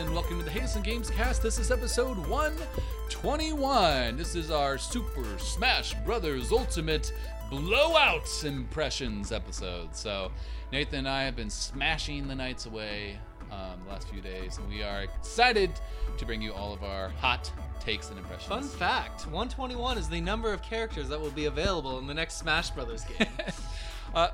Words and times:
and 0.00 0.14
welcome 0.14 0.38
to 0.38 0.44
the 0.44 0.50
Hazen 0.50 0.80
Games 0.80 1.10
Cast. 1.10 1.42
This 1.42 1.58
is 1.58 1.70
episode 1.70 2.16
121. 2.26 4.16
This 4.16 4.34
is 4.34 4.50
our 4.50 4.78
Super 4.78 5.26
Smash 5.38 5.92
Brothers 6.06 6.52
Ultimate 6.52 7.12
Blowout 7.50 8.26
Impressions 8.42 9.30
episode. 9.30 9.94
So, 9.94 10.32
Nathan 10.72 11.00
and 11.00 11.08
I 11.08 11.24
have 11.24 11.36
been 11.36 11.50
smashing 11.50 12.28
the 12.28 12.34
nights 12.34 12.64
away 12.64 13.18
um, 13.52 13.78
the 13.84 13.90
last 13.90 14.08
few 14.08 14.22
days, 14.22 14.56
and 14.56 14.66
we 14.70 14.82
are 14.82 15.02
excited 15.02 15.70
to 16.16 16.24
bring 16.24 16.40
you 16.40 16.54
all 16.54 16.72
of 16.72 16.82
our 16.82 17.10
hot 17.10 17.52
takes 17.78 18.08
and 18.08 18.18
impressions. 18.18 18.48
Fun 18.48 18.64
fact 18.64 19.26
121 19.26 19.98
is 19.98 20.08
the 20.08 20.22
number 20.22 20.50
of 20.50 20.62
characters 20.62 21.10
that 21.10 21.20
will 21.20 21.30
be 21.32 21.44
available 21.44 21.98
in 21.98 22.06
the 22.06 22.14
next 22.14 22.38
Smash 22.38 22.70
Brothers 22.70 23.04
game. 23.04 23.28
uh, 24.14 24.28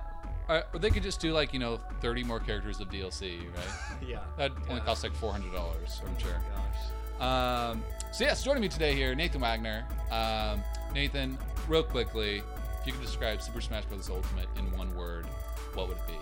uh, 0.49 0.63
or 0.73 0.79
they 0.79 0.91
could 0.91 1.03
just 1.03 1.21
do 1.21 1.33
like 1.33 1.53
you 1.53 1.59
know 1.59 1.81
30 2.01 2.25
more 2.25 2.41
characters 2.41 2.81
of 2.81 2.89
DLC, 2.89 3.41
right? 3.41 3.99
yeah. 4.07 4.21
That 4.37 4.53
only 4.69 4.81
costs 4.83 5.03
like 5.05 5.15
400 5.15 5.53
dollars, 5.53 6.01
I'm 6.07 6.19
sure. 6.19 6.41
Gosh. 6.55 7.73
Um, 7.73 7.83
so 8.13 8.25
yes, 8.25 8.43
joining 8.45 8.63
me 8.63 8.69
today 8.69 8.95
here, 8.95 9.15
Nathan 9.15 9.41
Wagner. 9.41 9.87
Um, 10.11 10.63
Nathan, 10.95 11.39
real 11.69 11.83
quickly, 11.83 12.43
if 12.81 12.87
you 12.87 12.93
could 12.93 13.03
describe 13.03 13.43
Super 13.43 13.61
Smash 13.61 13.85
Bros. 13.87 14.09
Ultimate 14.11 14.49
in 14.57 14.71
one 14.77 14.95
word, 14.95 15.27
what 15.75 15.89
would 15.89 15.97
it 15.97 16.07
be? 16.07 16.15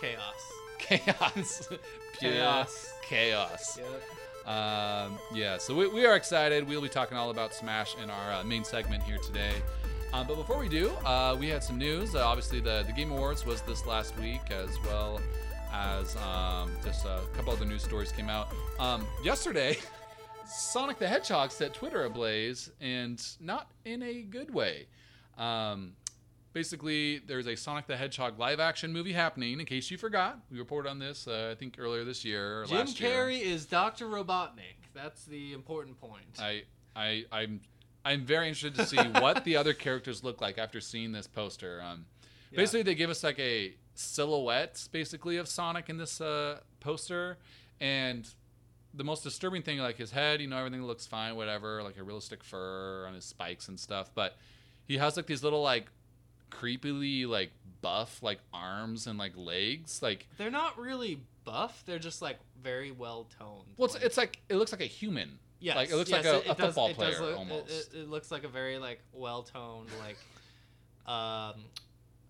Chaos. 0.00 0.52
Chaos. 0.78 1.68
Chaos. 2.20 2.92
Chaos. 3.02 3.78
Yep. 3.78 4.02
Um, 4.46 5.18
yeah, 5.34 5.58
so 5.58 5.74
we, 5.74 5.86
we 5.88 6.06
are 6.06 6.16
excited. 6.16 6.66
We'll 6.66 6.80
be 6.80 6.88
talking 6.88 7.16
all 7.16 7.30
about 7.30 7.54
Smash 7.54 7.94
in 8.02 8.10
our 8.10 8.32
uh, 8.32 8.44
main 8.44 8.64
segment 8.64 9.02
here 9.02 9.18
today. 9.18 9.52
Um, 10.12 10.26
but 10.26 10.36
before 10.36 10.58
we 10.58 10.68
do, 10.68 10.90
uh, 11.04 11.36
we 11.38 11.48
had 11.48 11.62
some 11.62 11.78
news. 11.78 12.14
Uh, 12.14 12.26
obviously, 12.26 12.58
the, 12.60 12.82
the 12.86 12.92
Game 12.92 13.12
Awards 13.12 13.46
was 13.46 13.62
this 13.62 13.86
last 13.86 14.18
week, 14.18 14.40
as 14.50 14.76
well 14.84 15.20
as 15.72 16.16
um, 16.16 16.72
just 16.84 17.04
a 17.04 17.20
couple 17.34 17.52
other 17.52 17.64
news 17.64 17.84
stories 17.84 18.10
came 18.10 18.28
out. 18.28 18.48
Um, 18.80 19.06
yesterday, 19.22 19.78
Sonic 20.46 20.98
the 20.98 21.06
Hedgehog 21.06 21.52
set 21.52 21.74
Twitter 21.74 22.04
ablaze, 22.06 22.70
and 22.80 23.24
not 23.40 23.70
in 23.84 24.02
a 24.02 24.22
good 24.22 24.52
way. 24.52 24.88
Um, 25.38 25.92
basically, 26.52 27.18
there's 27.20 27.46
a 27.46 27.56
Sonic 27.56 27.86
the 27.86 27.96
Hedgehog 27.96 28.36
live 28.36 28.58
action 28.58 28.92
movie 28.92 29.12
happening. 29.12 29.60
In 29.60 29.66
case 29.66 29.92
you 29.92 29.96
forgot, 29.96 30.40
we 30.50 30.58
reported 30.58 30.88
on 30.90 30.98
this, 30.98 31.28
uh, 31.28 31.50
I 31.52 31.54
think, 31.54 31.76
earlier 31.78 32.04
this 32.04 32.24
year. 32.24 32.64
Jim 32.66 32.78
last 32.78 33.00
year. 33.00 33.10
Carrey 33.10 33.40
is 33.40 33.64
Dr. 33.64 34.06
Robotnik. 34.06 34.88
That's 34.92 35.24
the 35.24 35.52
important 35.52 36.00
point. 36.00 36.40
I, 36.40 36.64
I, 36.96 37.24
I'm, 37.30 37.60
I'm 38.04 38.24
very 38.24 38.48
interested 38.48 38.74
to 38.76 38.86
see 38.86 38.96
what 39.20 39.44
the 39.44 39.56
other 39.56 39.72
characters 39.74 40.24
look 40.24 40.40
like 40.40 40.58
after 40.58 40.80
seeing 40.80 41.12
this 41.12 41.26
poster. 41.26 41.82
Um, 41.82 42.06
Yeah. 42.50 42.56
basically, 42.58 42.82
they 42.82 42.94
give 42.94 43.10
us 43.10 43.22
like 43.22 43.38
a 43.38 43.74
silhouette, 43.94 44.88
basically, 44.92 45.36
of 45.36 45.46
Sonic 45.48 45.88
in 45.88 45.96
this 45.98 46.20
uh, 46.20 46.60
poster, 46.80 47.38
and 47.80 48.28
the 48.94 49.04
most 49.04 49.22
disturbing 49.22 49.62
thing, 49.62 49.78
like 49.78 49.96
his 49.96 50.10
head, 50.10 50.40
you 50.40 50.48
know, 50.48 50.56
everything 50.58 50.82
looks 50.84 51.06
fine, 51.06 51.36
whatever, 51.36 51.82
like 51.82 51.96
a 51.98 52.02
realistic 52.02 52.42
fur 52.42 53.04
on 53.06 53.14
his 53.14 53.24
spikes 53.24 53.68
and 53.68 53.78
stuff, 53.78 54.10
but 54.14 54.36
he 54.86 54.96
has 54.98 55.16
like 55.16 55.26
these 55.26 55.44
little 55.44 55.62
like 55.62 55.86
creepily 56.50 57.26
like 57.26 57.52
buff 57.82 58.22
like 58.22 58.40
arms 58.52 59.06
and 59.06 59.18
like 59.18 59.32
legs, 59.36 60.02
like. 60.02 60.26
They're 60.38 60.50
not 60.50 60.78
really 60.78 61.20
buff. 61.44 61.82
They're 61.86 61.98
just 61.98 62.20
like 62.22 62.38
very 62.62 62.90
well 62.90 63.28
toned. 63.38 63.74
Well, 63.76 63.86
it's, 63.86 64.04
it's 64.04 64.16
like 64.16 64.40
it 64.48 64.56
looks 64.56 64.72
like 64.72 64.80
a 64.80 64.86
human. 64.86 65.38
Yes, 65.60 65.76
like 65.76 65.90
it 65.90 65.96
looks 65.96 66.10
yes, 66.10 66.24
like 66.24 66.34
a, 66.34 66.38
it- 66.38 66.44
a 66.44 66.54
does- 66.54 66.56
football 66.66 66.88
does 66.88 66.96
player 66.96 67.20
look- 67.20 67.38
almost. 67.38 67.70
It, 67.94 67.98
it 68.00 68.08
looks 68.10 68.30
like 68.30 68.44
a 68.44 68.48
very 68.48 68.78
like 68.78 69.00
well 69.12 69.42
toned 69.42 69.88
like 70.00 70.16
um 71.06 71.54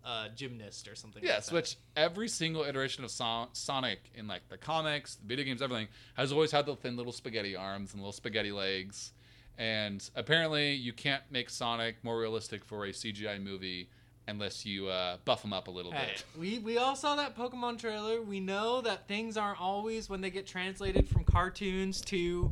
uh 0.04 0.28
gymnast 0.34 0.88
or 0.88 0.94
something. 0.94 1.22
Yes, 1.22 1.46
like 1.46 1.46
that. 1.46 1.54
which 1.54 1.76
every 1.96 2.28
single 2.28 2.62
iteration 2.64 3.04
of 3.04 3.10
Son- 3.10 3.48
Sonic 3.52 3.98
in 4.14 4.26
like 4.26 4.48
the 4.48 4.56
comics, 4.56 5.16
the 5.16 5.26
video 5.26 5.44
games, 5.44 5.60
everything 5.62 5.88
has 6.14 6.32
always 6.32 6.50
had 6.50 6.66
the 6.66 6.74
thin 6.76 6.96
little 6.96 7.12
spaghetti 7.12 7.54
arms 7.56 7.92
and 7.92 8.00
little 8.00 8.12
spaghetti 8.12 8.52
legs. 8.52 9.12
And 9.58 10.08
apparently, 10.16 10.72
you 10.72 10.94
can't 10.94 11.22
make 11.30 11.50
Sonic 11.50 11.96
more 12.02 12.18
realistic 12.18 12.64
for 12.64 12.86
a 12.86 12.90
CGI 12.92 13.42
movie 13.42 13.90
unless 14.26 14.64
you 14.64 14.86
uh, 14.88 15.18
buff 15.26 15.44
him 15.44 15.52
up 15.52 15.68
a 15.68 15.70
little 15.70 15.92
Hey, 15.92 16.12
bit. 16.14 16.24
we 16.38 16.58
we 16.60 16.78
all 16.78 16.96
saw 16.96 17.16
that 17.16 17.36
Pokemon 17.36 17.78
trailer. 17.78 18.22
We 18.22 18.40
know 18.40 18.80
that 18.80 19.06
things 19.06 19.36
aren't 19.36 19.60
always 19.60 20.08
when 20.08 20.22
they 20.22 20.30
get 20.30 20.46
translated 20.46 21.06
from 21.10 21.24
cartoons 21.24 22.00
to 22.02 22.50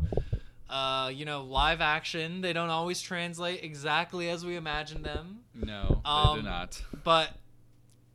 uh, 0.70 1.10
you 1.14 1.24
know, 1.24 1.42
live 1.42 1.80
action. 1.80 2.40
They 2.40 2.52
don't 2.52 2.70
always 2.70 3.00
translate 3.00 3.62
exactly 3.64 4.28
as 4.28 4.44
we 4.44 4.56
imagine 4.56 5.02
them. 5.02 5.40
No, 5.54 6.00
they 6.04 6.10
Um, 6.10 6.36
do 6.38 6.42
not. 6.42 6.82
But 7.04 7.30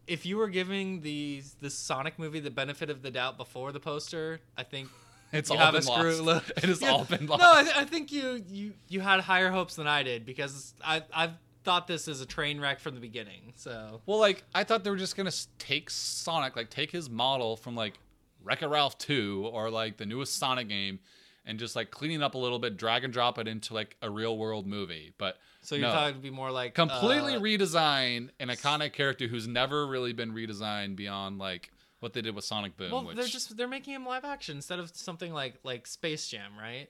if 0.07 0.25
you 0.25 0.37
were 0.37 0.49
giving 0.49 1.01
these 1.01 1.55
this 1.61 1.73
Sonic 1.75 2.19
movie 2.19 2.39
the 2.39 2.51
benefit 2.51 2.89
of 2.89 3.01
the 3.01 3.11
doubt 3.11 3.37
before 3.37 3.71
the 3.71 3.79
poster, 3.79 4.41
I 4.57 4.63
think 4.63 4.89
It's 5.31 5.49
all 5.49 5.57
been 5.71 5.75
a 5.77 5.81
screw. 5.81 6.21
lost. 6.21 6.51
It 6.57 6.63
has 6.65 6.81
Yeah. 6.81 6.91
all 6.91 7.05
been 7.05 7.25
lost. 7.25 7.41
No, 7.41 7.51
I, 7.53 7.63
th- 7.63 7.75
I 7.75 7.85
think 7.85 8.11
you 8.11 8.43
you 8.47 8.73
you 8.87 8.99
had 9.01 9.19
higher 9.21 9.49
hopes 9.49 9.75
than 9.75 9.87
I 9.87 10.03
did 10.03 10.25
because 10.25 10.73
I 10.83 11.03
I've 11.13 11.31
thought 11.63 11.87
this 11.87 12.07
is 12.09 12.19
a 12.21 12.25
train 12.25 12.59
wreck 12.59 12.79
from 12.81 12.93
the 12.93 12.99
beginning. 13.01 13.53
So 13.55 14.01
Well, 14.05 14.19
like 14.19 14.43
I 14.53 14.63
thought 14.63 14.83
they 14.83 14.89
were 14.89 14.97
just 14.97 15.15
gonna 15.15 15.31
take 15.57 15.89
Sonic, 15.89 16.55
like 16.55 16.69
take 16.69 16.91
his 16.91 17.09
model 17.09 17.55
from 17.57 17.73
like 17.75 17.97
Wreck-It 18.43 18.67
Ralph 18.67 18.97
2 18.97 19.49
or 19.53 19.69
like 19.71 19.95
the 19.97 20.05
newest 20.05 20.37
Sonic 20.37 20.67
game, 20.67 20.99
and 21.45 21.59
just 21.59 21.75
like 21.75 21.91
cleaning 21.91 22.23
up 22.23 22.35
a 22.35 22.37
little 22.37 22.59
bit, 22.59 22.77
drag 22.77 23.03
and 23.03 23.13
drop 23.13 23.37
it 23.37 23.47
into 23.47 23.73
like 23.73 23.97
a 24.01 24.09
real 24.09 24.37
world 24.37 24.65
movie. 24.65 25.13
But 25.17 25.37
so 25.61 25.75
you 25.75 25.81
no. 25.81 25.91
thought 25.91 26.09
it'd 26.09 26.21
be 26.21 26.29
more 26.29 26.51
like 26.51 26.73
completely 26.73 27.35
uh, 27.35 27.39
redesign 27.39 28.29
an 28.39 28.49
iconic 28.49 28.93
character 28.93 29.27
who's 29.27 29.47
never 29.47 29.85
really 29.87 30.13
been 30.13 30.33
redesigned 30.33 30.95
beyond 30.95 31.39
like 31.39 31.71
what 31.99 32.13
they 32.13 32.21
did 32.21 32.35
with 32.35 32.45
Sonic 32.45 32.77
Boom. 32.77 32.91
Well, 32.91 33.05
which, 33.05 33.15
they're 33.15 33.25
just 33.25 33.55
they're 33.57 33.67
making 33.67 33.93
him 33.93 34.05
live 34.05 34.25
action 34.25 34.57
instead 34.57 34.79
of 34.79 34.95
something 34.95 35.33
like 35.33 35.55
like 35.63 35.87
Space 35.87 36.27
Jam, 36.27 36.51
right? 36.59 36.89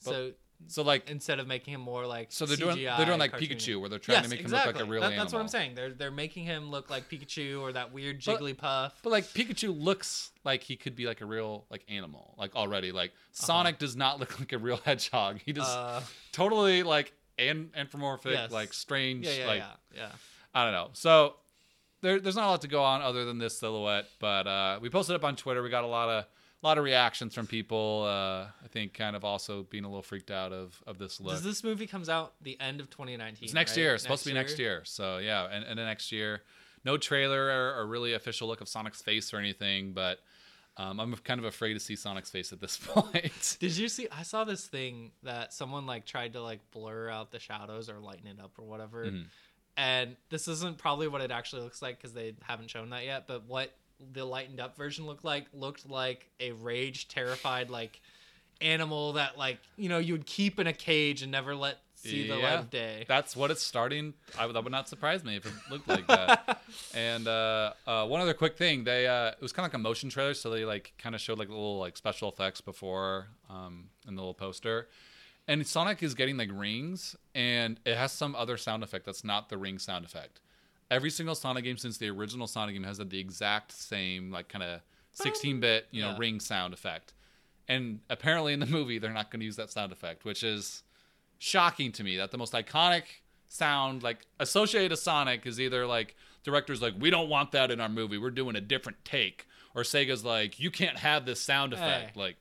so 0.00 0.32
so 0.66 0.82
like 0.82 1.10
instead 1.10 1.40
of 1.40 1.46
making 1.46 1.74
him 1.74 1.80
more 1.80 2.06
like 2.06 2.28
so 2.32 2.46
they're 2.46 2.56
doing 2.56 2.76
CGI 2.76 2.96
they're 2.96 3.06
doing 3.06 3.18
like. 3.18 3.32
Pikachu 3.32 3.78
where 3.80 3.88
they're 3.90 3.98
trying 3.98 4.16
yes, 4.16 4.24
to 4.24 4.30
make 4.30 4.40
exactly. 4.40 4.70
him 4.70 4.74
look 4.74 4.76
like 4.80 4.88
a 4.88 4.90
real 4.90 5.00
That- 5.02 5.06
animal. 5.08 5.24
That's 5.24 5.32
what 5.34 5.40
I'm 5.40 5.48
saying. 5.48 5.74
They're 5.74 5.90
they're 5.90 6.10
making 6.10 6.44
him 6.44 6.70
look 6.70 6.88
like 6.90 7.08
Pikachu 7.10 7.60
or 7.60 7.72
that 7.72 7.92
weird 7.92 8.20
Jigglypuff. 8.20 8.92
But 9.02 9.10
like 9.10 9.24
Pikachu 9.24 9.78
looks 9.78 10.30
like 10.44 10.62
he 10.62 10.76
could 10.76 10.96
be 10.96 11.06
like 11.06 11.20
a 11.20 11.26
real 11.26 11.66
like 11.70 11.84
animal 11.88 12.34
like 12.38 12.56
already. 12.56 12.92
Like 12.92 13.12
Sonic 13.32 13.78
does 13.78 13.94
not 13.96 14.20
look 14.20 14.38
like 14.40 14.52
a 14.52 14.58
real 14.58 14.76
hedgehog. 14.84 15.40
He 15.44 15.52
just 15.52 15.70
Uh-huh. 15.70 15.98
uh, 15.98 16.02
totally 16.32 16.82
like 16.82 17.12
an- 17.38 17.70
anthropomorphic, 17.74 18.32
Yes. 18.32 18.50
like 18.50 18.72
strange, 18.72 19.26
yeah, 19.26 19.32
yeah, 19.40 19.46
like 19.46 19.58
yeah, 19.58 19.72
yeah. 19.96 20.08
I 20.54 20.64
don't 20.64 20.72
know. 20.72 20.90
So 20.92 21.34
there, 22.00 22.20
there's 22.20 22.36
not 22.36 22.46
a 22.46 22.50
lot 22.50 22.60
to 22.62 22.68
go 22.68 22.82
on 22.82 23.02
other 23.02 23.24
than 23.24 23.38
this 23.38 23.58
silhouette, 23.58 24.06
but 24.20 24.46
uh, 24.46 24.78
we 24.80 24.88
posted 24.90 25.16
up 25.16 25.24
on 25.24 25.36
Twitter. 25.36 25.62
We 25.62 25.68
got 25.70 25.84
a 25.84 25.88
lot 25.88 26.08
of 26.08 26.24
lot 26.66 26.78
of 26.78 26.84
reactions 26.84 27.34
from 27.34 27.46
people. 27.46 28.04
Uh, 28.06 28.46
I 28.64 28.68
think 28.70 28.94
kind 28.94 29.14
of 29.14 29.24
also 29.24 29.64
being 29.64 29.84
a 29.84 29.88
little 29.88 30.02
freaked 30.02 30.30
out 30.30 30.52
of 30.52 30.82
of 30.86 30.98
this 30.98 31.20
look. 31.20 31.34
Does 31.34 31.42
this 31.42 31.62
movie 31.62 31.86
comes 31.86 32.08
out 32.08 32.34
the 32.42 32.58
end 32.60 32.80
of 32.80 32.90
2019? 32.90 33.44
it's 33.44 33.54
next 33.54 33.72
right? 33.72 33.78
year. 33.78 33.94
It's 33.94 34.02
supposed 34.02 34.24
to 34.24 34.30
be 34.30 34.34
next 34.34 34.58
year. 34.58 34.82
So 34.84 35.18
yeah, 35.18 35.46
and, 35.50 35.64
and 35.64 35.78
then 35.78 35.86
next 35.86 36.10
year, 36.10 36.42
no 36.84 36.96
trailer 36.96 37.46
or, 37.46 37.80
or 37.80 37.86
really 37.86 38.14
official 38.14 38.48
look 38.48 38.60
of 38.60 38.68
Sonic's 38.68 39.02
face 39.02 39.32
or 39.32 39.38
anything, 39.38 39.92
but. 39.92 40.18
Um, 40.76 40.98
I'm 40.98 41.14
kind 41.14 41.38
of 41.38 41.44
afraid 41.44 41.74
to 41.74 41.78
see 41.78 41.94
Sonic's 41.94 42.30
face 42.30 42.52
at 42.52 42.60
this 42.60 42.76
point. 42.84 43.58
Did 43.60 43.76
you 43.76 43.88
see? 43.88 44.08
I 44.10 44.24
saw 44.24 44.42
this 44.42 44.66
thing 44.66 45.12
that 45.22 45.52
someone 45.52 45.86
like 45.86 46.04
tried 46.04 46.32
to 46.32 46.42
like 46.42 46.68
blur 46.72 47.08
out 47.08 47.30
the 47.30 47.38
shadows 47.38 47.88
or 47.88 48.00
lighten 48.00 48.26
it 48.26 48.40
up 48.42 48.58
or 48.58 48.64
whatever. 48.64 49.04
Mhm. 49.06 49.26
And 49.76 50.16
this 50.30 50.48
isn't 50.48 50.78
probably 50.78 51.06
what 51.06 51.20
it 51.20 51.30
actually 51.30 51.62
looks 51.62 51.80
like 51.80 51.98
because 51.98 52.12
they 52.12 52.34
haven't 52.42 52.70
shown 52.70 52.90
that 52.90 53.04
yet. 53.04 53.28
But 53.28 53.46
what 53.46 53.72
the 54.12 54.24
lightened 54.24 54.60
up 54.60 54.76
version 54.76 55.06
looked 55.06 55.24
like 55.24 55.46
looked 55.52 55.88
like 55.88 56.28
a 56.40 56.52
rage 56.52 57.08
terrified 57.08 57.70
like 57.70 58.00
animal 58.60 59.14
that 59.14 59.36
like 59.36 59.58
you 59.76 59.88
know 59.88 59.98
you 59.98 60.12
would 60.14 60.26
keep 60.26 60.58
in 60.58 60.66
a 60.66 60.72
cage 60.72 61.22
and 61.22 61.32
never 61.32 61.54
let 61.54 61.78
see 61.94 62.28
the 62.28 62.36
light 62.36 62.52
of 62.58 62.70
day. 62.70 63.04
That's 63.08 63.34
what 63.34 63.50
it's 63.50 63.62
starting. 63.62 64.14
I, 64.38 64.46
would- 64.46 64.54
that 64.54 64.62
would 64.62 64.70
not 64.72 64.88
surprise 64.88 65.24
me 65.24 65.36
if 65.36 65.46
it 65.46 65.52
looked 65.70 65.88
like 65.88 66.06
that. 66.06 66.60
and 66.94 67.26
uh, 67.26 67.72
uh, 67.86 68.06
one 68.06 68.20
other 68.20 68.34
quick 68.34 68.56
thing, 68.58 68.84
they 68.84 69.06
uh, 69.06 69.28
it 69.28 69.40
was 69.40 69.52
kind 69.52 69.66
of 69.66 69.72
like 69.72 69.78
a 69.80 69.82
motion 69.82 70.10
trailer, 70.10 70.34
so 70.34 70.50
they 70.50 70.64
like 70.64 70.92
kind 70.98 71.14
of 71.14 71.20
showed 71.20 71.38
like 71.38 71.48
little 71.48 71.78
like 71.78 71.96
special 71.96 72.28
effects 72.28 72.60
before 72.60 73.28
um, 73.48 73.86
in 74.06 74.14
the 74.16 74.20
little 74.20 74.34
poster. 74.34 74.88
And 75.46 75.66
Sonic 75.66 76.02
is 76.02 76.14
getting 76.14 76.36
like 76.36 76.50
rings, 76.52 77.16
and 77.34 77.78
it 77.84 77.96
has 77.96 78.12
some 78.12 78.34
other 78.34 78.56
sound 78.56 78.82
effect 78.82 79.04
that's 79.04 79.24
not 79.24 79.48
the 79.50 79.58
ring 79.58 79.78
sound 79.78 80.04
effect. 80.04 80.40
Every 80.90 81.10
single 81.10 81.34
Sonic 81.34 81.64
game 81.64 81.76
since 81.76 81.98
the 81.98 82.08
original 82.10 82.46
Sonic 82.46 82.74
game 82.74 82.84
has 82.84 82.98
had 82.98 83.10
the 83.10 83.18
exact 83.18 83.72
same 83.72 84.30
like 84.30 84.48
kind 84.48 84.62
of 84.62 84.80
16-bit 85.18 85.86
you 85.90 86.02
know 86.02 86.10
Yeah. 86.10 86.16
ring 86.18 86.40
sound 86.40 86.74
effect. 86.74 87.14
And 87.68 88.00
apparently 88.10 88.52
in 88.52 88.60
the 88.60 88.66
movie 88.78 88.98
they're 88.98 89.12
not 89.12 89.30
going 89.30 89.40
to 89.40 89.46
use 89.46 89.56
that 89.56 89.70
sound 89.70 89.92
effect, 89.92 90.24
which 90.24 90.42
is 90.42 90.82
shocking 91.38 91.92
to 91.92 92.04
me 92.04 92.16
that 92.16 92.30
the 92.30 92.38
most 92.38 92.52
iconic 92.52 93.02
sound 93.48 94.02
like 94.02 94.18
associated 94.40 94.90
to 94.90 94.96
Sonic 94.96 95.46
is 95.46 95.60
either 95.60 95.86
like 95.86 96.14
directors 96.42 96.80
like 96.82 96.94
we 96.98 97.10
don't 97.10 97.28
want 97.28 97.52
that 97.52 97.70
in 97.70 97.80
our 97.80 97.88
movie 97.88 98.18
we're 98.18 98.30
doing 98.30 98.56
a 98.56 98.60
different 98.60 98.98
take 99.04 99.46
or 99.74 99.82
Sega's 99.82 100.24
like 100.24 100.58
you 100.58 100.70
can't 100.70 100.98
have 100.98 101.24
this 101.26 101.40
sound 101.40 101.72
effect 101.72 102.14
Hey. 102.14 102.20
like 102.20 102.36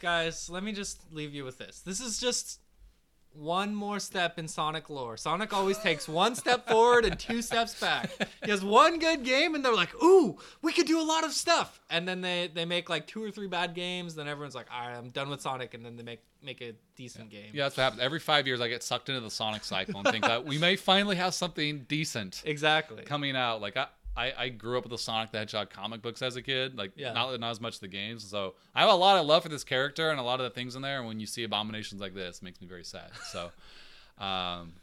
Guys, 0.00 0.50
let 0.50 0.64
me 0.64 0.72
just 0.72 0.98
leave 1.12 1.32
you 1.32 1.44
with 1.44 1.58
this. 1.58 1.78
This 1.80 2.00
is 2.00 2.18
just 2.18 2.58
one 3.34 3.74
more 3.74 3.98
step 3.98 4.38
in 4.38 4.48
Sonic 4.48 4.90
lore. 4.90 5.16
Sonic 5.16 5.52
always 5.52 5.78
takes 5.78 6.08
one 6.08 6.34
step 6.34 6.68
forward 6.68 7.04
and 7.04 7.18
two 7.18 7.42
steps 7.42 7.78
back. 7.78 8.10
He 8.44 8.50
has 8.50 8.64
one 8.64 8.98
good 8.98 9.24
game, 9.24 9.54
and 9.54 9.64
they're 9.64 9.74
like, 9.74 9.94
"Ooh, 10.02 10.38
we 10.62 10.72
could 10.72 10.86
do 10.86 11.00
a 11.00 11.02
lot 11.02 11.24
of 11.24 11.32
stuff." 11.32 11.80
And 11.90 12.06
then 12.06 12.20
they 12.20 12.50
they 12.52 12.64
make 12.64 12.88
like 12.88 13.06
two 13.06 13.22
or 13.22 13.30
three 13.30 13.46
bad 13.46 13.74
games. 13.74 14.14
Then 14.14 14.28
everyone's 14.28 14.54
like, 14.54 14.66
"All 14.72 14.86
right, 14.86 14.96
I'm 14.96 15.10
done 15.10 15.28
with 15.30 15.40
Sonic," 15.40 15.74
and 15.74 15.84
then 15.84 15.96
they 15.96 16.02
make 16.02 16.22
make 16.42 16.60
a 16.60 16.74
decent 16.96 17.30
game. 17.30 17.50
Yeah, 17.52 17.64
that's 17.64 17.76
what 17.76 17.84
happens. 17.84 18.02
Every 18.02 18.18
five 18.18 18.46
years, 18.46 18.60
I 18.60 18.68
get 18.68 18.82
sucked 18.82 19.08
into 19.08 19.20
the 19.20 19.30
Sonic 19.30 19.64
cycle 19.64 20.00
and 20.00 20.08
think 20.08 20.24
that 20.24 20.44
we 20.44 20.58
may 20.58 20.76
finally 20.76 21.16
have 21.16 21.34
something 21.34 21.84
decent 21.88 22.42
exactly. 22.44 23.04
coming 23.04 23.36
out. 23.36 23.60
Like 23.60 23.76
I, 23.76 23.86
I, 24.16 24.32
I 24.36 24.48
grew 24.50 24.76
up 24.76 24.84
with 24.84 24.90
the 24.90 24.98
Sonic 24.98 25.32
the 25.32 25.38
Hedgehog 25.38 25.70
comic 25.70 26.02
books 26.02 26.20
as 26.22 26.36
a 26.36 26.42
kid. 26.42 26.76
Like 26.76 26.92
Yeah. 26.96 27.12
not 27.12 27.38
not 27.40 27.50
as 27.50 27.60
much 27.60 27.80
the 27.80 27.88
games. 27.88 28.24
So 28.24 28.54
I 28.74 28.80
have 28.80 28.90
a 28.90 28.94
lot 28.94 29.18
of 29.18 29.26
love 29.26 29.42
for 29.42 29.48
this 29.48 29.64
character 29.64 30.10
and 30.10 30.20
a 30.20 30.22
lot 30.22 30.40
of 30.40 30.44
the 30.44 30.50
things 30.50 30.76
in 30.76 30.82
there. 30.82 30.98
And 30.98 31.06
when 31.06 31.18
you 31.20 31.26
see 31.26 31.44
abominations 31.44 32.00
like 32.00 32.14
this, 32.14 32.38
it 32.38 32.42
makes 32.42 32.60
me 32.60 32.66
very 32.66 32.84
sad. 32.84 33.10
So, 33.30 33.50
um, 34.18 34.74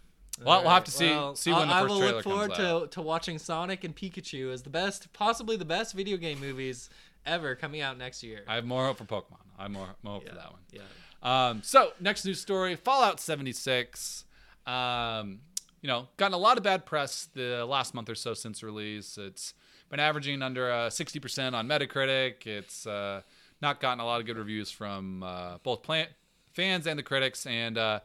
well, 0.43 0.61
we'll 0.61 0.69
have 0.71 0.85
to 0.85 0.91
see 0.91 1.09
Well, 1.11 1.35
see 1.35 1.51
when 1.51 1.67
the 1.67 1.73
I- 1.73 1.81
first 1.81 1.91
I 1.93 1.95
will 1.95 2.01
look 2.13 2.23
forward 2.23 2.51
comes 2.53 2.59
out. 2.59 2.91
to 2.91 2.95
to 2.95 3.01
watching 3.01 3.37
Sonic 3.37 3.83
and 3.83 3.95
Pikachu 3.95 4.51
as 4.51 4.63
the 4.63 4.69
best, 4.69 5.11
possibly 5.13 5.57
the 5.57 5.65
best 5.65 5.93
video 5.93 6.17
game 6.17 6.39
movies 6.39 6.89
ever 7.25 7.55
coming 7.55 7.81
out 7.81 7.97
next 7.97 8.23
year. 8.23 8.43
I 8.47 8.55
have 8.55 8.65
more 8.65 8.85
hope 8.85 8.97
for 8.97 9.05
Pokemon. 9.05 9.37
I 9.57 9.63
have 9.63 9.71
more, 9.71 9.89
more 10.01 10.13
hope 10.15 10.23
yeah. 10.23 10.29
for 10.29 10.35
that 10.35 10.51
one. 10.51 10.61
Yeah. 10.71 10.81
Um, 11.21 11.61
so 11.63 11.91
next 11.99 12.25
news 12.25 12.39
story: 12.39 12.75
Fallout 12.75 13.19
76. 13.19 14.23
Um, 14.65 15.39
you 15.81 15.87
know, 15.87 16.07
gotten 16.17 16.33
a 16.33 16.37
lot 16.37 16.57
of 16.57 16.63
bad 16.63 16.85
press 16.85 17.27
the 17.33 17.65
last 17.65 17.93
month 17.93 18.09
or 18.09 18.15
so 18.15 18.33
since 18.33 18.63
release. 18.63 19.17
It's 19.17 19.53
been 19.89 19.99
averaging 19.99 20.41
under 20.41 20.71
uh, 20.71 20.89
60% 20.89 21.53
on 21.53 21.67
Metacritic. 21.67 22.45
It's 22.45 22.85
uh, 22.85 23.21
not 23.61 23.79
gotten 23.79 23.99
a 23.99 24.05
lot 24.05 24.19
of 24.19 24.25
good 24.25 24.37
reviews 24.37 24.71
from 24.71 25.23
uh, 25.23 25.57
both 25.63 25.83
plant 25.83 26.09
fans 26.53 26.87
and 26.87 26.99
the 26.99 27.03
critics. 27.03 27.45
And 27.45 27.77
uh, 27.77 28.01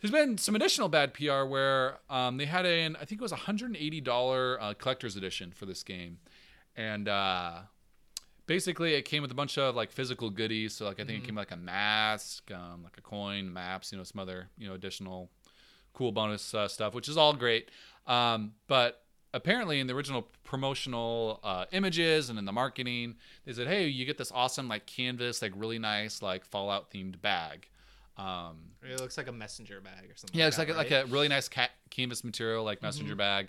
there's 0.00 0.12
been 0.12 0.38
some 0.38 0.54
additional 0.54 0.88
bad 0.88 1.14
PR 1.14 1.44
where 1.44 1.98
um, 2.08 2.36
they 2.36 2.46
had 2.46 2.66
an 2.66 2.96
I 2.96 3.04
think 3.04 3.20
it 3.20 3.22
was 3.22 3.32
a 3.32 3.36
$180 3.36 4.58
uh, 4.60 4.74
collector's 4.74 5.16
edition 5.16 5.52
for 5.52 5.66
this 5.66 5.82
game, 5.82 6.18
and 6.76 7.08
uh, 7.08 7.60
basically 8.46 8.94
it 8.94 9.02
came 9.02 9.22
with 9.22 9.30
a 9.30 9.34
bunch 9.34 9.58
of 9.58 9.76
like 9.76 9.92
physical 9.92 10.30
goodies. 10.30 10.74
So 10.74 10.86
like 10.86 11.00
I 11.00 11.04
think 11.04 11.22
it 11.22 11.26
came 11.26 11.34
with 11.34 11.50
like 11.50 11.52
a 11.52 11.60
mask, 11.60 12.50
um, 12.50 12.82
like 12.82 12.96
a 12.98 13.02
coin, 13.02 13.52
maps, 13.52 13.92
you 13.92 13.98
know, 13.98 14.04
some 14.04 14.20
other 14.20 14.48
you 14.56 14.68
know 14.68 14.74
additional 14.74 15.30
cool 15.92 16.12
bonus 16.12 16.54
uh, 16.54 16.68
stuff, 16.68 16.94
which 16.94 17.08
is 17.08 17.16
all 17.16 17.32
great. 17.34 17.70
Um, 18.06 18.52
but 18.66 19.02
apparently 19.32 19.78
in 19.80 19.86
the 19.86 19.94
original 19.94 20.28
promotional 20.44 21.40
uh, 21.44 21.64
images 21.72 22.30
and 22.30 22.38
in 22.38 22.44
the 22.44 22.52
marketing, 22.52 23.16
they 23.44 23.52
said, 23.52 23.66
"Hey, 23.66 23.86
you 23.88 24.04
get 24.04 24.18
this 24.18 24.32
awesome 24.32 24.68
like 24.68 24.86
canvas, 24.86 25.42
like 25.42 25.52
really 25.56 25.78
nice 25.78 26.22
like 26.22 26.44
Fallout 26.44 26.90
themed 26.90 27.20
bag." 27.20 27.68
Um, 28.16 28.72
It 28.82 29.00
looks 29.00 29.16
like 29.16 29.28
a 29.28 29.32
messenger 29.32 29.80
bag 29.80 30.10
or 30.10 30.16
something. 30.16 30.38
yeah, 30.38 30.46
it's 30.48 30.58
like 30.58 30.68
that, 30.68 30.76
like 30.76 30.90
right? 30.90 31.04
a 31.04 31.06
really 31.06 31.28
nice 31.28 31.48
ca- 31.48 31.70
canvas 31.90 32.22
material, 32.24 32.64
like 32.64 32.78
Mm-hmm. 32.78 32.86
messenger 32.86 33.14
bag. 33.14 33.48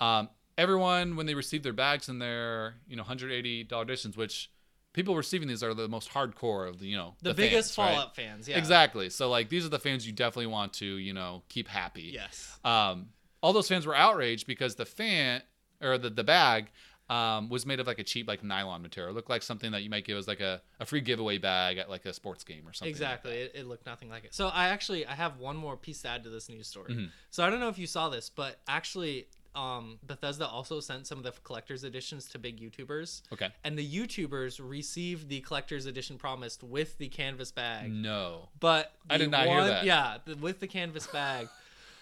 Um, 0.00 0.28
everyone 0.58 1.16
when 1.16 1.26
they 1.26 1.34
received 1.34 1.64
their 1.64 1.72
bags 1.72 2.08
and 2.08 2.20
their 2.22 2.74
you 2.86 2.94
know 2.96 3.02
180 3.02 3.64
dollar 3.64 3.82
editions, 3.84 4.16
which 4.16 4.50
people 4.92 5.16
receiving 5.16 5.48
these 5.48 5.62
are 5.62 5.74
the 5.74 5.88
most 5.88 6.10
hardcore 6.10 6.68
of 6.68 6.78
the 6.78 6.86
you 6.86 6.96
know 6.96 7.14
the, 7.22 7.34
biggest 7.34 7.74
fans, 7.74 7.86
right? 7.86 7.94
Fallout 7.94 8.16
fans. 8.16 8.48
Yeah. 8.48 8.58
Exactly. 8.58 9.10
So 9.10 9.28
like 9.28 9.48
these 9.48 9.64
are 9.64 9.70
the 9.70 9.78
fans 9.78 10.06
you 10.06 10.12
definitely 10.12 10.46
want 10.46 10.74
to 10.74 10.86
you 10.86 11.12
know 11.12 11.42
keep 11.48 11.68
happy. 11.68 12.10
Yes. 12.14 12.58
Um, 12.64 13.08
all 13.42 13.52
those 13.52 13.68
fans 13.68 13.86
were 13.86 13.96
outraged 13.96 14.46
because 14.46 14.74
the 14.74 14.86
fan 14.86 15.42
or 15.80 15.98
the 15.98 16.10
the 16.10 16.24
bag. 16.24 16.70
Um, 17.10 17.50
was 17.50 17.66
made 17.66 17.78
of 17.78 17.86
like 17.86 17.98
a 17.98 18.04
cheap 18.04 18.26
like 18.26 18.42
nylon 18.42 18.80
material. 18.80 19.12
It 19.12 19.14
looked 19.16 19.28
like 19.28 19.42
something 19.42 19.72
that 19.72 19.82
you 19.82 19.90
might 19.90 20.06
give 20.06 20.16
as 20.16 20.26
like 20.26 20.40
a, 20.40 20.62
a 20.80 20.86
free 20.86 21.02
giveaway 21.02 21.36
bag 21.36 21.76
at 21.76 21.90
like 21.90 22.06
a 22.06 22.12
sports 22.14 22.42
game 22.42 22.66
or 22.66 22.72
something. 22.72 22.86
like 22.86 22.90
Exactly. 22.90 23.32
It, 23.32 23.52
it 23.54 23.66
looked 23.66 23.84
nothing 23.84 24.08
like 24.08 24.24
it. 24.24 24.32
So 24.32 24.48
I 24.48 24.68
actually 24.68 25.04
I 25.04 25.12
have 25.12 25.36
one 25.36 25.56
more 25.56 25.76
piece 25.76 26.00
to 26.02 26.08
add 26.08 26.24
to 26.24 26.30
this 26.30 26.48
news 26.48 26.68
story. 26.68 26.94
Mhm. 26.94 27.10
So 27.28 27.44
I 27.44 27.50
don't 27.50 27.60
know 27.60 27.68
if 27.68 27.78
you 27.78 27.86
saw 27.86 28.08
this, 28.08 28.30
but 28.30 28.60
actually 28.66 29.26
um, 29.54 29.98
Bethesda 30.06 30.46
also 30.46 30.80
sent 30.80 31.06
some 31.06 31.18
of 31.18 31.24
the 31.24 31.32
collector's 31.44 31.84
editions 31.84 32.26
to 32.30 32.38
big 32.38 32.58
YouTubers, 32.60 33.22
Okay. 33.32 33.48
and 33.64 33.76
the 33.78 33.86
YouTubers 33.86 34.60
received 34.62 35.28
the 35.28 35.40
collector's 35.40 35.86
edition 35.86 36.16
promised 36.18 36.62
with 36.62 36.96
the 36.98 37.08
canvas 37.08 37.52
bag. 37.52 37.90
No. 37.92 38.48
But 38.60 38.92
I 39.10 39.18
did 39.18 39.30
not 39.30 39.46
hear 39.46 39.64
that. 39.64 39.84
Yeah, 39.84 40.18
the, 40.24 40.36
with 40.36 40.60
the 40.60 40.66
canvas 40.68 41.06
bag. 41.06 41.48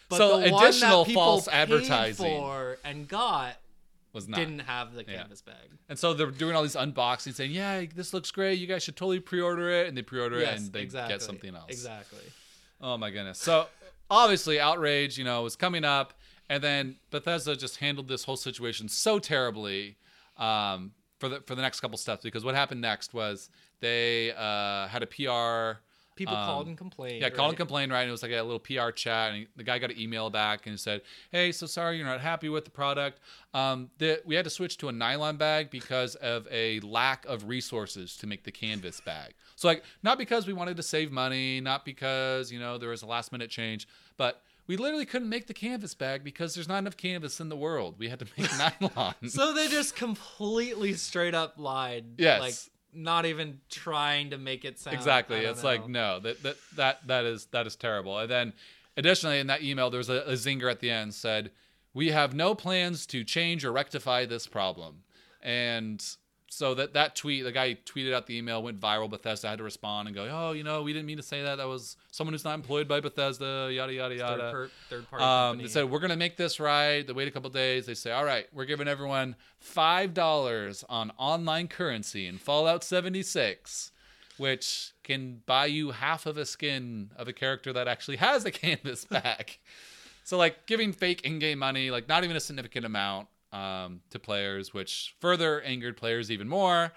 But 0.08 0.16
So 0.18 0.38
one 0.50 0.64
additional 0.64 1.04
false 1.04 1.46
advertising. 1.46 2.26
for 2.26 2.78
and 2.84 3.06
got 3.06 3.54
Was 4.12 4.26
not. 4.26 4.38
didn't 4.38 4.58
have 4.58 4.92
the 4.92 5.04
Yeah. 5.06 5.18
canvas 5.18 5.40
bag. 5.40 5.70
And 5.88 5.96
so 5.96 6.14
they're 6.14 6.32
doing 6.32 6.56
all 6.56 6.62
these 6.64 6.74
unboxings, 6.74 7.34
saying, 7.34 7.52
"Yeah, 7.52 7.84
this 7.94 8.12
looks 8.12 8.32
great. 8.32 8.58
You 8.58 8.66
guys 8.66 8.82
should 8.82 8.96
totally 8.96 9.20
pre-order 9.20 9.70
it." 9.70 9.86
And 9.86 9.96
they 9.96 10.02
pre-order 10.02 10.40
it, 10.40 10.48
and 10.48 10.72
they 10.72 10.82
exactly. 10.82 11.14
get 11.14 11.22
something 11.22 11.54
else. 11.54 11.70
Exactly. 11.70 12.24
Oh 12.80 12.96
my 12.96 13.10
goodness! 13.10 13.38
So 13.38 13.68
obviously, 14.10 14.58
outrage, 14.58 15.16
you 15.16 15.22
know, 15.22 15.42
was 15.42 15.54
coming 15.54 15.84
up, 15.84 16.12
and 16.50 16.62
then 16.62 16.96
Bethesda 17.10 17.56
just 17.56 17.76
handled 17.76 18.08
this 18.08 18.24
whole 18.24 18.36
situation 18.36 18.88
so 18.88 19.18
terribly 19.20 19.96
um, 20.36 20.92
for 21.18 21.28
the 21.30 21.40
for 21.46 21.54
the 21.54 21.62
next 21.62 21.80
couple 21.80 21.96
steps. 21.96 22.22
Because 22.24 22.44
what 22.44 22.54
happened 22.54 22.82
next 22.82 23.14
was 23.14 23.48
they 23.80 24.32
uh, 24.32 24.88
had 24.88 25.02
a 25.02 25.06
PR. 25.06 25.80
People 26.16 26.36
Um, 26.36 26.44
called 26.44 26.66
and 26.66 26.76
complained. 26.76 27.22
Yeah, 27.22 27.30
called 27.30 27.50
and 27.50 27.56
complained, 27.56 27.92
right? 27.92 28.00
And 28.00 28.08
it 28.08 28.12
was 28.12 28.22
like 28.22 28.32
a 28.32 28.42
little 28.42 28.58
PR 28.58 28.90
chat, 28.90 29.30
and 29.30 29.38
he, 29.38 29.46
the 29.56 29.62
guy 29.62 29.78
got 29.78 29.90
an 29.90 29.98
email 29.98 30.28
back 30.28 30.66
and 30.66 30.78
said, 30.78 31.00
"Hey, 31.30 31.50
so 31.52 31.66
sorry 31.66 31.96
you're 31.96 32.06
not 32.06 32.20
happy 32.20 32.48
with 32.50 32.64
the 32.64 32.70
product. 32.70 33.20
Um, 33.54 33.90
the, 33.98 34.20
we 34.26 34.34
had 34.34 34.44
to 34.44 34.50
switch 34.50 34.76
to 34.78 34.88
a 34.88 34.92
nylon 34.92 35.36
bag 35.36 35.70
because 35.70 36.16
of 36.16 36.46
a 36.50 36.80
lack 36.80 37.24
of 37.26 37.48
resources 37.48 38.16
to 38.18 38.26
make 38.26 38.42
the 38.42 38.50
canvas 38.52 39.00
bag. 39.00 39.34
So 39.56 39.68
like, 39.68 39.82
not 40.02 40.18
because 40.18 40.46
we 40.46 40.52
wanted 40.52 40.76
to 40.78 40.82
save 40.82 41.10
money, 41.12 41.60
not 41.60 41.84
because 41.86 42.50
you 42.52 42.58
know 42.58 42.76
there 42.76 42.90
was 42.90 43.02
a 43.02 43.06
last 43.06 43.30
minute 43.32 43.48
change, 43.48 43.86
but 44.18 44.42
we 44.70 44.76
literally 44.76 45.04
couldn't 45.04 45.28
make 45.28 45.48
the 45.48 45.52
canvas 45.52 45.94
bag 45.94 46.22
because 46.22 46.54
there's 46.54 46.68
not 46.68 46.78
enough 46.78 46.96
canvas 46.96 47.40
in 47.40 47.48
the 47.48 47.56
world. 47.56 47.96
We 47.98 48.08
had 48.08 48.20
to 48.20 48.26
make 48.38 48.48
nylon. 48.80 49.28
So 49.28 49.52
they 49.52 49.66
just 49.66 49.96
completely 49.96 50.92
straight 50.92 51.34
up 51.34 51.54
lied. 51.56 52.04
Yes. 52.18 52.40
Like 52.40 52.54
not 52.94 53.26
even 53.26 53.58
trying 53.68 54.30
to 54.30 54.38
make 54.38 54.64
it 54.64 54.78
sound. 54.78 54.96
exactly 54.96 55.38
it's 55.38 55.62
like 55.62 55.88
no 55.88 56.18
that, 56.18 56.42
that 56.42 56.56
that 56.74 57.06
that 57.06 57.24
is 57.24 57.46
that 57.52 57.64
is 57.64 57.76
terrible 57.76 58.18
and 58.18 58.28
then 58.28 58.52
additionally 58.96 59.38
in 59.38 59.46
that 59.46 59.62
email 59.62 59.90
there 59.90 59.98
was 59.98 60.08
a, 60.08 60.22
a 60.22 60.32
zinger 60.32 60.68
at 60.68 60.80
the 60.80 60.90
end 60.90 61.14
said 61.14 61.52
we 61.94 62.10
have 62.10 62.34
no 62.34 62.52
plans 62.52 63.06
to 63.06 63.22
change 63.22 63.64
or 63.64 63.70
rectify 63.70 64.26
this 64.26 64.48
problem 64.48 65.04
and 65.40 66.16
so 66.52 66.74
that 66.74 66.94
that 66.94 67.14
tweet 67.14 67.44
the 67.44 67.52
guy 67.52 67.76
tweeted 67.86 68.12
out 68.12 68.26
the 68.26 68.36
email 68.36 68.60
went 68.60 68.80
viral 68.80 69.08
bethesda 69.08 69.48
had 69.48 69.58
to 69.58 69.64
respond 69.64 70.08
and 70.08 70.16
go 70.16 70.28
oh 70.30 70.50
you 70.50 70.64
know 70.64 70.82
we 70.82 70.92
didn't 70.92 71.06
mean 71.06 71.16
to 71.16 71.22
say 71.22 71.42
that 71.44 71.56
that 71.56 71.68
was 71.68 71.96
someone 72.10 72.34
who's 72.34 72.44
not 72.44 72.54
employed 72.54 72.88
by 72.88 72.98
bethesda 72.98 73.70
yada 73.72 73.92
yada 73.94 74.14
third, 74.16 74.18
yada 74.18 74.50
per- 74.52 74.70
third 74.88 75.08
party. 75.08 75.22
um, 75.24 75.28
company. 75.30 75.62
they 75.62 75.68
said 75.72 75.88
we're 75.88 76.00
gonna 76.00 76.16
make 76.16 76.36
this 76.36 76.58
right. 76.58 77.06
They 77.06 77.12
wait 77.12 77.28
a 77.28 77.30
couple 77.30 77.50
days. 77.50 77.86
They 77.86 77.94
say, 77.94 78.10
all 78.10 78.24
right, 78.24 78.46
we're 78.52 78.64
giving 78.64 78.88
everyone 78.88 79.36
five 79.58 80.12
dollars 80.12 80.84
on 80.88 81.12
online 81.18 81.68
currency 81.68 82.26
in 82.26 82.36
Fallout 82.38 82.82
76, 82.82 83.92
which 84.36 84.92
can 85.04 85.42
buy 85.46 85.66
you 85.66 85.92
half 85.92 86.26
of 86.26 86.36
a 86.36 86.44
skin 86.44 87.10
of 87.16 87.28
a 87.28 87.32
character 87.32 87.72
that 87.72 87.86
actually 87.86 88.16
has 88.16 88.44
a 88.44 88.50
canvas 88.64 89.04
back. 89.04 89.60
so 90.24 90.36
like 90.36 90.66
giving 90.66 90.92
fake 90.92 91.20
in-game 91.22 91.60
money, 91.60 91.90
like 91.92 92.08
not 92.08 92.24
even 92.24 92.36
a 92.36 92.40
significant 92.40 92.84
amount, 92.84 93.28
um, 93.52 94.00
to 94.10 94.18
players, 94.18 94.72
which 94.72 95.14
further 95.20 95.60
angered 95.62 95.96
players 95.96 96.30
even 96.30 96.48
more. 96.48 96.92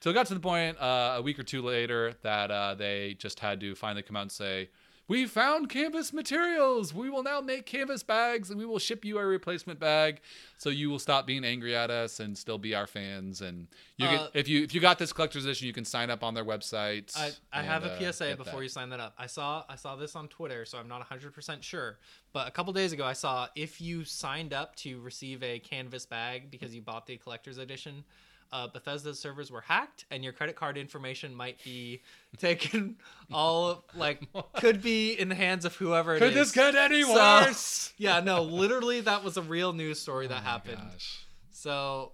Till 0.00 0.12
it 0.12 0.14
got 0.14 0.26
to 0.26 0.34
the 0.34 0.40
point 0.40 0.78
uh, 0.78 1.14
a 1.16 1.22
week 1.22 1.38
or 1.38 1.42
two 1.42 1.62
later 1.62 2.14
that 2.22 2.50
uh, 2.50 2.74
they 2.74 3.14
just 3.18 3.40
had 3.40 3.60
to 3.60 3.74
finally 3.74 4.02
come 4.02 4.16
out 4.16 4.22
and 4.22 4.32
say, 4.32 4.68
"We 5.06 5.26
found 5.26 5.68
canvas 5.68 6.12
materials. 6.12 6.94
We 6.94 7.10
will 7.10 7.22
now 7.22 7.40
make 7.40 7.66
canvas 7.66 8.02
bags, 8.02 8.50
and 8.50 8.58
we 8.58 8.66
will 8.66 8.78
ship 8.78 9.04
you 9.04 9.18
a 9.18 9.24
replacement 9.26 9.78
bag, 9.78 10.20
so 10.58 10.70
you 10.70 10.88
will 10.90 10.98
stop 10.98 11.26
being 11.26 11.44
angry 11.44 11.76
at 11.76 11.90
us 11.90 12.20
and 12.20 12.36
still 12.38 12.58
be 12.58 12.74
our 12.74 12.86
fans." 12.86 13.40
And 13.40 13.68
you 13.96 14.06
Uh, 14.06 14.10
can, 14.10 14.28
if 14.34 14.48
you 14.48 14.62
if 14.62 14.74
you 14.74 14.80
got 14.80 14.98
this 14.98 15.12
collector's 15.12 15.44
edition, 15.44 15.66
you 15.66 15.72
can 15.72 15.84
sign 15.84 16.10
up 16.10 16.22
on 16.22 16.34
their 16.34 16.44
website. 16.44 17.16
I, 17.16 17.32
I 17.52 17.60
and, 17.60 17.66
have 17.68 17.84
a 17.84 17.92
uh, 17.92 18.12
PSA 18.12 18.36
before 18.36 18.60
that. 18.60 18.62
you 18.62 18.68
sign 18.68 18.88
that 18.90 19.00
up. 19.00 19.14
I 19.18 19.26
saw 19.26 19.64
I 19.68 19.76
saw 19.76 19.96
this 19.96 20.16
on 20.16 20.28
Twitter, 20.28 20.64
so 20.64 20.78
I'm 20.78 20.88
not 20.88 21.08
100% 21.08 21.62
sure. 21.62 21.98
But 22.32 22.48
a 22.48 22.50
couple 22.50 22.72
days 22.72 22.92
ago, 22.92 23.04
I 23.04 23.12
saw 23.12 23.48
if 23.54 23.80
you 23.80 24.04
signed 24.04 24.52
up 24.52 24.74
to 24.76 25.00
receive 25.00 25.42
a 25.42 25.58
canvas 25.60 26.06
bag 26.06 26.50
because 26.50 26.74
you 26.74 26.82
bought 26.82 27.06
the 27.06 27.16
collector's 27.16 27.58
edition, 27.58 28.04
uh, 28.52 28.68
Bethesda's 28.68 29.18
servers 29.18 29.50
were 29.50 29.60
hacked, 29.60 30.04
and 30.10 30.22
your 30.22 30.32
credit 30.32 30.56
card 30.56 30.76
information 30.78 31.34
might 31.34 31.62
be 31.64 32.02
taken. 32.38 32.96
All 33.32 33.84
like 33.94 34.20
could 34.56 34.82
be 34.82 35.12
in 35.12 35.28
the 35.28 35.34
hands 35.34 35.64
of 35.64 35.74
whoever. 35.76 36.16
it 36.16 36.18
Could 36.20 36.28
is. 36.28 36.34
this 36.34 36.52
get 36.52 36.74
any 36.74 37.02
So- 37.02 37.14
worse? 37.14 37.92
Yeah, 37.98 38.20
no, 38.20 38.42
literally, 38.42 39.00
that 39.02 39.22
was 39.24 39.36
a 39.36 39.42
real 39.42 39.72
news 39.72 40.00
story 40.00 40.26
that 40.28 40.38
Oh 40.40 40.44
happened. 40.44 40.78
gosh. 40.92 41.24
So, 41.50 42.12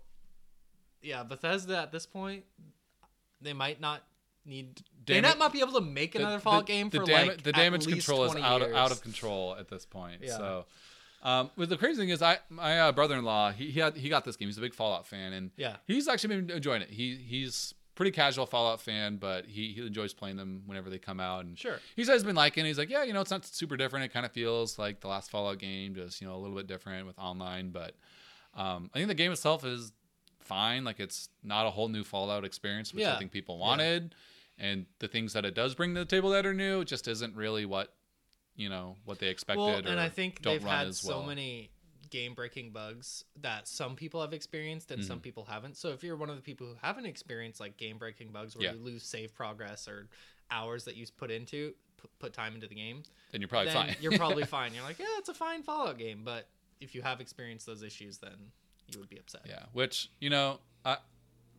yeah, 1.03 1.23
Bethesda 1.23 1.79
at 1.79 1.93
this 1.93 2.07
point, 2.07 2.45
they 3.41 3.53
might 3.55 3.81
not 3.81 4.03
need. 4.45 4.83
they 5.07 5.15
Damage- 5.21 5.31
not 5.31 5.39
might 5.39 5.53
be 5.53 5.61
able 5.61 5.73
to 5.73 5.81
make 5.81 6.15
another 6.15 6.39
Fallout 6.39 6.67
game 6.67 6.91
for 6.91 7.05
dam- 7.05 7.29
like 7.29 7.43
the 7.43 7.51
at 7.51 7.55
damage 7.57 7.87
least 7.87 8.07
control 8.07 8.25
is 8.25 8.33
20 8.33 8.47
out 8.47 8.63
of, 8.63 8.73
out 8.75 8.93
of 8.93 9.03
control 9.03 9.57
at 9.59 9.69
this 9.69 9.85
point. 9.87 10.21
Yeah. 10.23 10.37
So, 10.37 10.67
um, 11.23 11.50
but 11.57 11.69
the 11.69 11.77
crazy 11.77 12.00
thing 12.00 12.09
is, 12.09 12.23
I 12.23 12.39
my 12.49 12.81
uh, 12.81 12.93
brother-in-law 12.93 13.53
he 13.53 13.71
he, 13.71 13.81
had, 13.81 13.97
he 13.97 14.09
got 14.09 14.25
this 14.25 14.37
game. 14.37 14.49
He's 14.49 14.59
a 14.59 14.62
big 14.62 14.75
Fallout 14.75 15.07
fan, 15.07 15.33
and 15.33 15.50
Yeah. 15.57 15.77
he's 15.87 16.09
actually 16.09 16.37
been 16.41 16.50
enjoying 16.57 16.83
it. 16.83 16.91
He 16.91 17.17
he's 17.17 17.75
pretty 17.95 18.11
casual 18.12 18.47
Fallout 18.47 18.81
fan, 18.81 19.17
but 19.17 19.45
he, 19.45 19.73
he 19.75 19.87
enjoys 19.87 20.15
playing 20.15 20.37
them 20.37 20.62
whenever 20.65 20.89
they 20.89 20.99
come 20.99 21.21
out. 21.21 21.45
And 21.45 21.59
Sure. 21.59 21.79
he 21.97 22.05
says 22.05 22.23
he's 22.23 22.25
been 22.25 22.35
liking. 22.37 22.65
it. 22.65 22.69
He's 22.69 22.79
like, 22.79 22.89
yeah, 22.89 23.03
you 23.03 23.12
know, 23.12 23.21
it's 23.21 23.31
not 23.31 23.45
super 23.45 23.77
different. 23.77 24.07
It 24.07 24.12
kind 24.12 24.25
of 24.25 24.33
feels 24.33 24.79
like 24.79 25.00
the 25.00 25.09
last 25.09 25.31
Fallout 25.31 25.59
game, 25.59 25.95
just 25.95 26.21
you 26.23 26.27
know, 26.27 26.35
a 26.35 26.39
little 26.39 26.57
bit 26.57 26.67
different 26.67 27.07
with 27.07 27.19
online. 27.19 27.69
But 27.71 27.95
um, 28.55 28.91
I 28.95 28.99
think 28.99 29.09
the 29.09 29.15
game 29.15 29.33
itself 29.33 29.65
is 29.67 29.93
fine. 30.39 30.85
Like 30.85 30.99
it's 30.99 31.29
not 31.43 31.67
a 31.67 31.71
whole 31.71 31.89
new 31.89 32.03
Fallout 32.05 32.45
experience, 32.45 32.95
which 32.95 33.05
I 33.05 33.19
think 33.19 33.33
people 33.33 33.59
wanted. 33.59 34.15
And 34.59 34.87
the 34.99 35.09
things 35.09 35.33
that 35.35 35.45
it 35.45 35.55
does 35.55 35.75
bring 35.75 35.95
to 35.95 36.00
the 36.00 36.07
table 36.07 36.31
that 36.31 36.45
are 36.47 36.53
new, 36.55 36.85
just 36.85 37.07
isn't 37.09 37.35
really 37.37 37.65
what 37.67 37.93
you 38.61 38.69
know 38.69 38.97
what 39.05 39.19
they 39.19 39.29
expected. 39.29 39.62
Well, 39.64 39.76
and 39.87 39.99
I 40.00 40.09
think 40.09 40.43
they've 40.43 40.62
had 40.62 40.95
so 40.95 41.19
well. 41.19 41.26
many 41.26 41.71
game-breaking 42.11 42.71
bugs 42.73 43.25
that 43.40 43.69
some 43.69 43.95
people 43.95 44.21
have 44.21 44.33
experienced 44.33 44.90
and 44.90 45.00
Mm-hmm. 45.00 45.09
some 45.09 45.21
people 45.21 45.45
haven't. 45.45 45.76
So 45.76 45.90
if 45.90 46.02
you're 46.02 46.17
one 46.17 46.29
of 46.29 46.37
the 46.37 46.43
people 46.43 46.67
who 46.67 46.75
haven't 46.83 47.07
experienced 47.07 47.61
like 47.61 47.76
game-breaking 47.76 48.33
bugs 48.33 48.57
where 48.57 48.64
Yeah. 48.67 48.73
you 48.73 48.81
lose 48.81 49.05
save 49.05 49.33
progress 49.35 49.87
or 49.87 50.09
hours 50.50 50.85
that 50.85 50.97
you 50.97 51.07
put 51.17 51.31
into 51.31 51.73
put, 52.19 52.33
time 52.33 52.55
into 52.55 52.67
the 52.67 52.75
game, 52.75 53.02
Then 53.31 53.40
you're 53.40 53.49
probably 53.49 53.73
then 53.73 53.87
fine. 53.87 53.97
you're 54.00 54.17
probably 54.19 54.45
fine. 54.59 54.75
You're 54.75 54.83
like, 54.83 54.99
yeah, 54.99 55.07
it's 55.19 55.29
a 55.29 55.35
fine 55.35 55.62
Fallout 55.62 55.99
game. 55.99 56.23
But 56.25 56.49
if 56.81 56.95
you 56.97 57.02
have 57.02 57.21
experienced 57.21 57.67
those 57.67 57.83
issues, 57.83 58.19
then 58.19 58.50
you 58.93 58.99
would 58.99 59.09
be 59.09 59.19
upset. 59.19 59.43
Yeah, 59.47 59.67
which 59.73 60.11
you 60.21 60.31
know, 60.31 60.59
uh, 60.85 60.97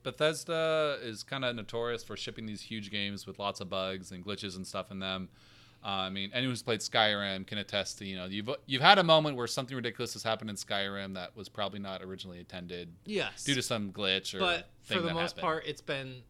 Bethesda 0.04 0.98
is 1.02 1.24
kind 1.24 1.46
of 1.46 1.56
notorious 1.56 2.04
for 2.04 2.18
shipping 2.18 2.46
these 2.46 2.62
huge 2.62 2.90
games 2.92 3.26
with 3.28 3.40
lots 3.40 3.62
of 3.62 3.70
bugs 3.70 4.12
and 4.12 4.26
glitches 4.26 4.56
and 4.56 4.66
stuff 4.68 4.92
in 4.92 5.00
them. 5.00 5.30
Uh, 5.84 5.88
I 5.88 6.10
mean, 6.12 6.30
anyone 6.34 6.52
who's 6.52 6.62
played 6.62 6.80
Skyrim 6.82 7.48
can 7.48 7.58
attest 7.58 7.98
to 8.00 8.06
you 8.06 8.16
know 8.16 8.26
you've 8.26 8.50
you've 8.68 8.82
had 8.84 9.00
a 9.00 9.04
moment 9.04 9.36
where 9.36 9.48
something 9.48 9.76
ridiculous 9.76 10.14
has 10.14 10.22
happened 10.24 10.50
in 10.52 10.56
Skyrim 10.56 11.16
that 11.16 11.36
was 11.36 11.50
probably 11.50 11.80
not 11.80 12.04
originally 12.04 12.38
intended 12.40 12.90
Yes. 13.06 13.44
due 13.44 13.56
to 13.56 13.62
some 13.64 13.92
glitch 13.92 14.36
or 14.36 14.40
but 14.40 14.70
for 14.84 14.96
the 15.00 15.14
most 15.14 15.32
happened. 15.32 15.42
part, 15.42 15.66
it's 15.66 15.82
been, 15.82 16.22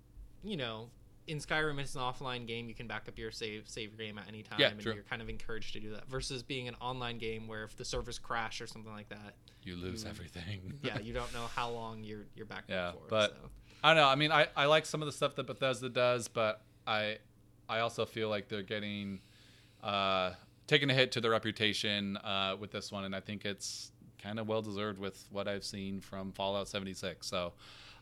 you 0.44 0.56
know, 0.56 0.90
in 1.28 1.40
Skyrim, 1.40 1.80
it's 1.80 1.96
an 1.96 2.02
offline 2.02 2.48
game. 2.48 2.70
You 2.70 2.74
can 2.76 2.88
back 2.88 3.08
up 3.10 3.18
your 3.18 3.30
save 3.32 3.68
save 3.68 3.98
game 3.98 4.18
at 4.18 4.28
any 4.30 4.42
time, 4.42 4.60
Yeah, 4.60 4.70
and 4.70 4.80
true. 4.80 4.94
you're 4.94 5.04
kind 5.04 5.22
of 5.22 5.28
encouraged 5.30 5.74
to 5.74 5.80
do 5.82 5.92
that. 5.96 6.08
Versus 6.10 6.44
being 6.44 6.68
an 6.70 6.76
online 6.80 7.18
game 7.18 7.48
where 7.48 7.64
if 7.66 7.76
the 7.76 7.84
servers 7.86 8.20
crash 8.20 8.62
or 8.62 8.68
something 8.68 8.92
like 8.94 9.10
that, 9.10 9.34
you 9.64 9.76
lose 9.76 10.04
you- 10.06 10.10
everything. 10.10 10.80
yeah, 10.84 10.98
you 11.04 11.12
don't 11.14 11.32
know 11.34 11.48
how 11.56 11.70
long 11.70 12.04
you're 12.06 12.26
you're 12.36 12.46
back 12.46 12.64
Yeah, 12.70 12.94
but- 13.10 13.32
so. 13.32 13.50
I 13.84 13.90
don't 13.94 13.98
know. 13.98 14.08
I 14.08 14.16
mean, 14.16 14.32
I, 14.32 14.48
I 14.56 14.66
like 14.68 14.86
some 14.86 15.02
of 15.02 15.08
the 15.08 15.12
stuff 15.12 15.36
that 15.36 15.48
Bethesda 15.48 15.90
does, 15.90 16.28
but 16.30 16.62
I 16.88 17.18
I 17.68 17.80
also 17.80 18.06
feel 18.06 18.30
like 18.30 18.48
they're 18.48 18.62
getting 18.64 19.20
uh, 19.84 20.32
taking 20.68 20.90
a 20.90 20.94
hit 20.94 21.12
to 21.14 21.22
their 21.22 21.32
reputation 21.32 22.18
uh, 22.18 22.56
with 22.60 22.72
this 22.72 22.92
one, 22.92 23.04
and 23.06 23.16
I 23.16 23.20
think 23.20 23.46
it's 23.46 23.92
kind 24.22 24.40
of 24.40 24.48
well 24.48 24.62
deserved 24.62 25.00
with 25.00 25.26
what 25.32 25.48
I've 25.48 25.64
seen 25.64 26.00
from 26.00 26.32
Fallout 26.32 26.68
76. 26.68 27.26
So 27.26 27.54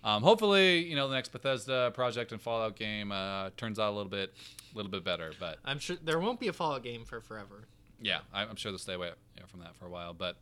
um, 0.03 0.21
hopefully, 0.23 0.85
you 0.85 0.95
know, 0.95 1.07
the 1.07 1.15
next 1.15 1.31
Bethesda 1.31 1.91
project 1.93 2.31
and 2.31 2.41
Fallout 2.41 2.75
game 2.75 3.11
uh, 3.11 3.49
turns 3.57 3.79
out 3.79 3.89
a 3.89 3.95
little 3.95 4.09
bit 4.09 4.33
a 4.73 4.77
little 4.77 4.91
bit 4.91 5.03
better. 5.03 5.31
But 5.39 5.57
I'm 5.65 5.79
sure 5.79 5.97
there 6.03 6.19
won't 6.19 6.39
be 6.39 6.47
a 6.47 6.53
Fallout 6.53 6.83
game 6.83 7.05
for 7.05 7.21
forever. 7.21 7.67
yeah, 8.01 8.19
I'm 8.33 8.55
sure 8.55 8.71
they'll 8.71 8.79
stay 8.79 8.93
away 8.93 9.11
from 9.47 9.61
that 9.61 9.75
for 9.75 9.85
a 9.85 9.89
while. 9.89 10.13
But, 10.13 10.37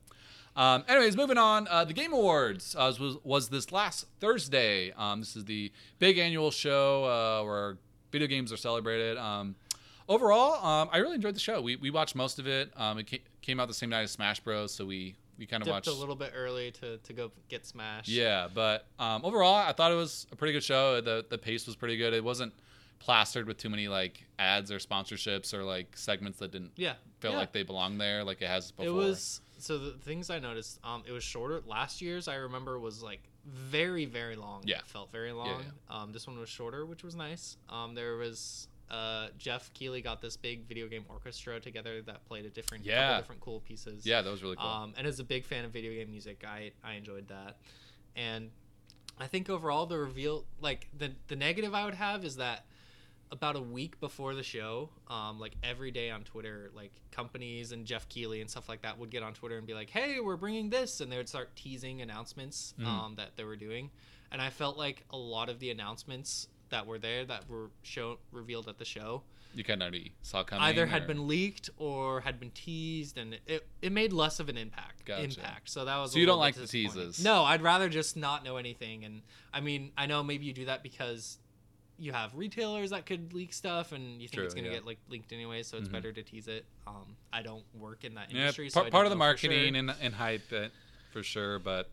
um, 0.56 0.84
anyways, 0.88 1.15
moving 1.15 1.38
on. 1.38 1.67
Uh, 1.70 1.86
the 1.86 1.94
Game 1.94 2.13
Awards 2.13 2.75
uh, 2.77 2.94
was 3.00 3.17
was 3.24 3.50
this 3.50 3.72
last 3.72 4.06
Thursday. 4.20 4.91
Um, 4.91 5.22
this 5.22 5.36
is 5.36 5.46
the 5.46 5.72
big 6.00 6.17
annual 6.17 6.51
show 6.51 7.06
uh, 7.06 7.46
where 7.46 7.77
video 8.12 8.27
games 8.27 8.51
are 8.51 8.58
celebrated. 8.58 9.17
Um, 9.17 9.56
overall, 10.08 10.66
um, 10.66 10.90
I 10.92 10.98
really 10.98 11.16
enjoyed 11.16 11.36
the 11.36 11.40
show. 11.40 11.62
We, 11.62 11.76
we 11.76 11.90
watched 11.90 12.16
most 12.16 12.40
of 12.40 12.48
it. 12.48 12.72
Um, 12.76 13.00
it 13.00 13.10
ca- 13.10 13.24
came 13.42 13.60
out 13.60 13.68
the 13.68 13.74
same 13.74 13.90
night 13.90 14.04
as 14.04 14.12
Smash 14.12 14.40
Bros, 14.40 14.74
so 14.74 14.86
we 14.86 15.16
we 15.38 15.46
kind 15.46 15.62
of 15.62 15.70
watched 15.70 15.88
a 15.88 15.92
little 15.92 16.16
bit 16.16 16.34
early 16.36 16.72
to, 16.72 16.98
to 16.98 17.14
go 17.14 17.32
get 17.48 17.66
smashed. 17.66 18.10
yeah, 18.10 18.48
but 18.54 18.88
um, 18.98 19.24
overall, 19.24 19.56
I 19.56 19.72
thought 19.72 19.92
it 19.92 19.96
was 19.96 20.26
a 20.32 20.36
pretty 20.36 20.54
good 20.54 20.64
show. 20.64 21.02
The 21.02 21.26
the 21.30 21.38
pace 21.38 21.68
was 21.68 21.76
pretty 21.76 21.98
good. 21.98 22.14
It 22.14 22.24
wasn't 22.24 22.54
plastered 23.00 23.46
with 23.48 23.58
too 23.58 23.70
many 23.70 23.88
like 23.88 24.24
ads 24.40 24.72
or 24.72 24.80
sponsorships 24.80 25.54
or 25.54 25.64
like 25.64 25.96
segments 25.96 26.40
that 26.40 26.52
didn't 26.52 26.72
yeah. 26.76 26.94
feel 27.20 27.32
yeah. 27.32 27.38
like 27.38 27.52
they 27.52 27.64
belonged 27.64 28.02
there, 28.02 28.24
like 28.24 28.42
it 28.42 28.48
has 28.48 28.72
before. 28.72 28.86
It 28.86 28.94
was 28.94 29.42
so 29.60 29.78
the 29.78 29.92
things 29.92 30.30
I 30.30 30.40
noticed. 30.40 30.80
Um, 30.84 31.04
it 31.06 31.12
was 31.12 31.24
shorter. 31.24 31.62
Last 31.66 32.02
year's 32.02 32.28
I 32.28 32.36
remember 32.36 32.80
was 32.80 33.04
like 33.04 33.22
very 33.46 34.06
very 34.06 34.36
long. 34.36 34.64
Yeah. 34.66 34.78
it 34.78 34.88
felt 34.88 35.12
very 35.12 35.32
long. 35.32 35.64
Um, 35.90 36.12
this 36.12 36.28
one 36.28 36.40
was 36.40 36.50
shorter, 36.50 36.86
which 36.86 37.04
was 37.04 37.16
nice. 37.16 37.58
Um, 37.70 37.96
there 37.96 38.18
was 38.18 38.68
uh 38.89 39.27
Geoff 39.38 39.74
Keighley 39.74 40.01
got 40.01 40.22
this 40.22 40.38
big 40.38 40.65
video 40.67 40.88
game 40.88 41.03
orchestra 41.10 41.60
together 41.60 42.01
that 42.03 42.25
played 42.25 42.46
a 42.46 42.50
different 42.50 42.86
Yeah. 42.86 43.17
different 43.17 43.41
cool 43.41 43.60
pieces. 43.62 44.06
yeah, 44.06 44.22
that 44.22 44.29
was 44.32 44.41
really 44.44 44.56
cool. 44.56 44.65
Um, 44.65 44.94
and 44.98 45.06
as 45.06 45.20
a 45.20 45.24
big 45.24 45.44
fan 45.46 45.65
of 45.65 45.72
video 45.72 45.91
game 45.94 46.10
music, 46.10 46.44
I 46.48 46.72
I 46.84 46.94
enjoyed 46.94 47.27
that, 47.27 47.58
and 48.15 48.50
I 49.20 49.27
think 49.27 49.50
overall 49.50 49.86
the 49.88 49.98
reveal, 49.98 50.46
like 50.62 50.88
the 50.98 51.12
the 51.27 51.36
negative 51.36 51.74
I 51.74 51.86
would 51.86 51.96
have 51.96 52.24
is 52.24 52.38
that 52.38 52.65
about 53.29 53.58
a 53.58 53.62
week 53.62 54.00
before 54.00 54.34
the 54.36 54.44
show, 54.44 54.89
um, 55.10 55.38
like 55.38 55.51
every 55.62 55.91
day 55.91 56.10
on 56.10 56.24
Twitter, 56.24 56.72
like 56.74 56.94
companies 57.12 57.74
and 57.74 57.86
Geoff 57.86 58.08
Keighley 58.08 58.39
and 58.39 58.50
stuff 58.50 58.70
like 58.70 58.84
that 58.84 58.98
would 58.98 59.10
get 59.10 59.22
on 59.22 59.34
Twitter 59.34 59.58
and 59.58 59.67
be 59.67 59.74
like, 59.74 59.89
"Hey, 59.89 60.22
we're 60.22 60.38
bringing 60.38 60.70
this," 60.70 61.01
and 61.01 61.12
they 61.12 61.17
would 61.17 61.27
start 61.27 61.53
teasing 61.58 62.01
announcements 62.01 62.74
Mhm. 62.79 62.86
um, 62.86 63.15
that 63.15 63.36
they 63.36 63.44
were 63.44 63.58
doing, 63.58 63.91
and 64.32 64.41
I 64.41 64.50
felt 64.50 64.77
like 64.77 65.03
a 65.10 65.17
lot 65.17 65.50
of 65.50 65.60
the 65.60 65.72
announcements 65.72 66.48
that 66.69 66.86
were 66.86 66.97
there 67.00 67.25
that 67.25 67.50
were 67.50 67.69
shown 67.83 68.17
revealed 68.31 68.67
at 68.67 68.77
the 68.77 68.86
show 68.86 69.24
you 69.53 69.63
kind 69.63 69.81
of 69.81 69.88
already 69.88 70.12
saw 70.21 70.43
coming. 70.43 70.63
either 70.63 70.83
or- 70.83 70.88
had 70.88 71.07
been 71.07 71.27
leaked 71.27 71.69
or 71.77 72.21
had 72.21 72.39
been 72.39 72.51
teased, 72.51 73.17
and 73.17 73.39
it, 73.47 73.67
it 73.81 73.91
made 73.91 74.13
less 74.13 74.39
of 74.39 74.50
an 74.50 74.57
impact. 74.57 75.05
Gotcha. 75.05 75.24
Impact. 75.24 75.69
So 75.69 75.86
that 75.86 75.97
was. 75.97 76.12
So 76.12 76.19
you 76.19 76.25
don't 76.25 76.39
like 76.39 76.55
the 76.55 76.67
teases? 76.67 77.24
No, 77.24 77.43
I'd 77.43 77.62
rather 77.62 77.89
just 77.89 78.15
not 78.17 78.43
know 78.43 78.57
anything. 78.57 79.03
And 79.05 79.21
I 79.53 79.62
mean, 79.62 79.91
I 79.97 80.05
know 80.05 80.24
maybe 80.24 80.45
you 80.45 80.53
do 80.53 80.65
that 80.65 80.83
because 80.83 81.39
you 81.97 82.12
have 82.12 82.36
retailers 82.36 82.91
that 82.91 83.05
could 83.07 83.33
leak 83.33 83.53
stuff, 83.53 83.91
and 83.91 84.21
you 84.21 84.27
think 84.27 84.33
True, 84.33 84.45
it's 84.45 84.53
gonna 84.53 84.67
yeah. 84.67 84.74
get 84.75 84.86
like 84.86 85.00
leaked 85.09 85.33
anyway. 85.33 85.63
So 85.63 85.77
it's 85.77 85.88
Mhm. 85.88 85.93
better 85.93 86.12
to 86.12 86.21
tease 86.24 86.47
it. 86.47 86.65
Um, 86.86 87.15
I 87.33 87.41
don't 87.41 87.63
work 87.74 88.03
in 88.03 88.13
that 88.15 88.31
yeah, 88.31 88.41
industry, 88.41 88.69
so 88.69 88.81
part, 88.81 88.88
I 88.88 88.89
part 88.91 89.05
of 89.05 89.09
the 89.09 89.15
marketing 89.15 89.74
sure. 89.74 89.79
and, 89.79 89.93
and 90.01 90.13
hype 90.13 90.51
it 90.51 90.71
for 91.12 91.24
sure. 91.24 91.57
But 91.57 91.89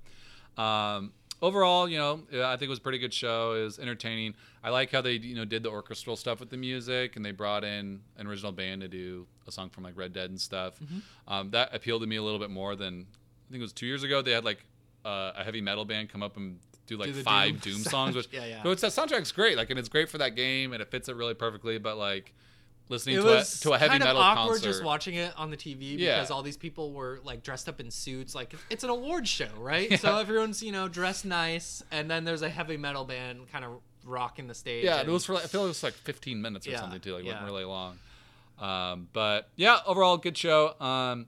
um, 0.60 1.12
overall, 1.42 1.88
you 1.88 1.98
know, 1.98 2.20
I 2.32 2.56
think 2.56 2.62
it 2.62 2.68
was 2.68 2.78
a 2.78 2.82
pretty 2.82 2.98
good 2.98 3.12
show. 3.14 3.52
It 3.54 3.64
was 3.64 3.78
entertaining. 3.78 4.34
I 4.62 4.70
like 4.70 4.90
how 4.90 5.00
they 5.00 5.12
you 5.12 5.34
know 5.34 5.44
did 5.44 5.62
the 5.62 5.70
orchestral 5.70 6.16
stuff 6.16 6.40
with 6.40 6.50
the 6.50 6.56
music, 6.56 7.16
and 7.16 7.24
they 7.24 7.32
brought 7.32 7.64
in 7.64 8.00
an 8.16 8.26
original 8.26 8.52
band 8.52 8.80
to 8.82 8.88
do 8.88 9.26
a 9.46 9.52
song 9.52 9.70
from 9.70 9.84
like 9.84 9.96
Red 9.96 10.12
Dead 10.12 10.30
and 10.30 10.40
stuff. 10.40 10.74
Mhm. 10.80 11.02
Um, 11.28 11.50
that 11.50 11.74
appealed 11.74 12.02
to 12.02 12.06
me 12.06 12.16
a 12.16 12.22
little 12.22 12.38
bit 12.38 12.50
more 12.50 12.76
than 12.76 13.06
I 13.48 13.50
think 13.50 13.60
it 13.60 13.62
was 13.62 13.72
two 13.72 13.86
years 13.86 14.02
ago. 14.02 14.22
They 14.22 14.32
had 14.32 14.44
like 14.44 14.64
uh, 15.04 15.32
a 15.36 15.44
heavy 15.44 15.60
metal 15.60 15.84
band 15.84 16.08
come 16.08 16.22
up 16.22 16.36
and 16.36 16.58
do 16.86 16.96
like 16.96 17.12
Do 17.12 17.22
five 17.22 17.60
Doom 17.60 17.74
Doom, 17.74 17.82
songs, 17.84 18.16
which 18.16 18.28
yeah, 18.32 18.46
yeah. 18.46 18.62
So 18.62 18.70
it's 18.70 18.80
that 18.82 18.92
soundtrack's 18.92 19.32
great, 19.32 19.56
like, 19.56 19.70
and 19.70 19.78
it's 19.78 19.88
great 19.88 20.08
for 20.08 20.18
that 20.18 20.34
game, 20.36 20.72
and 20.72 20.80
it 20.82 20.90
fits 20.90 21.08
it 21.08 21.16
really 21.16 21.34
perfectly. 21.34 21.78
But 21.78 21.96
like, 21.98 22.32
listening 22.88 23.16
it 23.16 23.20
to 23.22 23.26
was 23.26 23.58
a 23.60 23.62
to 23.62 23.72
a 23.72 23.78
heavy 23.78 23.90
kind 23.90 24.04
metal 24.04 24.20
of 24.20 24.26
awkward 24.38 24.52
concert, 24.54 24.64
just 24.68 24.84
watching 24.84 25.14
it 25.14 25.32
on 25.38 25.50
the 25.50 25.56
TV 25.56 25.98
Yeah. 25.98 26.16
because 26.16 26.30
all 26.30 26.42
these 26.42 26.56
people 26.56 26.92
were 26.92 27.20
like 27.24 27.42
dressed 27.42 27.68
up 27.68 27.80
in 27.80 27.90
suits. 27.90 28.34
Like 28.34 28.54
it's 28.70 28.84
an 28.84 28.90
award 28.90 29.26
show, 29.26 29.48
right? 29.58 29.90
Yeah. 29.90 29.96
So 29.96 30.18
everyone's 30.18 30.62
you 30.62 30.72
know 30.72 30.88
dressed 30.88 31.24
nice, 31.24 31.82
and 31.90 32.10
then 32.10 32.24
there's 32.24 32.42
a 32.42 32.48
heavy 32.50 32.76
metal 32.76 33.04
band 33.04 33.50
kind 33.50 33.64
of 33.64 33.72
rocking 34.04 34.46
the 34.48 34.54
stage. 34.54 34.84
yeah, 34.84 35.00
and 35.00 35.08
it 35.08 35.12
was 35.12 35.24
for 35.24 35.32
like, 35.34 35.44
I 35.44 35.46
feel 35.46 35.62
like 35.62 35.66
it 35.66 35.68
was 35.68 35.82
like 35.82 35.94
15 35.94 36.42
minutes 36.42 36.66
or 36.66 36.70
Yeah, 36.72 36.80
something 36.80 37.00
too, 37.00 37.14
like 37.14 37.24
it 37.24 37.26
wasn't 37.28 37.44
really 37.46 37.64
long. 37.64 37.98
Um, 38.58 39.08
but 39.12 39.48
yeah, 39.56 39.78
overall 39.86 40.16
good 40.18 40.36
show. 40.36 40.78
Um, 40.80 41.26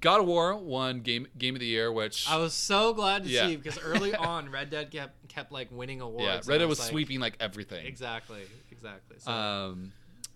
God 0.00 0.20
of 0.20 0.26
War 0.26 0.56
won 0.56 1.00
game 1.00 1.26
game 1.36 1.54
of 1.54 1.60
the 1.60 1.66
year, 1.66 1.90
which 1.92 2.28
I 2.30 2.36
was 2.36 2.54
so 2.54 2.94
glad 2.94 3.24
to 3.24 3.30
Yeah. 3.30 3.46
see 3.48 3.56
because 3.56 3.78
early 3.78 4.14
on 4.14 4.50
Red 4.50 4.70
Dead 4.70 4.90
kept 4.90 5.28
kept 5.28 5.52
like 5.52 5.68
winning 5.70 6.00
awards. 6.00 6.24
yeah, 6.46 6.52
Red 6.52 6.58
Dead 6.58 6.68
was 6.68 6.78
like, 6.78 6.88
sweeping 6.90 7.20
like 7.20 7.36
everything. 7.40 7.84
Exactly, 7.86 8.40
exactly. 8.70 9.16
So 9.18 9.30
Um, 9.32 9.92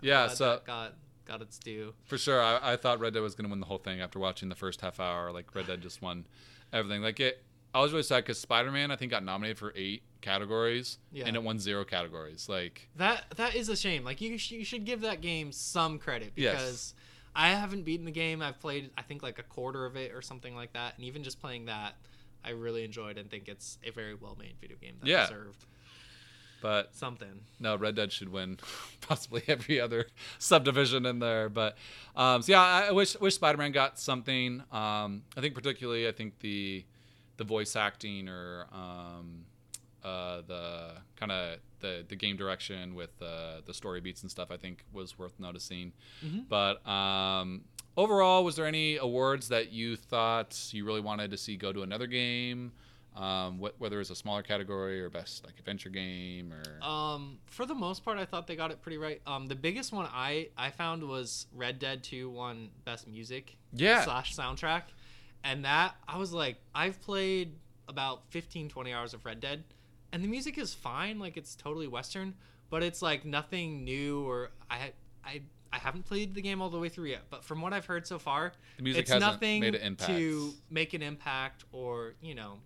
yeah, 0.06 0.28
so 0.28 0.60
got 0.66 0.94
got 1.26 1.42
its 1.42 1.58
due. 1.58 1.92
for 2.04 2.16
sure, 2.18 2.40
I, 2.42 2.72
I 2.72 2.76
thought 2.76 3.00
Red 3.00 3.14
Dead 3.14 3.20
was 3.20 3.34
gonna 3.34 3.48
win 3.48 3.60
the 3.60 3.66
whole 3.66 3.78
thing 3.78 4.00
after 4.00 4.18
watching 4.18 4.48
the 4.48 4.54
first 4.54 4.80
half 4.80 5.00
hour. 5.00 5.32
Like 5.32 5.54
Red 5.54 5.66
Dead 5.66 5.80
just 5.80 6.00
won 6.02 6.26
everything. 6.72 7.02
Like 7.02 7.20
it, 7.20 7.42
I 7.74 7.80
was 7.80 7.92
really 7.92 8.02
sad 8.04 8.24
because 8.24 8.38
Spider 8.38 8.70
Man 8.70 8.90
I 8.90 8.96
think 8.96 9.10
got 9.10 9.24
nominated 9.24 9.58
for 9.58 9.72
eight 9.76 10.02
categories, 10.20 10.98
Yeah. 11.12 11.24
and 11.26 11.36
it 11.36 11.42
won 11.42 11.58
zero 11.58 11.84
categories. 11.84 12.48
Like 12.48 12.88
That 12.96 13.24
that 13.36 13.54
is 13.54 13.68
a 13.68 13.76
shame. 13.76 14.04
Like 14.04 14.20
you, 14.20 14.38
sh- 14.38 14.52
you 14.52 14.64
should 14.64 14.84
give 14.84 15.00
that 15.02 15.20
game 15.20 15.52
some 15.52 15.98
credit 15.98 16.32
Yes. 16.36 16.52
because 16.54 16.94
I 17.34 17.50
haven't 17.50 17.82
beaten 17.84 18.06
the 18.06 18.12
game. 18.12 18.40
I've 18.42 18.58
played 18.60 18.90
I 18.96 19.02
think 19.02 19.22
like 19.22 19.38
a 19.38 19.42
quarter 19.42 19.84
of 19.86 19.96
it 19.96 20.12
or 20.14 20.22
something 20.22 20.54
like 20.54 20.72
that, 20.74 20.94
and 20.96 21.04
even 21.04 21.22
just 21.22 21.40
playing 21.40 21.66
that, 21.66 21.94
I 22.44 22.50
really 22.50 22.84
enjoyed 22.84 23.18
and 23.18 23.28
think 23.30 23.48
it's 23.48 23.78
a 23.84 23.90
very 23.90 24.14
well 24.14 24.36
made 24.38 24.54
video 24.60 24.76
game 24.80 24.94
that 25.00 25.08
Yeah. 25.08 25.26
deserved 25.26 25.64
but 26.62 26.94
something. 26.94 27.40
No, 27.60 27.76
Red 27.76 27.94
Dead 27.96 28.12
should 28.12 28.28
win 28.30 28.58
possibly 29.00 29.42
every 29.48 29.80
other 29.80 30.06
subdivision 30.38 31.06
in 31.06 31.18
there. 31.18 31.48
But 31.48 31.76
um, 32.14 32.42
so 32.42 32.52
yeah, 32.52 32.62
I 32.62 32.92
wish 32.92 33.18
wish 33.20 33.34
Spider 33.34 33.58
Man 33.58 33.72
got 33.72 33.98
something. 33.98 34.62
Um, 34.72 35.22
I 35.36 35.40
think 35.40 35.54
particularly, 35.54 36.08
I 36.08 36.12
think 36.12 36.38
the 36.40 36.84
the 37.36 37.44
voice 37.44 37.76
acting 37.76 38.28
or 38.28 38.66
um, 38.72 39.44
uh, 40.04 40.42
the 40.46 40.92
kind 41.16 41.32
of 41.32 41.58
the 41.80 42.04
the 42.08 42.16
game 42.16 42.36
direction 42.36 42.94
with 42.94 43.10
uh, 43.20 43.60
the 43.66 43.74
story 43.74 44.00
beats 44.00 44.22
and 44.22 44.30
stuff, 44.30 44.50
I 44.50 44.56
think 44.56 44.84
was 44.92 45.18
worth 45.18 45.38
noticing. 45.38 45.92
Mhm. 46.24 46.48
But 46.48 46.86
um, 46.88 47.64
overall, 47.96 48.44
was 48.44 48.56
there 48.56 48.66
any 48.66 48.96
awards 48.96 49.48
that 49.48 49.72
you 49.72 49.96
thought 49.96 50.70
you 50.72 50.84
really 50.84 51.00
wanted 51.00 51.30
to 51.32 51.36
see 51.36 51.56
go 51.56 51.72
to 51.72 51.82
another 51.82 52.06
game? 52.06 52.72
Um, 53.16 53.58
what, 53.58 53.74
whether 53.78 53.98
it's 53.98 54.10
a 54.10 54.14
smaller 54.14 54.42
category 54.42 55.00
or 55.00 55.08
best 55.08 55.44
like 55.46 55.58
adventure 55.58 55.88
game 55.88 56.52
or 56.52 56.86
Um, 56.86 57.38
for 57.46 57.64
the 57.64 57.74
most 57.74 58.04
part, 58.04 58.18
I 58.18 58.26
thought 58.26 58.46
they 58.46 58.56
got 58.56 58.70
it 58.70 58.82
pretty 58.82 58.98
right. 58.98 59.22
Um, 59.26 59.46
the 59.46 59.54
biggest 59.54 59.90
one 59.90 60.06
I 60.12 60.50
I 60.56 60.70
found 60.70 61.02
was 61.02 61.46
Red 61.54 61.78
Dead 61.78 62.04
Two 62.04 62.28
won 62.28 62.68
Best 62.84 63.08
Music 63.08 63.56
yeah, 63.72 64.04
slash 64.04 64.36
soundtrack, 64.36 64.82
and 65.42 65.64
that 65.64 65.94
I 66.06 66.18
was 66.18 66.34
like, 66.34 66.58
I've 66.74 67.00
played 67.00 67.54
about 67.88 68.22
15, 68.30 68.68
20 68.68 68.92
hours 68.92 69.14
of 69.14 69.24
Red 69.24 69.40
Dead, 69.40 69.64
and 70.12 70.22
the 70.22 70.28
music 70.28 70.58
is 70.58 70.74
fine, 70.74 71.18
like 71.18 71.38
it's 71.38 71.56
totally 71.56 71.86
Western, 71.86 72.34
but 72.68 72.82
it's 72.82 73.00
like 73.00 73.24
nothing 73.24 73.82
new 73.84 74.28
or 74.28 74.50
I 74.70 74.92
I. 75.24 75.42
I 75.72 75.78
haven't 75.78 76.04
played 76.04 76.34
the 76.34 76.40
game 76.40 76.62
all 76.62 76.70
the 76.70 76.78
way 76.78 76.88
through 76.88 77.08
yet, 77.08 77.22
but 77.28 77.44
from 77.44 77.60
what 77.60 77.74
I've 77.74 77.84
heard 77.84 78.06
so 78.06 78.18
far, 78.18 78.52
the 78.78 78.84
music 78.84 79.02
it's 79.02 79.10
hasn't 79.10 79.32
nothing 79.32 79.60
made 79.60 79.74
an 79.74 79.82
impact. 79.82 80.10
to 80.10 80.54
make 80.70 80.94
an 80.94 81.02
impact 81.02 81.64
or 81.72 82.14
you 82.22 82.34
know 82.34 82.60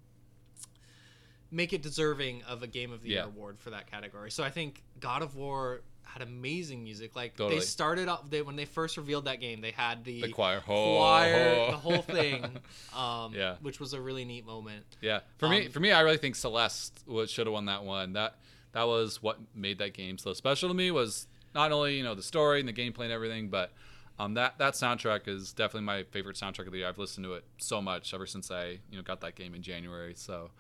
make 1.51 1.73
it 1.73 1.83
deserving 1.83 2.43
of 2.45 2.63
a 2.63 2.67
game 2.67 2.93
of 2.93 3.03
the 3.03 3.11
year 3.11 3.25
award 3.25 3.59
for 3.59 3.71
that 3.71 3.91
category 3.91 4.31
so 4.31 4.43
i 4.45 4.51
think 4.51 4.83
god 5.01 5.23
of 5.23 5.37
war 5.37 5.81
had 6.05 6.23
amazing 6.23 6.83
music 6.83 7.15
like 7.15 7.37
Totally. 7.37 7.61
they 7.61 7.65
started 7.65 8.09
off 8.09 8.29
they 8.29 8.43
when 8.43 8.57
they 8.57 8.65
first 8.65 8.97
revealed 8.97 9.27
that 9.27 9.41
game 9.41 9.61
they 9.61 9.71
had 9.71 10.03
the, 10.05 10.23
the 10.23 10.29
choir, 10.29 10.61
choir 10.61 11.55
Ho, 11.67 11.71
the 11.71 11.77
whole 11.77 12.03
thing 12.03 12.45
um 12.97 13.33
Yeah. 13.33 13.57
which 13.63 13.79
was 13.79 13.93
a 13.93 14.01
really 14.01 14.25
neat 14.25 14.45
moment 14.45 14.85
Yeah, 15.01 15.21
for 15.39 15.49
me, 15.49 15.67
Um, 15.67 15.73
for 15.73 15.79
me, 15.81 15.93
I 15.93 16.01
really 16.01 16.17
think 16.17 16.35
Celeste 16.35 17.05
should 17.29 17.47
have 17.47 17.53
won 17.53 17.67
that 17.67 17.85
one. 17.85 18.15
That 18.15 18.39
that 18.73 18.85
was 18.89 19.23
what 19.23 19.39
made 19.55 19.79
that 19.79 19.95
game 19.95 20.19
so 20.19 20.33
special 20.33 20.69
to 20.69 20.75
me. 20.75 20.91
Was 20.91 21.27
not 21.55 21.71
only 21.73 21.97
you 21.97 22.03
know 22.05 22.15
the 22.17 22.23
story 22.25 22.59
and 22.61 22.69
the 22.69 22.73
gameplay 22.73 23.05
and 23.05 23.13
everything, 23.13 23.49
but 23.49 23.73
um, 24.19 24.35
that 24.35 24.59
that 24.59 24.75
soundtrack 24.75 25.29
is 25.29 25.53
definitely 25.53 25.87
my 25.87 26.03
favorite 26.05 26.37
soundtrack 26.37 26.67
of 26.67 26.73
the 26.73 26.79
year. 26.79 26.89
I've 26.89 26.99
listened 26.99 27.25
to 27.25 27.35
it 27.35 27.45
so 27.59 27.81
much 27.81 28.13
ever 28.15 28.27
since 28.27 28.51
I 28.51 28.79
you 28.91 28.97
know 28.97 29.03
got 29.03 29.21
that 29.23 29.35
game 29.37 29.55
in 29.55 29.63
January. 29.63 30.15
So 30.17 30.51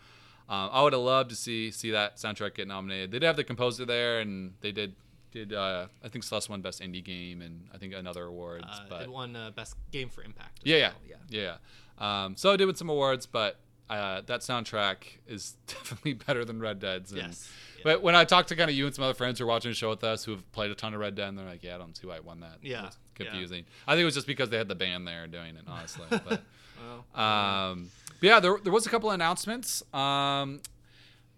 um, 0.50 0.68
I 0.72 0.82
would 0.82 0.92
have 0.92 1.02
loved 1.02 1.30
to 1.30 1.36
see 1.36 1.70
see 1.70 1.92
that 1.92 2.16
soundtrack 2.16 2.54
get 2.54 2.68
nominated. 2.68 3.10
They 3.10 3.20
did 3.20 3.26
have 3.26 3.36
the 3.36 3.44
composer 3.44 3.84
there, 3.84 4.20
and 4.20 4.52
they 4.60 4.72
did 4.72 4.94
did 5.30 5.52
uh, 5.52 5.86
I 6.04 6.08
think 6.08 6.24
Celeste 6.24 6.50
won 6.50 6.60
best 6.60 6.82
indie 6.82 7.04
game 7.04 7.40
and 7.40 7.68
I 7.72 7.78
think 7.78 7.94
another 7.94 8.24
awards. 8.24 8.64
uh, 8.68 8.80
but 8.88 9.02
it 9.02 9.10
won 9.10 9.36
uh, 9.36 9.52
best 9.54 9.76
game 9.92 10.08
for 10.08 10.24
impact 10.24 10.58
yeah, 10.64 10.76
yeah, 10.76 10.88
well, 10.88 11.18
yeah 11.30 11.56
yeah. 12.00 12.24
Um, 12.24 12.34
so 12.36 12.52
I 12.52 12.56
did 12.56 12.64
win 12.66 12.74
some 12.74 12.88
awards, 12.88 13.26
but 13.26 13.60
uh, 13.88 14.22
that 14.26 14.40
soundtrack 14.40 15.04
is 15.28 15.56
definitely 15.68 16.14
better 16.14 16.44
than 16.44 16.58
Red 16.58 16.80
Dead's. 16.80 17.12
And, 17.12 17.20
yes 17.22 17.48
yeah. 17.80 17.92
But 17.92 18.02
when 18.02 18.14
I 18.14 18.24
talked 18.24 18.48
to 18.48 18.56
kind 18.56 18.70
of 18.70 18.76
you 18.76 18.86
and 18.86 18.94
some 18.94 19.04
other 19.04 19.14
friends 19.14 19.38
who 19.38 19.44
are 19.44 19.48
watching 19.48 19.70
the 19.70 19.74
show 19.74 19.90
with 19.90 20.04
us 20.04 20.24
who 20.24 20.32
have 20.32 20.52
played 20.52 20.70
a 20.70 20.74
ton 20.74 20.94
of 20.94 21.00
Red 21.00 21.14
Dead, 21.14 21.28
and 21.28 21.38
they're 21.38 21.46
like, 21.46 21.62
"Yeah, 21.62 21.76
I 21.76 21.78
don't 21.78 21.96
see 21.96 22.06
why 22.06 22.16
I 22.16 22.20
won 22.20 22.40
that." 22.40 22.58
Yeah, 22.62 22.86
It's 22.86 22.98
yeah. 23.18 23.26
confusing. 23.26 23.64
I 23.86 23.92
think 23.92 24.02
it 24.02 24.04
was 24.04 24.14
just 24.14 24.26
because 24.26 24.50
they 24.50 24.58
had 24.58 24.68
the 24.68 24.74
band 24.74 25.06
there 25.06 25.26
doing 25.26 25.56
it, 25.56 25.64
honestly. 25.66 26.04
But, 26.10 26.42
well, 27.14 27.24
um, 27.24 27.90
yeah, 28.20 28.40
there, 28.40 28.58
there 28.62 28.72
was 28.72 28.86
a 28.86 28.90
couple 28.90 29.10
of 29.10 29.14
announcements. 29.14 29.82
Um, 29.94 30.60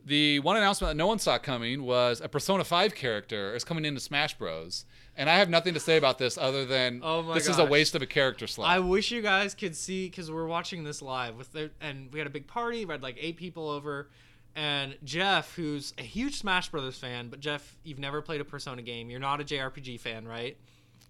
the 0.04 0.40
one 0.40 0.56
announcement 0.56 0.90
that 0.90 0.96
no 0.96 1.06
one 1.06 1.18
saw 1.18 1.38
coming 1.38 1.84
was 1.84 2.20
a 2.20 2.28
Persona 2.28 2.64
5 2.64 2.94
character 2.94 3.54
is 3.54 3.62
coming 3.64 3.84
into 3.84 4.00
Smash 4.00 4.36
Bros. 4.36 4.84
And 5.16 5.28
I 5.28 5.36
have 5.36 5.48
nothing 5.50 5.74
to 5.74 5.80
say 5.80 5.96
about 5.98 6.18
this 6.18 6.38
other 6.38 6.64
than 6.64 7.00
Oh 7.04 7.34
this 7.34 7.46
is 7.46 7.58
a 7.58 7.64
waste 7.66 7.94
of 7.94 8.00
a 8.02 8.06
character 8.06 8.46
slot. 8.46 8.70
I 8.70 8.78
wish 8.78 9.10
you 9.10 9.20
guys 9.20 9.54
could 9.54 9.76
see 9.76 10.06
because 10.08 10.30
we're 10.30 10.46
watching 10.46 10.84
this 10.84 11.02
live 11.02 11.36
with 11.36 11.52
the 11.52 11.70
and 11.82 12.10
we 12.12 12.18
had 12.18 12.26
a 12.26 12.30
big 12.30 12.46
party. 12.46 12.84
We 12.86 12.92
had 12.92 13.02
like 13.02 13.18
eight 13.20 13.36
people 13.36 13.68
over, 13.68 14.08
and 14.56 14.96
Jeff, 15.04 15.54
who's 15.54 15.92
a 15.98 16.02
huge 16.02 16.38
Smash 16.38 16.70
Brothers 16.70 16.96
fan, 16.98 17.28
but 17.28 17.40
Jeff, 17.40 17.76
you've 17.84 17.98
never 17.98 18.22
played 18.22 18.40
a 18.40 18.44
Persona 18.44 18.80
game. 18.80 19.10
You're 19.10 19.20
not 19.20 19.40
a 19.40 19.44
JRPG 19.44 20.00
fan, 20.00 20.26
right? 20.26 20.56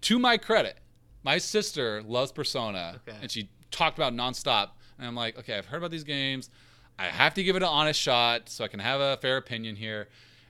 to 0.01 0.19
my 0.19 0.35
credit, 0.37 0.77
my 1.23 1.37
sister 1.37 2.03
loves 2.03 2.33
Persona, 2.33 2.99
Okay. 3.07 3.17
and 3.21 3.31
she 3.31 3.49
talked 3.71 3.97
about 3.97 4.13
nonstop. 4.13 4.71
And 4.97 5.07
I'm 5.07 5.15
like, 5.15 5.37
okay, 5.39 5.57
I've 5.57 5.65
heard 5.65 5.77
about 5.77 5.91
these 5.91 6.03
games. 6.03 6.49
I 6.99 7.05
have 7.05 7.33
to 7.35 7.43
give 7.43 7.55
it 7.55 7.63
an 7.63 7.69
honest 7.69 7.99
shot 7.99 8.49
so 8.49 8.63
I 8.63 8.67
can 8.67 8.79
have 8.79 9.01
a 9.01 9.17
fair 9.17 9.37
opinion 9.37 9.75
here. 9.75 10.07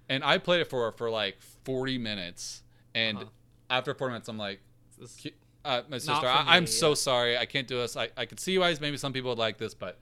And 0.09 0.23
I 0.23 0.37
played 0.37 0.59
it 0.61 0.69
for 0.69 0.91
for 0.91 1.09
like 1.09 1.37
40 1.63 1.97
minutes, 1.97 2.61
and 2.93 3.17
Uh-huh. 3.17 3.27
after 3.69 3.93
40 3.93 4.11
minutes, 4.11 4.27
I'm 4.29 4.37
like, 4.37 4.59
uh, 5.65 5.81
my 5.89 5.97
sister, 5.97 6.27
I, 6.27 6.43
I'm 6.57 6.63
me, 6.63 6.67
so 6.67 6.93
sorry. 6.93 7.37
I 7.37 7.45
can't 7.45 7.67
do 7.67 7.77
this. 7.77 7.95
I, 7.95 8.09
I 8.17 8.25
could 8.25 8.39
see 8.39 8.57
why 8.57 8.75
maybe 8.81 8.97
some 8.97 9.13
people 9.13 9.29
would 9.31 9.37
like 9.39 9.57
this, 9.57 9.73
but 9.73 9.97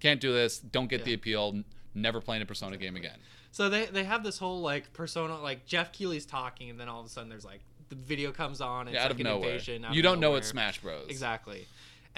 can't 0.00 0.20
do 0.20 0.32
this. 0.32 0.58
Don't 0.58 0.88
get 0.88 1.04
the 1.04 1.14
appeal. 1.14 1.52
N- 1.54 1.64
Never 1.94 2.20
playing 2.20 2.42
a 2.42 2.46
Persona 2.46 2.76
game 2.76 2.94
again. 2.94 3.16
So 3.50 3.68
they 3.70 3.86
they 3.86 4.04
have 4.04 4.22
this 4.22 4.38
whole 4.38 4.60
like 4.60 4.92
Persona, 4.92 5.40
like 5.40 5.64
Geoff 5.66 5.90
Keighley's 5.90 6.26
talking, 6.26 6.68
and 6.70 6.78
then 6.78 6.88
all 6.88 7.00
of 7.00 7.06
a 7.06 7.08
sudden 7.08 7.28
there's 7.30 7.44
like 7.46 7.60
the 7.88 7.96
video 7.96 8.30
comes 8.30 8.60
on, 8.60 8.82
and 8.86 8.90
Yeah, 8.94 8.98
it's 9.00 9.04
out 9.06 9.10
like 9.12 9.20
of 9.20 9.24
nowhere. 9.24 9.50
invasion. 9.52 9.84
out 9.86 9.94
You 9.94 10.02
don't 10.02 10.20
know 10.20 10.28
nowhere. 10.28 10.38
it's 10.40 10.48
Smash 10.48 10.78
Bros. 10.80 11.06
Exactly. 11.08 11.66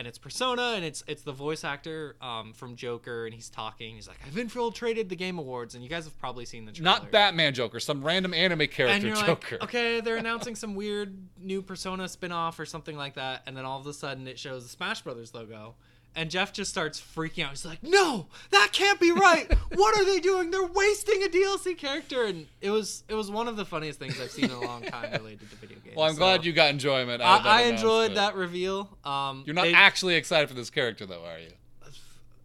And 0.00 0.06
it's 0.06 0.16
Persona, 0.16 0.72
and 0.76 0.82
it's 0.82 1.04
it's 1.06 1.20
the 1.24 1.32
voice 1.32 1.62
actor 1.62 2.16
um, 2.22 2.54
from 2.54 2.74
Joker, 2.74 3.26
and 3.26 3.34
he's 3.34 3.50
talking. 3.50 3.96
He's 3.96 4.08
like, 4.08 4.16
"I've 4.26 4.38
infiltrated 4.38 5.10
the 5.10 5.14
Game 5.14 5.38
Awards," 5.38 5.74
and 5.74 5.84
you 5.84 5.90
guys 5.90 6.04
have 6.04 6.18
probably 6.18 6.46
seen 6.46 6.64
the 6.64 6.72
trailer. 6.72 6.90
Not 6.90 7.10
Batman 7.10 7.52
Joker, 7.52 7.80
some 7.80 8.02
random 8.02 8.32
anime 8.32 8.66
character 8.68 9.14
Joker. 9.14 9.58
like, 9.60 9.62
okay, 9.64 10.00
they're 10.00 10.16
announcing 10.24 10.54
some 10.54 10.74
weird 10.74 11.14
new 11.38 11.60
Persona 11.60 12.08
spin-off 12.08 12.58
or 12.58 12.64
something 12.64 12.96
like 12.96 13.16
that, 13.16 13.42
and 13.46 13.54
then 13.54 13.66
all 13.66 13.78
of 13.78 13.86
a 13.86 13.92
sudden 13.92 14.26
it 14.26 14.38
shows 14.38 14.62
the 14.62 14.70
Smash 14.70 15.02
Brothers 15.02 15.34
logo, 15.34 15.74
and 16.16 16.30
Jeff 16.30 16.52
just 16.52 16.70
starts 16.70 17.00
freaking 17.00 17.44
out. 17.44 17.50
He's 17.50 17.64
like, 17.64 17.82
"No, 17.82 18.26
that 18.50 18.70
can't 18.72 18.98
be 19.00 19.12
right! 19.12 19.52
what 19.74 19.96
are 19.98 20.04
they 20.04 20.18
doing? 20.18 20.50
They're 20.50 20.66
wasting 20.66 21.22
a 21.22 21.28
DLC 21.28 21.76
character!" 21.78 22.24
And 22.24 22.46
it 22.60 22.70
was 22.70 23.04
it 23.08 23.14
was 23.14 23.30
one 23.30 23.46
of 23.48 23.56
the 23.56 23.64
funniest 23.64 23.98
things 23.98 24.20
I've 24.20 24.30
seen 24.30 24.46
in 24.46 24.50
a 24.50 24.60
long 24.60 24.82
time 24.82 25.12
related 25.12 25.48
to 25.50 25.56
video 25.56 25.78
games. 25.78 25.96
Well, 25.96 26.06
I'm 26.06 26.14
So, 26.14 26.18
glad 26.18 26.44
you 26.44 26.52
got 26.52 26.70
enjoyment. 26.70 27.22
out 27.22 27.38
of 27.38 27.44
that 27.44 27.50
I, 27.50 27.60
I 27.60 27.62
enjoyed 27.66 28.14
that 28.16 28.34
reveal. 28.34 28.88
Um, 29.04 29.44
You're 29.46 29.54
not 29.54 29.62
they- 29.66 29.72
actually 29.74 30.14
excited 30.16 30.48
for 30.48 30.54
this 30.54 30.70
character, 30.70 31.06
though, 31.06 31.24
are 31.24 31.38
you? 31.38 31.50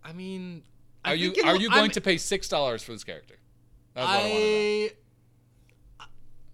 I 0.04 0.14
mean, 0.14 0.62
I 1.04 1.12
Are 1.12 1.16
you 1.16 1.32
think 1.32 1.38
it- 1.40 1.46
are 1.50 1.56
you 1.56 1.70
going 1.70 1.82
I'm- 1.82 1.90
to 1.92 2.02
pay 2.02 2.18
six 2.18 2.48
dollars 2.48 2.84
for 2.84 2.92
this 2.92 3.04
character? 3.04 3.36
That's 3.96 4.08
what 4.08 4.16
I, 4.16 4.22
want 4.22 4.34
to 4.34 4.40
know. 4.40 4.88
I 6.00 6.06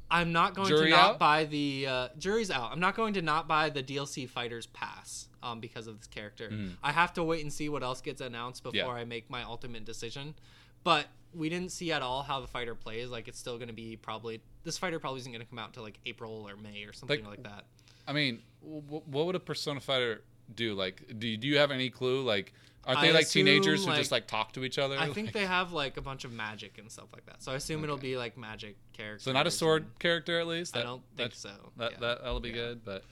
I'm 0.10 0.32
not 0.34 0.56
going 0.56 0.68
Jury 0.68 0.86
to 0.86 0.96
not 0.96 1.10
out? 1.12 1.20
buy 1.20 1.46
the 1.46 1.88
uh, 1.88 2.08
jury's 2.18 2.52
out. 2.52 2.72
I'm 2.72 2.80
not 2.82 2.96
going 2.96 3.14
to 3.14 3.22
not 3.22 3.48
buy 3.48 3.70
the 3.70 3.82
DLC 3.82 4.28
Fighters 4.30 4.66
Pass 4.68 5.28
um, 5.44 5.60
because 5.60 5.88
of 5.88 5.98
this 5.98 6.08
character. 6.08 6.50
Mhm. 6.50 6.78
I 6.84 6.92
have 6.92 7.14
to 7.14 7.24
wait 7.24 7.42
and 7.42 7.52
see 7.52 7.70
what 7.70 7.84
else 7.84 8.02
gets 8.02 8.22
announced 8.22 8.64
before 8.64 8.78
Yeah. 8.78 8.88
I 8.88 9.06
make 9.06 9.30
my 9.30 9.44
ultimate 9.44 9.86
decision. 9.86 10.36
But 10.84 11.08
we 11.34 11.48
didn't 11.50 11.72
see 11.72 11.92
at 11.92 12.02
all 12.02 12.24
how 12.24 12.40
the 12.42 12.48
fighter 12.48 12.76
plays. 12.76 13.10
Like 13.10 13.28
it's 13.28 13.40
still 13.40 13.58
going 13.58 13.68
to 13.70 13.74
be 13.74 13.96
probably 13.96 14.42
this 14.64 14.78
fighter 14.78 15.00
probably 15.00 15.20
isn't 15.22 15.32
going 15.32 15.44
to 15.44 15.48
come 15.50 15.60
out 15.60 15.68
until 15.68 15.84
like 15.84 16.00
April 16.06 16.48
or 16.50 16.56
May 16.58 16.84
or 16.84 16.94
something 16.94 17.20
Like- 17.24 17.38
like, 17.38 17.44
that. 17.44 17.66
I 18.08 18.14
mean, 18.14 18.42
w- 18.64 19.04
what 19.06 19.26
would 19.28 19.36
a 19.36 19.40
Persona 19.40 19.80
fighter 19.80 20.24
do? 20.54 20.74
Like, 20.74 21.04
do 21.20 21.28
you, 21.28 21.38
do 21.38 21.48
you 21.48 21.58
have 21.60 21.70
any 21.72 21.90
clue? 21.92 22.24
Like, 22.24 22.52
aren't 22.84 23.00
I 23.00 23.08
they 23.08 23.14
like 23.14 23.24
assume, 23.26 23.46
teenagers 23.46 23.84
who 23.86 23.92
like- 23.92 24.00
just 24.00 24.12
like 24.12 24.26
talk 24.28 24.54
to 24.54 24.64
each 24.64 24.80
other? 24.80 24.98
I 24.98 25.06
think 25.14 25.28
Like- 25.28 25.34
they 25.36 25.46
have 25.46 25.72
like 25.72 25.98
a 25.98 26.02
bunch 26.02 26.26
of 26.26 26.32
magic 26.34 26.78
and 26.80 26.92
stuff 26.92 27.08
like 27.14 27.26
that. 27.28 27.44
So 27.44 27.52
I 27.52 27.56
assume 27.56 27.84
it'll 27.84 27.98
be 27.98 28.18
like 28.18 28.38
magic 28.38 28.76
characters. 28.94 29.24
so 29.24 29.32
not 29.32 29.46
a 29.48 29.52
sword 29.52 29.86
character 30.00 30.40
at 30.40 30.48
least. 30.48 30.76
I 30.76 30.82
don't 30.84 31.04
think 31.16 31.32
that, 31.32 31.38
so. 31.38 31.72
That 31.78 31.92
yeah. 31.94 31.98
that 32.00 32.24
that'll 32.24 32.40
be 32.40 32.50
Yeah. 32.50 32.56
good, 32.56 32.84
but 32.86 33.04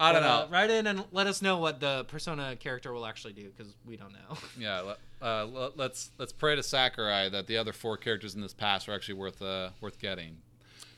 I 0.00 0.12
don't 0.12 0.22
But, 0.22 0.26
know. 0.28 0.34
uh, 0.44 0.48
write 0.50 0.70
in 0.70 0.86
and 0.86 1.04
let 1.12 1.26
us 1.26 1.42
know 1.42 1.58
what 1.58 1.78
the 1.78 2.04
persona 2.08 2.56
character 2.56 2.92
will 2.92 3.04
actually 3.04 3.34
do 3.34 3.50
because 3.56 3.74
we 3.84 3.96
don't 3.96 4.12
know. 4.12 4.36
Yeah, 4.58 4.94
uh, 5.22 5.44
let, 5.46 5.76
let's 5.76 6.10
let's 6.18 6.32
pray 6.32 6.56
to 6.56 6.62
Sakurai 6.62 7.28
that 7.28 7.46
the 7.46 7.56
other 7.58 7.72
four 7.72 7.96
characters 7.98 8.34
in 8.34 8.40
this 8.40 8.54
pass 8.54 8.88
are 8.88 8.92
actually 8.92 9.14
worth 9.14 9.42
uh, 9.42 9.70
worth 9.80 9.98
getting. 9.98 10.38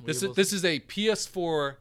This 0.04 0.22
is 0.22 0.34
this 0.34 0.52
is 0.52 0.64
a 0.64 0.80
PS4 0.80 1.76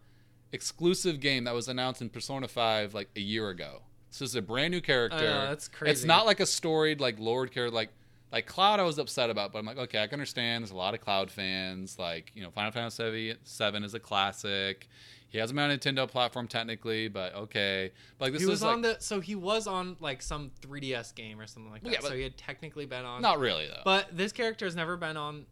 exclusive 0.52 1.20
game 1.20 1.44
that 1.46 1.54
was 1.54 1.68
announced 1.68 2.02
in 2.02 2.10
Persona 2.10 2.48
5 2.48 2.94
like 2.94 3.10
a 3.16 3.22
year 3.22 3.50
ago. 3.50 3.82
This 4.10 4.22
is 4.22 4.36
a 4.36 4.42
brand 4.42 4.72
new 4.72 4.82
character. 4.82 5.18
Know, 5.24 5.48
that's 5.48 5.70
It's 5.84 6.04
not 6.04 6.26
like 6.26 6.40
a 6.40 6.46
storied 6.46 7.00
like 7.00 7.20
Lord 7.20 7.52
character 7.52 7.74
like 7.74 7.90
like 8.32 8.46
Cloud 8.46 8.80
I 8.80 8.84
was 8.84 8.98
upset 8.98 9.30
about, 9.30 9.52
but 9.52 9.60
I'm 9.60 9.66
like, 9.66 9.78
okay, 9.78 10.02
I 10.02 10.08
can 10.08 10.14
understand. 10.16 10.64
There's 10.64 10.72
a 10.72 10.76
lot 10.76 10.94
of 10.94 11.02
Cloud 11.02 11.30
fans. 11.30 12.00
Like, 12.00 12.32
you 12.34 12.42
know, 12.42 12.50
Final 12.50 12.72
Fantasy 12.72 13.36
7 13.44 13.84
is 13.84 13.94
a 13.94 14.00
classic. 14.00 14.88
He 15.32 15.38
hasn't 15.38 15.56
been 15.56 15.64
on 15.64 15.72
a 15.72 15.78
Nintendo 15.78 16.08
platform 16.10 16.48
technically, 16.48 17.08
but 17.08 17.34
okay. 17.34 17.92
But 18.18 18.26
like 18.26 18.34
this 18.34 18.42
he 18.42 18.48
was 18.48 18.62
like 18.62 18.74
on 18.74 18.82
the 18.82 18.98
so 19.00 19.22
he 19.22 19.34
was 19.36 19.66
on 19.66 19.96
like 20.02 20.22
some 20.22 20.52
3DS 20.62 21.16
game 21.16 21.40
or 21.40 21.48
something 21.48 21.72
like 21.72 21.84
that. 21.84 21.94
Yeah, 21.94 22.00
so 22.02 22.14
he 22.16 22.22
had 22.22 22.38
technically 22.38 22.86
been 22.86 23.06
on. 23.06 23.22
not 23.22 23.40
really 23.40 23.66
though. 23.68 23.82
But 23.86 24.16
this 24.16 24.34
character 24.34 24.66
has 24.66 24.76
never 24.76 24.98
been 24.98 25.16
on 25.16 25.46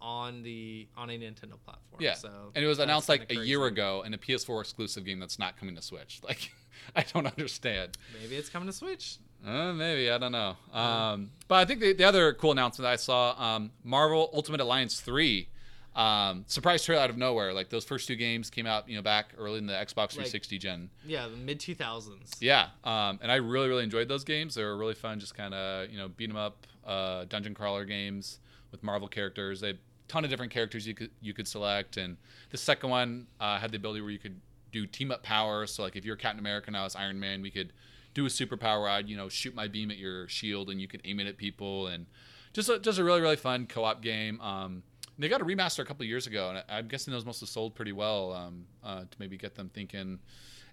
on 0.00 0.42
the 0.42 0.88
on 0.96 1.10
a 1.10 1.18
Nintendo 1.18 1.60
platform. 1.64 2.00
Yeah, 2.00 2.14
So 2.14 2.30
and 2.54 2.64
it 2.64 2.68
was 2.68 2.78
announced 2.78 3.08
like 3.10 3.30
a 3.30 3.36
year 3.36 3.64
ago 3.66 4.02
in 4.06 4.14
a 4.14 4.18
PS4 4.18 4.60
exclusive 4.60 5.04
game 5.04 5.18
that's 5.20 5.38
not 5.38 5.58
coming 5.58 5.76
to 5.76 5.82
Switch. 5.82 6.20
Like, 6.26 6.50
I 6.94 7.02
don't 7.12 7.26
understand. 7.26 7.96
Maybe 8.20 8.36
it's 8.36 8.48
coming 8.48 8.66
to 8.68 8.72
Switch. 8.72 9.18
Uh, 9.46 9.72
maybe 9.72 10.10
I 10.10 10.18
don't 10.18 10.32
know. 10.32 10.56
Um, 10.72 11.30
but 11.48 11.56
I 11.56 11.64
think 11.64 11.80
the, 11.80 11.92
the 11.92 12.04
other 12.04 12.32
cool 12.34 12.52
announcement 12.52 12.86
I 12.86 12.96
saw, 12.96 13.34
um, 13.38 13.70
Marvel 13.84 14.30
Ultimate 14.32 14.60
Alliance 14.60 15.00
three, 15.00 15.48
um, 15.96 16.44
surprise 16.46 16.84
trailer 16.84 17.02
out 17.02 17.10
of 17.10 17.16
nowhere. 17.16 17.52
Like 17.52 17.70
those 17.70 17.84
first 17.84 18.06
two 18.06 18.16
games 18.16 18.50
came 18.50 18.66
out, 18.66 18.88
you 18.88 18.96
know, 18.96 19.02
back 19.02 19.32
early 19.38 19.58
in 19.58 19.66
the 19.66 19.72
Xbox 19.72 20.10
360 20.12 20.58
gen. 20.58 20.90
Yeah, 21.06 21.26
the 21.26 21.36
mid 21.36 21.58
2000s. 21.58 22.36
Yeah, 22.40 22.68
um, 22.84 23.18
and 23.22 23.32
I 23.32 23.36
really 23.36 23.68
really 23.68 23.82
enjoyed 23.82 24.06
those 24.06 24.22
games. 24.22 24.54
They 24.54 24.62
were 24.62 24.76
really 24.76 24.94
fun, 24.94 25.18
just 25.18 25.34
kind 25.34 25.54
of 25.54 25.90
you 25.90 25.96
know 25.96 26.08
beat 26.08 26.30
'em 26.30 26.36
up 26.36 26.66
uh, 26.86 27.24
dungeon 27.24 27.54
crawler 27.54 27.84
games 27.84 28.38
with 28.70 28.82
Marvel 28.82 29.08
characters. 29.08 29.60
They 29.60 29.68
had 29.68 29.76
a 29.76 30.08
ton 30.08 30.24
of 30.24 30.30
different 30.30 30.52
characters 30.52 30.86
you 30.86 30.94
could 30.94 31.10
you 31.22 31.32
could 31.32 31.48
select, 31.48 31.96
and 31.96 32.18
the 32.50 32.58
second 32.58 32.90
one 32.90 33.26
uh, 33.40 33.58
had 33.58 33.72
the 33.72 33.78
ability 33.78 34.02
where 34.02 34.10
you 34.10 34.18
could 34.18 34.38
do 34.72 34.86
team 34.86 35.10
up 35.10 35.22
powers. 35.22 35.72
So 35.72 35.82
like 35.82 35.96
if 35.96 36.04
you're 36.04 36.16
Captain 36.16 36.40
America 36.40 36.66
and 36.66 36.76
I 36.76 36.84
was 36.84 36.94
Iron 36.94 37.18
Man, 37.18 37.40
we 37.40 37.50
could 37.50 37.72
do 38.12 38.26
a 38.26 38.28
superpower. 38.28 38.88
I'd 38.88 39.08
you 39.08 39.16
know 39.16 39.30
shoot 39.30 39.54
my 39.54 39.66
beam 39.66 39.90
at 39.90 39.96
your 39.96 40.28
shield, 40.28 40.68
and 40.68 40.78
you 40.78 40.88
could 40.88 41.00
aim 41.06 41.20
it 41.20 41.26
at 41.26 41.38
people 41.38 41.86
and 41.86 42.04
just 42.52 42.68
a, 42.68 42.78
just 42.78 42.98
a 42.98 43.04
really 43.04 43.22
really 43.22 43.36
fun 43.36 43.66
co-op 43.66 44.02
game. 44.02 44.40
Um, 44.42 44.82
they 45.18 45.28
got 45.28 45.40
a 45.40 45.44
remaster 45.44 45.80
a 45.80 45.84
couple 45.84 46.02
of 46.02 46.08
years 46.08 46.26
ago, 46.26 46.50
and 46.50 46.64
I'm 46.68 46.88
guessing 46.88 47.12
those 47.12 47.24
must 47.24 47.40
have 47.40 47.48
sold 47.48 47.74
pretty 47.74 47.92
well 47.92 48.32
um, 48.32 48.66
uh, 48.84 49.00
to 49.00 49.16
maybe 49.18 49.36
get 49.36 49.54
them 49.54 49.70
thinking 49.72 50.18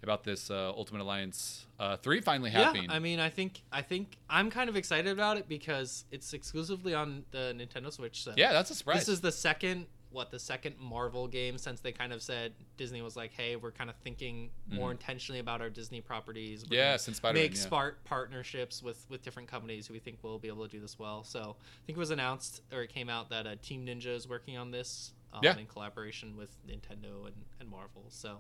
about 0.04 0.24
this 0.24 0.52
uh, 0.52 0.72
Ultimate 0.76 1.02
Alliance 1.02 1.66
uh, 1.80 1.96
three 1.98 2.20
finally 2.20 2.50
happening. 2.50 2.84
Yeah, 2.84 2.96
I 2.96 3.00
mean, 3.00 3.20
I 3.20 3.30
think 3.30 3.64
I 3.72 3.82
think 3.82 4.18
I'm 4.30 4.50
kind 4.50 4.70
of 4.70 4.76
excited 4.76 5.12
about 5.12 5.38
it 5.38 5.48
because 5.48 6.06
it's 6.12 6.34
exclusively 6.34 6.94
on 6.94 7.24
the 7.32 7.56
Nintendo 7.58 7.92
Switch. 7.92 8.24
So 8.24 8.34
yeah, 8.36 8.52
that's 8.52 8.70
a 8.70 8.76
surprise. 8.76 9.00
this 9.00 9.08
is 9.08 9.22
the 9.22 9.32
second 9.32 9.88
what 10.14 10.32
the 10.32 10.40
second 10.40 10.76
Marvel 10.80 11.28
game 11.28 11.58
since 11.58 11.82
they 11.82 11.92
kind 11.92 12.14
of 12.14 12.22
said 12.22 12.54
Disney 12.78 13.02
was 13.02 13.16
like, 13.18 13.34
hey, 13.34 13.56
we're 13.56 13.72
kind 13.72 13.90
of 13.90 13.96
thinking 13.98 14.52
more 14.72 14.92
intentionally 14.92 15.40
about 15.40 15.60
our 15.60 15.70
Disney 15.70 16.00
properties. 16.02 16.64
We're 16.70 16.78
yeah, 16.78 16.98
since 16.98 17.18
Spider-Man. 17.18 17.44
make 17.44 17.56
yeah. 17.56 17.62
smart 17.62 18.04
partnerships 18.06 18.82
with 18.82 19.06
with 19.10 19.24
different 19.24 19.50
companies 19.50 19.88
who 19.88 19.94
we 19.94 20.00
think 20.00 20.20
will 20.22 20.40
be 20.40 20.48
able 20.48 20.64
to 20.64 20.70
do 20.72 20.80
this 20.80 20.98
well. 20.98 21.24
So 21.24 21.40
I 21.42 21.80
think 21.86 21.98
it 21.98 22.00
was 22.00 22.12
announced 22.12 22.62
or 22.72 22.84
it 22.84 22.90
came 22.94 23.10
out 23.10 23.30
that 23.32 23.46
uh, 23.48 23.56
Team 23.62 23.86
Ninja 23.86 24.16
is 24.16 24.30
working 24.30 24.58
on 24.58 24.72
this 24.72 25.12
um, 25.34 25.40
Yeah. 25.44 25.58
in 25.58 25.66
collaboration 25.66 26.38
with 26.38 26.56
Nintendo 26.68 27.26
and, 27.26 27.36
and 27.60 27.70
Marvel. 27.70 28.04
So 28.10 28.38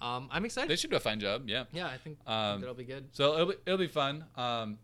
um, 0.00 0.28
I'm 0.30 0.44
excited. 0.44 0.70
They 0.70 0.76
should 0.76 0.90
do 0.90 0.96
a 0.96 1.00
fine 1.00 1.20
job. 1.20 1.42
Yeah. 1.46 1.64
yeah, 1.72 1.88
I 1.88 1.98
think, 1.98 2.18
I 2.26 2.50
Um, 2.50 2.54
think 2.54 2.62
it'll 2.62 2.74
be 2.74 2.84
good. 2.84 3.08
So 3.12 3.34
it'll 3.34 3.46
be, 3.46 3.54
it'll 3.66 3.78
be 3.78 3.86
fun. 3.86 4.24
Um, 4.36 4.78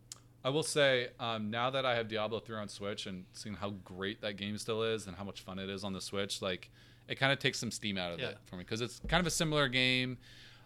I 0.46 0.50
will 0.50 0.62
say 0.62 1.08
um, 1.18 1.50
now 1.50 1.70
that 1.70 1.84
I 1.84 1.96
have 1.96 2.06
Diablo 2.06 2.38
3 2.38 2.56
on 2.56 2.68
Switch 2.68 3.06
and 3.06 3.24
seeing 3.32 3.56
how 3.56 3.70
great 3.84 4.20
that 4.20 4.36
game 4.36 4.56
still 4.58 4.84
is 4.84 5.08
and 5.08 5.16
how 5.16 5.24
much 5.24 5.40
fun 5.40 5.58
it 5.58 5.68
is 5.68 5.82
on 5.82 5.92
the 5.92 6.00
Switch, 6.00 6.40
like 6.40 6.70
it 7.08 7.16
kind 7.16 7.32
of 7.32 7.40
takes 7.40 7.58
some 7.58 7.72
steam 7.72 7.98
out 7.98 8.12
of 8.12 8.20
Yeah. 8.20 8.28
it 8.28 8.38
for 8.46 8.54
me 8.54 8.62
because 8.62 8.80
it's 8.80 9.00
kind 9.08 9.20
of 9.20 9.26
a 9.26 9.30
similar 9.30 9.66
game. 9.66 10.18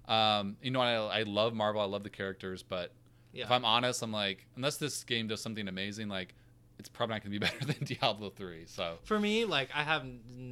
Um, 0.07 0.59
you 0.61 0.71
know, 0.71 0.83
I, 0.83 1.21
I 1.21 1.23
love 1.23 1.55
Marvel, 1.55 1.81
I 1.81 1.87
love 1.87 2.03
the 2.03 2.11
characters, 2.11 2.63
but 2.63 2.93
Yeah. 3.33 3.45
if 3.45 3.51
I'm 3.51 3.65
honest, 3.65 4.03
I'm 4.03 4.13
like, 4.13 4.47
unless 4.55 4.77
this 4.77 5.03
game 5.03 5.29
does 5.29 5.41
something 5.41 5.67
amazing, 5.67 6.09
like 6.11 6.35
it's 6.79 6.91
probably 6.91 7.15
not 7.15 7.23
going 7.25 7.33
to 7.33 7.39
be 7.41 7.47
better 7.47 7.65
than 7.65 7.83
Diablo 7.87 8.29
3. 8.29 8.67
So 8.67 8.99
for 9.05 9.19
me, 9.19 9.47
like 9.47 9.71
I 9.75 9.83
have 9.83 10.05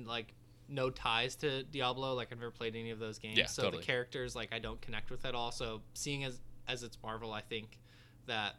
like 0.06 0.32
no 0.70 0.88
ties 0.88 1.34
to 1.36 1.64
Diablo. 1.64 2.14
Like 2.14 2.28
I've 2.32 2.38
never 2.38 2.50
played 2.50 2.76
any 2.76 2.92
of 2.92 2.98
those 2.98 3.18
games, 3.18 3.36
Yeah, 3.36 3.44
so 3.44 3.64
totally. 3.64 3.82
the 3.82 3.86
characters 3.86 4.34
like 4.34 4.54
I 4.54 4.58
don't 4.58 4.80
connect 4.80 5.10
with 5.10 5.26
at 5.26 5.34
all. 5.34 5.52
So 5.52 5.82
seeing 5.92 6.24
as 6.24 6.40
as 6.66 6.82
it's 6.82 6.96
Marvel, 7.02 7.32
I 7.34 7.42
think 7.42 7.78
that 8.26 8.54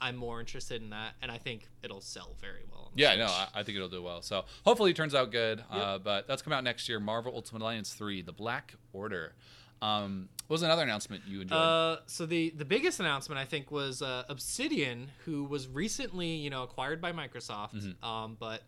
I'm 0.00 0.16
more 0.16 0.40
interested 0.40 0.82
in 0.82 0.90
that, 0.90 1.14
and 1.22 1.30
I 1.30 1.38
think 1.38 1.68
it'll 1.82 2.00
sell 2.00 2.36
very 2.40 2.64
well. 2.70 2.90
Yeah, 2.94 3.16
no. 3.16 3.26
I, 3.26 3.48
I 3.54 3.62
think 3.62 3.76
it'll 3.76 3.88
do 3.88 4.02
well. 4.02 4.22
So 4.22 4.44
hopefully 4.64 4.90
it 4.90 4.96
turns 4.96 5.14
out 5.14 5.30
good. 5.30 5.62
Uh, 5.70 5.98
but 5.98 6.26
that's 6.26 6.42
coming 6.42 6.56
out 6.56 6.64
next 6.64 6.88
year. 6.88 7.00
Marvel 7.00 7.32
Ultimate 7.34 7.62
Alliance 7.62 7.92
3, 7.92 8.22
The 8.22 8.32
Black 8.32 8.74
Order. 8.92 9.34
Um, 9.82 10.28
what 10.46 10.54
was 10.54 10.62
another 10.62 10.82
announcement 10.82 11.22
you 11.26 11.42
enjoyed? 11.42 11.56
Uh, 11.56 11.96
so 12.06 12.26
the 12.26 12.50
the 12.50 12.64
biggest 12.64 13.00
announcement 13.00 13.38
I 13.38 13.44
think 13.44 13.70
was 13.70 14.02
uh, 14.02 14.24
Obsidian, 14.28 15.10
who 15.24 15.44
was 15.44 15.68
recently 15.68 16.26
you 16.26 16.50
know 16.50 16.62
acquired 16.62 17.00
by 17.00 17.12
Microsoft. 17.12 17.74
Mm-hmm. 17.74 18.04
Um, 18.04 18.36
but 18.38 18.62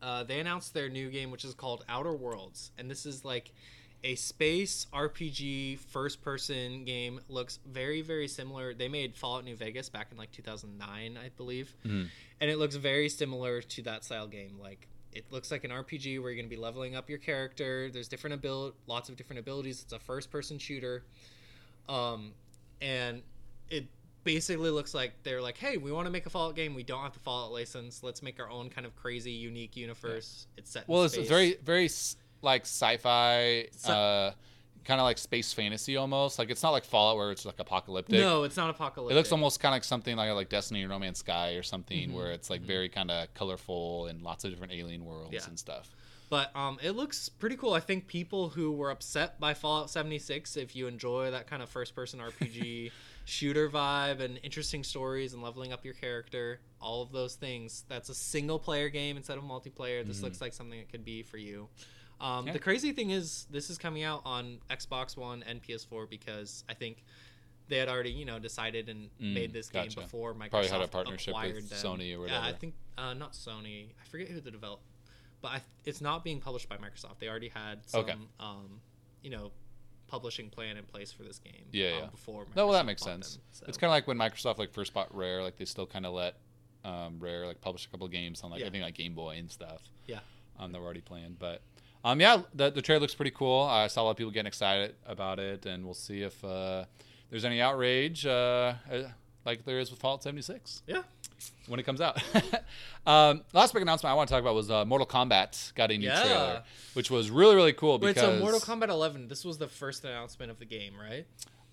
uh, 0.00 0.24
they 0.24 0.40
announced 0.40 0.72
their 0.72 0.88
new 0.88 1.10
game, 1.10 1.30
which 1.30 1.44
is 1.44 1.54
called 1.54 1.84
Outer 1.88 2.12
Worlds, 2.12 2.70
and 2.78 2.90
this 2.90 3.06
is 3.06 3.24
like 3.24 3.52
a 4.04 4.14
space 4.16 4.86
RPG 4.92 5.78
first 5.78 6.22
person 6.22 6.84
game. 6.84 7.18
Looks 7.28 7.58
very 7.66 8.02
very 8.02 8.28
similar. 8.28 8.74
They 8.74 8.86
made 8.88 9.16
Fallout 9.16 9.44
New 9.44 9.56
Vegas 9.56 9.88
back 9.88 10.08
in 10.12 10.16
like 10.18 10.30
2009, 10.30 11.16
I 11.16 11.30
believe, 11.36 11.74
Mhm. 11.84 12.08
and 12.40 12.50
it 12.50 12.58
looks 12.58 12.76
very 12.76 13.08
similar 13.08 13.62
to 13.62 13.82
that 13.82 14.04
style 14.04 14.26
game. 14.28 14.58
Like 14.60 14.86
it 15.12 15.24
looks 15.32 15.50
like 15.50 15.64
an 15.64 15.70
RPG 15.70 16.18
where 16.18 16.30
you're 16.30 16.36
going 16.42 16.50
to 16.50 16.54
be 16.56 16.60
leveling 16.60 16.94
up 16.96 17.08
your 17.08 17.18
character. 17.18 17.88
There's 17.90 18.08
different 18.08 18.34
abil- 18.34 18.74
lots 18.86 19.08
of 19.08 19.16
different 19.16 19.38
abilities. 19.40 19.80
It's 19.82 19.92
a 19.92 19.98
first 20.00 20.30
person 20.30 20.58
shooter. 20.58 21.04
Um, 21.88 22.32
and 22.82 23.22
it 23.70 23.86
basically 24.24 24.70
looks 24.70 24.92
like 24.92 25.12
they're 25.22 25.40
like, 25.40 25.56
hey, 25.58 25.76
we 25.76 25.92
want 25.92 26.06
to 26.06 26.10
make 26.10 26.26
a 26.26 26.30
Fallout 26.30 26.56
game. 26.56 26.74
We 26.74 26.82
don't 26.82 27.02
have 27.02 27.12
the 27.12 27.20
Fallout 27.20 27.52
license. 27.52 28.02
Let's 28.02 28.22
make 28.22 28.40
our 28.40 28.50
own 28.50 28.70
kind 28.70 28.86
of 28.86 28.96
crazy, 28.96 29.30
unique 29.30 29.76
universe. 29.76 30.46
It's 30.56 30.70
set. 30.72 30.88
in 30.88 30.92
well, 30.92 31.04
it's 31.04 31.16
very, 31.16 31.58
very 31.62 31.88
like 32.44 32.62
sci-fi, 32.62 33.68
So- 33.76 33.92
uh, 33.92 34.32
kind 34.84 35.00
of 35.00 35.04
like 35.04 35.16
space 35.16 35.50
fantasy 35.52 35.96
almost. 35.96 36.38
Like 36.38 36.50
it's 36.50 36.62
not 36.62 36.70
like 36.70 36.84
Fallout 36.84 37.16
where 37.16 37.30
it's 37.30 37.46
like 37.46 37.58
apocalyptic. 37.58 38.20
No, 38.20 38.42
it's 38.44 38.56
not 38.58 38.68
apocalyptic. 38.68 39.14
It 39.14 39.16
looks 39.18 39.32
almost 39.32 39.58
kind 39.60 39.72
of 39.72 39.76
like 39.76 39.84
something 39.84 40.14
like 40.16 40.30
like 40.34 40.50
Destiny 40.50 40.84
or 40.84 40.88
No 40.88 40.98
Man's 40.98 41.18
Sky 41.20 41.52
or 41.54 41.62
something 41.62 42.08
Mm-hmm. 42.08 42.16
where 42.16 42.32
it's 42.32 42.50
like 42.50 42.60
very 42.60 42.88
kind 42.90 43.10
of 43.10 43.32
colorful 43.34 44.06
and 44.06 44.20
lots 44.22 44.44
of 44.44 44.50
different 44.50 44.74
alien 44.74 45.04
worlds 45.06 45.32
Yeah. 45.32 45.40
and 45.48 45.58
stuff. 45.58 45.88
But 46.30 46.54
um, 46.56 46.78
it 46.82 46.92
looks 46.92 47.28
pretty 47.28 47.56
cool. 47.56 47.74
I 47.74 47.80
think 47.80 48.08
people 48.08 48.48
who 48.48 48.72
were 48.72 48.90
upset 48.90 49.38
by 49.40 49.54
Fallout 49.54 49.88
76, 49.90 50.56
if 50.56 50.74
you 50.74 50.86
enjoy 50.86 51.30
that 51.30 51.46
kind 51.46 51.62
of 51.62 51.68
first-person 51.68 52.18
RPG 52.20 52.90
shooter 53.26 53.68
vibe 53.70 54.20
and 54.20 54.40
interesting 54.42 54.82
stories 54.84 55.32
and 55.32 55.42
leveling 55.42 55.72
up 55.72 55.84
your 55.84 55.94
character, 55.94 56.60
all 56.80 57.02
of 57.02 57.12
those 57.12 57.36
things, 57.36 57.84
that's 57.88 58.08
a 58.08 58.14
single-player 58.14 58.88
game 58.88 59.16
instead 59.16 59.38
of 59.38 59.44
multiplayer. 59.44 60.04
This 60.04 60.22
looks 60.22 60.40
like 60.40 60.52
something 60.54 60.78
that 60.78 60.90
could 60.90 61.04
be 61.04 61.22
for 61.22 61.36
you. 61.36 61.68
Um, 62.20 62.46
Yeah. 62.46 62.52
The 62.52 62.58
crazy 62.58 62.92
thing 62.92 63.10
is, 63.10 63.46
this 63.50 63.70
is 63.70 63.78
coming 63.78 64.02
out 64.02 64.22
on 64.24 64.58
Xbox 64.70 65.16
One 65.16 65.42
and 65.42 65.62
PS4 65.62 66.08
because 66.08 66.64
I 66.68 66.74
think 66.74 67.04
they 67.68 67.78
had 67.78 67.88
already, 67.88 68.10
you 68.10 68.24
know, 68.24 68.38
decided 68.38 68.88
and 68.88 69.10
Mm, 69.20 69.32
made 69.34 69.52
this 69.52 69.68
gotcha. 69.68 69.88
game 69.96 70.02
before 70.04 70.34
Microsoft 70.34 70.50
Probably 70.50 70.68
had 70.68 70.82
a 70.82 70.88
partnership 70.88 71.34
with 71.34 71.68
them. 71.70 71.78
Sony 71.78 72.14
or 72.14 72.20
whatever. 72.20 72.40
Yeah, 72.40 72.46
I 72.48 72.52
think 72.52 72.74
uh, 72.98 73.14
not 73.14 73.32
Sony. 73.32 73.88
I 74.00 74.04
forget 74.08 74.28
who 74.28 74.40
the 74.40 74.50
develop, 74.50 74.80
but 75.40 75.48
I, 75.52 75.60
it's 75.84 76.00
not 76.00 76.22
being 76.24 76.40
published 76.40 76.68
by 76.68 76.76
Microsoft. 76.76 77.18
They 77.18 77.28
already 77.28 77.48
had 77.48 77.80
some, 77.88 78.00
Okay. 78.02 78.14
um, 78.38 78.80
you 79.22 79.30
know, 79.30 79.50
publishing 80.06 80.50
plan 80.50 80.76
in 80.76 80.84
place 80.84 81.10
for 81.10 81.22
this 81.24 81.38
game. 81.38 81.64
Yeah, 81.72 81.86
um, 81.88 81.94
yeah. 82.02 82.06
Before. 82.10 82.46
No, 82.54 82.66
well 82.66 82.74
that 82.74 82.86
makes 82.86 83.02
sense. 83.02 83.34
them, 83.36 83.42
so. 83.52 83.64
It's 83.66 83.78
kind 83.78 83.88
of 83.88 83.92
like 83.92 84.06
when 84.06 84.18
Microsoft 84.18 84.58
like 84.58 84.70
first 84.72 84.92
bought 84.94 85.12
Rare, 85.14 85.42
like 85.42 85.56
they 85.56 85.64
still 85.64 85.86
kind 85.86 86.06
of 86.06 86.12
let 86.12 86.36
um, 86.84 87.18
Rare 87.18 87.46
like 87.46 87.60
publish 87.62 87.86
a 87.86 87.88
couple 87.88 88.06
games 88.08 88.42
on 88.42 88.50
like 88.50 88.60
Yeah. 88.60 88.66
I 88.66 88.70
think 88.70 88.84
like 88.84 88.94
Game 88.94 89.14
Boy 89.14 89.36
and 89.38 89.50
stuff. 89.50 89.82
Yeah. 90.06 90.20
Um, 90.58 90.70
that 90.72 90.78
were 90.78 90.84
already 90.84 91.00
planned, 91.00 91.38
but 91.38 91.62
um, 92.04 92.20
yeah, 92.20 92.42
the 92.54 92.70
the 92.70 92.82
trailer 92.82 93.00
looks 93.00 93.14
pretty 93.14 93.30
cool. 93.30 93.62
I 93.62 93.86
saw 93.88 94.02
a 94.02 94.04
lot 94.04 94.10
of 94.12 94.16
people 94.16 94.30
getting 94.32 94.46
excited 94.46 94.94
about 95.06 95.38
it, 95.38 95.66
and 95.66 95.84
we'll 95.84 95.94
see 95.94 96.22
if 96.22 96.42
uh, 96.44 96.84
there's 97.30 97.44
any 97.44 97.60
outrage 97.60 98.26
uh, 98.26 98.74
uh, 98.92 99.02
like 99.44 99.64
there 99.64 99.78
is 99.80 99.90
with 99.90 100.00
Fallout 100.00 100.22
76 100.22 100.82
Yeah. 100.86 101.02
when 101.66 101.78
it 101.80 101.82
comes 101.82 102.00
out. 102.00 102.22
um, 103.06 103.42
last 103.52 103.72
big 103.74 103.82
announcement 103.82 104.10
I 104.10 104.14
want 104.14 104.28
to 104.28 104.34
talk 104.34 104.40
about 104.42 104.54
was 104.54 104.70
uh, 104.70 104.84
Mortal 104.84 105.06
Kombat 105.06 105.74
got 105.74 105.90
a 105.90 105.98
new 105.98 106.06
Yeah. 106.06 106.20
trailer, 106.22 106.62
which 106.94 107.10
was 107.10 107.30
really 107.30 107.54
really 107.56 107.72
cool 107.72 107.98
Wait, 107.98 108.14
because 108.14 108.36
so 108.36 108.40
Mortal 108.40 108.60
Kombat 108.60 108.88
11. 108.88 109.28
This 109.28 109.44
was 109.44 109.58
the 109.58 109.68
first 109.68 110.04
announcement 110.04 110.50
of 110.50 110.58
the 110.58 110.64
game, 110.66 110.94
right? 111.00 111.26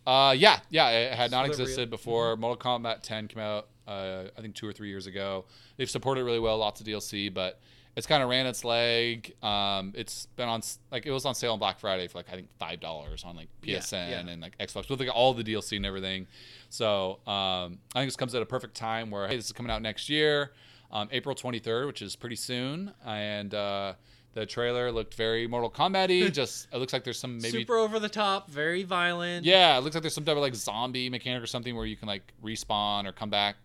Uh, 0.06 0.34
yeah, 0.36 0.60
yeah, 0.70 0.90
it 0.90 1.14
had 1.14 1.30
not 1.32 1.44
the 1.44 1.50
real- 1.50 1.60
existed 1.62 1.90
before. 1.90 2.36
Mortal 2.36 2.58
Kombat 2.58 3.02
10 3.04 3.28
came 3.28 3.44
out, 3.44 3.68
uh, 3.88 4.24
I 4.38 4.42
think 4.42 4.56
two 4.56 4.68
or 4.68 4.74
three 4.74 4.90
years 4.90 5.06
ago. 5.08 5.46
They've 5.78 5.90
supported 5.90 6.24
really 6.24 6.40
well, 6.40 6.58
lots 6.58 6.82
of 6.82 6.88
DLC, 6.88 7.32
but 7.32 7.60
it's 7.96 8.08
kind 8.08 8.24
of 8.24 8.30
ran 8.30 8.46
its 8.46 8.64
leg. 8.64 9.34
Um, 9.44 9.92
it's 9.96 10.26
been 10.38 10.48
on 10.48 10.62
like 10.92 11.06
it 11.06 11.12
was 11.12 11.26
on 11.26 11.36
sale 11.36 11.54
on 11.54 11.60
Black 11.60 11.80
Friday 11.80 12.08
for 12.08 12.20
like 12.20 12.28
I 12.32 12.36
think 12.36 12.48
five 12.60 12.80
dollars 12.80 13.24
on 13.24 13.36
like 13.36 13.50
Yeah, 13.64 13.80
PSN 13.80 14.10
yeah. 14.10 14.20
and 14.28 14.42
like 14.42 14.58
Xbox 14.58 14.90
with 14.90 15.00
like 15.00 15.10
all 15.14 15.34
the 15.34 15.44
DLC 15.44 15.78
and 15.78 15.86
everything. 15.86 16.28
So 16.70 17.20
um, 17.28 17.80
I 17.94 18.00
think 18.00 18.08
this 18.08 18.16
comes 18.16 18.34
at 18.36 18.42
a 18.42 18.46
perfect 18.46 18.76
time 18.76 19.12
where 19.12 19.28
hey, 19.28 19.36
this 19.36 19.46
is 19.48 19.52
coming 19.52 19.72
out 19.72 19.82
next 19.82 20.10
year, 20.10 20.54
um, 20.92 21.10
April 21.12 21.36
23rd, 21.36 21.86
which 21.88 22.02
is 22.02 22.16
pretty 22.16 22.38
soon, 22.38 22.94
and 23.06 23.54
uh, 23.54 23.94
the 24.34 24.46
trailer 24.46 24.90
looked 24.94 25.16
very 25.16 25.46
Mortal 25.46 25.70
Kombat-y. 25.70 26.30
just 26.34 26.68
it 26.72 26.78
looks 26.78 26.94
like 26.94 27.04
there's 27.04 27.20
some 27.20 27.40
maybe 27.40 27.60
Super 27.60 27.76
over 27.76 28.00
the 28.00 28.08
top, 28.08 28.50
very 28.50 28.84
violent. 28.84 29.46
yeah, 29.46 29.78
it 29.78 29.82
looks 29.82 29.96
like 29.96 30.02
there's 30.04 30.16
some 30.16 30.24
type 30.24 30.38
of 30.38 30.42
like 30.42 30.56
zombie 30.56 31.10
mechanic 31.10 31.44
or 31.44 31.48
something 31.48 31.76
where 31.76 31.86
you 31.86 31.98
can 31.98 32.08
like 32.08 32.32
respawn 32.42 33.06
or 33.06 33.12
come 33.12 33.30
back 33.30 33.58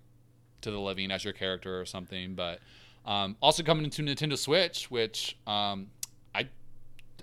to 0.62 0.73
the 0.73 0.81
living 0.81 1.12
as 1.12 1.23
your 1.23 1.33
character 1.33 1.81
or 1.81 1.87
something. 1.87 2.35
But 2.35 2.59
um, 3.07 3.37
also 3.40 3.62
coming 3.62 3.85
into 3.85 4.03
Nintendo 4.03 4.37
Switch, 4.37 4.90
which 4.90 5.37
um, 5.47 5.88
I 6.35 6.49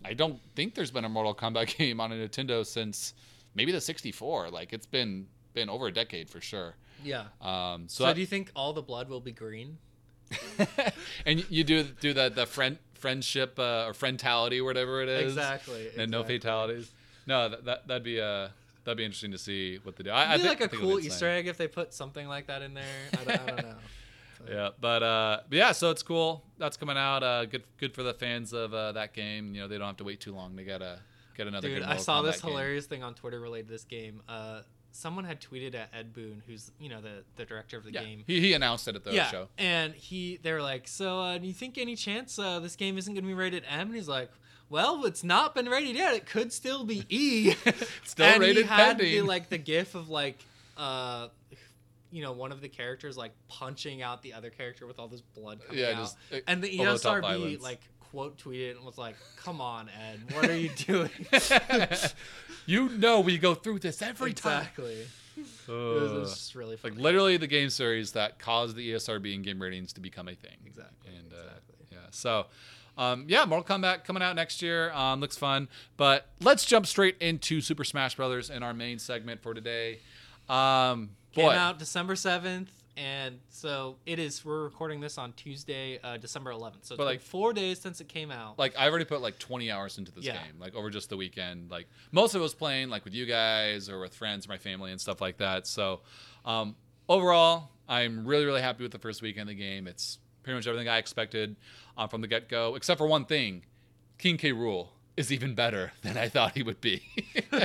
I 0.06 0.13
don't 0.13 0.39
think 0.56 0.76
there's 0.76 0.91
been 0.91 1.06
a 1.06 1.10
Mortal 1.10 1.36
Kombat 1.36 1.78
game 1.78 2.00
on 2.00 2.12
a 2.12 2.15
Nintendo 2.15 2.65
since 2.65 3.13
maybe 3.56 3.72
the 3.72 3.82
64. 3.82 4.50
Like 4.50 4.74
it's 4.74 4.86
been 4.86 5.28
been 5.54 5.69
over 5.69 5.88
a 5.88 5.91
decade 5.91 6.30
for 6.30 6.41
sure. 6.41 6.76
Yeah. 7.04 7.26
Um, 7.41 7.88
so, 7.88 8.06
So, 8.06 8.13
do 8.13 8.22
you 8.22 8.26
think 8.26 8.50
all 8.56 8.74
the 8.74 8.82
blood 8.82 9.10
will 9.10 9.19
be 9.19 9.32
green? 9.34 9.78
and 11.26 11.46
you 11.50 11.63
do 11.63 11.84
do 11.84 12.13
the 12.13 12.30
the 12.30 12.46
friend 12.46 12.78
friendship 12.96 13.60
uh, 13.60 13.86
or 13.86 13.93
friendality 13.93 14.62
or 14.62 14.63
whatever 14.63 15.02
it 15.04 15.10
is 15.10 15.34
Exactly. 15.34 15.89
and 15.98 16.10
no 16.10 16.24
fatalities. 16.24 16.91
No, 17.28 17.50
that, 17.50 17.65
that 17.65 17.88
that'd 17.88 18.04
be 18.04 18.19
uh 18.19 18.48
that'd 18.84 18.98
be 18.98 19.06
interesting 19.06 19.32
to 19.32 19.38
see 19.38 19.80
what 19.84 19.96
they 19.96 20.04
do. 20.06 20.10
I, 20.10 20.24
I 20.24 20.34
It'd 20.36 20.43
be 20.43 20.48
think, 20.50 20.62
like 20.62 20.74
a 20.74 20.78
cool 20.78 21.00
Easter 21.00 21.28
egg 21.30 21.48
if 21.48 21.58
they 21.58 21.67
put 21.67 21.93
something 21.93 22.28
like 22.28 22.48
that 22.48 22.62
in 22.62 22.74
there. 22.74 22.84
I 23.13 23.24
don't, 23.24 23.30
I 23.41 23.46
don't 23.48 23.58
know. 23.63 23.76
Yeah, 24.49 24.69
but 24.79 25.03
uh, 25.03 25.39
but 25.49 25.58
yeah, 25.58 25.71
so 25.71 25.89
it's 25.91 26.03
cool. 26.03 26.43
That's 26.58 26.77
coming 26.77 26.97
out. 26.97 27.23
Uh, 27.23 27.45
good 27.45 27.63
good 27.77 27.93
for 27.93 28.03
the 28.03 28.13
fans 28.13 28.53
of 28.53 28.73
uh, 28.73 28.91
that 28.93 29.13
game. 29.13 29.53
You 29.56 29.62
know, 29.62 29.67
they 29.67 29.77
don't 29.77 29.88
have 29.88 29.97
to 29.97 30.03
wait 30.03 30.19
too 30.19 30.34
long. 30.36 30.56
They 30.56 30.63
gotta 30.63 30.99
get 31.38 31.47
another. 31.47 31.67
Dude, 31.69 31.79
good 31.79 31.88
I 31.88 31.97
saw 31.97 32.21
this 32.21 32.41
game. 32.41 32.51
hilarious 32.51 32.86
thing 32.86 33.03
on 33.03 33.13
Twitter 33.13 33.39
related 33.39 33.67
to 33.67 33.71
this 33.73 33.84
game. 33.86 34.21
Uh, 34.27 34.62
someone 34.91 35.25
had 35.25 35.41
tweeted 35.41 35.73
at 35.75 35.89
Ed 35.93 36.13
Boon, 36.13 36.43
who's 36.45 36.71
you 36.79 36.89
know 36.89 37.01
the 37.01 37.23
the 37.36 37.45
director 37.45 37.77
of 37.77 37.84
the 37.84 37.91
Yeah, 37.91 38.03
game. 38.03 38.23
he, 38.27 38.39
he 38.41 38.53
announced 38.53 38.88
it 38.88 38.95
at 38.95 39.03
the 39.03 39.13
yeah, 39.13 39.27
show. 39.32 39.47
and 39.58 39.93
he 39.93 40.38
they're 40.43 40.62
like, 40.62 40.88
so 40.88 41.19
uh, 41.19 41.38
do 41.38 41.47
you 41.47 41.53
think 41.53 41.77
any 41.77 41.95
chance 41.95 42.38
uh, 42.38 42.60
this 42.60 42.75
game 42.75 42.97
isn't 42.97 43.13
going 43.13 43.23
to 43.23 43.27
be 43.27 43.34
rated 43.34 43.63
M? 43.69 43.88
And 43.88 43.95
he's 43.95 44.08
like, 44.10 44.29
well, 44.69 45.06
it's 45.06 45.23
not 45.23 45.56
been 45.56 45.67
rated 45.67 45.95
yet. 45.95 46.13
It 46.15 46.25
could 46.25 46.51
still 46.51 46.84
be 46.84 47.06
E. 47.10 47.53
Still 48.03 48.25
and 48.25 48.41
rated 48.41 48.58
he 48.58 48.63
had 48.63 48.97
the, 48.97 49.03
pending. 49.03 49.25
like 49.25 49.49
the 49.49 49.58
GIF 49.58 49.95
of 49.95 50.10
like 50.10 50.38
uh, 50.77 51.27
you 52.13 52.21
know 52.23 52.32
one 52.32 52.52
of 52.52 52.62
the 52.62 52.69
characters 52.69 53.17
like 53.17 53.32
punching 53.49 54.02
out 54.02 54.21
the 54.21 54.34
other 54.34 54.49
character 54.49 54.86
with 54.88 54.99
all 54.99 55.08
this 55.08 55.21
blood 55.21 55.60
coming 55.65 55.82
Yeah, 55.82 55.89
out. 55.91 55.95
just, 55.97 56.17
uh, 56.32 56.38
and 56.47 56.62
the 56.63 56.80
over 56.80 56.93
the 56.93 56.99
top 56.99 57.23
ESRB 57.23 57.60
like 57.62 57.82
quote 58.12 58.38
tweeted 58.38 58.76
and 58.78 58.86
was 58.86 58.97
like, 58.97 59.15
"Come 59.38 59.60
on, 59.60 59.89
Ed, 59.89 60.19
what 60.34 60.49
are 60.49 60.56
you 60.56 60.69
doing?" 60.88 61.10
you 62.65 62.89
know 62.89 63.19
we 63.19 63.38
go 63.38 63.54
through 63.56 63.80
this 63.80 64.02
every 64.02 64.34
time, 64.34 64.60
exactly. 64.62 65.06
It 65.36 65.71
was, 65.71 66.12
it 66.12 66.19
was 66.19 66.34
just 66.36 66.56
really 66.56 66.78
funny. 66.78 66.93
like 66.93 67.04
literally 67.04 67.38
the 67.38 67.47
game 67.47 67.69
series 67.71 68.12
that 68.12 68.38
caused 68.38 68.76
the 68.76 68.91
ESRB 68.91 69.34
and 69.34 69.43
game 69.43 69.60
ratings 69.60 69.91
to 69.93 69.99
become 70.02 70.28
a 70.28 70.36
thing. 70.36 70.58
Exactly, 70.65 71.10
And 71.17 71.34
uh, 71.34 71.38
exactly. 71.38 71.76
yeah, 71.91 71.97
so 72.12 72.45
um, 72.99 73.26
yeah, 73.28 73.43
Mortal 73.45 73.78
Kombat 73.78 74.04
coming 74.04 74.21
out 74.21 74.36
next 74.36 74.62
year. 74.62 74.91
Um, 74.91 75.19
looks 75.19 75.36
fun. 75.36 75.67
But 75.97 76.28
let's 76.41 76.63
jump 76.65 76.86
straight 76.86 77.17
into 77.19 77.60
Super 77.62 77.84
Smash 77.84 78.15
Brothers 78.15 78.52
in 78.52 78.62
our 78.62 78.76
main 78.76 78.99
segment 78.99 79.41
for 79.41 79.56
today. 79.56 79.97
Um, 80.47 81.10
Came 81.34 81.50
out 81.50 81.80
December 81.80 82.15
seventh, 82.15 82.72
and 82.96 83.39
so 83.50 83.98
it 84.06 84.19
is. 84.19 84.46
We're 84.46 84.63
recording 84.63 85.00
this 85.00 85.17
on 85.17 85.34
Tuesday, 85.34 86.00
uh, 86.04 86.17
December 86.17 86.52
eleventh. 86.52 86.86
So 86.86 86.93
it's 86.93 86.98
But, 86.98 87.06
like- 87.06 87.22
four 87.22 87.52
days 87.54 87.80
since 87.82 88.00
it 88.02 88.08
came 88.08 88.30
out. 88.32 88.60
like 88.60 88.76
I 88.78 88.88
already 88.88 89.06
put 89.06 89.22
like 89.22 89.39
20 89.39 89.72
hours 89.72 89.98
into 89.98 90.12
this 90.12 90.26
Yeah. 90.26 90.34
game, 90.43 90.60
like 90.60 90.76
over 90.76 90.89
just 90.91 91.10
the 91.10 91.17
weekend. 91.17 91.72
Like 91.72 91.88
most 92.12 92.36
of 92.36 92.41
it 92.41 92.43
was 92.43 92.54
playing 92.54 92.89
like 92.89 93.04
with 93.04 93.13
you 93.15 93.26
guys 93.26 93.89
or 93.89 94.00
with 94.00 94.13
friends 94.13 94.46
or 94.46 94.50
my 94.50 94.58
family 94.60 94.91
and 94.91 95.02
stuff 95.02 95.22
like 95.22 95.38
that. 95.38 95.65
So 95.65 96.02
um, 96.46 96.76
overall, 97.10 97.72
I'm 97.89 98.26
really 98.28 98.46
really 98.46 98.62
happy 98.62 98.84
with 98.84 98.91
the 98.91 99.00
first 99.00 99.22
weekend 99.24 99.50
of 99.50 99.56
the 99.56 99.62
game. 99.63 99.88
It's 99.88 100.19
pretty 100.43 100.56
much 100.58 100.67
everything 100.67 100.88
I 100.89 100.98
expected 101.00 101.56
um, 101.98 102.10
from 102.10 102.22
the 102.22 102.28
get 102.28 102.48
go, 102.48 102.76
except 102.76 103.00
for 103.00 103.08
one 103.08 103.26
thing: 103.26 103.63
King 104.19 104.38
K. 104.38 104.52
Rool 104.52 104.89
is 105.17 105.32
even 105.32 105.56
better 105.56 105.93
than 106.04 106.15
I 106.15 106.30
thought 106.30 106.54
he 106.56 106.62
would 106.62 106.80
be. 106.80 107.02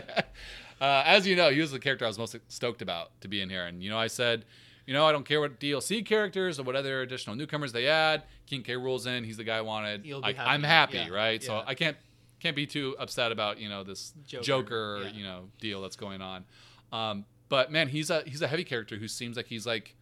uh, 0.80 1.02
as 1.06 1.26
you 1.26 1.36
know, 1.36 1.50
he 1.50 1.60
was 1.60 1.72
the 1.72 1.78
character 1.78 2.04
I 2.04 2.08
was 2.08 2.18
most 2.18 2.36
stoked 2.48 2.82
about 2.82 3.20
to 3.20 3.28
be 3.28 3.40
in 3.40 3.50
here, 3.50 3.66
and 3.66 3.82
you 3.82 3.90
know 3.90 3.98
I 3.98 4.08
said. 4.08 4.44
You 4.86 4.94
know, 4.94 5.04
I 5.04 5.12
don't 5.12 5.26
care 5.26 5.38
what 5.38 5.60
DLC 5.60 6.02
characters 6.02 6.58
or 6.58 6.62
what 6.62 6.74
other 6.74 7.02
additional 7.02 7.36
newcomers 7.36 7.72
they 7.72 7.88
add. 7.88 8.22
King 8.46 8.62
K. 8.62 8.74
Rool's 8.74 9.04
in. 9.04 9.22
He's 9.22 9.36
the 9.36 9.44
guy 9.44 9.58
I 9.58 9.60
wanted. 9.60 10.10
I, 10.24 10.28
happy. 10.28 10.38
I'm 10.38 10.62
happy, 10.62 10.96
Yeah, 10.96 11.10
right? 11.10 11.42
So. 11.42 11.62
I 11.66 11.74
can't 11.74 11.94
can't 12.40 12.56
be 12.56 12.66
too 12.66 12.96
upset 12.98 13.32
about 13.32 13.58
you 13.58 13.68
know 13.68 13.84
this 13.84 14.12
Joker, 14.26 14.42
Joker, 14.42 15.00
yeah. 15.04 15.10
you 15.12 15.24
know 15.24 15.48
deal 15.60 15.82
that's 15.82 15.96
going 15.96 16.22
on. 16.22 16.44
Um, 16.92 17.24
but 17.48 17.70
man, 17.70 17.88
he's 17.88 18.10
a 18.10 18.22
he's 18.26 18.42
a 18.42 18.48
heavy 18.48 18.64
character 18.64 18.96
who 18.96 19.08
seems 19.08 19.36
like 19.36 19.46
he's 19.46 19.66
like 19.66 19.94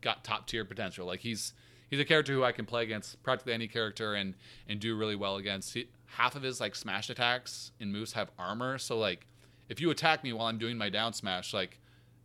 got 0.00 0.24
top 0.24 0.46
tier 0.46 0.64
potential. 0.64 1.06
Like 1.06 1.20
he's 1.20 1.54
he's 1.90 2.00
a 2.00 2.04
character 2.04 2.32
who 2.32 2.44
I 2.44 2.52
can 2.52 2.66
play 2.66 2.82
against 2.82 3.22
practically 3.22 3.54
any 3.54 3.68
character 3.68 4.14
and 4.14 4.34
and 4.68 4.80
do 4.80 4.96
really 4.96 5.16
well 5.16 5.36
against. 5.36 5.74
He, 5.74 5.88
half 6.06 6.36
of 6.36 6.42
his 6.42 6.60
like 6.60 6.74
smash 6.74 7.10
attacks 7.10 7.72
and 7.80 7.92
moves 7.92 8.12
have 8.12 8.30
armor, 8.38 8.78
so 8.78 8.98
like 8.98 9.26
if 9.68 9.80
you 9.80 9.90
attack 9.90 10.22
me 10.24 10.32
while 10.32 10.46
I'm 10.46 10.58
doing 10.58 10.76
my 10.78 10.88
down 10.90 11.12
smash, 11.12 11.52
like 11.54 11.78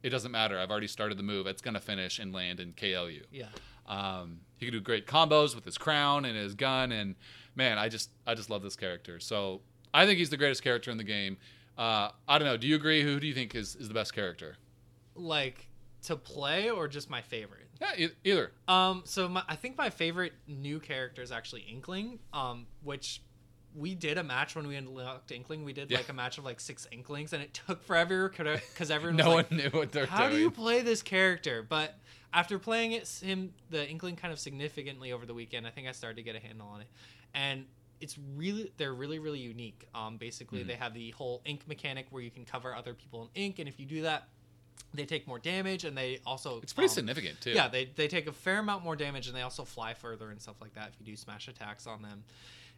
it 0.04 0.10
doesn't 0.10 0.32
matter. 0.32 0.60
I've 0.60 0.70
already 0.72 0.88
started 0.88 1.18
the 1.18 1.24
move. 1.24 1.48
It's 1.48 1.62
gonna 1.62 1.80
finish 1.80 2.20
and 2.20 2.34
land 2.34 2.60
and 2.60 2.76
KO 2.76 3.06
you. 3.08 3.26
yeah. 3.32 3.48
Um, 3.88 4.42
he 4.58 4.66
can 4.66 4.74
do 4.74 4.82
great 4.82 5.08
combos 5.08 5.56
with 5.56 5.64
his 5.64 5.78
crown 5.78 6.26
and 6.26 6.36
his 6.36 6.56
gun, 6.56 6.92
and 6.92 7.16
man, 7.56 7.78
I 7.78 7.88
just 7.88 8.10
I 8.26 8.34
just 8.36 8.50
love 8.50 8.62
this 8.62 8.76
character. 8.76 9.20
So 9.20 9.62
I 9.94 10.06
think 10.06 10.18
he's 10.20 10.30
the 10.30 10.36
greatest 10.38 10.62
character 10.62 10.92
in 10.92 10.98
the 10.98 11.04
game. 11.06 11.38
Uh, 11.78 12.10
I 12.28 12.38
don't 12.38 12.48
know. 12.48 12.58
Do 12.58 12.68
you 12.68 12.76
agree? 12.76 13.02
Who 13.04 13.20
do 13.20 13.28
you 13.28 13.34
think 13.34 13.56
is, 13.56 13.76
is 13.76 13.88
the 13.88 13.94
best 13.94 14.14
character? 14.14 14.58
Like 15.16 15.68
to 16.04 16.16
play 16.16 16.70
or 16.70 16.88
just 16.88 17.10
my 17.10 17.22
favorite? 17.22 17.68
Yeah, 17.80 17.92
e- 17.98 18.10
either. 18.24 18.52
Um, 18.68 19.04
so 19.06 19.30
my, 19.30 19.44
I 19.48 19.56
think 19.56 19.78
my 19.78 19.90
favorite 19.90 20.34
new 20.48 20.80
character 20.80 21.22
is 21.22 21.32
actually 21.32 21.62
Inkling. 21.62 22.20
Um, 22.34 22.66
which 22.84 23.22
we 23.78 23.94
did 23.96 24.18
a 24.18 24.24
match 24.24 24.56
when 24.56 24.68
we 24.68 24.76
unlocked 24.76 25.32
Inkling. 25.32 25.64
We 25.64 25.72
did 25.74 25.92
Yeah. 25.92 25.98
like 25.98 26.10
a 26.10 26.14
match 26.14 26.38
of 26.38 26.46
like 26.46 26.60
six 26.60 26.88
Inklings, 26.92 27.32
and 27.34 27.44
it 27.44 27.54
took 27.54 27.84
forever 27.84 28.30
because 28.30 28.90
everyone 28.90 29.18
no 29.18 29.30
one 29.36 29.46
knew 29.52 29.70
what 29.70 29.92
they're 29.92 30.06
doing 30.06 30.08
"How 30.08 30.24
doing. 30.28 30.32
do 30.38 30.40
you 30.40 30.52
play 30.52 30.82
this 30.82 31.02
character?" 31.02 31.62
But 31.62 31.98
after 32.34 32.58
playing 32.60 32.94
it, 32.94 33.08
him 33.24 33.54
the 33.70 33.88
Inkling 33.88 34.16
kind 34.16 34.34
of 34.34 34.40
significantly 34.40 35.12
over 35.12 35.26
the 35.26 35.34
weekend, 35.34 35.68
I 35.68 35.70
think 35.70 35.88
I 35.88 35.92
started 35.92 36.16
to 36.18 36.24
get 36.24 36.36
a 36.36 36.40
handle 36.40 36.68
on 36.68 36.82
it, 36.82 36.88
and 37.34 37.66
it's 38.02 38.18
really 38.36 38.72
they're 38.78 38.94
really 38.94 39.20
really 39.20 39.40
unique. 39.40 39.86
Um, 39.96 40.18
basically 40.18 40.64
Mhm. 40.64 40.68
they 40.68 40.76
have 40.76 40.94
the 40.94 41.12
whole 41.12 41.42
ink 41.46 41.68
mechanic 41.68 42.08
where 42.10 42.22
you 42.22 42.32
can 42.32 42.46
cover 42.46 42.76
other 42.76 42.94
people 42.94 43.24
in 43.36 43.42
ink, 43.44 43.60
and 43.60 43.68
if 43.70 43.80
you 43.80 43.86
do 43.86 44.02
that, 44.04 44.28
they 44.94 45.06
take 45.06 45.28
more 45.28 45.40
damage, 45.40 45.84
and 45.84 45.98
they 45.98 46.20
also 46.26 46.62
it's 46.62 46.74
pretty 46.74 46.90
um, 46.90 46.94
significant 46.96 47.42
too. 47.42 47.52
yeah, 47.52 47.68
they, 47.68 47.86
they 47.96 48.08
take 48.08 48.28
a 48.28 48.32
fair 48.32 48.60
amount 48.60 48.84
more 48.84 48.96
damage 48.96 49.28
and 49.28 49.36
they 49.36 49.42
also 49.42 49.64
fly 49.66 49.94
further 49.94 50.30
and 50.32 50.42
stuff 50.42 50.56
like 50.62 50.74
that 50.76 50.90
if 50.90 50.96
you 51.00 51.06
do 51.06 51.16
smash 51.16 51.48
attacks 51.48 51.86
on 51.88 52.02
them. 52.02 52.24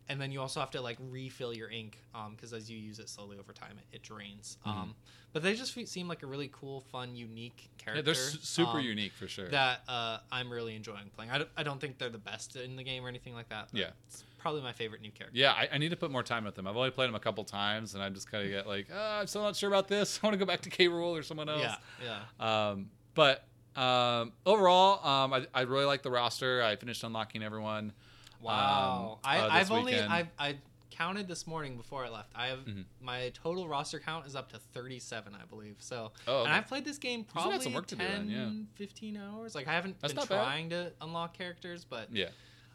And 0.10 0.20
then 0.20 0.32
you 0.32 0.42
also 0.42 0.60
have 0.60 0.72
to 0.72 0.82
like 0.82 0.98
refill 1.12 1.54
your 1.54 1.70
ink 1.70 2.00
because 2.36 2.52
as 2.52 2.70
you 2.70 2.78
use 2.78 2.98
it 3.00 3.08
slowly 3.10 3.38
over 3.38 3.54
time, 3.54 3.78
it, 3.78 3.98
it 3.98 4.02
drains. 4.04 4.58
Mhm. 4.66 4.70
Um, 4.72 4.96
but 5.32 5.44
they 5.44 5.54
just 5.54 5.74
seem 5.88 6.08
like 6.08 6.24
a 6.24 6.26
really 6.26 6.50
cool, 6.52 6.82
fun, 6.92 7.16
unique 7.16 7.70
Yeah, 7.78 7.84
character. 7.84 8.02
they're 8.02 8.14
su- 8.16 8.40
super 8.42 8.80
um, 8.80 8.84
unique 8.84 9.14
for 9.14 9.28
sure. 9.28 9.48
That 9.50 9.82
uh, 9.88 10.18
I'm 10.32 10.52
really 10.52 10.76
enjoying 10.76 11.12
playing. 11.16 11.30
I 11.30 11.38
don't, 11.38 11.50
I 11.56 11.62
don't 11.62 11.80
think 11.80 12.00
they're 12.00 12.10
the 12.10 12.18
best 12.18 12.56
in 12.56 12.76
the 12.76 12.84
game 12.84 13.06
or 13.06 13.08
anything 13.08 13.36
like 13.36 13.50
that. 13.50 13.70
Yeah. 13.72 13.90
It's 14.08 14.24
probably 14.40 14.62
my 14.64 14.72
favorite 14.74 15.02
new 15.02 15.12
character. 15.12 15.38
yeah, 15.38 15.52
I, 15.52 15.70
I 15.74 15.78
need 15.78 15.90
to 15.90 15.96
put 15.98 16.10
more 16.10 16.24
time 16.24 16.44
with 16.46 16.56
them. 16.56 16.66
I've 16.66 16.76
only 16.76 16.90
played 16.90 17.08
them 17.10 17.16
a 17.16 17.20
couple 17.20 17.44
times, 17.44 17.94
and 17.94 18.02
I'm 18.02 18.16
just 18.16 18.32
kind 18.32 18.44
of 18.44 18.50
get 18.50 18.66
like, 18.68 18.88
oh, 18.92 19.20
I'm 19.20 19.28
still 19.28 19.44
not 19.44 19.56
sure 19.56 19.70
about 19.70 19.88
this. 19.88 20.20
I 20.24 20.26
want 20.26 20.34
to 20.34 20.40
go 20.40 20.46
back 20.46 20.62
to 20.62 20.70
K. 20.72 20.88
Rool 20.88 21.12
or 21.18 21.22
someone 21.22 21.50
else. 21.50 21.62
Yeah. 21.62 22.18
Yeah. 22.40 22.70
Um, 22.72 22.90
but 23.14 23.46
um, 23.76 24.32
overall, 24.48 25.06
um, 25.08 25.34
I, 25.34 25.46
I 25.54 25.62
really 25.62 25.86
like 25.86 26.02
the 26.02 26.10
roster. 26.12 26.64
I 26.64 26.76
finished 26.78 27.04
unlocking 27.04 27.44
everyone. 27.44 27.94
Wow. 28.42 29.20
um, 29.24 29.30
I, 29.30 29.40
uh, 29.40 29.50
I've 29.52 29.72
only 29.72 29.94
weekend. 29.94 30.12
I've, 30.14 30.28
I 30.38 30.56
counted 30.92 31.28
this 31.28 31.48
morning 31.48 31.78
before 31.78 32.04
I 32.06 32.10
left. 32.10 32.32
I 32.36 32.48
have 32.48 32.60
Mhm. 32.60 32.84
my 33.02 33.30
total 33.34 33.68
roster 33.68 34.00
count 34.00 34.26
is 34.28 34.36
up 34.36 34.50
to 34.52 34.60
37, 34.60 35.34
I 35.34 35.46
believe. 35.46 35.76
So, 35.80 36.12
Oh, 36.28 36.44
and. 36.44 36.52
I've 36.54 36.68
played 36.68 36.84
this 36.86 36.98
game 36.98 37.24
probably 37.24 37.60
some 37.62 37.74
work 37.74 37.88
to 37.88 37.96
do 37.96 38.04
10, 38.06 38.28
then, 38.28 38.68
15 38.76 39.16
hours. 39.18 39.56
Like 39.56 39.68
I 39.68 39.74
haven't 39.74 40.00
That's 40.02 40.14
been 40.14 40.20
not 40.22 40.30
bad. 40.30 40.44
trying 40.44 40.70
to 40.72 40.92
unlock 41.02 41.38
characters, 41.38 41.86
but 41.86 42.12
yeah. 42.14 42.30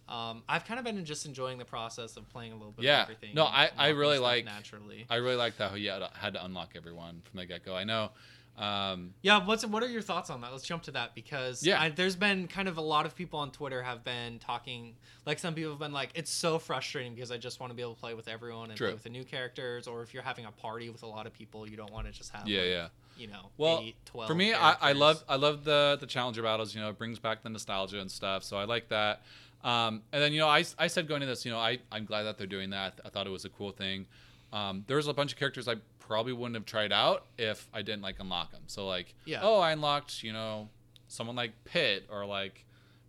um, 0.08 0.42
I've 0.48 0.64
kind 0.64 0.78
of 0.78 0.84
been 0.84 1.04
just 1.04 1.26
enjoying 1.26 1.58
the 1.58 1.64
process 1.64 2.16
of 2.16 2.28
playing 2.30 2.52
a 2.52 2.56
little 2.56 2.72
bit 2.72 2.84
Yeah. 2.84 3.02
of 3.02 3.10
everything. 3.10 3.34
No, 3.34 3.44
I- 3.44 3.70
I 3.76 3.88
really 3.88 4.18
like- 4.18 4.44
naturally. 4.44 5.06
I 5.10 5.16
really 5.16 5.36
like 5.36 5.56
that 5.58 5.70
how 5.70 5.76
you 5.76 5.90
had 5.90 6.34
to 6.34 6.44
unlock 6.44 6.72
everyone 6.76 7.22
from 7.24 7.38
the 7.38 7.46
get 7.46 7.64
go. 7.64 7.74
I 7.76 7.84
know. 7.84 8.10
Um, 8.56 9.14
Yeah, 9.22 9.44
what's 9.44 9.66
what 9.66 9.82
are 9.82 9.88
your 9.88 10.02
thoughts 10.02 10.30
on 10.30 10.40
that? 10.42 10.52
Let's 10.52 10.64
jump 10.64 10.84
to 10.84 10.92
that 10.92 11.14
because 11.14 11.66
Yeah. 11.66 11.80
I, 11.80 11.88
there's 11.88 12.14
been 12.16 12.46
kind 12.46 12.68
of 12.68 12.76
a 12.76 12.80
lot 12.80 13.04
of 13.04 13.16
people 13.16 13.40
on 13.40 13.50
Twitter 13.50 13.82
have 13.82 14.04
been 14.04 14.38
talking. 14.38 14.94
Like 15.26 15.38
some 15.38 15.54
people 15.54 15.72
have 15.72 15.80
been 15.80 15.92
like, 15.92 16.10
it's 16.14 16.30
so 16.30 16.58
frustrating 16.58 17.14
because 17.14 17.30
I 17.32 17.36
just 17.36 17.58
want 17.58 17.70
to 17.70 17.74
be 17.74 17.82
able 17.82 17.94
to 17.94 18.00
play 18.00 18.14
with 18.14 18.28
everyone 18.28 18.70
and 18.70 18.76
True. 18.76 18.88
play 18.88 18.94
with 18.94 19.02
the 19.02 19.10
new 19.10 19.24
characters. 19.24 19.88
Or 19.88 20.02
if 20.02 20.14
you're 20.14 20.22
having 20.22 20.44
a 20.44 20.52
party 20.52 20.88
with 20.88 21.02
a 21.02 21.06
lot 21.06 21.26
of 21.26 21.32
people, 21.32 21.68
you 21.68 21.76
don't 21.76 21.92
want 21.92 22.06
to 22.06 22.12
just 22.12 22.30
have 22.30 22.46
yeah, 22.46 22.60
like, 22.60 22.68
yeah. 22.70 22.86
you 23.16 23.26
know, 23.26 23.50
Well, 23.56 23.80
eight, 23.82 23.96
12 24.06 24.28
For 24.28 24.34
me, 24.34 24.54
I, 24.54 24.76
I 24.80 24.92
love 24.92 25.24
I 25.28 25.36
love 25.36 25.64
the 25.64 25.96
the 25.98 26.06
challenger 26.06 26.42
battles. 26.42 26.74
You 26.74 26.80
know, 26.80 26.90
it 26.90 26.98
brings 26.98 27.18
back 27.18 27.42
the 27.42 27.48
nostalgia 27.48 28.00
and 28.00 28.10
stuff. 28.10 28.44
So 28.44 28.56
I 28.56 28.64
like 28.64 28.88
that. 28.90 29.22
Um, 29.64 30.02
and 30.12 30.22
then 30.22 30.32
you 30.32 30.40
know, 30.40 30.48
I, 30.48 30.64
I 30.78 30.86
said 30.88 31.08
going 31.08 31.22
to 31.22 31.26
this, 31.26 31.44
you 31.44 31.50
know, 31.50 31.58
I 31.58 31.78
I'm 31.90 32.04
glad 32.04 32.24
that 32.24 32.38
they're 32.38 32.46
doing 32.46 32.70
that. 32.70 33.00
I 33.04 33.08
thought 33.08 33.26
it 33.26 33.30
was 33.30 33.44
a 33.46 33.48
cool 33.48 33.72
thing. 33.72 34.06
Um, 34.52 34.84
there's 34.86 35.08
a 35.08 35.12
bunch 35.12 35.32
of 35.32 35.38
characters 35.38 35.66
I 35.66 35.76
probably 36.06 36.32
wouldn't 36.32 36.54
have 36.54 36.66
tried 36.66 36.92
out 36.92 37.24
if 37.38 37.68
I 37.72 37.82
didn't 37.82 38.02
like 38.02 38.20
unlock 38.20 38.50
them. 38.52 38.62
So 38.66 38.86
like, 38.86 39.14
Yeah. 39.24 39.40
oh, 39.42 39.58
I 39.60 39.72
unlocked 39.72 40.22
you 40.22 40.32
know 40.32 40.68
someone 41.08 41.36
like 41.36 41.52
Pit 41.64 42.06
or 42.10 42.26
like 42.26 42.64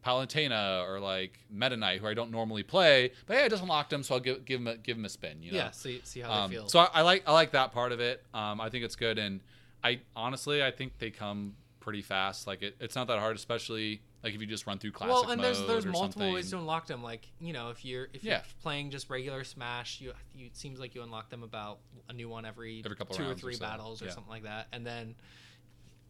Palutena 0.05 0.87
or 0.87 0.99
like 0.99 1.39
Meta 1.49 1.75
Knight 1.75 1.99
who 1.99 2.07
I 2.07 2.13
don't 2.13 2.31
normally 2.31 2.63
play, 2.63 3.11
but 3.25 3.37
hey, 3.37 3.45
I 3.45 3.49
just 3.49 3.61
unlocked 3.63 3.89
them, 3.89 4.03
so 4.03 4.15
I'll 4.15 4.19
give 4.21 4.45
give 4.45 4.59
him 4.61 4.67
a, 4.67 4.77
give 4.77 4.97
him 4.97 5.05
a 5.05 5.09
spin. 5.09 5.41
You 5.41 5.51
know? 5.53 5.57
Yeah, 5.57 5.71
see 5.71 6.01
see 6.03 6.19
how 6.21 6.31
Um, 6.31 6.49
they 6.51 6.57
feel. 6.57 6.67
so 6.69 6.79
I, 6.79 6.89
I 6.95 7.01
like 7.01 7.23
I 7.27 7.33
like 7.33 7.51
that 7.51 7.71
part 7.71 7.91
of 7.91 7.99
it. 7.99 8.23
Um, 8.33 8.61
I 8.61 8.69
think 8.69 8.83
it's 8.85 8.95
good, 8.95 9.17
and 9.17 9.41
I 9.83 10.01
honestly 10.15 10.63
I 10.63 10.71
think 10.71 10.97
they 10.99 11.09
come 11.11 11.55
pretty 11.79 12.01
fast. 12.03 12.45
Like 12.47 12.61
it, 12.61 12.75
it's 12.79 12.95
not 12.95 13.07
that 13.07 13.19
hard, 13.19 13.35
especially 13.35 14.01
like 14.25 14.33
if 14.35 14.41
you 14.41 14.47
just 14.47 14.65
run 14.65 14.79
through 14.79 14.91
classic 14.91 15.13
well, 15.13 15.31
and 15.31 15.41
there's 15.41 15.61
there's 15.67 15.85
multiple 15.85 16.01
something. 16.21 16.33
ways 16.33 16.49
to 16.49 16.57
unlock 16.57 16.87
them. 16.87 17.03
Like 17.03 17.27
you 17.39 17.53
know, 17.53 17.69
if 17.69 17.85
you're 17.85 18.07
if 18.11 18.23
you're 18.23 18.41
playing 18.61 18.89
just 18.89 19.09
regular 19.09 19.43
Smash, 19.43 20.01
you, 20.01 20.13
you 20.33 20.47
it 20.47 20.57
seems 20.57 20.79
like 20.79 20.95
you 20.95 21.03
unlock 21.03 21.29
them 21.29 21.43
about 21.43 21.79
a 22.09 22.13
new 22.13 22.27
one 22.27 22.43
every, 22.45 22.81
Every 22.83 22.97
couple 22.97 23.15
two 23.15 23.23
or 23.23 23.27
rounds 23.27 23.39
or 23.39 23.41
three 23.41 23.53
so, 23.53 23.61
battles 23.65 24.01
or 24.01 24.05
yeah. 24.05 24.11
something 24.11 24.31
like 24.31 24.43
that, 24.43 24.67
and 24.73 24.85
then 24.85 25.15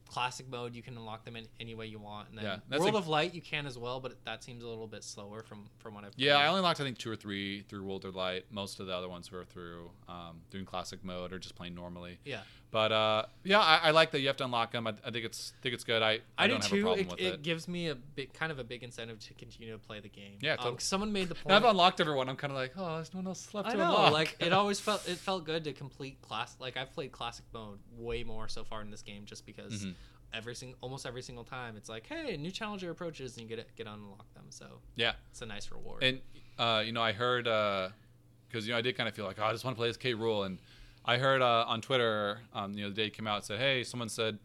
classic 0.07 0.47
mode 0.49 0.75
you 0.75 0.83
can 0.83 0.95
unlock 0.95 1.25
them 1.25 1.35
in 1.35 1.47
any 1.59 1.75
way 1.75 1.87
you 1.87 1.99
want. 1.99 2.29
And 2.29 2.37
then 2.37 2.61
Yeah, 2.71 2.77
World 2.77 2.95
of 2.95 3.07
Light 3.07 3.33
you 3.33 3.41
can 3.41 3.65
as 3.65 3.77
well, 3.77 3.99
but 3.99 4.23
that 4.23 4.43
seems 4.43 4.63
a 4.63 4.67
little 4.67 4.87
bit 4.87 5.03
slower 5.03 5.43
from 5.43 5.65
from 5.79 5.93
what 5.95 6.05
I've 6.05 6.13
Yeah, 6.15 6.37
I 6.37 6.47
only 6.47 6.59
unlocked 6.59 6.79
I 6.79 6.83
think 6.83 6.97
two 6.97 7.11
or 7.11 7.15
three 7.15 7.63
through 7.63 7.83
World 7.83 8.05
of 8.05 8.15
Light. 8.15 8.45
Most 8.51 8.79
of 8.79 8.87
the 8.87 8.95
other 8.95 9.09
ones 9.09 9.31
were 9.31 9.43
through 9.43 9.89
um, 10.07 10.41
doing 10.51 10.63
classic 10.65 11.03
mode 11.03 11.33
or 11.33 11.39
just 11.39 11.55
playing 11.55 11.75
normally. 11.75 12.19
yeah. 12.23 12.41
But 12.71 12.91
uh, 12.91 13.25
yeah, 13.43 13.59
I, 13.59 13.79
I 13.83 13.91
like 13.91 14.11
that 14.11 14.19
you 14.19 14.27
have 14.27 14.35
to 14.37 14.43
unlock 14.43 14.71
them. 14.73 14.85
I, 14.85 14.93
I 15.05 15.11
think 15.11 15.23
it's 15.23 15.53
think 15.61 15.73
it's 15.73 15.85
good. 15.85 16.01
I 16.01 16.19
I, 16.37 16.45
I, 16.45 16.47
don't 16.47 16.61
do 16.61 16.85
have 16.85 16.97
a 16.99 17.03
too. 17.03 17.13
It, 17.15 17.21
it, 17.21 17.33
it. 17.35 17.41
gives 17.41 17.67
me 17.67 17.87
a 17.87 17.95
big, 17.95 18.33
kind 18.33 18.51
of 18.51 18.59
a 18.59 18.65
big 18.65 18.83
incentive 18.83 19.19
to 19.19 19.33
continue 19.33 19.71
to 19.71 19.77
play 19.77 20.01
the 20.01 20.09
game. 20.09 20.39
Yeah, 20.41 20.55
Um, 20.59 20.75
someone 20.79 21.13
made 21.13 21.29
the 21.29 21.35
point. 21.35 21.47
Now 21.47 21.55
I've 21.55 21.63
unlocked 21.63 22.01
everyone. 22.01 22.27
I'm 22.27 22.35
kind 22.35 22.51
of 22.51 22.57
like, 22.57 22.73
oh, 22.75 22.95
there's 22.95 23.13
no 23.13 23.19
one 23.19 23.27
else 23.27 23.53
left 23.53 23.69
I 23.69 23.71
to 23.71 23.77
know, 23.77 23.95
unlock. 23.95 24.11
like 24.11 24.35
it 24.39 24.51
always 24.51 24.79
felt 24.79 25.07
it 25.07 25.17
felt 25.17 25.45
good 25.45 25.63
to 25.63 25.73
complete 25.73 26.21
class. 26.21 26.57
Like 26.59 26.75
I've 26.75 26.91
played 26.91 27.11
classic 27.13 27.45
mode 27.53 27.79
way 27.97 28.23
more 28.23 28.47
so 28.49 28.63
far 28.65 28.81
in 28.81 28.91
this 28.91 29.01
game, 29.01 29.23
just 29.25 29.45
because 29.45 29.85
Mhm. 29.85 29.93
every 30.33 30.55
single 30.55 30.77
almost 30.81 31.05
every 31.05 31.21
single 31.21 31.45
time 31.45 31.77
it's 31.77 31.87
like, 31.87 32.05
hey, 32.07 32.33
a 32.33 32.37
new 32.37 32.51
challenger 32.51 32.89
approaches, 32.91 33.37
and 33.37 33.43
you 33.43 33.47
get 33.47 33.59
it, 33.59 33.69
get 33.77 33.85
to 33.85 33.93
unlock 33.93 34.33
them. 34.33 34.45
So 34.49 34.65
yeah. 34.95 35.13
it's 35.31 35.41
a 35.41 35.45
nice 35.45 35.71
reward. 35.71 36.03
And 36.03 36.19
uh, 36.59 36.83
you 36.85 36.91
know, 36.91 37.01
I 37.01 37.13
heard 37.13 37.45
because 37.45 38.67
you 38.67 38.73
know 38.73 38.77
I 38.77 38.81
did 38.81 38.97
kind 38.97 39.07
of 39.07 39.15
feel 39.15 39.25
like 39.25 39.37
oh, 39.39 39.45
I 39.45 39.51
just 39.53 39.63
want 39.63 39.77
to 39.77 39.79
play 39.79 39.87
this 39.87 39.97
K 39.97 40.13
Rool, 40.13 40.45
and 40.45 40.59
I 41.05 41.17
heard 41.17 41.41
uh, 41.41 41.65
on 41.67 41.81
Twitter, 41.81 42.39
um, 42.53 42.73
you 42.73 42.83
know, 42.83 42.89
the 42.89 42.95
day 42.95 43.07
it 43.07 43.13
came 43.13 43.27
out, 43.27 43.39
it 43.39 43.45
said, 43.45 43.59
hey, 43.59 43.83
someone 43.83 44.09
said, 44.09 44.39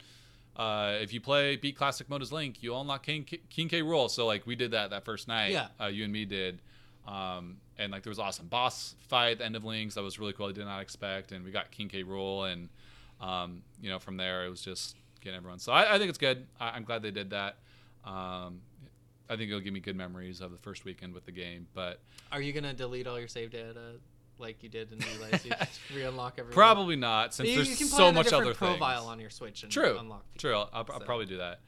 uh, 0.57 0.99
if 1.01 1.13
you 1.13 1.21
play 1.21 1.57
beat 1.57 1.77
classic 1.77 2.11
mode 2.11 2.23
as 2.23 2.33
Link, 2.33 2.63
you 2.63 2.75
unlock 2.77 3.05
King 3.05 3.25
King 3.25 3.69
K. 3.69 3.81
Rool. 3.83 4.11
So 4.11 4.27
like 4.27 4.47
we 4.47 4.57
did 4.57 4.73
that 4.73 4.91
that 4.91 5.05
first 5.05 5.27
night. 5.27 5.53
Yeah. 5.53 5.69
Uh, 5.81 5.87
you 5.87 6.05
and 6.05 6.13
me 6.13 6.25
did. 6.25 6.61
Um, 7.07 7.57
and 7.79 7.91
like 7.91 8.03
there 8.03 8.11
was 8.11 8.19
awesome 8.19 8.47
boss 8.47 8.95
fight 9.09 9.33
at 9.33 9.39
the 9.39 9.45
end 9.47 9.57
of 9.57 9.65
Links 9.65 9.95
that 9.95 10.03
was 10.03 10.19
really 10.19 10.35
cool. 10.35 10.49
I 10.49 10.53
did 10.53 10.67
not 10.67 10.81
expect, 10.83 11.33
and 11.33 11.45
we 11.45 11.51
got 11.51 11.71
King 11.71 11.89
K. 11.89 12.05
Rool, 12.05 12.53
and 12.53 12.69
um, 13.21 13.63
you 13.81 13.89
know 13.89 13.99
from 13.99 14.17
there 14.17 14.45
it 14.45 14.51
was 14.51 14.61
just 14.61 14.97
getting 15.21 15.39
everyone. 15.39 15.61
So 15.61 15.73
I, 15.73 15.95
I 15.95 15.99
think 15.99 16.11
it's 16.11 16.19
good. 16.19 16.47
I, 16.61 16.71
I'm 16.71 16.85
glad 16.85 17.03
they 17.03 17.11
did 17.11 17.31
that. 17.31 17.57
Um, 18.05 18.61
I 19.29 19.37
think 19.37 19.49
it'll 19.49 19.61
give 19.61 19.73
me 19.73 19.81
good 19.81 19.97
memories 19.97 20.41
of 20.41 20.51
the 20.51 20.59
first 20.59 20.85
weekend 20.85 21.15
with 21.15 21.25
the 21.25 21.33
game. 21.33 21.69
But 21.73 22.01
Are 22.33 22.43
you 22.43 22.53
gonna 22.53 22.75
delete 22.75 23.07
all 23.07 23.19
your 23.19 23.29
save 23.29 23.51
data 23.51 23.95
like 24.41 24.63
you 24.63 24.69
did 24.69 24.91
in 24.93 24.99
New 24.99 25.21
Lights? 25.23 25.45
You 25.45 25.51
just 25.59 25.81
re-unlock 25.95 26.35
everything. 26.39 26.55
probably 26.55 26.97
not, 26.97 27.35
since 27.35 27.49
you, 27.49 27.57
there's 27.57 27.69
you 27.71 27.77
can 27.77 27.89
play 27.89 27.99
so 27.99 28.07
on 28.07 28.15
much 28.15 28.33
other 28.33 28.45
things. 28.47 28.57
profile 28.57 29.07
on 29.07 29.21
your 29.21 29.31
Switch 29.31 29.63
and 29.63 29.71
True. 29.71 29.97
unlock. 29.99 30.25
the- 30.33 30.39
True. 30.39 30.55
I'll, 30.55 30.71
I'll, 30.73 30.87
I'll 30.91 30.99
So- 31.01 31.05
probably 31.07 31.27
do 31.27 31.39
that. 31.39 31.61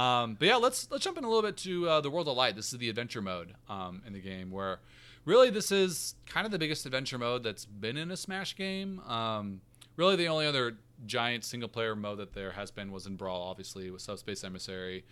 Um, 0.00 0.36
but 0.38 0.46
yeah, 0.46 0.56
let's 0.56 0.88
let's 0.92 1.02
jump 1.02 1.18
in 1.18 1.24
a 1.24 1.28
little 1.28 1.42
bit 1.42 1.56
to 1.58 1.88
uh, 1.88 2.00
the 2.00 2.10
World 2.10 2.28
of 2.28 2.36
Light. 2.36 2.54
This 2.54 2.72
is 2.72 2.78
the 2.78 2.88
adventure 2.88 3.20
mode 3.20 3.54
um, 3.68 4.02
in 4.06 4.12
the 4.12 4.20
game, 4.20 4.52
where 4.52 4.78
really 5.24 5.50
this 5.50 5.72
is 5.72 6.14
kind 6.26 6.46
of 6.46 6.52
the 6.52 6.58
biggest 6.60 6.86
adventure 6.86 7.18
mode 7.18 7.42
that's 7.42 7.64
been 7.64 7.96
in 7.96 8.10
a 8.12 8.16
Smash 8.16 8.54
game. 8.54 9.00
Um, 9.00 9.60
really, 9.96 10.14
the 10.14 10.28
only 10.28 10.46
other 10.46 10.76
giant 11.06 11.44
single 11.44 11.68
player 11.68 11.96
mode 11.96 12.18
that 12.18 12.34
there 12.34 12.52
has 12.52 12.70
been 12.70 12.92
was 12.92 13.06
in 13.06 13.16
Brawl, 13.16 13.42
obviously 13.42 13.90
with 13.90 14.00
Subspace 14.02 14.44
Emissary, 14.44 15.04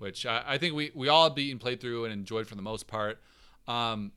which 0.00 0.26
I, 0.26 0.42
I 0.46 0.58
think 0.58 0.74
we 0.74 0.90
we 0.94 1.08
all 1.08 1.30
beat 1.30 1.50
and 1.50 1.58
played 1.58 1.80
through 1.80 2.04
and 2.04 2.12
enjoyed 2.12 2.46
for 2.46 2.56
the 2.56 2.62
most 2.62 2.86
part. 2.86 3.18
Um, 3.66 4.12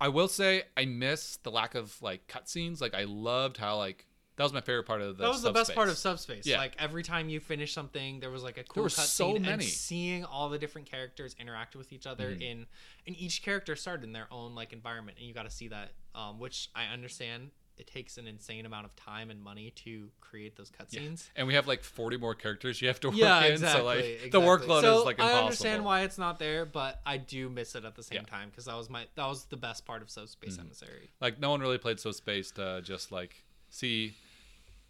I 0.00 0.08
will 0.08 0.28
say 0.28 0.64
I 0.76 0.84
miss 0.84 1.38
the 1.38 1.50
lack 1.50 1.74
of 1.74 2.00
like 2.02 2.26
cutscenes. 2.28 2.80
Like 2.80 2.94
I 2.94 3.04
loved 3.04 3.56
how 3.56 3.78
like 3.78 4.06
that 4.36 4.42
was 4.42 4.52
my 4.52 4.60
favorite 4.60 4.84
part 4.84 5.00
of 5.00 5.16
the. 5.16 5.22
that 5.22 5.28
was 5.30 5.40
the 5.42 5.50
best 5.52 5.74
part 5.74 5.88
of 5.88 5.96
Subspace. 5.96 6.36
Subspace. 6.36 6.46
Yeah. 6.46 6.58
Like 6.58 6.74
every 6.78 7.02
time 7.02 7.30
you 7.30 7.40
finish 7.40 7.72
something, 7.72 8.20
there 8.20 8.30
was 8.30 8.42
like 8.42 8.58
a 8.58 8.64
cool 8.64 8.82
were 8.82 8.88
cutscene 8.90 9.06
so 9.06 9.36
and 9.36 9.44
many. 9.46 9.64
seeing 9.64 10.24
all 10.26 10.50
the 10.50 10.58
different 10.58 10.90
characters 10.90 11.34
interact 11.40 11.74
with 11.74 11.90
each 11.92 12.06
other 12.06 12.32
Mhm. 12.34 12.42
in 12.42 12.66
and 13.06 13.16
each 13.16 13.42
character 13.42 13.74
started 13.76 14.04
in 14.04 14.12
their 14.12 14.28
own 14.30 14.54
like 14.54 14.72
environment, 14.74 15.16
and 15.18 15.26
you 15.26 15.32
got 15.32 15.44
to 15.44 15.50
see 15.50 15.68
that, 15.68 15.92
um, 16.14 16.38
which 16.38 16.68
I 16.74 16.84
understand. 16.86 17.50
It 17.78 17.86
takes 17.86 18.16
an 18.16 18.26
insane 18.26 18.64
amount 18.64 18.86
of 18.86 18.96
time 18.96 19.30
and 19.30 19.42
money 19.42 19.70
to 19.84 20.08
create 20.20 20.56
those 20.56 20.70
cutscenes. 20.70 21.28
and 21.36 21.46
we 21.46 21.54
have 21.54 21.66
like 21.66 21.82
40 21.84 22.16
more 22.16 22.34
characters 22.34 22.80
you 22.80 22.88
have 22.88 23.00
to 23.00 23.08
work 23.08 23.16
Yeah, 23.18 23.44
in 23.44 23.52
exactly. 23.52 23.80
so 23.80 23.84
like 23.84 24.04
exactly. 24.04 24.30
the 24.30 24.40
workload 24.40 24.80
So 24.80 24.98
is 25.00 25.04
like 25.04 25.16
impossible. 25.18 25.38
I 25.38 25.42
understand 25.42 25.84
why 25.84 26.00
it's 26.02 26.18
not 26.18 26.38
there, 26.38 26.64
but 26.64 27.00
I 27.04 27.18
do 27.18 27.48
miss 27.50 27.74
it 27.74 27.84
at 27.84 27.94
the 27.94 28.02
same 28.02 28.16
Yeah. 28.16 28.22
time 28.22 28.48
because 28.50 28.64
that 28.64 28.76
was 28.76 28.88
my 28.88 29.06
that 29.14 29.26
was 29.26 29.44
the 29.46 29.56
best 29.58 29.84
part 29.84 30.00
of 30.02 30.10
Subspace 30.10 30.56
Mhm. 30.56 30.60
Emissary. 30.60 31.10
like 31.20 31.38
no 31.38 31.50
one 31.50 31.60
really 31.60 31.78
played 31.78 32.00
so 32.00 32.12
space 32.12 32.50
to 32.52 32.80
just 32.82 33.12
like 33.12 33.44
see 33.68 34.14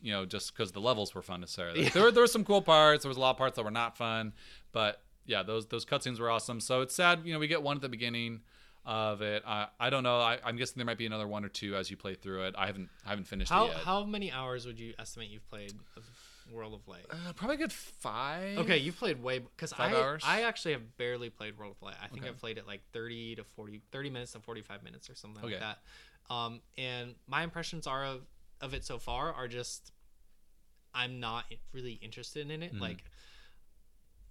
you 0.00 0.12
know 0.12 0.24
just 0.26 0.52
because 0.54 0.72
the 0.72 0.80
levels 0.80 1.14
were 1.14 1.22
fun 1.22 1.40
necessarily 1.40 1.78
Like, 1.80 1.86
Yeah. 1.88 1.94
there, 1.94 2.02
were, 2.04 2.12
there 2.12 2.22
were 2.22 2.26
some 2.28 2.44
cool 2.44 2.62
parts 2.62 3.02
there 3.02 3.08
was 3.08 3.16
a 3.16 3.20
lot 3.20 3.30
of 3.30 3.36
parts 3.38 3.56
that 3.56 3.64
were 3.64 3.70
not 3.70 3.96
fun 3.96 4.32
but 4.72 5.02
yeah 5.24 5.42
those 5.42 5.66
those 5.66 5.84
cutscenes 5.84 6.20
were 6.20 6.30
awesome 6.30 6.60
so 6.60 6.82
it's 6.82 6.94
sad 6.94 7.22
you 7.24 7.32
know 7.32 7.38
we 7.40 7.48
get 7.48 7.62
one 7.62 7.76
at 7.76 7.82
the 7.82 7.88
beginning 7.88 8.42
of 8.86 9.20
it 9.20 9.42
uh, 9.44 9.66
i 9.80 9.90
don't 9.90 10.04
know 10.04 10.20
I, 10.20 10.38
i'm 10.44 10.56
guessing 10.56 10.74
there 10.76 10.86
might 10.86 10.96
be 10.98 11.06
another 11.06 11.26
one 11.26 11.44
or 11.44 11.48
two 11.48 11.74
as 11.76 11.90
you 11.90 11.96
play 11.96 12.14
through 12.14 12.44
it 12.44 12.54
i 12.56 12.66
haven't 12.66 12.88
I 13.04 13.10
haven't 13.10 13.26
finished 13.26 13.50
How 13.50 13.64
it 13.66 13.68
yet 13.68 13.76
how 13.78 14.04
many 14.04 14.30
hours 14.32 14.64
would 14.66 14.78
you 14.78 14.94
estimate 14.98 15.28
you've 15.30 15.48
played 15.48 15.74
of 15.96 16.04
World 16.48 16.74
of 16.74 16.86
Light? 16.86 17.06
uh, 17.10 17.32
probably 17.34 17.56
a 17.56 17.58
good 17.58 17.72
five 17.72 18.58
Okay, 18.58 18.78
you've 18.78 18.96
played 18.96 19.20
way 19.20 19.40
because 19.40 19.72
I 19.72 19.92
hours? 19.92 20.22
I 20.24 20.42
actually 20.42 20.72
have 20.72 20.96
barely 20.96 21.28
played 21.28 21.58
World 21.58 21.74
of 21.76 21.82
Light. 21.82 21.96
I 22.00 22.06
think 22.06 22.22
Okay. 22.22 22.28
I've 22.28 22.38
played 22.38 22.56
it 22.56 22.66
like 22.68 22.82
30 22.92 23.36
to 23.36 23.44
40 23.44 23.82
30 23.90 24.10
minutes 24.10 24.32
to 24.32 24.40
45 24.40 24.84
minutes 24.84 25.10
or 25.10 25.16
something 25.16 25.42
Okay. 25.42 25.54
like 25.54 25.60
that. 25.60 25.78
Um 26.32 26.60
and 26.78 27.16
my 27.26 27.42
impressions 27.42 27.88
are 27.88 28.04
of 28.04 28.22
of 28.60 28.72
it 28.74 28.84
so 28.84 28.98
far 29.00 29.32
are 29.32 29.48
just 29.48 29.90
I'm 30.94 31.18
not 31.20 31.44
really 31.72 31.94
interested 31.94 32.48
in 32.50 32.62
it. 32.62 32.74
Mhm. 32.74 32.80
Like 32.80 33.02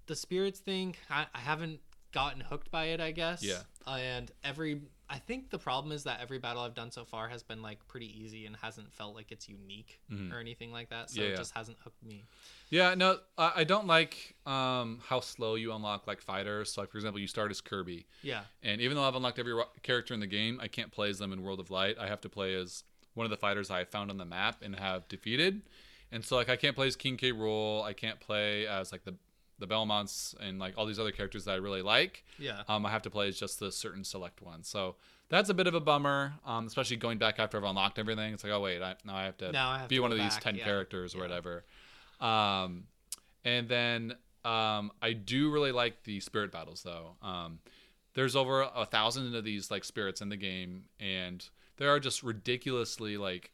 the 0.08 0.16
spirits 0.16 0.60
thing, 0.60 0.96
I, 1.10 1.26
I 1.34 1.40
haven't 1.40 1.82
gotten 2.16 2.40
hooked 2.42 2.72
by 2.72 2.86
it, 2.86 3.00
I 3.02 3.12
guess. 3.12 3.44
Yeah. 3.44 3.62
And 3.88 4.32
every 4.44 4.82
I 5.08 5.20
think 5.20 5.52
the 5.52 5.60
problem 5.60 5.92
is 5.92 6.04
that 6.06 6.20
every 6.20 6.40
battle 6.40 6.64
I've 6.64 6.74
done 6.74 6.90
so 6.90 7.06
far 7.06 7.28
has 7.30 7.44
been 7.44 7.62
like 7.62 7.78
pretty 7.88 8.08
easy 8.20 8.48
and 8.48 8.56
hasn't 8.60 8.92
felt 8.92 9.14
like 9.14 9.32
it's 9.32 9.48
unique 9.48 10.02
Mhm. 10.12 10.34
or 10.34 10.40
anything 10.40 10.72
like 10.72 10.90
that. 10.90 11.12
So 11.12 11.22
Yeah, 11.22 11.28
it 11.28 11.30
yeah. 11.32 11.36
just 11.36 11.54
hasn't 11.56 11.78
hooked 11.84 12.02
me. 12.02 12.24
Yeah, 12.72 12.96
no, 12.96 13.20
I 13.38 13.52
I 13.58 13.64
don't 13.66 13.86
like 13.86 14.36
um, 14.48 15.00
how 15.06 15.20
slow 15.20 15.54
you 15.56 15.74
unlock 15.74 16.08
like 16.08 16.22
fighters. 16.22 16.72
So, 16.74 16.82
like 16.82 16.90
for 16.90 16.98
example, 16.98 17.20
you 17.22 17.28
start 17.28 17.52
as 17.52 17.62
Kirby, 17.62 18.08
Yeah. 18.24 18.46
and 18.64 18.82
even 18.82 18.96
though 18.98 19.04
I've 19.08 19.14
unlocked 19.16 19.38
every 19.38 19.54
ro- 19.54 19.70
character 19.84 20.14
in 20.16 20.20
the 20.22 20.28
game, 20.40 20.60
I 20.60 20.68
can't 20.70 20.92
play 20.92 21.10
as 21.12 21.20
them 21.20 21.32
in 21.34 21.44
World 21.44 21.60
of 21.60 21.70
Light. 21.70 22.00
I 22.00 22.08
have 22.08 22.22
to 22.22 22.30
play 22.30 22.56
as 22.56 22.84
one 23.14 23.26
of 23.26 23.30
the 23.30 23.38
fighters 23.38 23.70
I 23.70 23.84
found 23.86 24.10
on 24.10 24.18
the 24.18 24.26
map 24.26 24.64
and 24.64 24.76
have 24.80 25.08
defeated. 25.08 25.62
And 26.12 26.24
so, 26.26 26.36
like, 26.36 26.50
I 26.50 26.56
can't 26.56 26.76
play 26.76 26.88
as 26.88 26.96
King 26.96 27.18
K. 27.18 27.32
Rool. 27.32 27.84
I 27.84 27.94
can't 27.94 28.20
play 28.20 28.66
as 28.68 28.92
like 28.92 29.04
the 29.04 29.16
the 29.60 29.68
Belmonts 29.68 30.36
and 30.40 30.60
like 30.60 30.74
all 30.78 30.86
these 30.86 31.00
other 31.00 31.12
characters 31.12 31.46
that 31.46 31.52
I 31.52 31.56
really 31.56 31.82
like. 31.82 32.24
Yeah. 32.40 32.64
Um, 32.68 32.86
I 32.86 32.92
have 32.92 33.02
to 33.04 33.10
play 33.10 33.28
as 33.28 33.40
just 33.40 33.60
the 33.60 33.72
certain 33.72 34.04
select 34.04 34.42
ones. 34.42 34.68
So 34.68 34.96
that's 35.30 35.50
a 35.50 35.54
bit 35.54 35.68
of 35.68 35.74
a 35.74 35.80
bummer, 35.80 36.34
um, 36.46 36.68
especially 36.68 36.98
going 36.98 37.18
back 37.18 37.40
after 37.40 37.58
I've 37.58 37.64
unlocked 37.64 37.98
everything. 37.98 38.34
It's 38.34 38.44
like, 38.44 38.54
oh 38.54 38.62
wait, 38.62 38.82
I, 38.82 38.96
now 39.06 39.16
I 39.16 39.24
have 39.24 39.38
to 39.38 39.58
I 39.58 39.80
have 39.80 39.90
be 39.90 39.96
to 39.96 40.02
one 40.02 40.12
of 40.12 40.18
these 40.18 40.36
10 40.38 40.56
yeah. 40.56 40.64
characters 40.64 41.16
or 41.16 41.20
Yeah. 41.20 41.24
whatever. 41.24 41.64
Um, 42.20 42.84
and 43.44 43.68
then 43.70 44.16
um, 44.44 44.92
I 45.02 45.14
do 45.14 45.52
really 45.52 45.72
like 45.72 46.04
the 46.04 46.20
spirit 46.20 46.52
battles 46.52 46.84
though. 46.84 47.16
Um, 47.22 47.60
there's 48.14 48.36
over 48.36 48.62
a 48.62 48.86
thousand 48.86 49.36
of 49.36 49.44
these 49.44 49.70
like 49.72 49.84
spirits 49.84 50.22
in 50.22 50.30
the 50.30 50.38
game, 50.38 50.86
and 51.00 51.48
there 51.78 51.90
are 51.90 52.00
just 52.00 52.24
ridiculously 52.24 53.18
like 53.18 53.52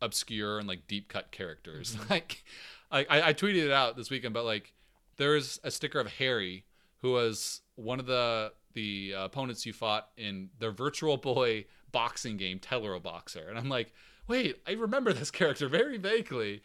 obscure 0.00 0.58
and 0.58 0.66
like 0.66 0.86
deep 0.88 1.08
cut 1.08 1.30
characters. 1.32 1.94
Mm-hmm. 1.96 2.12
Like, 2.12 2.44
I 3.10 3.28
I 3.30 3.34
tweeted 3.34 3.64
it 3.64 3.72
out 3.72 3.96
this 3.96 4.10
weekend, 4.10 4.32
but 4.32 4.44
like 4.44 4.72
there's 5.16 5.60
a 5.64 5.70
sticker 5.70 6.00
of 6.00 6.06
Harry 6.14 6.64
who 7.02 7.12
was 7.12 7.62
one 7.76 8.00
of 8.00 8.06
the 8.06 8.52
the 8.74 9.14
uh, 9.16 9.24
opponents 9.24 9.64
you 9.64 9.72
fought 9.72 10.08
in 10.16 10.50
the 10.58 10.70
Virtual 10.70 11.16
Boy 11.16 11.64
boxing 11.92 12.36
game 12.36 12.58
Teleroboxer, 12.58 13.48
and 13.48 13.58
I'm 13.58 13.68
like, 13.68 13.92
wait, 14.28 14.60
I 14.66 14.72
remember 14.72 15.12
this 15.12 15.30
character 15.30 15.68
very 15.68 15.98
vaguely. 15.98 16.62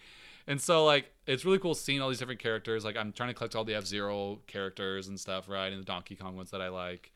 And 0.48 0.60
so 0.60 0.86
like 0.86 1.12
it's 1.28 1.46
really 1.46 1.60
cool 1.60 1.76
seeing 1.76 2.02
all 2.02 2.10
these 2.10 2.20
different 2.20 2.42
characters. 2.42 2.84
Like 2.84 2.98
I'm 2.98 3.12
trying 3.12 3.30
to 3.30 3.34
collect 3.34 3.56
all 3.56 3.64
the 3.64 3.76
F 3.76 3.86
Zero 3.86 4.40
characters 4.48 5.08
and 5.08 5.20
stuff, 5.20 5.48
right? 5.48 5.72
And 5.72 5.82
the 5.82 5.86
Donkey 5.86 6.16
Kong 6.16 6.36
ones 6.36 6.52
that 6.52 6.62
I 6.62 6.70
like. 6.70 7.12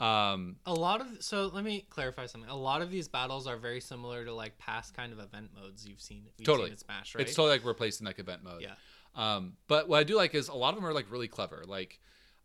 Um, 0.00 0.56
A 0.64 0.72
lot 0.72 1.00
of 1.00 1.06
so 1.20 1.50
let 1.52 1.64
me 1.64 1.84
clarify 1.90 2.26
something. 2.26 2.48
A 2.48 2.56
lot 2.56 2.82
of 2.82 2.90
these 2.90 3.08
battles 3.08 3.46
are 3.46 3.56
very 3.56 3.80
similar 3.80 4.24
to 4.24 4.32
like 4.32 4.56
past 4.58 4.94
kind 4.94 5.12
of 5.12 5.18
event 5.18 5.50
modes 5.60 5.86
you've 5.88 6.00
seen. 6.00 6.24
Totally. 6.44 6.66
seen 6.66 6.72
in 6.72 6.78
Smash, 6.78 7.14
right? 7.14 7.22
It's 7.22 7.34
totally 7.34 7.56
like 7.56 7.66
replacing 7.66 8.06
like 8.06 8.18
event 8.18 8.44
mode. 8.44 8.60
Yeah. 8.60 8.74
Um, 9.18 9.54
but 9.66 9.88
what 9.88 9.98
I 10.00 10.04
do 10.04 10.16
like 10.16 10.34
is 10.34 10.48
a 10.48 10.54
lot 10.54 10.70
of 10.70 10.76
them 10.76 10.86
are 10.86 10.92
like 10.94 11.10
really 11.10 11.28
clever. 11.28 11.64
Like 11.66 11.98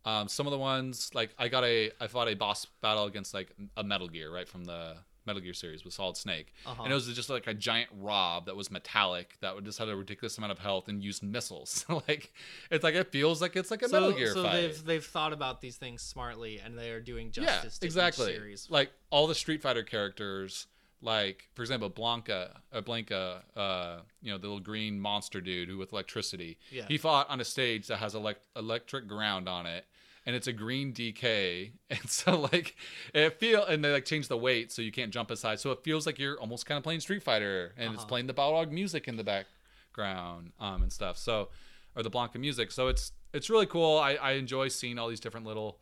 um, 0.06 0.28
some 0.28 0.48
of 0.48 0.52
the 0.52 0.58
ones 0.58 1.12
like 1.14 1.34
I 1.38 1.48
got 1.48 1.64
a 1.64 1.92
I 2.02 2.08
fought 2.08 2.28
a 2.28 2.34
boss 2.36 2.66
battle 2.82 3.06
against 3.06 3.34
like 3.34 3.54
a 3.78 3.84
Metal 3.84 4.08
Gear 4.10 4.34
right 4.34 4.48
from 4.50 4.66
the 4.66 4.96
Metal 5.26 5.42
Gear 5.42 5.54
series 5.54 5.86
with 5.86 5.94
Solid 5.94 6.18
Snake, 6.18 6.52
Uh-huh. 6.66 6.84
and 6.84 6.92
it 6.92 6.96
was 6.96 7.08
just 7.14 7.30
like 7.30 7.48
a 7.48 7.54
giant 7.54 7.90
R.O.B. 8.04 8.44
that 8.48 8.56
was 8.58 8.70
metallic 8.70 9.38
that 9.40 9.56
would 9.56 9.64
just 9.64 9.80
had 9.80 9.88
a 9.88 9.96
ridiculous 9.96 10.38
amount 10.38 10.52
of 10.52 10.60
health 10.60 10.90
and 10.90 11.02
used 11.02 11.24
missiles. 11.24 11.86
like 12.10 12.34
it's 12.70 12.84
like 12.84 12.96
it 12.96 13.10
feels 13.12 13.42
like 13.42 13.56
it's 13.56 13.72
like 13.72 13.84
a 13.84 13.88
so, 13.88 13.94
Metal 14.02 14.12
Gear 14.12 14.34
so 14.34 14.44
fight. 14.44 14.52
they've 14.54 14.84
they've 14.86 15.06
thought 15.06 15.32
about 15.32 15.62
these 15.62 15.78
things 15.78 16.02
smartly 16.02 16.60
and 16.60 16.78
they 16.78 16.90
are 16.90 17.00
doing 17.00 17.32
yeah, 17.36 17.46
justice 17.46 17.78
to 17.80 17.86
exactly. 17.86 18.36
Like 18.70 18.92
all 19.12 19.28
the 19.28 19.36
Street 19.36 19.62
Fighter 19.62 19.84
characters, 19.84 20.68
like 21.04 21.48
for 21.54 21.62
example, 21.62 21.90
Blanka, 21.90 22.50
uh, 22.72 22.82
Blanka, 22.82 23.42
uh, 23.56 23.98
you 24.22 24.32
know, 24.32 24.38
the 24.38 24.48
little 24.48 24.60
green 24.62 25.00
monster 25.00 25.42
dude 25.42 25.70
who 25.70 25.78
with 25.78 25.92
electricity. 25.94 26.58
Yeah. 26.72 26.86
He 26.88 26.98
fought 26.98 27.30
on 27.30 27.40
a 27.42 27.46
stage 27.46 27.88
that 27.88 27.98
has 27.98 28.16
elect- 28.16 28.48
electric 28.56 29.08
ground 29.08 29.48
on 29.50 29.66
it, 29.66 29.86
and 30.26 30.36
it's 30.36 30.48
a 30.48 30.54
green 30.54 30.94
DK, 30.94 31.72
and 31.90 32.10
so 32.10 32.40
like 32.54 32.76
it 33.14 33.38
feel 33.40 33.66
and 33.66 33.84
they 33.84 33.92
like 33.92 34.06
change 34.06 34.28
the 34.30 34.38
weight 34.38 34.72
so 34.72 34.82
you 34.82 34.92
can't 34.92 35.12
jump 35.12 35.30
aside, 35.30 35.60
so 35.60 35.72
it 35.72 35.84
feels 35.84 36.06
like 36.06 36.18
you're 36.20 36.40
almost 36.40 36.66
kind 36.66 36.78
of 36.78 36.84
playing 36.84 37.02
Street 37.02 37.22
Fighter, 37.24 37.74
and 37.78 37.90
it's 37.94 38.00
Uh-huh. 38.04 38.08
playing 38.08 38.28
the 38.28 38.34
Balrog 38.34 38.72
music 38.72 39.08
in 39.08 39.18
the 39.18 39.24
background, 39.24 40.52
um, 40.60 40.82
and 40.84 40.92
stuff. 40.92 41.18
So, 41.18 41.50
or 41.96 42.04
the 42.04 42.10
Blanka 42.10 42.36
music. 42.40 42.72
So 42.72 42.88
it's 42.88 43.12
it's 43.34 43.50
really 43.50 43.66
cool. 43.66 43.98
I, 43.98 44.14
I 44.16 44.32
enjoy 44.34 44.68
seeing 44.70 44.98
all 45.00 45.10
these 45.10 45.20
different 45.20 45.46
little 45.46 45.80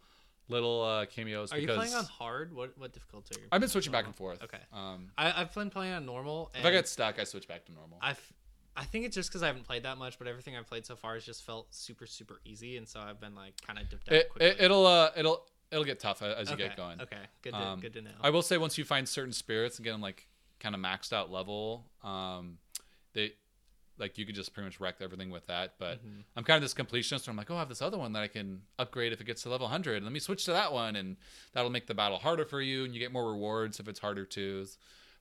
little 0.52 0.84
uh, 0.84 1.06
cameos. 1.08 1.52
Are 1.52 1.58
you 1.58 1.66
because 1.66 1.78
playing 1.78 1.96
on 1.96 2.06
hard? 2.06 2.54
What 2.54 2.78
what 2.78 2.94
difficulty? 2.94 3.36
Are 3.36 3.42
you 3.42 3.48
I've 3.52 3.62
been 3.62 3.70
switching 3.70 3.92
back 3.92 4.06
and 4.06 4.16
forth. 4.16 4.44
Okay. 4.44 4.60
Um, 4.72 5.10
I, 5.18 5.42
I've 5.42 5.54
been 5.54 5.70
playing 5.70 5.94
on 5.94 6.06
normal. 6.06 6.52
if 6.54 6.66
I 6.66 6.72
get 6.72 6.88
stuck, 6.88 7.20
I 7.20 7.24
switch 7.24 7.48
back 7.48 7.66
to 7.66 7.72
normal. 7.72 7.98
I've 8.02 8.22
I 8.76 8.86
think 8.86 9.06
it's 9.06 9.16
just 9.16 9.30
because 9.30 9.44
I 9.44 9.48
haven't 9.48 9.66
played 9.66 9.84
that 9.84 9.98
much, 9.98 10.18
but 10.18 10.28
everything 10.28 10.56
I've 10.56 10.68
played 10.68 10.86
so 10.86 10.96
far 10.96 11.16
has 11.16 11.26
just 11.26 11.44
felt 11.44 11.68
super 11.74 12.06
super 12.06 12.40
easy, 12.46 12.78
and 12.78 12.88
so 12.88 13.00
I've 13.00 13.20
been 13.20 13.36
like 13.36 13.54
kind 13.66 13.80
of 13.80 13.90
dipped 13.90 14.10
out 14.10 14.16
It, 14.16 14.30
quickly. 14.30 14.50
it, 14.50 14.62
it'll 14.62 14.86
uh, 14.86 15.10
it'll 15.16 15.46
it'll 15.72 15.84
get 15.84 16.00
tough 16.00 16.22
as 16.22 16.50
you 16.50 16.56
okay. 16.56 16.68
get 16.68 16.78
going. 16.78 17.02
Okay, 17.02 17.18
good 17.42 17.52
to 17.54 17.58
Um, 17.58 17.80
good 17.80 17.94
to 17.94 18.02
know. 18.02 18.12
I 18.22 18.30
will 18.30 18.42
say 18.42 18.58
once 18.58 18.78
you 18.78 18.86
find 18.86 19.08
certain 19.08 19.34
spirits 19.34 19.78
and 19.78 19.84
get 19.84 19.92
them 19.92 20.02
like 20.02 20.28
kind 20.60 20.76
of 20.76 20.82
maxed 20.82 21.12
out 21.12 21.32
level, 21.32 21.86
um, 22.04 22.60
they 23.14 23.34
like 24.02 24.18
you 24.18 24.26
could 24.26 24.36
just 24.36 24.54
pretty 24.54 24.66
much 24.68 24.80
wreck 24.82 24.96
everything 25.00 25.30
with 25.30 25.48
that. 25.48 25.76
But 25.80 26.06
Mhm. 26.06 26.24
I'm 26.36 26.44
kind 26.44 26.58
of 26.58 26.62
this 26.64 26.74
completionist. 26.74 27.26
Where 27.28 27.32
I'm 27.32 27.38
like, 27.38 27.50
oh, 27.50 27.56
I 27.56 27.60
have 27.60 27.70
this 27.70 27.82
other 27.82 27.98
one 27.98 28.12
that 28.14 28.24
I 28.24 28.28
can 28.28 28.64
upgrade 28.78 29.14
if 29.14 29.22
it 29.22 29.24
gets 29.26 29.44
to 29.44 29.50
level 29.50 29.68
100. 29.68 30.04
Let 30.04 30.12
me 30.12 30.20
switch 30.20 30.44
to 30.46 30.52
that 30.52 30.74
one, 30.74 30.96
and 30.98 31.16
that'll 31.54 31.70
make 31.72 31.88
the 31.88 31.94
battle 31.94 32.18
harder 32.18 32.44
for 32.44 32.60
you, 32.62 32.84
and 32.84 32.94
you 32.94 33.00
get 33.00 33.14
more 33.14 33.32
rewards 33.32 33.80
if 33.80 33.88
it's 33.88 34.00
harder 34.00 34.26
too. 34.26 34.68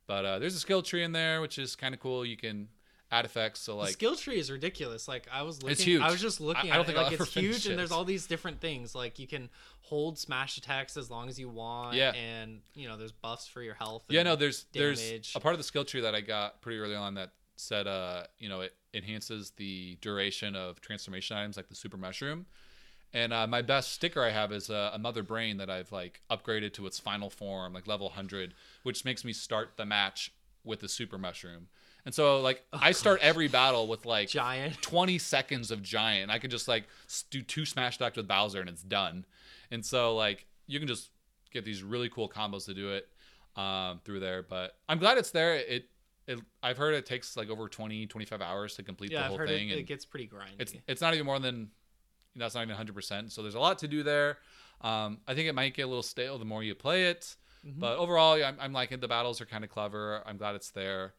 But 0.09 0.25
uh, 0.25 0.39
there's 0.41 0.57
a 0.57 0.61
skill 0.61 0.83
tree 0.83 1.05
in 1.05 1.13
there, 1.13 1.41
which 1.41 1.57
is 1.59 1.77
kind 1.77 1.95
of 1.95 2.01
cool. 2.01 2.25
You 2.27 2.37
can 2.37 2.69
add 3.13 3.25
effects. 3.25 3.61
So 3.61 3.73
the 3.73 3.79
like, 3.79 3.93
skill 3.93 4.15
tree 4.17 4.39
is 4.39 4.51
ridiculous. 4.53 5.07
Like 5.09 5.27
I 5.33 5.43
was 5.43 5.59
looking, 5.63 5.73
It's 5.73 5.83
huge. 5.83 6.01
I 6.03 6.11
was 6.11 6.21
just 6.21 6.41
looking 6.41 6.71
I- 6.71 6.75
I 6.75 6.77
don't 6.77 6.81
at 6.83 6.87
think 6.87 6.97
it. 6.97 6.99
I'll 7.01 7.05
Like 7.05 7.13
ever 7.21 7.25
it's 7.25 7.35
huge, 7.35 7.67
and 7.67 7.79
there's 7.79 7.91
all 7.93 8.05
these 8.05 8.27
different 8.27 8.61
things. 8.61 8.95
Like 8.95 9.19
you 9.19 9.27
can 9.27 9.51
hold 9.83 10.19
smash 10.19 10.57
attacks 10.59 10.97
as 10.97 11.11
long 11.11 11.29
as 11.29 11.39
you 11.39 11.49
want. 11.49 11.97
Yeah. 11.97 12.13
and 12.13 12.61
you 12.75 12.89
know 12.89 12.97
there's 12.97 13.13
buffs 13.13 13.47
for 13.49 13.63
your 13.63 13.75
health. 13.75 14.05
yeah, 14.09 14.23
no, 14.23 14.37
there's 14.37 14.65
there's 14.73 15.01
a 15.35 15.41
part 15.41 15.55
of 15.55 15.59
the 15.59 15.65
skill 15.65 15.85
tree 15.85 16.01
that 16.03 16.15
I 16.15 16.21
got 16.21 16.61
pretty 16.63 16.79
early 16.79 16.95
on 16.95 17.15
that 17.15 17.33
said, 17.61 17.87
uh, 17.87 18.25
you 18.39 18.49
know, 18.49 18.61
it 18.61 18.75
enhances 18.95 19.53
the 19.53 19.97
duration 20.01 20.57
of 20.57 20.81
transformation 20.81 21.37
items 21.37 21.57
like 21.57 21.69
the 21.69 21.75
super 21.75 21.97
mushroom. 21.97 22.47
And 23.13 23.33
uh, 23.33 23.47
my 23.47 23.63
best 23.63 23.93
sticker 23.93 24.23
I 24.23 24.31
have 24.31 24.53
is 24.53 24.71
uh, 24.71 24.91
a 24.95 24.99
mother 24.99 25.23
brain 25.23 25.57
that 25.57 25.69
I've 25.69 25.91
like 25.91 26.21
upgraded 26.31 26.73
to 26.75 26.87
its 26.87 26.99
final 26.99 27.29
form, 27.29 27.73
like 27.73 27.87
level 27.87 28.07
100, 28.07 28.55
which 28.83 29.05
makes 29.05 29.25
me 29.25 29.33
start 29.33 29.73
the 29.77 29.85
match 29.85 30.33
with 30.65 30.81
the 30.81 30.89
super 30.89 31.19
mushroom. 31.19 31.69
And 32.05 32.15
so 32.15 32.41
like 32.41 32.65
I 32.73 32.93
start 32.93 33.21
every 33.21 33.49
battle 33.49 33.87
with 33.89 34.07
like 34.07 34.29
giant. 34.29 34.81
20 34.81 35.19
seconds 35.19 35.71
of 35.71 35.83
giant. 35.83 36.31
I 36.31 36.39
could 36.39 36.51
just 36.51 36.69
like 36.69 36.85
do 37.31 37.43
two 37.43 37.67
smash 37.67 37.97
attacks 37.97 38.17
with 38.17 38.29
Bowser 38.29 38.61
and 38.61 38.71
it's 38.71 38.83
done. 38.83 39.25
And 39.71 39.85
so 39.85 40.15
like 40.15 40.47
you 40.67 40.79
can 40.79 40.89
just 40.89 41.11
get 41.53 41.65
these 41.65 41.83
really 41.83 42.09
cool 42.09 42.29
combos 42.29 42.67
to 42.67 42.75
do 42.75 42.93
it 42.93 43.09
um, 43.57 44.01
through 44.05 44.21
there. 44.21 44.43
But 44.43 44.77
I'm 44.89 44.99
glad 44.99 45.19
it's 45.19 45.33
there. 45.33 45.57
It, 45.57 45.89
it 46.31 46.39
I've 46.63 46.77
heard 46.79 46.95
it 46.95 47.07
takes 47.07 47.37
like 47.37 47.51
over 47.51 47.69
20, 47.69 48.07
25 48.07 48.41
hours 48.41 48.75
to 48.77 48.83
complete 48.83 49.11
Yeah, 49.13 49.23
the 49.23 49.29
whole 49.29 49.47
thing. 49.47 49.69
it, 49.69 49.73
and 49.73 49.81
it 49.81 49.85
gets 49.87 50.05
pretty 50.05 50.27
grindy. 50.29 50.55
it's 50.59 50.75
it's 50.89 51.01
not 51.01 51.15
even 51.15 51.27
more 51.27 51.39
than 51.39 51.71
that's 52.37 52.55
not 52.55 52.61
even 52.63 52.71
100. 52.71 52.95
percent 52.95 53.33
So 53.33 53.43
there's 53.43 53.55
a 53.57 53.61
lot 53.61 53.79
to 53.81 53.89
do 53.89 54.03
there. 54.03 54.39
Um, 54.81 55.19
I 55.29 55.35
think 55.35 55.49
it 55.49 55.55
might 55.55 55.75
get 55.75 55.83
a 55.83 55.87
little 55.89 56.03
stale 56.03 56.39
the 56.39 56.45
more 56.45 56.63
you 56.63 56.75
play 56.75 57.07
it. 57.11 57.37
Mhm. 57.67 57.79
But 57.79 57.99
overall, 57.99 58.43
I'm, 58.43 58.57
I'm 58.59 58.73
liking 58.73 59.01
the 59.01 59.09
battles 59.09 59.41
are 59.43 59.47
kind 59.47 59.65
of 59.65 59.69
clever. 59.71 60.23
I'm 60.25 60.39
glad 60.39 60.55
it's 60.55 60.71
there. 60.71 61.13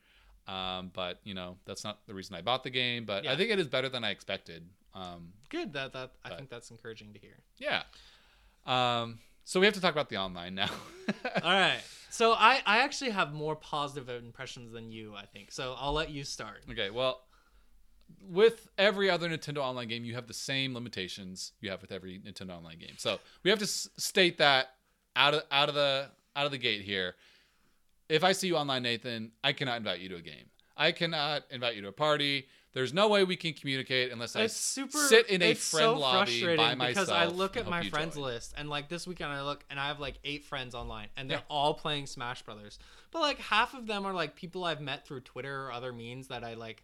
Um, 0.47 0.89
but 0.93 1.20
you 1.24 1.36
know, 1.36 1.57
that's 1.66 1.84
not 1.84 1.99
the 2.07 2.14
reason 2.16 2.36
I 2.36 2.41
bought 2.41 2.64
the 2.64 2.72
game. 2.72 3.05
But 3.05 3.28
I 3.28 3.36
think 3.36 3.51
it 3.51 3.59
is 3.59 3.68
better 3.68 3.89
than 3.89 4.03
I 4.03 4.09
expected. 4.09 4.68
Um, 4.95 5.34
good. 5.49 5.74
That 5.74 5.93
that 5.93 6.14
I 6.26 6.30
But- 6.30 6.38
think 6.39 6.49
that's 6.49 6.72
encouraging 6.72 7.14
to 7.14 7.20
hear. 7.20 7.38
yeah. 7.59 7.84
Um, 8.66 9.20
so 9.43 9.59
we 9.59 9.66
have 9.66 9.76
to 9.76 9.82
talk 9.82 9.91
about 9.91 10.09
the 10.09 10.18
online 10.18 10.55
now. 10.55 10.70
All 11.43 11.51
right. 11.51 11.82
So 12.12 12.34
I 12.34 12.62
I 12.66 12.80
actually 12.80 13.12
have 13.12 13.34
more 13.34 13.55
positive 13.55 14.09
impressions 14.24 14.72
than 14.72 14.91
you. 14.91 15.16
I 15.16 15.26
think. 15.26 15.51
So 15.51 15.76
I'll 15.78 15.93
let 15.93 16.09
you 16.12 16.24
start. 16.24 16.64
okay. 16.70 16.89
Well, 16.89 17.22
with 18.30 18.68
every 18.78 19.09
other 19.09 19.30
Nintendo 19.30 19.59
Online 19.59 19.88
game, 19.88 20.05
you 20.05 20.14
have 20.16 20.28
the 20.28 20.34
same 20.34 20.74
limitations 20.74 21.53
you 21.62 21.70
have 21.70 21.82
with 21.82 21.91
every 21.91 22.20
Nintendo 22.20 22.57
Online 22.57 22.78
game. 22.78 22.95
So 22.97 23.20
we 23.43 23.49
have 23.49 23.59
to 23.59 23.66
s- 23.66 23.89
state 23.97 24.38
that 24.39 24.68
out 25.16 25.34
of 25.34 25.43
out 25.51 25.70
of 25.70 25.76
the 25.76 26.09
out 26.36 26.45
of 26.45 26.51
the 26.51 26.57
gate 26.57 26.82
here. 26.82 27.16
If 28.09 28.24
I 28.24 28.34
see 28.34 28.47
you 28.47 28.57
online, 28.57 28.84
Nathan, 28.84 29.32
I 29.43 29.53
cannot 29.53 29.78
invite 29.78 29.99
you 30.01 30.09
to 30.09 30.16
a 30.16 30.22
game. 30.22 30.49
I 30.76 30.91
cannot 30.91 31.43
invite 31.49 31.76
you 31.76 31.82
to 31.84 31.88
a 31.89 31.93
party. 31.93 32.47
There's 32.74 32.93
no 32.93 33.09
way 33.09 33.24
we 33.26 33.36
can 33.36 33.53
communicate 33.53 34.11
unless 34.11 34.36
I 34.36 34.47
super. 34.47 34.97
sit 34.97 35.28
in 35.30 35.41
a 35.41 35.51
it's 35.51 35.69
friend 35.72 35.84
so 35.84 35.93
lobby 35.99 36.55
by 36.55 36.74
myself. 36.76 37.07
because 37.07 37.09
I 37.09 37.26
look 37.26 37.57
at 37.57 37.67
my 37.67 37.88
friends 37.89 38.15
join. 38.15 38.24
list 38.24 38.53
and 38.57 38.69
like 38.69 38.88
this 38.88 39.05
weekend 39.05 39.32
I 39.32 39.41
look 39.41 39.65
and 39.69 39.78
I 39.80 39.88
have 39.88 39.99
like 39.99 40.15
eight 40.24 40.45
friends 40.45 40.74
online 40.74 41.09
and 41.17 41.30
they're 41.30 41.39
Yeah. 41.39 41.43
all 41.49 41.74
playing 41.74 42.07
Smash 42.07 42.43
Brothers. 42.43 42.80
But 43.11 43.19
like 43.22 43.39
half 43.39 43.74
of 43.74 43.88
them 43.88 44.05
are 44.05 44.13
like 44.13 44.36
people 44.36 44.63
I've 44.63 44.80
met 44.80 45.05
through 45.05 45.22
Twitter 45.22 45.65
or 45.65 45.72
other 45.74 45.91
means 45.91 46.30
that 46.30 46.43
I 46.45 46.53
like 46.53 46.84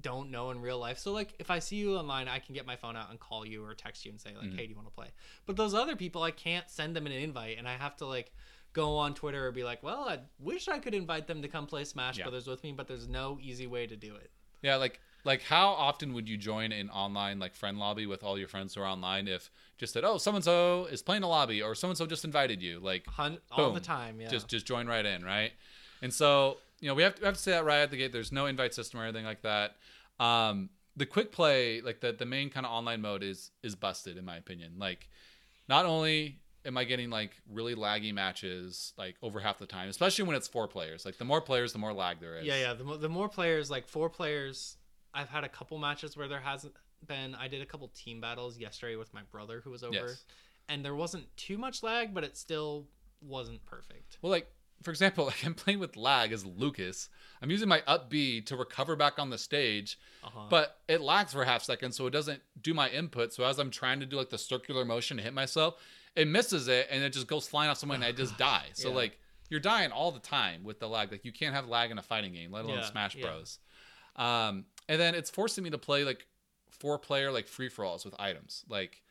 don't 0.00 0.30
know 0.30 0.52
in 0.52 0.60
real 0.60 0.78
life. 0.78 0.98
So 0.98 1.10
like 1.12 1.34
if 1.40 1.50
I 1.50 1.58
see 1.58 1.76
you 1.76 1.96
online, 1.96 2.28
I 2.28 2.38
can 2.38 2.54
get 2.54 2.64
my 2.64 2.76
phone 2.76 2.94
out 2.96 3.10
and 3.10 3.18
call 3.18 3.44
you 3.44 3.64
or 3.64 3.74
text 3.74 4.04
you 4.04 4.12
and 4.12 4.20
say 4.20 4.30
like, 4.36 4.46
Mhm. 4.50 4.56
"Hey, 4.56 4.62
do 4.66 4.70
you 4.70 4.76
want 4.76 4.86
to 4.86 4.94
play?" 4.94 5.08
But 5.44 5.56
those 5.56 5.74
other 5.74 5.96
people, 5.96 6.22
I 6.22 6.30
can't 6.30 6.70
send 6.70 6.94
them 6.94 7.06
an 7.06 7.12
invite 7.12 7.58
and 7.58 7.68
I 7.68 7.76
have 7.76 7.96
to 7.96 8.06
like 8.06 8.32
go 8.72 8.96
on 8.96 9.14
Twitter 9.14 9.44
or 9.48 9.50
be 9.50 9.64
like, 9.64 9.82
"Well, 9.82 10.08
I 10.08 10.20
wish 10.38 10.68
I 10.68 10.78
could 10.78 10.94
invite 10.94 11.26
them 11.26 11.42
to 11.42 11.48
come 11.48 11.66
play 11.66 11.82
Smash 11.82 12.18
Yeah. 12.18 12.24
Brothers 12.26 12.46
with 12.46 12.62
me, 12.62 12.70
but 12.70 12.86
there's 12.86 13.08
no 13.08 13.38
easy 13.42 13.66
way 13.66 13.88
to 13.88 13.96
do 13.96 14.14
it." 14.14 14.30
Yeah, 14.62 14.76
like 14.76 15.00
like 15.24 15.42
how 15.42 15.68
often 15.68 16.14
would 16.14 16.28
you 16.28 16.36
join 16.36 16.72
an 16.72 16.88
online 16.90 17.38
like 17.38 17.54
friend 17.54 17.78
lobby 17.78 18.06
with 18.06 18.22
all 18.22 18.38
your 18.38 18.48
friends 18.48 18.74
who 18.74 18.80
are 18.82 18.86
online 18.86 19.28
if 19.28 19.50
just 19.78 19.92
said, 19.92 20.04
"Oh, 20.04 20.18
so 20.18 20.34
and 20.34 20.44
so 20.44 20.86
is 20.86 21.02
playing 21.02 21.22
a 21.22 21.28
lobby," 21.28 21.62
or 21.62 21.74
"So 21.74 21.88
and 21.88 21.96
so 21.96 22.06
just 22.06 22.24
invited 22.24 22.62
you"? 22.62 22.80
Like 22.80 23.06
Hun- 23.06 23.38
all 23.50 23.72
the 23.72 23.80
time, 23.80 24.20
yeah. 24.20 24.28
just 24.28 24.48
just 24.48 24.66
join 24.66 24.86
right 24.86 25.04
in, 25.04 25.24
right? 25.24 25.52
And 26.02 26.12
so 26.12 26.58
you 26.80 26.88
know 26.88 26.94
we 26.94 27.02
have 27.02 27.14
to, 27.16 27.20
we 27.22 27.26
have 27.26 27.34
to 27.34 27.40
say 27.40 27.52
that 27.52 27.64
right 27.64 27.82
at 27.82 27.90
the 27.90 27.96
gate. 27.96 28.12
There's 28.12 28.32
no 28.32 28.46
invite 28.46 28.74
system 28.74 29.00
or 29.00 29.04
anything 29.04 29.24
like 29.24 29.42
that. 29.42 29.76
Um, 30.18 30.70
the 30.96 31.06
quick 31.06 31.32
play, 31.32 31.80
like 31.80 32.00
the 32.00 32.12
the 32.12 32.26
main 32.26 32.50
kind 32.50 32.66
of 32.66 32.72
online 32.72 33.00
mode, 33.00 33.22
is 33.22 33.50
is 33.62 33.74
busted 33.74 34.16
in 34.16 34.24
my 34.24 34.36
opinion. 34.36 34.74
Like 34.78 35.08
not 35.68 35.86
only 35.86 36.38
am 36.64 36.76
I 36.76 36.84
getting 36.84 37.10
like 37.10 37.32
really 37.50 37.74
laggy 37.74 38.12
matches 38.12 38.92
like 38.98 39.16
over 39.22 39.40
half 39.40 39.58
the 39.58 39.66
time, 39.66 39.88
especially 39.88 40.24
when 40.24 40.36
it's 40.36 40.48
four 40.48 40.68
players. 40.68 41.04
Like 41.04 41.16
the 41.18 41.24
more 41.24 41.40
players, 41.40 41.72
the 41.72 41.78
more 41.78 41.92
lag 41.92 42.20
there 42.20 42.38
is. 42.38 42.44
Yeah, 42.46 42.56
yeah. 42.60 42.74
The, 42.74 42.84
mo- 42.84 42.96
the 42.96 43.08
more 43.08 43.28
players, 43.28 43.70
like 43.70 43.86
four 43.88 44.10
players, 44.10 44.76
I've 45.14 45.28
had 45.28 45.44
a 45.44 45.48
couple 45.48 45.78
matches 45.78 46.16
where 46.16 46.28
there 46.28 46.40
hasn't 46.40 46.74
been. 47.06 47.34
I 47.34 47.48
did 47.48 47.62
a 47.62 47.66
couple 47.66 47.88
team 47.88 48.20
battles 48.20 48.58
yesterday 48.58 48.96
with 48.96 49.12
my 49.14 49.22
brother 49.32 49.60
who 49.64 49.70
was 49.70 49.82
over, 49.82 49.94
Yes. 49.94 50.24
and 50.68 50.84
there 50.84 50.94
wasn't 50.94 51.34
too 51.36 51.56
much 51.58 51.82
lag, 51.82 52.12
but 52.14 52.24
it 52.24 52.36
still 52.36 52.86
wasn't 53.22 53.64
perfect. 53.64 54.18
Well, 54.22 54.30
like 54.30 54.46
for 54.82 54.90
example, 54.90 55.24
like 55.26 55.44
I'm 55.44 55.54
playing 55.54 55.78
with 55.80 55.96
lag 55.96 56.32
as 56.32 56.44
Lucas. 56.44 57.08
I'm 57.42 57.50
using 57.50 57.68
my 57.68 57.82
up 57.86 58.10
B 58.10 58.42
to 58.42 58.56
recover 58.56 58.96
back 58.96 59.18
on 59.18 59.30
the 59.30 59.38
stage, 59.38 59.98
Uh-huh. 60.22 60.46
but 60.50 60.76
it 60.88 61.00
lags 61.00 61.32
for 61.32 61.42
a 61.42 61.46
half 61.46 61.62
second, 61.62 61.92
so 61.92 62.06
it 62.06 62.10
doesn't 62.10 62.42
do 62.60 62.74
my 62.74 62.90
input. 62.90 63.32
So 63.32 63.44
as 63.44 63.58
I'm 63.58 63.70
trying 63.70 64.00
to 64.00 64.06
do 64.06 64.16
like 64.16 64.28
the 64.30 64.38
circular 64.38 64.84
motion 64.84 65.16
to 65.16 65.22
hit 65.22 65.32
myself, 65.32 65.74
it 66.16 66.26
misses 66.28 66.68
it 66.68 66.88
and 66.90 67.02
it 67.04 67.12
just 67.12 67.26
goes 67.26 67.46
flying 67.46 67.70
off 67.70 67.78
someone 67.78 67.96
and 67.96 68.04
I 68.04 68.12
just 68.12 68.36
die. 68.38 68.66
So 68.74 68.88
Yeah. 68.88 68.94
like 68.96 69.18
you're 69.48 69.60
dying 69.60 69.90
all 69.92 70.12
the 70.12 70.20
time 70.20 70.62
with 70.64 70.78
the 70.80 70.88
lag. 70.88 71.10
Like 71.10 71.24
you 71.24 71.32
can't 71.32 71.54
have 71.54 71.68
lag 71.68 71.90
in 71.90 71.98
a 71.98 72.02
fighting 72.02 72.32
game, 72.32 72.52
let 72.52 72.64
alone 72.64 72.78
Yeah, 72.78 72.84
Smash 72.84 73.16
yeah. 73.16 73.26
Bros. 73.26 73.58
Um, 74.16 74.64
and 74.88 75.00
then 75.00 75.14
it's 75.14 75.30
forcing 75.30 75.64
me 75.64 75.70
to 75.70 75.78
play 75.78 76.04
like 76.04 76.26
four 76.70 76.98
player 76.98 77.30
like 77.30 77.46
free 77.48 77.68
for 77.68 77.84
alls 77.84 78.04
with 78.04 78.14
items. 78.18 78.64
Like 78.68 79.02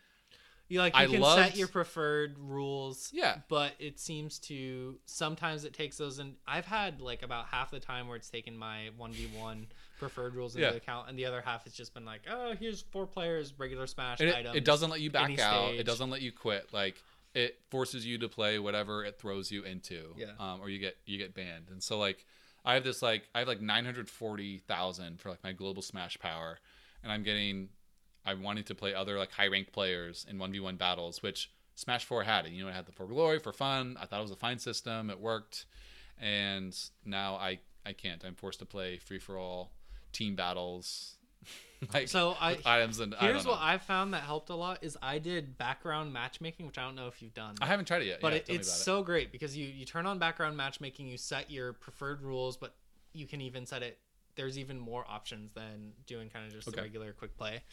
you 0.68 0.80
like 0.80 0.94
you 0.94 1.00
I 1.02 1.06
can 1.08 1.20
loved- 1.20 1.42
set 1.42 1.56
your 1.58 1.68
preferred 1.68 2.38
rules. 2.38 3.10
yeah, 3.14 3.38
But 3.50 3.74
it 3.80 4.00
seems 4.00 4.40
to 4.42 5.00
sometimes 5.06 5.66
it 5.66 5.74
takes 5.74 5.98
those 5.98 6.20
and 6.20 6.36
I've 6.48 6.66
had 6.66 7.02
like 7.02 7.24
about 7.24 7.46
half 7.48 7.72
the 7.72 7.80
time 7.80 8.08
where 8.08 8.16
it's 8.18 8.30
taken 8.30 8.56
my 8.58 8.90
one 8.96 9.12
v 9.14 9.28
one 9.36 9.68
preferred 10.00 10.34
rules 10.34 10.56
into 10.56 10.68
Yeah. 10.68 10.74
account, 10.74 11.10
and 11.10 11.20
the 11.20 11.26
other 11.26 11.42
half 11.42 11.66
has 11.66 11.74
just 11.74 11.94
been 11.94 12.06
like, 12.06 12.22
oh, 12.30 12.56
here's 12.60 12.82
four 12.82 13.06
players, 13.06 13.54
regular 13.58 13.86
Smash 13.86 14.22
it, 14.22 14.34
items. 14.34 14.56
it 14.56 14.66
doesn't 14.66 14.90
let 14.90 15.02
you 15.02 15.12
back 15.12 15.38
out. 15.40 15.68
stage. 15.70 15.80
It 15.82 15.86
doesn't 15.86 16.10
let 16.10 16.22
you 16.22 16.32
quit. 16.32 16.74
Like 16.74 16.96
it 17.36 17.60
forces 17.70 18.06
you 18.06 18.18
to 18.18 18.28
play 18.28 18.58
whatever 18.58 19.04
it 19.06 19.20
throws 19.20 19.52
you 19.52 19.64
into. 19.64 20.16
Yeah. 20.18 20.32
Um, 20.40 20.62
or 20.62 20.70
you 20.70 20.80
get 20.80 20.98
you 21.06 21.18
get 21.20 21.36
banned. 21.36 21.70
And 21.70 21.84
so 21.84 22.00
like 22.00 22.26
I 22.66 22.74
have 22.74 22.84
this 22.84 23.02
like 23.04 23.30
I 23.36 23.40
have 23.40 23.48
like 23.48 23.62
nine 23.62 23.86
hundred 23.86 24.10
forty 24.10 24.58
thousand 24.58 25.20
for 25.22 25.30
like 25.30 25.44
my 25.44 25.52
global 25.54 25.82
smash 25.84 26.18
power, 26.20 26.58
and 27.04 27.12
I'm 27.12 27.22
getting 27.24 27.70
I'm 28.26 28.42
wanting 28.44 28.64
to 28.66 28.76
play 28.76 28.94
other 28.94 29.18
like 29.18 29.32
high 29.32 29.48
ranked 29.48 29.72
players 29.74 30.26
in 30.30 30.40
one 30.40 30.52
v 30.52 30.60
one 30.60 30.76
battles, 30.78 31.22
which 31.22 31.52
Smash 31.76 32.04
Four 32.04 32.24
had 32.24 32.46
it. 32.46 32.52
You 32.52 32.64
know, 32.64 32.70
it 32.70 32.74
had 32.76 32.86
the 32.86 32.92
for 32.92 33.06
glory 33.08 33.40
for 33.40 33.54
fun. 33.54 33.96
I 34.02 34.06
thought 34.06 34.20
it 34.20 34.24
was 34.24 34.32
a 34.32 34.36
fine 34.36 34.60
system. 34.60 35.10
It 35.10 35.20
worked, 35.20 35.66
and 36.20 36.76
now 37.06 37.36
I 37.36 37.60
I 37.86 37.94
can't. 37.94 38.24
I'm 38.26 38.36
forced 38.36 38.60
to 38.60 38.66
play 38.66 38.98
free 38.98 39.20
for 39.20 39.38
all 39.38 39.72
team 40.12 40.36
battles. 40.36 41.16
like 41.94 42.10
So 42.10 42.36
I 42.40 42.58
items 42.66 43.00
and 43.00 43.16
I 43.16 43.20
Here's 43.26 43.44
don't 43.46 43.54
what. 43.54 43.62
I 43.62 43.78
found 43.78 44.14
that 44.14 44.24
helped 44.24 44.50
a 44.50 44.56
lot 44.56 44.80
is 44.84 44.98
I 45.02 45.18
did 45.20 45.58
background 45.58 46.12
matchmaking, 46.12 46.66
which 46.66 46.78
I 46.78 46.84
don't 46.84 46.96
know 46.96 47.08
if 47.08 47.22
you've 47.22 47.34
done. 47.34 47.56
I 47.62 47.66
haven't 47.68 47.86
tried 47.86 48.02
it 48.02 48.08
yet. 48.08 48.20
but 48.22 48.34
yeah, 48.34 48.38
it, 48.40 48.46
it's 48.50 48.68
about 48.68 48.78
it. 48.80 48.84
so 48.84 49.04
great 49.04 49.32
because 49.32 49.56
you 49.56 49.66
you 49.66 49.86
turn 49.86 50.06
on 50.06 50.20
background 50.20 50.58
matchmaking, 50.58 51.08
you 51.08 51.18
set 51.18 51.50
your 51.50 51.74
preferred 51.74 52.22
rules, 52.22 52.58
but 52.58 52.76
you 53.14 53.26
can 53.26 53.40
even 53.42 53.66
set 53.66 53.82
it. 53.84 53.98
There's 54.36 54.58
even 54.60 54.78
more 54.80 55.06
options 55.08 55.52
than 55.54 55.94
doing 56.06 56.30
kind 56.30 56.46
of 56.46 56.52
just 56.54 56.68
Okay. 56.68 56.82
regular 56.82 57.14
quick 57.14 57.36
play. 57.38 57.64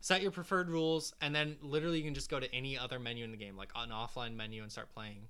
Set 0.00 0.22
your 0.22 0.30
preferred 0.30 0.70
rules, 0.70 1.12
and 1.20 1.34
then 1.34 1.56
literally 1.60 1.98
you 1.98 2.04
can 2.04 2.14
just 2.14 2.30
go 2.30 2.40
to 2.40 2.54
any 2.54 2.78
other 2.78 2.98
menu 2.98 3.22
in 3.24 3.30
the 3.30 3.36
game, 3.36 3.56
like 3.56 3.70
an 3.76 3.90
offline 3.90 4.34
menu, 4.34 4.62
and 4.62 4.72
start 4.72 4.88
playing. 4.94 5.28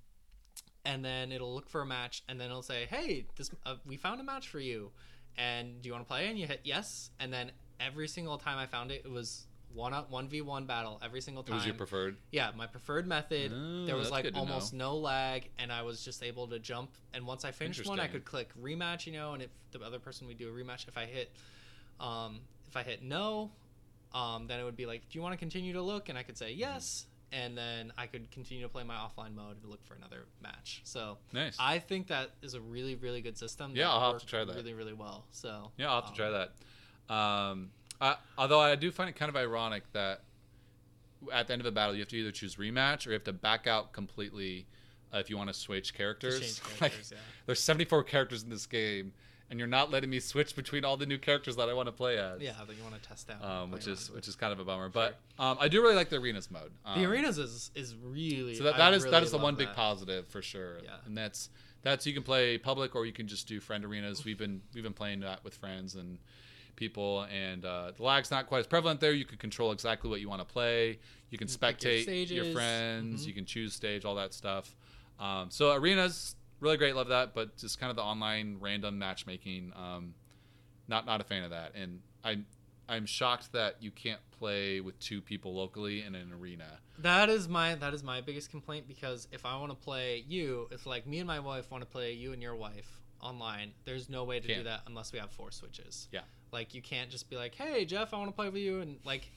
And 0.85 1.03
then 1.05 1.31
it'll 1.31 1.53
look 1.53 1.69
for 1.69 1.81
a 1.81 1.85
match, 1.85 2.23
and 2.29 2.39
then 2.39 2.49
it'll 2.49 2.61
say, 2.63 2.85
"Hey, 2.89 3.25
this 3.35 3.51
uh, 3.65 3.75
we 3.85 3.97
found 3.97 4.19
a 4.21 4.23
match 4.23 4.47
for 4.47 4.59
you, 4.59 4.91
and 5.37 5.81
do 5.81 5.87
you 5.87 5.93
want 5.93 6.05
to 6.05 6.07
play?" 6.07 6.27
And 6.27 6.37
you 6.37 6.47
hit 6.47 6.61
yes, 6.63 7.11
and 7.19 7.31
then 7.31 7.51
every 7.79 8.07
single 8.07 8.37
time 8.37 8.57
I 8.57 8.65
found 8.65 8.91
it, 8.91 9.01
it 9.05 9.11
was 9.11 9.45
one 9.73 9.93
up 9.93 10.11
one 10.11 10.27
v 10.27 10.41
one 10.41 10.65
battle 10.65 10.99
every 11.03 11.21
single 11.21 11.43
It 11.43 11.47
time. 11.47 11.55
was 11.55 11.65
your 11.65 11.75
preferred. 11.75 12.17
Yeah, 12.31 12.51
my 12.55 12.67
preferred 12.67 13.07
method. 13.07 13.51
Oh, 13.53 13.85
there 13.85 13.95
was 13.95 14.11
like 14.11 14.29
almost 14.35 14.73
no 14.73 14.97
lag, 14.97 15.49
and 15.57 15.71
I 15.71 15.81
was 15.83 16.03
just 16.03 16.23
able 16.23 16.47
to 16.47 16.59
jump. 16.59 16.91
And 17.13 17.25
once 17.25 17.45
I 17.45 17.51
finished 17.51 17.87
one, 17.87 17.99
I 17.99 18.07
could 18.07 18.25
click 18.25 18.49
rematch, 18.61 19.05
you 19.05 19.13
know. 19.13 19.33
And 19.33 19.41
if 19.43 19.49
the 19.71 19.79
other 19.81 19.99
person 19.99 20.27
would 20.27 20.37
do 20.37 20.49
a 20.49 20.51
rematch, 20.51 20.87
if 20.87 20.97
I 20.97 21.05
hit, 21.05 21.31
um, 21.99 22.39
if 22.67 22.75
I 22.75 22.83
hit 22.83 23.01
no, 23.01 23.51
um, 24.13 24.47
then 24.47 24.59
it 24.59 24.63
would 24.63 24.75
be 24.75 24.85
like, 24.85 25.01
do 25.09 25.17
you 25.17 25.21
want 25.21 25.33
to 25.33 25.37
continue 25.37 25.73
to 25.73 25.81
look? 25.81 26.09
And 26.09 26.17
I 26.17 26.23
could 26.23 26.37
say 26.37 26.51
yes, 26.51 27.05
and 27.31 27.57
then 27.57 27.93
I 27.97 28.07
could 28.07 28.29
continue 28.31 28.63
to 28.63 28.69
play 28.69 28.83
my 28.83 28.95
offline 28.95 29.35
mode 29.35 29.57
and 29.61 29.69
look 29.69 29.83
for 29.85 29.95
another 29.95 30.25
match. 30.41 30.81
So 30.83 31.17
Nice. 31.33 31.55
I 31.59 31.79
think 31.79 32.07
that 32.07 32.31
is 32.41 32.53
a 32.53 32.61
really, 32.61 32.95
really 32.95 33.21
good 33.21 33.37
system. 33.37 33.71
Yeah, 33.75 33.89
I'll 33.89 34.13
have 34.13 34.21
to 34.21 34.27
try 34.27 34.43
that. 34.43 34.55
Really, 34.55 34.73
really 34.73 34.93
well. 34.93 35.25
So 35.31 35.71
yeah, 35.77 35.89
I'll 35.89 36.01
have 36.01 36.13
to 36.13 36.23
um, 36.23 36.31
try 36.31 36.47
that. 37.09 37.13
Um, 37.13 37.71
I, 37.99 38.15
although 38.37 38.59
I 38.59 38.75
do 38.75 38.91
find 38.91 39.09
it 39.09 39.15
kind 39.15 39.29
of 39.29 39.35
ironic 39.35 39.83
that 39.93 40.23
at 41.31 41.47
the 41.47 41.53
end 41.53 41.61
of 41.61 41.65
a 41.65 41.71
battle, 41.71 41.93
you 41.93 42.01
have 42.01 42.09
to 42.09 42.17
either 42.17 42.31
choose 42.31 42.55
rematch 42.55 43.05
or 43.05 43.11
you 43.11 43.13
have 43.13 43.23
to 43.25 43.33
back 43.33 43.67
out 43.67 43.93
completely 43.93 44.65
uh, 45.13 45.17
if 45.17 45.29
you 45.29 45.37
want 45.37 45.49
to 45.49 45.53
switch 45.53 45.93
characters. 45.93 46.59
change 46.59 46.81
Like, 46.81 46.93
yeah. 47.11 47.17
there's 47.45 47.59
74 47.59 48.03
characters 48.03 48.43
in 48.43 48.49
this 48.49 48.65
game, 48.65 49.13
and 49.51 49.59
you're 49.59 49.67
not 49.67 49.91
letting 49.91 50.09
me 50.09 50.19
switch 50.19 50.55
between 50.55 50.83
all 50.85 50.95
the 50.97 51.05
new 51.05 51.17
characters 51.19 51.57
that 51.57 51.67
I 51.69 51.73
want 51.73 51.87
to 51.87 51.91
play 51.91 52.17
as. 52.17 52.41
Yeah, 52.41 52.53
that 52.65 52.75
you 52.75 52.81
want 52.81 52.95
to 53.01 53.07
test 53.07 53.29
out. 53.29 53.43
Um, 53.43 53.69
which 53.69 53.85
is 53.85 54.09
which 54.09 54.27
is 54.27 54.35
kind 54.35 54.51
of 54.53 54.59
a 54.59 54.63
bummer, 54.65 54.89
but 54.89 55.19
um, 55.37 55.57
I 55.59 55.67
do 55.67 55.81
really 55.83 55.93
like 55.95 56.09
the 56.09 56.15
arenas 56.17 56.49
mode. 56.49 56.71
Um, 56.85 56.99
the 56.99 57.07
arenas 57.07 57.37
is 57.37 57.69
is 57.75 57.95
really 58.01 58.55
So 58.55 58.63
that, 58.63 58.77
that 58.77 58.93
is 58.93 59.03
really 59.03 59.17
is 59.23 59.31
the 59.31 59.37
one 59.37 59.55
big 59.55 59.67
that. 59.67 59.75
positive 59.75 60.27
for 60.29 60.41
sure. 60.41 60.77
Yeah. 60.83 60.91
And 61.05 61.15
that's 61.17 61.49
that's 61.83 62.07
you 62.07 62.13
can 62.13 62.23
play 62.23 62.57
public 62.57 62.95
or 62.95 63.05
you 63.05 63.11
can 63.11 63.27
just 63.27 63.47
do 63.47 63.59
friend 63.59 63.83
arenas. 63.85 64.23
We've 64.25 64.37
been 64.37 64.61
we've 64.73 64.83
been 64.83 64.93
playing 64.93 65.19
that 65.19 65.43
with 65.43 65.53
friends 65.53 65.95
and 65.95 66.17
people 66.77 67.27
and 67.31 67.65
uh, 67.65 67.91
the 67.95 68.03
lag's 68.03 68.31
not 68.31 68.47
quite 68.47 68.59
as 68.59 68.67
prevalent 68.67 68.99
there. 69.01 69.11
You 69.11 69.25
can 69.25 69.37
control 69.37 69.71
exactly 69.71 70.09
what 70.09 70.21
you 70.21 70.29
want 70.29 70.41
to 70.47 70.51
play. 70.51 70.99
You 71.29 71.37
can 71.37 71.47
You 71.47 71.51
your 71.59 71.71
spectate 71.73 71.95
your, 71.95 72.03
stages. 72.03 72.53
friends. 72.53 73.23
Mhm. 73.23 73.27
You 73.27 73.33
can 73.33 73.45
choose 73.45 73.73
stage, 73.73 74.05
all 74.05 74.15
that 74.15 74.33
stuff. 74.33 74.75
Um, 75.19 75.51
so 75.51 75.73
arenas 75.73 76.35
really 76.61 76.77
great, 76.77 76.95
love 76.95 77.09
that. 77.09 77.33
But 77.33 77.57
just 77.57 77.79
kind 77.79 77.89
of 77.89 77.97
the 77.97 78.03
online 78.03 78.57
random 78.61 78.97
matchmaking, 78.97 79.73
um, 79.75 80.13
not 80.87 81.05
not 81.05 81.19
a 81.19 81.25
fan 81.25 81.43
of 81.43 81.49
that. 81.49 81.73
And 81.75 81.99
I'm 82.23 82.45
I'm 82.87 83.05
shocked 83.05 83.51
that 83.53 83.77
you 83.79 83.91
can't 83.91 84.19
play 84.37 84.79
with 84.81 84.99
two 84.99 85.21
people 85.21 85.53
locally 85.53 86.03
in 86.03 86.15
an 86.15 86.31
arena. 86.33 86.79
That 86.99 87.29
is 87.29 87.47
my 87.47 87.75
that 87.75 87.93
is 87.93 88.03
my 88.03 88.21
biggest 88.21 88.49
complaint 88.49 88.87
because 88.87 89.27
if 89.31 89.45
I 89.45 89.57
want 89.57 89.71
to 89.71 89.75
play 89.75 90.23
you, 90.27 90.67
if 90.71 90.85
like 90.85 91.07
me 91.07 91.19
and 91.19 91.27
my 91.27 91.39
wife 91.39 91.69
want 91.71 91.83
to 91.83 91.89
play 91.89 92.13
you 92.13 92.33
and 92.33 92.41
your 92.41 92.55
wife 92.55 93.01
online, 93.21 93.71
there's 93.85 94.09
no 94.09 94.23
way 94.23 94.39
to 94.39 94.47
do 94.47 94.53
Can't. 94.53 94.65
that 94.65 94.81
unless 94.87 95.13
we 95.13 95.19
have 95.19 95.31
four 95.31 95.51
switches. 95.51 96.07
Yeah. 96.11 96.21
Like 96.51 96.73
you 96.73 96.81
can't 96.81 97.09
just 97.09 97.29
be 97.29 97.37
like, 97.37 97.55
"Hey, 97.55 97.85
Jeff, 97.85 98.13
I 98.13 98.17
want 98.17 98.29
to 98.29 98.35
play 98.35 98.49
with 98.49 98.61
you," 98.61 98.81
and 98.81 98.99
like 99.05 99.31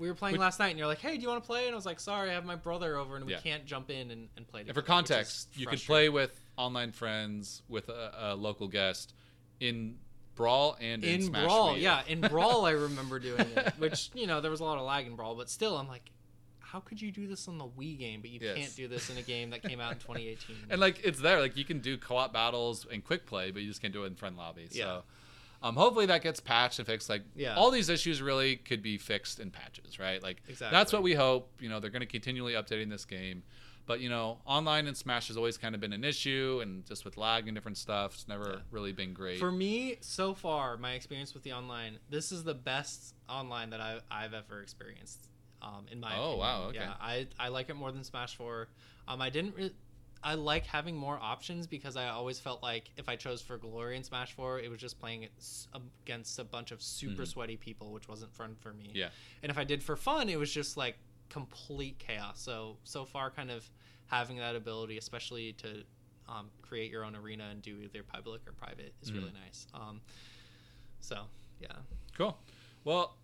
we 0.00 0.08
were 0.08 0.14
playing 0.14 0.32
Which- 0.32 0.40
last 0.40 0.58
night, 0.58 0.70
and 0.70 0.78
you're 0.78 0.88
like, 0.88 0.98
"Hey, 1.00 1.16
do 1.16 1.22
you 1.22 1.28
want 1.28 1.42
to 1.44 1.46
play?" 1.46 1.66
And 1.66 1.72
I 1.72 1.76
was 1.76 1.86
like, 1.86 2.00
"Sorry, 2.00 2.30
I 2.30 2.32
have 2.32 2.44
my 2.46 2.56
brother 2.56 2.96
over, 2.96 3.16
and 3.16 3.24
we 3.26 3.32
Yeah. 3.32 3.40
can't 3.40 3.66
jump 3.66 3.90
in 3.90 4.10
and, 4.10 4.28
and 4.36 4.48
play." 4.48 4.60
And 4.60 4.68
for 4.70 4.80
together," 4.80 4.98
which 5.02 5.10
is 5.10 5.10
context, 5.10 5.48
you 5.54 5.66
can 5.66 5.78
play 5.78 6.08
with 6.08 6.40
online 6.56 6.90
friends 6.92 7.62
with 7.68 7.88
a, 7.90 8.14
a 8.32 8.34
local 8.34 8.66
guest 8.66 9.14
in 9.60 9.98
Brawl 10.34 10.76
and 10.80 11.04
in, 11.04 11.20
in 11.20 11.22
Smash 11.26 11.44
brawl. 11.44 11.76
Yeah, 11.76 12.02
in 12.08 12.20
brawl, 12.32 12.64
I 12.64 12.70
remember 12.70 13.18
doing 13.18 13.40
it, 13.40 13.74
which 13.78 14.10
you 14.14 14.26
know 14.26 14.40
there 14.40 14.50
was 14.50 14.60
a 14.60 14.64
lot 14.64 14.78
of 14.78 14.84
lag 14.86 15.06
in 15.06 15.14
brawl, 15.16 15.34
but 15.36 15.48
still, 15.50 15.76
I'm 15.76 15.86
like. 15.88 16.10
How 16.62 16.78
could 16.78 17.02
you 17.02 17.10
do 17.10 17.26
this 17.26 17.48
on 17.48 17.58
the 17.58 17.64
Wii 17.66 17.98
game, 17.98 18.20
but 18.20 18.30
you 18.30 18.38
Yes. 18.40 18.56
can't 18.56 18.76
do 18.76 18.86
this 18.86 19.10
in 19.10 19.16
a 19.16 19.22
game 19.22 19.50
that 19.50 19.60
came 19.60 19.80
out 19.80 19.90
in 19.94 19.98
2018? 19.98 20.54
And 20.70 20.80
like 20.80 21.00
it's 21.02 21.18
there, 21.18 21.40
like 21.40 21.56
you 21.56 21.64
can 21.64 21.80
do 21.80 21.98
co-op 21.98 22.32
battles 22.32 22.86
and 22.88 23.02
quick 23.04 23.26
play, 23.26 23.50
but 23.50 23.62
you 23.62 23.66
just 23.68 23.80
can't 23.82 23.92
do 23.92 24.04
it 24.04 24.06
in 24.06 24.14
friend 24.14 24.36
lobby. 24.36 24.68
So, 24.70 24.78
Yeah. 24.78 25.00
Um, 25.62 25.76
hopefully 25.76 26.06
that 26.06 26.22
gets 26.22 26.40
patched 26.40 26.78
and 26.78 26.86
fixed. 26.86 27.08
Like 27.08 27.22
Yeah. 27.36 27.54
all 27.56 27.70
these 27.70 27.88
issues 27.88 28.22
really 28.22 28.56
could 28.56 28.82
be 28.82 28.96
fixed 28.98 29.40
in 29.40 29.50
patches, 29.50 29.98
right? 29.98 30.22
Like 30.22 30.42
that's 30.58 30.92
what 30.92 31.02
we 31.02 31.14
hope. 31.14 31.50
You 31.60 31.68
know, 31.68 31.80
they're 31.80 31.90
going 31.90 32.00
to 32.00 32.06
continually 32.06 32.54
updating 32.54 32.88
this 32.90 33.04
game. 33.04 33.42
But 33.86 33.98
you 34.00 34.08
know, 34.08 34.38
online 34.46 34.86
and 34.86 34.96
Smash 34.96 35.28
has 35.28 35.36
always 35.36 35.56
kind 35.58 35.74
of 35.74 35.80
been 35.80 35.92
an 35.92 36.04
issue, 36.04 36.60
and 36.62 36.86
just 36.86 37.04
with 37.04 37.16
lag 37.16 37.48
and 37.48 37.56
different 37.56 37.76
stuff, 37.76 38.14
it's 38.14 38.28
never 38.28 38.48
Yeah. 38.50 38.56
really 38.70 38.92
been 38.92 39.12
great. 39.14 39.40
For 39.40 39.50
me, 39.50 39.96
so 40.00 40.32
far, 40.32 40.76
my 40.76 40.92
experience 40.92 41.34
with 41.34 41.42
the 41.42 41.52
online, 41.54 41.98
this 42.08 42.30
is 42.30 42.44
the 42.44 42.54
best 42.54 43.14
online 43.28 43.70
that 43.70 43.80
I've, 43.80 44.02
I've 44.10 44.32
ever 44.34 44.62
experienced. 44.62 45.26
Um, 45.62 45.86
in 45.90 45.98
my 46.00 46.12
Oh, 46.16 46.20
opinion. 46.20 46.38
wow, 46.38 46.62
okay. 46.68 46.78
yeah, 46.78 46.94
I, 47.00 47.26
I 47.38 47.48
like 47.48 47.68
it 47.68 47.74
more 47.74 47.90
than 47.92 48.02
Smash 48.04 48.36
Four. 48.36 48.68
Um, 49.08 49.20
I 49.20 49.28
didn't. 49.28 49.56
Re- 49.56 49.74
I 50.22 50.34
like 50.34 50.66
having 50.66 50.96
more 50.96 51.18
options 51.20 51.66
because 51.66 51.96
I 51.96 52.08
always 52.08 52.38
felt 52.38 52.62
like 52.62 52.90
if 52.96 53.08
I 53.08 53.16
chose 53.16 53.40
for 53.40 53.56
Glory 53.56 53.96
in 53.96 54.04
Smash 54.04 54.32
Four, 54.34 54.60
it 54.60 54.70
was 54.70 54.78
just 54.78 54.98
playing 55.00 55.28
against 56.04 56.38
a 56.38 56.44
bunch 56.44 56.72
of 56.72 56.82
super 56.82 57.22
Mhm. 57.22 57.28
sweaty 57.28 57.56
people, 57.56 57.92
which 57.92 58.06
wasn't 58.08 58.34
fun 58.34 58.54
for 58.56 58.72
me. 58.72 58.90
yeah. 58.94 59.10
And 59.42 59.50
if 59.50 59.56
I 59.58 59.64
did 59.64 59.82
for 59.82 59.96
fun, 59.96 60.28
it 60.28 60.38
was 60.38 60.52
just 60.52 60.76
like 60.76 60.98
complete 61.30 61.98
chaos. 61.98 62.40
So 62.40 62.76
so 62.84 63.04
far, 63.04 63.30
kind 63.30 63.50
of 63.50 63.68
having 64.06 64.36
that 64.38 64.56
ability, 64.56 64.98
especially 64.98 65.52
to 65.54 65.84
um, 66.28 66.48
create 66.62 66.90
your 66.92 67.04
own 67.04 67.16
arena 67.16 67.48
and 67.50 67.60
do 67.62 67.80
either 67.82 68.02
public 68.04 68.46
or 68.46 68.52
private, 68.52 68.94
is 69.02 69.12
really 69.12 69.32
nice. 69.32 69.66
Um, 69.74 70.00
so 71.00 71.26
yeah, 71.60 71.72
Cool. 72.16 72.38
Well, 72.84 73.16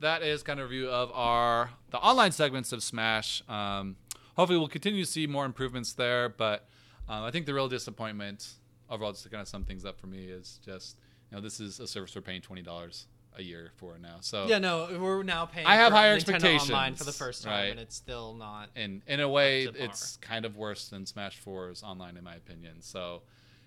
that 0.00 0.22
is 0.22 0.42
kind 0.42 0.58
of 0.58 0.66
a 0.66 0.68
review 0.68 0.88
of 0.88 1.12
our 1.12 1.70
the 1.90 1.98
online 1.98 2.32
segments 2.32 2.72
of 2.72 2.82
Smash. 2.82 3.42
Um, 3.48 3.96
hopefully, 4.40 4.58
we'll 4.58 4.68
continue 4.68 5.04
to 5.04 5.10
see 5.10 5.26
more 5.26 5.44
improvements 5.44 5.92
there. 5.92 6.28
But 6.28 6.66
um, 7.08 7.24
I 7.24 7.30
think 7.30 7.46
the 7.46 7.54
real 7.54 7.68
disappointment 7.68 8.54
overall, 8.88 9.12
just 9.12 9.22
to 9.24 9.28
kind 9.30 9.40
of 9.40 9.48
sum 9.48 9.64
things 9.64 9.84
up 9.84 10.00
for 10.00 10.06
me, 10.06 10.24
is 10.24 10.58
just 10.64 10.98
you 11.30 11.36
know 11.36 11.42
this 11.42 11.60
is 11.60 11.80
a 11.80 11.86
service 11.86 12.14
we're 12.14 12.22
paying 12.22 12.40
twenty 12.40 12.62
dollars 12.62 13.06
a 13.36 13.42
year 13.42 13.70
for 13.76 13.98
now. 13.98 14.16
So 14.20 14.46
yeah. 14.46 14.58
No, 14.58 14.98
we're 15.00 15.22
now 15.22 15.46
paying. 15.46 15.66
I 15.66 15.76
have 15.76 15.92
higher 15.92 16.16
Nintendo 16.16 16.32
expectations, 16.32 16.70
online 16.70 16.94
for 16.94 17.04
the 17.04 17.12
first 17.12 17.44
time, 17.44 17.52
right. 17.52 17.70
and 17.70 17.78
it's 17.78 17.94
still 17.94 18.34
not. 18.34 18.70
and 18.74 19.02
in 19.06 19.20
a 19.20 19.28
way, 19.28 19.66
Up 19.66 19.74
to 19.74 19.78
par. 19.78 19.88
it's 19.88 20.16
kind 20.16 20.44
of 20.44 20.56
worse 20.56 20.88
than 20.88 21.06
Smash 21.06 21.40
4's 21.42 21.82
online, 21.82 22.16
in 22.16 22.24
my 22.24 22.34
opinion. 22.34 22.80
So 22.80 23.22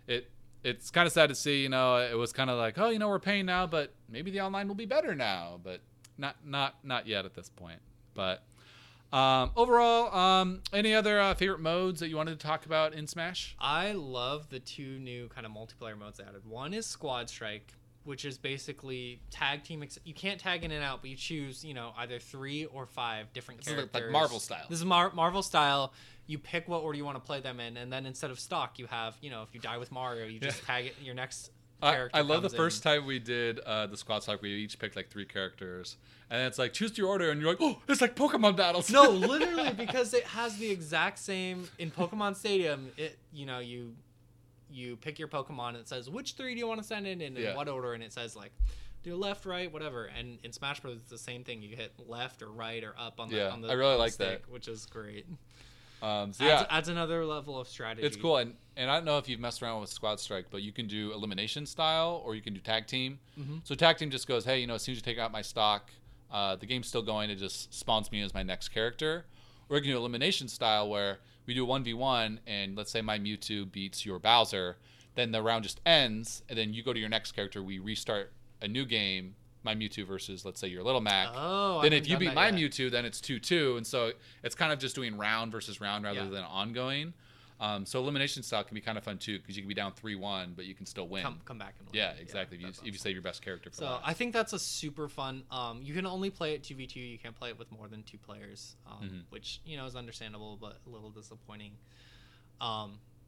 it 0.07 0.29
it's 0.63 0.91
kind 0.91 1.07
of 1.07 1.13
sad 1.13 1.29
to 1.29 1.35
see. 1.35 1.61
You 1.61 1.69
know, 1.69 1.97
it 1.97 2.17
was 2.17 2.33
kind 2.33 2.49
of 2.49 2.57
like, 2.57 2.77
oh, 2.77 2.89
you 2.89 2.99
know, 2.99 3.09
we're 3.09 3.19
paying 3.19 3.45
now, 3.45 3.67
but 3.67 3.93
maybe 4.09 4.31
the 4.31 4.41
online 4.41 4.67
will 4.67 4.75
be 4.75 4.85
better 4.85 5.15
now. 5.15 5.59
But 5.63 5.81
not 6.17 6.37
not 6.45 6.75
not 6.83 7.07
yet 7.07 7.25
at 7.25 7.33
this 7.33 7.49
point. 7.49 7.79
But 8.13 8.43
um, 9.13 9.51
overall, 9.55 10.13
um, 10.15 10.61
any 10.73 10.93
other 10.95 11.19
uh, 11.19 11.33
favorite 11.35 11.59
modes 11.59 11.99
that 11.99 12.09
you 12.09 12.17
wanted 12.17 12.39
to 12.39 12.45
talk 12.45 12.65
about 12.65 12.93
in 12.93 13.05
Smash? 13.07 13.55
I 13.59 13.91
love 13.93 14.49
the 14.49 14.59
two 14.59 14.99
new 14.99 15.27
kind 15.29 15.45
of 15.45 15.51
multiplayer 15.51 15.97
modes 15.97 16.17
they 16.17 16.23
added. 16.23 16.45
One 16.45 16.73
is 16.73 16.85
Squad 16.85 17.29
Strike, 17.29 17.73
which 18.05 18.25
is 18.25 18.37
basically 18.37 19.21
tag 19.29 19.63
team. 19.63 19.83
Ex- 19.83 19.99
you 20.03 20.13
can't 20.13 20.39
tag 20.39 20.63
in 20.63 20.71
and 20.71 20.83
out, 20.83 21.01
but 21.01 21.09
you 21.09 21.15
choose, 21.15 21.63
you 21.63 21.73
know, 21.73 21.93
either 21.97 22.17
three 22.19 22.65
or 22.65 22.85
five 22.85 23.31
different 23.33 23.61
This 23.63 23.73
characters. 23.73 24.01
like 24.01 24.11
Marvel 24.11 24.39
style. 24.39 24.65
This 24.69 24.79
is 24.79 24.85
Mar- 24.85 25.13
Marvel 25.13 25.43
style. 25.43 25.93
You 26.25 26.39
pick 26.39 26.67
what 26.67 26.81
order 26.83 26.97
you 26.97 27.05
want 27.05 27.17
to 27.17 27.23
play 27.23 27.39
them 27.39 27.59
in, 27.59 27.77
and 27.77 27.91
then 27.93 28.05
instead 28.05 28.31
of 28.31 28.39
stock, 28.39 28.79
you 28.79 28.87
have, 28.87 29.15
you 29.21 29.29
know, 29.29 29.43
if 29.43 29.53
you 29.53 29.59
die 29.59 29.77
with 29.77 29.91
Mario, 29.91 30.25
you 30.25 30.39
just 30.39 30.63
tag 30.63 30.85
it. 30.87 30.95
In 30.99 31.05
your 31.05 31.15
next 31.15 31.51
I, 31.83 31.91
character. 31.93 32.17
I 32.17 32.21
love 32.21 32.41
the 32.41 32.49
comes 32.49 32.57
first 32.57 32.83
time 32.83 33.05
we 33.05 33.19
did 33.19 33.59
uh, 33.59 33.87
the 33.87 33.97
squad 33.97 34.23
stock. 34.23 34.41
We 34.41 34.49
each 34.51 34.79
picked 34.79 34.95
like 34.95 35.09
three 35.09 35.25
characters, 35.25 35.97
and 36.29 36.41
it's 36.47 36.57
like 36.59 36.73
choose 36.73 36.97
your 36.97 37.07
order, 37.07 37.29
and 37.29 37.39
you're 37.41 37.49
like, 37.49 37.61
oh, 37.61 37.79
it's 37.87 38.01
like 38.01 38.15
Pokemon 38.15 38.55
battles. 38.55 38.89
no, 38.89 39.09
literally, 39.11 39.71
because 39.73 40.13
it 40.13 40.23
has 40.23 40.57
the 40.57 40.69
exact 40.71 41.19
same 41.19 41.67
in 41.79 41.91
Pokemon 41.91 42.35
Stadium. 42.35 42.91
It, 42.97 43.17
you 43.31 43.45
know, 43.45 43.59
you 43.59 43.93
you 44.71 44.95
pick 44.95 45.19
your 45.19 45.27
Pokemon 45.27 45.69
and 45.69 45.77
it 45.77 45.87
says 45.87 46.09
which 46.09 46.33
three 46.33 46.53
do 46.55 46.59
you 46.59 46.67
want 46.67 46.81
to 46.81 46.87
send 46.87 47.05
in 47.05 47.21
and 47.21 47.37
in 47.37 47.43
Yeah. 47.43 47.55
what 47.55 47.69
order, 47.69 47.93
and 47.93 48.01
it 48.03 48.11
says 48.13 48.35
like 48.35 48.51
do 49.03 49.15
left, 49.17 49.45
right, 49.45 49.71
whatever. 49.71 50.05
And 50.05 50.39
in 50.43 50.53
Smash 50.53 50.79
Bros, 50.79 50.95
it's 50.97 51.09
the 51.11 51.17
same 51.17 51.43
thing. 51.43 51.61
You 51.61 51.75
hit 51.75 51.91
left 52.07 52.41
or 52.41 52.47
right 52.49 52.81
or 52.83 52.95
up 52.97 53.19
on 53.19 53.29
the 53.29 53.35
Yeah, 53.35 53.49
on 53.49 53.61
the 53.61 53.67
I 53.67 53.73
really 53.73 53.97
like 53.97 54.15
that. 54.15 54.49
which 54.49 54.67
is 54.69 54.85
great. 54.85 55.25
Um, 56.03 56.33
so 56.33 56.43
yeah, 56.45 56.65
adds 56.69 56.89
another 56.89 57.25
level 57.25 57.57
of 57.57 57.67
strategy. 57.67 58.05
It's 58.05 58.17
cool, 58.17 58.37
and 58.37 58.55
and 58.75 58.91
I 58.91 58.95
don't 58.95 59.05
know 59.05 59.17
if 59.17 59.29
you've 59.29 59.39
messed 59.39 59.61
around 59.63 59.79
with 59.81 59.89
Squad 59.89 60.19
Strike, 60.19 60.47
but 60.51 60.61
you 60.61 60.71
can 60.71 60.87
do 60.87 61.13
elimination 61.13 61.65
style 61.65 62.21
or 62.25 62.35
you 62.35 62.41
can 62.41 62.53
do 62.53 62.59
tag 62.59 62.87
team. 62.87 63.19
Mhm. 63.39 63.61
So 63.63 63.73
tag 63.75 63.97
team 63.97 64.09
just 64.09 64.27
goes, 64.27 64.45
hey, 64.45 64.59
you 64.59 64.67
know, 64.67 64.73
as 64.75 64.81
soon 64.81 64.93
as 64.93 64.97
you 64.97 65.01
take 65.03 65.17
out 65.19 65.31
my 65.31 65.41
stock, 65.43 65.91
uh, 66.31 66.55
the 66.55 66.65
game's 66.65 66.87
still 66.87 67.03
going. 67.03 67.29
It 67.29 67.35
just 67.35 67.73
spawns 67.73 68.11
me 68.11 68.21
as 68.21 68.33
my 68.33 68.43
next 68.43 68.69
character. 68.69 69.25
Or 69.69 69.77
you 69.77 69.81
can 69.83 69.91
do 69.91 69.97
elimination 69.97 70.47
style 70.49 70.89
where 70.89 71.19
we 71.45 71.53
do 71.53 71.65
one 71.65 71.83
v 71.83 71.93
one, 71.93 72.39
and 72.45 72.75
let's 72.75 72.91
say 72.91 73.01
my 73.01 73.17
Mewtwo 73.19 73.71
beats 73.71 74.05
your 74.05 74.19
Bowser, 74.19 74.77
then 75.15 75.31
the 75.31 75.41
round 75.41 75.63
just 75.63 75.79
ends, 75.85 76.41
and 76.49 76.57
then 76.57 76.73
you 76.73 76.83
go 76.83 76.91
to 76.93 76.99
your 76.99 77.09
next 77.09 77.31
character. 77.33 77.61
We 77.63 77.79
restart 77.79 78.33
a 78.61 78.67
new 78.67 78.85
game. 78.85 79.35
My 79.63 79.73
Mewtwo 79.75 80.05
versus, 80.05 80.43
let's 80.45 80.59
say, 80.59 80.67
your 80.67 80.83
Little 80.83 81.01
Mac. 81.01 81.29
Oh, 81.33 81.81
then 81.81 81.93
if 81.93 82.07
you 82.07 82.17
beat 82.17 82.33
my 82.33 82.49
yet. 82.49 82.55
Mewtwo, 82.55 82.91
then 82.91 83.05
it's 83.05 83.21
two 83.21 83.39
two, 83.39 83.77
and 83.77 83.87
so 83.87 84.11
it's 84.43 84.55
kind 84.55 84.73
of 84.73 84.79
just 84.79 84.95
doing 84.95 85.17
round 85.17 85.51
versus 85.51 85.79
round 85.79 86.03
rather 86.03 86.19
Yeah. 86.23 86.29
than 86.29 86.43
ongoing. 86.43 87.13
Um, 87.59 87.85
so 87.85 87.99
elimination 87.99 88.43
style 88.43 88.63
can 88.65 88.75
be 88.75 88.81
kind 88.81 88.97
of 88.97 89.05
fun 89.05 89.17
too 89.19 89.37
because 89.39 89.55
you 89.55 89.61
can 89.61 89.69
be 89.69 89.73
down 89.75 89.93
three 89.93 90.15
one, 90.15 90.51
but 90.53 90.65
you 90.65 90.73
can 90.75 90.85
still 90.85 91.07
win. 91.07 91.23
come 91.23 91.39
come 91.45 91.57
back 91.57 91.75
and 91.79 91.87
win. 91.87 91.95
yeah, 91.95 92.11
exactly. 92.19 92.57
if, 92.57 92.63
that's 92.63 92.81
you, 92.81 92.87
if 92.89 92.93
you 92.93 92.99
save 92.99 93.13
your 93.13 93.21
best 93.21 93.41
character 93.41 93.69
for 93.69 93.75
So 93.77 93.85
last. 93.85 94.01
I 94.05 94.11
think 94.13 94.33
that's 94.33 94.51
a 94.51 94.59
super 94.59 95.07
fun. 95.07 95.43
Um, 95.49 95.79
you 95.81 95.93
can 95.93 96.05
only 96.05 96.29
play 96.29 96.55
it 96.55 96.63
two 96.63 96.75
v 96.75 96.87
two. 96.87 96.99
You 96.99 97.17
can't 97.17 97.35
play 97.35 97.49
it 97.49 97.57
with 97.57 97.71
more 97.71 97.87
than 97.87 98.03
two 98.03 98.17
players, 98.17 98.75
um, 98.85 99.07
Mhm. 99.07 99.21
which 99.29 99.61
you 99.65 99.77
know 99.77 99.85
is 99.85 99.95
understandable, 99.95 100.57
but 100.59 100.79
a 100.85 100.89
little 100.89 101.09
disappointing. 101.11 101.71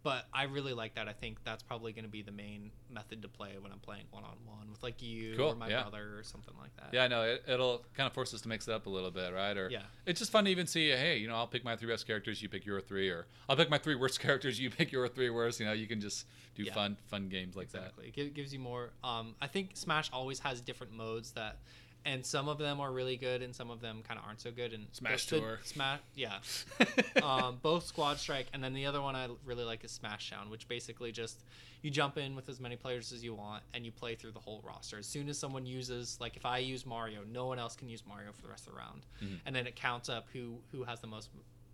But 0.05 0.27
I 0.31 0.43
really 0.43 0.73
like 0.73 0.93
that. 0.95 1.07
I 1.07 1.13
think 1.13 1.39
that's 1.43 1.63
probably 1.63 1.91
going 1.91 2.05
to 2.05 2.11
be 2.11 2.21
the 2.21 2.31
main 2.31 2.69
method 2.91 3.23
to 3.23 3.27
play 3.27 3.53
when 3.59 3.71
I'm 3.71 3.79
playing 3.79 4.03
one 4.11 4.23
on 4.23 4.35
one 4.45 4.69
with 4.69 4.83
like 4.83 5.01
you 5.01 5.35
Cool, 5.35 5.47
or 5.53 5.55
my 5.55 5.67
yeah. 5.67 5.81
brother 5.81 6.19
or 6.19 6.23
something 6.23 6.53
like 6.61 6.69
that. 6.77 6.89
yeah, 6.93 7.07
no, 7.07 7.23
it, 7.23 7.43
it'll 7.47 7.83
kind 7.95 8.05
of 8.05 8.13
force 8.13 8.31
us 8.31 8.41
to 8.41 8.47
mix 8.47 8.67
it 8.67 8.73
up 8.75 8.85
a 8.85 8.89
little 8.89 9.09
bit, 9.09 9.33
right? 9.33 9.57
Or 9.57 9.67
Yeah. 9.71 9.81
it's 10.05 10.19
just 10.19 10.31
fun 10.31 10.45
to 10.45 10.51
even 10.51 10.67
see. 10.67 10.89
Hey, 10.91 11.17
you 11.17 11.27
know, 11.27 11.33
I'll 11.35 11.47
pick 11.47 11.65
my 11.65 11.75
three 11.75 11.89
best 11.89 12.05
characters, 12.05 12.39
you 12.39 12.49
pick 12.49 12.67
your 12.67 12.79
three, 12.81 13.09
or 13.09 13.25
I'll 13.49 13.55
pick 13.55 13.71
my 13.71 13.79
three 13.79 13.95
worst 13.95 14.19
characters, 14.25 14.59
you 14.59 14.69
pick 14.69 14.91
your 14.91 15.07
three 15.07 15.31
worst. 15.31 15.59
You 15.59 15.65
know, 15.65 15.73
you 15.73 15.87
can 15.87 15.99
just 15.99 16.27
do 16.53 16.61
Yeah. 16.61 16.73
fun, 16.75 16.97
fun 17.07 17.27
games 17.27 17.55
like 17.55 17.71
that. 17.71 17.79
exactly. 17.97 18.13
It 18.15 18.35
gives 18.35 18.53
you 18.53 18.59
more. 18.59 18.91
Um, 19.03 19.33
I 19.41 19.47
think 19.47 19.71
Smash 19.73 20.11
always 20.13 20.37
has 20.41 20.61
different 20.61 20.93
modes 20.93 21.31
that, 21.31 21.57
and 22.05 22.25
some 22.25 22.47
of 22.47 22.57
them 22.59 22.79
are 22.79 22.91
really 22.91 23.17
good, 23.17 23.41
and 23.41 23.53
some 23.55 23.69
of 23.71 23.81
them 23.81 24.03
kind 24.07 24.19
of 24.19 24.25
aren't 24.25 24.39
so 24.39 24.51
good. 24.51 24.71
And 24.73 24.85
Smash 24.91 25.25
Tour. 25.25 25.59
Smash, 25.63 25.99
yeah. 26.15 26.37
um, 27.23 27.57
both 27.61 27.85
Squad 27.85 28.17
Strike, 28.19 28.47
and 28.53 28.63
then 28.63 28.73
the 28.73 28.85
other 28.85 29.01
one 29.01 29.15
I 29.15 29.27
really 29.45 29.63
like 29.63 29.83
is 29.83 29.91
Smash 29.91 30.29
Down, 30.31 30.49
which 30.49 30.67
basically 30.67 31.11
just 31.11 31.43
you 31.81 31.91
jump 31.91 32.17
in 32.17 32.35
with 32.35 32.47
as 32.49 32.59
many 32.59 32.75
players 32.75 33.11
as 33.11 33.23
you 33.23 33.33
want, 33.33 33.63
and 33.73 33.85
you 33.85 33.91
play 33.91 34.15
through 34.15 34.31
the 34.31 34.39
whole 34.39 34.61
roster. 34.65 34.97
As 34.97 35.05
soon 35.07 35.27
as 35.29 35.37
someone 35.37 35.65
uses, 35.65 36.17
like 36.21 36.35
if 36.37 36.45
I 36.45 36.59
use 36.59 36.85
Mario, 36.85 37.21
no 37.31 37.47
one 37.47 37.59
else 37.59 37.75
can 37.75 37.89
use 37.89 38.03
Mario 38.07 38.31
for 38.31 38.41
the 38.43 38.49
rest 38.49 38.67
of 38.67 38.73
the 38.73 38.79
round, 38.79 39.05
Mhm. 39.21 39.39
and 39.45 39.55
then 39.55 39.67
it 39.67 39.75
counts 39.75 40.07
up 40.09 40.27
who 40.33 40.59
who 40.71 40.83
has 40.83 40.99
the 41.01 41.07
most 41.07 41.29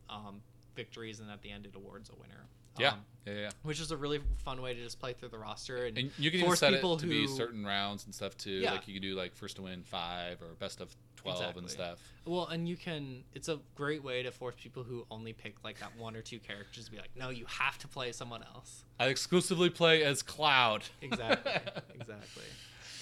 um, 0.10 0.42
victories, 0.76 1.20
and 1.20 1.30
at 1.32 1.42
the 1.42 1.52
end 1.52 1.66
it 1.66 1.76
awards 1.76 2.10
a 2.10 2.16
winner. 2.16 2.46
Yeah. 2.80 2.90
um, 2.92 3.00
yeah, 3.26 3.34
yeah. 3.34 3.50
which 3.62 3.80
is 3.80 3.92
a 3.92 3.98
really 3.98 4.20
fun 4.44 4.62
way 4.64 4.74
to 4.74 4.82
just 4.84 5.00
play 5.00 5.14
through 5.14 5.30
the 5.30 5.38
roster 5.38 5.86
and, 5.86 5.96
And 5.98 6.12
you 6.18 6.32
can 6.32 6.40
even 6.40 6.48
force 6.50 6.60
set 6.60 6.74
it 6.74 6.78
people 6.78 6.98
to 6.98 7.06
be 7.06 7.28
certain 7.28 7.64
rounds 7.64 8.06
and 8.06 8.16
stuff 8.16 8.36
too. 8.36 8.50
Yeah. 8.52 8.72
Like 8.72 8.88
you 8.88 8.94
can 8.96 9.02
do 9.04 9.16
like 9.16 9.36
first 9.36 9.58
to 9.58 9.62
win 9.62 9.84
five 9.84 10.42
or 10.42 10.56
best 10.60 10.82
of 10.82 10.96
twelve 11.16 11.38
Exactly. 11.40 11.62
and 11.62 11.70
stuff. 11.70 12.00
well 12.26 12.48
and 12.48 12.68
you 12.68 12.76
can 12.76 13.24
it's 13.36 13.48
a 13.48 13.60
great 13.76 14.04
way 14.04 14.24
to 14.24 14.32
force 14.32 14.56
people 14.60 14.82
who 14.84 15.06
only 15.12 15.34
pick 15.34 15.64
like 15.64 15.78
that 15.80 15.96
one 15.98 16.16
or 16.16 16.22
two 16.24 16.40
characters 16.40 16.86
to 16.86 16.92
be 16.92 16.98
like 16.98 17.12
no 17.16 17.30
you 17.30 17.46
have 17.46 17.78
to 17.78 17.88
play 17.88 18.12
someone 18.12 18.42
else 18.56 18.86
I 19.00 19.06
exclusively 19.08 19.70
play 19.70 20.04
as 20.04 20.24
Cloud. 20.24 20.84
exactly 21.02 21.52
exactly 22.00 22.44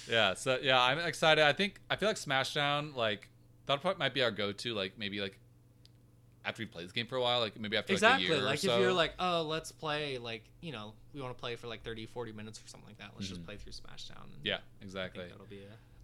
yeah. 0.08 0.34
So 0.34 0.58
yeah, 0.60 0.80
I'm 0.80 0.98
excited. 0.98 1.44
I 1.44 1.52
think 1.52 1.80
I 1.88 1.96
feel 1.96 2.08
like 2.08 2.16
Smashdown 2.16 2.94
like 2.94 3.28
that 3.66 3.80
part 3.82 3.98
might 3.98 4.12
be 4.12 4.22
our 4.22 4.30
go-to. 4.30 4.74
Like 4.74 4.98
maybe 4.98 5.20
like 5.20 5.38
after 6.44 6.62
we 6.62 6.66
play 6.66 6.82
this 6.82 6.92
game 6.92 7.06
for 7.06 7.16
a 7.16 7.20
while, 7.20 7.40
like 7.40 7.58
maybe 7.60 7.76
after 7.76 7.92
exactly 7.92 8.24
like 8.28 8.32
a 8.32 8.36
year 8.36 8.44
like 8.44 8.52
or 8.52 8.54
if 8.54 8.60
so. 8.62 8.80
you're 8.80 8.92
like 8.92 9.12
oh 9.18 9.42
let's 9.42 9.72
play 9.72 10.16
like 10.18 10.42
you 10.60 10.72
know 10.72 10.94
we 11.12 11.20
want 11.20 11.36
to 11.36 11.40
play 11.40 11.54
for 11.56 11.66
like 11.66 11.82
30 11.82 12.06
40 12.06 12.32
minutes 12.32 12.58
or 12.64 12.66
something 12.68 12.88
like 12.88 12.98
that 12.98 13.10
let's 13.14 13.28
just 13.28 13.42
Mhm. 13.42 13.46
play 13.46 13.56
through 13.56 13.72
smashdown 13.72 14.22
and 14.34 14.44
yeah, 14.44 14.58
exactly. 14.80 15.24
that'll 15.28 15.44
be 15.46 15.60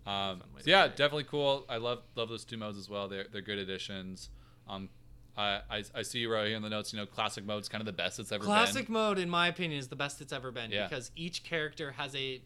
a 0.06 0.08
Um, 0.10 0.40
fun 0.40 0.48
way 0.54 0.62
so 0.62 0.70
yeah, 0.70 0.86
play 0.88 0.96
definitely 0.96 1.24
cool. 1.24 1.64
I 1.68 1.78
love 1.78 2.02
love 2.16 2.28
those 2.28 2.44
two 2.44 2.56
modes 2.56 2.78
as 2.78 2.88
well. 2.88 3.08
They're 3.08 3.26
they're 3.32 3.40
good 3.42 3.58
additions. 3.58 4.30
Um, 4.68 4.88
I, 5.38 5.60
I 5.70 5.84
I 5.94 6.02
see 6.02 6.20
you 6.20 6.32
right 6.32 6.46
here 6.46 6.56
in 6.56 6.62
the 6.62 6.68
notes. 6.70 6.92
You 6.92 6.98
know, 6.98 7.06
classic 7.06 7.44
mode's 7.44 7.68
kind 7.68 7.80
of 7.82 7.86
the 7.86 7.92
best 7.92 8.18
it's 8.18 8.30
ever 8.32 8.44
classic 8.44 8.86
been. 8.86 8.86
Classic 8.86 8.88
mode 8.88 9.18
in 9.18 9.28
my 9.30 9.48
opinion 9.48 9.78
is 9.78 9.88
the 9.88 9.96
best 9.96 10.20
it's 10.20 10.32
ever 10.32 10.50
been 10.50 10.70
Yeah. 10.70 10.86
because 10.86 11.10
each 11.16 11.42
character 11.44 11.92
has 11.92 12.14
a 12.14 12.40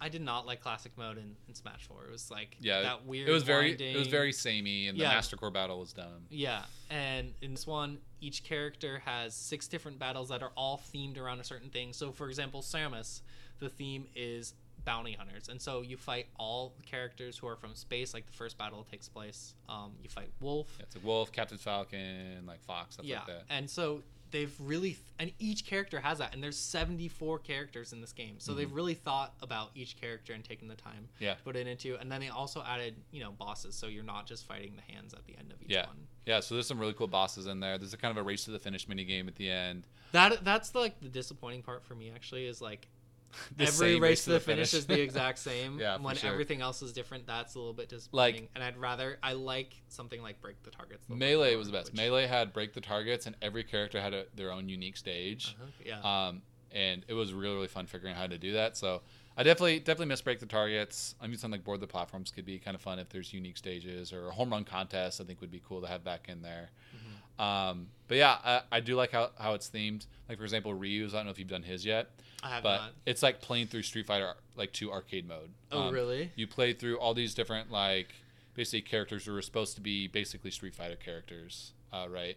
i 0.00 0.08
did 0.08 0.22
not 0.22 0.46
like 0.46 0.60
classic 0.60 0.92
mode 0.96 1.18
in, 1.18 1.36
in 1.48 1.54
smash 1.54 1.84
4 1.86 2.04
it 2.06 2.10
was 2.10 2.30
like 2.30 2.56
Yeah, 2.60 2.80
that 2.82 3.06
weird 3.06 3.28
It 3.28 3.32
was 3.32 3.42
very 3.42 3.72
it 3.72 3.96
was 3.98 4.08
very 4.08 4.32
samey, 4.32 4.88
and 4.88 4.96
the 4.98 5.02
Yeah. 5.02 5.10
Master 5.10 5.36
Core 5.36 5.50
battle 5.50 5.78
was 5.80 5.92
dumb. 5.92 6.26
yeah 6.30 6.64
and 6.90 7.32
in 7.42 7.52
this 7.52 7.66
one 7.66 7.98
each 8.20 8.44
character 8.44 9.00
has 9.04 9.34
six 9.34 9.68
different 9.68 9.98
battles 9.98 10.28
that 10.30 10.42
are 10.42 10.52
all 10.56 10.80
themed 10.94 11.18
around 11.18 11.40
a 11.40 11.44
certain 11.44 11.70
thing 11.70 11.92
so 11.92 12.12
for 12.12 12.28
example 12.28 12.62
samus 12.62 13.22
the 13.58 13.68
theme 13.68 14.06
is 14.14 14.54
bounty 14.86 15.12
hunters 15.12 15.48
and 15.50 15.60
so 15.60 15.82
you 15.82 15.98
fight 15.98 16.26
all 16.38 16.72
the 16.78 16.82
characters 16.82 17.36
who 17.36 17.46
are 17.46 17.56
from 17.56 17.74
space 17.74 18.14
like 18.14 18.24
the 18.24 18.32
first 18.32 18.56
battle 18.56 18.82
takes 18.90 19.08
place 19.10 19.54
um, 19.68 19.92
you 20.02 20.08
fight 20.08 20.30
wolf 20.40 20.74
Yeah, 20.78 20.84
it's 20.86 20.96
like 20.96 21.04
Wolf, 21.04 21.30
Captain 21.32 21.58
Falcon, 21.58 22.44
like 22.46 22.62
Fox, 22.62 22.94
stuff 22.94 23.04
yeah 23.04 23.18
like 23.18 23.26
that. 23.26 23.42
and 23.50 23.68
so 23.68 24.02
they've 24.30 24.54
really 24.60 24.96
and 25.18 25.32
each 25.38 25.66
character 25.66 26.00
has 26.00 26.18
that 26.18 26.32
and 26.34 26.42
there's 26.42 26.56
74 26.56 27.38
characters 27.40 27.92
in 27.92 28.00
this 28.00 28.12
game 28.12 28.36
so 28.38 28.54
they've 28.54 28.72
really 28.72 28.94
thought 28.94 29.34
about 29.42 29.70
each 29.74 30.00
character 30.00 30.32
and 30.32 30.44
taken 30.44 30.68
the 30.68 30.74
time 30.74 31.08
Mm-hmm. 31.16 31.24
Yeah. 31.24 31.34
to 31.34 31.42
put 31.42 31.56
it 31.56 31.66
into 31.66 31.96
and 31.98 32.10
then 32.10 32.20
they 32.20 32.28
also 32.28 32.62
added 32.66 32.94
you 33.10 33.22
know 33.22 33.32
bosses 33.32 33.74
so 33.74 33.86
you're 33.86 34.04
not 34.04 34.26
just 34.26 34.46
fighting 34.46 34.72
the 34.76 34.92
hands 34.92 35.14
at 35.14 35.24
the 35.26 35.36
end 35.38 35.52
of 35.52 35.60
each 35.62 35.70
Yeah. 35.70 35.86
one 35.86 35.96
Yeah, 36.26 36.40
so 36.40 36.54
there's 36.54 36.66
some 36.66 36.78
really 36.78 36.92
cool 36.94 37.06
bosses 37.08 37.46
in 37.46 37.60
there. 37.60 37.78
There's 37.78 37.94
a 37.94 37.96
kind 37.96 38.10
of 38.10 38.16
a 38.18 38.22
race 38.26 38.44
to 38.44 38.50
the 38.50 38.58
finish 38.58 38.86
mini 38.88 39.04
game 39.04 39.26
at 39.28 39.36
the 39.36 39.50
end. 39.50 39.86
that 40.12 40.44
that's 40.44 40.74
like 40.74 41.00
the 41.00 41.08
disappointing 41.08 41.62
part 41.62 41.84
for 41.84 41.94
me 41.94 42.10
actually 42.14 42.46
is 42.46 42.60
like 42.60 42.82
The 42.82 42.99
every 43.58 43.98
race 44.00 44.24
to 44.24 44.30
the 44.32 44.40
finish, 44.40 44.74
is 44.74 44.86
the 44.86 45.00
exact 45.00 45.38
same 45.50 45.78
Yeah, 45.78 45.96
when 45.98 46.16
sure. 46.16 46.30
everything 46.30 46.60
else 46.60 46.82
is 46.82 46.92
different 46.92 47.26
that's 47.26 47.54
a 47.54 47.58
little 47.58 47.72
bit 47.74 47.88
disappointing 47.88 48.48
and 48.54 48.62
i'd 48.64 48.76
rather 48.76 49.18
i 49.22 49.32
like 49.32 49.74
something 49.88 50.20
like 50.22 50.40
break 50.40 50.62
the 50.62 50.70
targets 50.70 51.04
bit 51.06 51.16
Melee 51.16 51.54
was 51.56 51.68
the 51.68 51.72
best. 51.72 51.92
which- 51.92 51.96
Melee 51.96 52.26
had 52.26 52.52
break 52.52 52.72
the 52.74 52.80
targets, 52.80 53.26
and 53.26 53.36
every 53.42 53.64
character 53.64 54.00
had 54.00 54.14
a, 54.14 54.24
their 54.34 54.50
own 54.52 54.68
unique 54.68 54.96
stage. 54.96 55.56
Uh-huh, 55.60 55.70
yeah 55.84 56.26
Um, 56.28 56.42
and 56.72 57.04
it 57.08 57.14
was 57.14 57.32
really 57.32 57.54
really 57.54 57.66
fun 57.68 57.86
figuring 57.86 58.14
out 58.14 58.20
how 58.20 58.26
to 58.28 58.38
do 58.38 58.52
that. 58.52 58.76
So 58.76 59.02
I 59.36 59.42
definitely 59.42 59.78
definitely 59.80 60.06
miss 60.06 60.20
break 60.20 60.38
the 60.38 60.46
targets. 60.46 61.14
I'm 61.20 61.30
using 61.30 61.50
like 61.50 61.64
board 61.64 61.80
the 61.80 61.86
platforms 61.86 62.30
could 62.30 62.44
be 62.44 62.58
kind 62.58 62.74
of 62.74 62.80
fun 62.80 62.98
if 62.98 63.08
there's 63.08 63.32
unique 63.32 63.56
stages 63.56 64.12
or 64.12 64.28
a 64.28 64.30
home 64.30 64.50
run 64.50 64.64
contest. 64.64 65.20
I 65.20 65.24
think 65.24 65.40
would 65.40 65.50
be 65.50 65.62
cool 65.66 65.80
to 65.80 65.86
have 65.88 66.04
back 66.04 66.28
in 66.28 66.42
there. 66.42 66.70
Mm-hmm. 66.96 66.99
Um, 67.40 67.86
but 68.06 68.18
yeah, 68.18 68.36
I, 68.44 68.60
I 68.70 68.80
do 68.80 68.94
like 68.94 69.12
how, 69.12 69.30
how 69.38 69.54
it's 69.54 69.70
themed. 69.70 70.06
Like 70.28 70.38
for 70.38 70.44
example, 70.44 70.74
Ryu's. 70.74 71.14
I 71.14 71.18
don't 71.18 71.26
know 71.26 71.32
if 71.32 71.38
you've 71.38 71.48
done 71.48 71.62
his 71.62 71.84
yet, 71.84 72.10
i 72.42 72.50
have 72.50 72.62
but 72.62 72.76
not 72.76 72.90
it's 73.06 73.22
like 73.22 73.40
playing 73.40 73.66
through 73.66 73.82
Street 73.82 74.06
Fighter 74.06 74.34
like 74.56 74.72
two 74.72 74.92
arcade 74.92 75.26
mode. 75.26 75.50
oh 75.72 75.82
Um, 75.82 75.94
really 75.94 76.30
You 76.36 76.46
play 76.46 76.72
through 76.74 76.98
all 76.98 77.14
these 77.14 77.34
different 77.34 77.70
like 77.72 78.08
basically 78.54 78.82
characters 78.82 79.24
who 79.24 79.34
are 79.34 79.42
supposed 79.42 79.74
to 79.76 79.80
be 79.80 80.06
basically 80.06 80.50
Street 80.50 80.74
Fighter 80.74 80.96
characters, 80.96 81.72
uh, 81.92 82.06
right? 82.10 82.36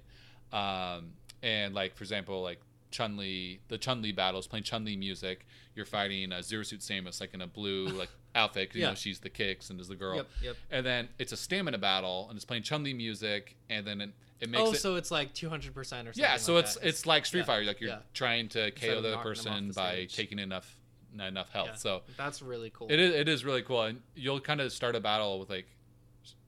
Um, 0.54 1.12
and 1.42 1.74
like 1.74 1.96
for 1.96 2.04
example, 2.04 2.42
like 2.42 2.62
Chun 2.94 3.18
Li, 3.18 3.60
the 3.68 3.78
Chun 3.78 4.02
Li 4.02 4.12
battles, 4.14 4.48
playing 4.48 4.64
Chun 4.64 4.86
Li 4.86 4.96
music. 4.96 5.46
You're 5.76 5.86
fighting 5.86 6.32
a 6.32 6.42
Zero 6.42 6.64
Suit 6.64 6.80
Samus 6.80 7.20
like 7.20 7.34
in 7.34 7.42
a 7.42 7.48
blue 7.48 7.88
like 8.02 8.10
outfit. 8.36 8.70
'cause, 8.70 8.76
You 8.78 8.84
Yeah. 8.84 8.90
know 8.90 8.96
she's 8.96 9.20
the 9.20 9.30
kicks 9.30 9.70
and 9.70 9.82
is 9.82 9.88
the 9.90 9.96
girl. 9.96 10.16
yep 10.16 10.28
yep 10.42 10.56
And 10.72 10.86
then 10.86 11.10
it's 11.20 11.32
a 11.34 11.38
stamina 11.38 11.78
battle 11.80 12.28
and 12.30 12.38
it's 12.38 12.46
playing 12.46 12.64
Chun 12.64 12.84
Li 12.84 12.94
music, 12.94 13.58
and 13.70 13.86
then 13.86 14.00
it, 14.00 14.12
it 14.40 14.50
makes 14.50 14.64
oh, 14.64 14.72
it. 14.72 14.78
so 14.78 14.96
it's 14.96 15.12
like 15.12 15.34
200% 15.34 15.76
or 15.76 15.84
something. 15.84 16.12
yeah, 16.16 16.38
so 16.38 16.54
like 16.56 16.64
it's 16.66 16.78
it's 16.82 17.06
like 17.06 17.26
Street 17.26 17.42
yeah, 17.42 17.46
Fighter, 17.46 17.66
like 17.66 17.82
you're 17.82 17.90
yeah. 17.90 18.00
trying 18.14 18.48
to 18.50 18.72
KO 18.72 18.88
the 18.88 18.98
other 18.98 19.02
knocking 19.02 19.12
them 19.12 19.18
off 19.20 19.24
person 19.24 19.68
the 19.70 19.74
by 19.74 19.92
stage. 19.94 20.16
taking 20.16 20.40
enough 20.40 20.78
enough 21.20 21.50
health. 21.52 21.78
So 21.78 22.02
that's 22.18 22.42
really 22.42 22.70
cool. 22.72 22.88
it 22.92 23.00
is 23.00 23.14
it 23.16 23.28
is 23.28 23.44
really 23.44 23.62
cool, 23.64 23.82
and 23.84 24.02
you'll 24.16 24.40
kind 24.40 24.62
of 24.62 24.72
start 24.72 24.96
a 24.96 25.00
battle 25.00 25.40
with 25.40 25.50
like 25.50 25.66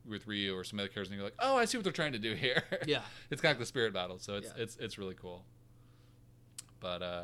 with 0.07 0.27
Ryu 0.27 0.55
or 0.55 0.63
some 0.63 0.79
other 0.79 0.87
characters, 0.87 1.07
and 1.09 1.15
you're 1.17 1.25
like, 1.25 1.33
oh, 1.39 1.55
I 1.57 1.65
see 1.65 1.77
what 1.77 1.83
they're 1.83 1.91
trying 1.93 2.11
to 2.11 2.19
do 2.19 2.33
here. 2.35 2.63
Yeah. 2.85 3.01
it's 3.31 3.41
kind 3.41 3.51
of 3.53 3.57
like 3.57 3.59
the 3.59 3.65
spirit 3.65 3.91
battle, 3.93 4.19
so 4.19 4.35
it's 4.35 4.51
it's 4.57 4.77
it's 4.77 4.97
really 4.99 5.15
cool. 5.15 5.43
But 6.85 7.01
uh, 7.01 7.23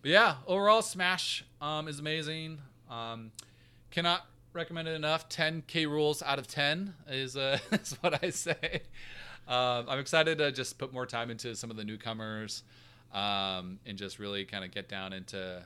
but 0.00 0.10
yeah, 0.12 0.36
overall, 0.46 0.80
Smash 0.80 1.44
um 1.60 1.88
is 1.88 1.98
amazing. 1.98 2.60
Um, 2.88 3.32
cannot 3.90 4.24
recommend 4.52 4.86
it 4.86 4.92
enough. 4.92 5.28
10 5.28 5.64
K. 5.66 5.86
Rools 5.86 6.22
out 6.22 6.38
of 6.38 6.46
10 6.46 6.94
is 7.08 7.36
uh 7.36 7.58
is 7.72 7.96
what 8.00 8.22
I 8.22 8.30
say. 8.30 8.82
Um, 9.48 9.86
I'm 9.88 9.98
excited 9.98 10.38
to 10.38 10.52
just 10.52 10.78
put 10.78 10.92
more 10.92 11.04
time 11.04 11.30
into 11.30 11.56
some 11.56 11.68
of 11.68 11.76
the 11.76 11.82
newcomers, 11.82 12.62
um, 13.12 13.80
and 13.84 13.98
just 13.98 14.20
really 14.20 14.44
kind 14.44 14.64
of 14.64 14.70
get 14.70 14.88
down 14.88 15.12
into 15.12 15.64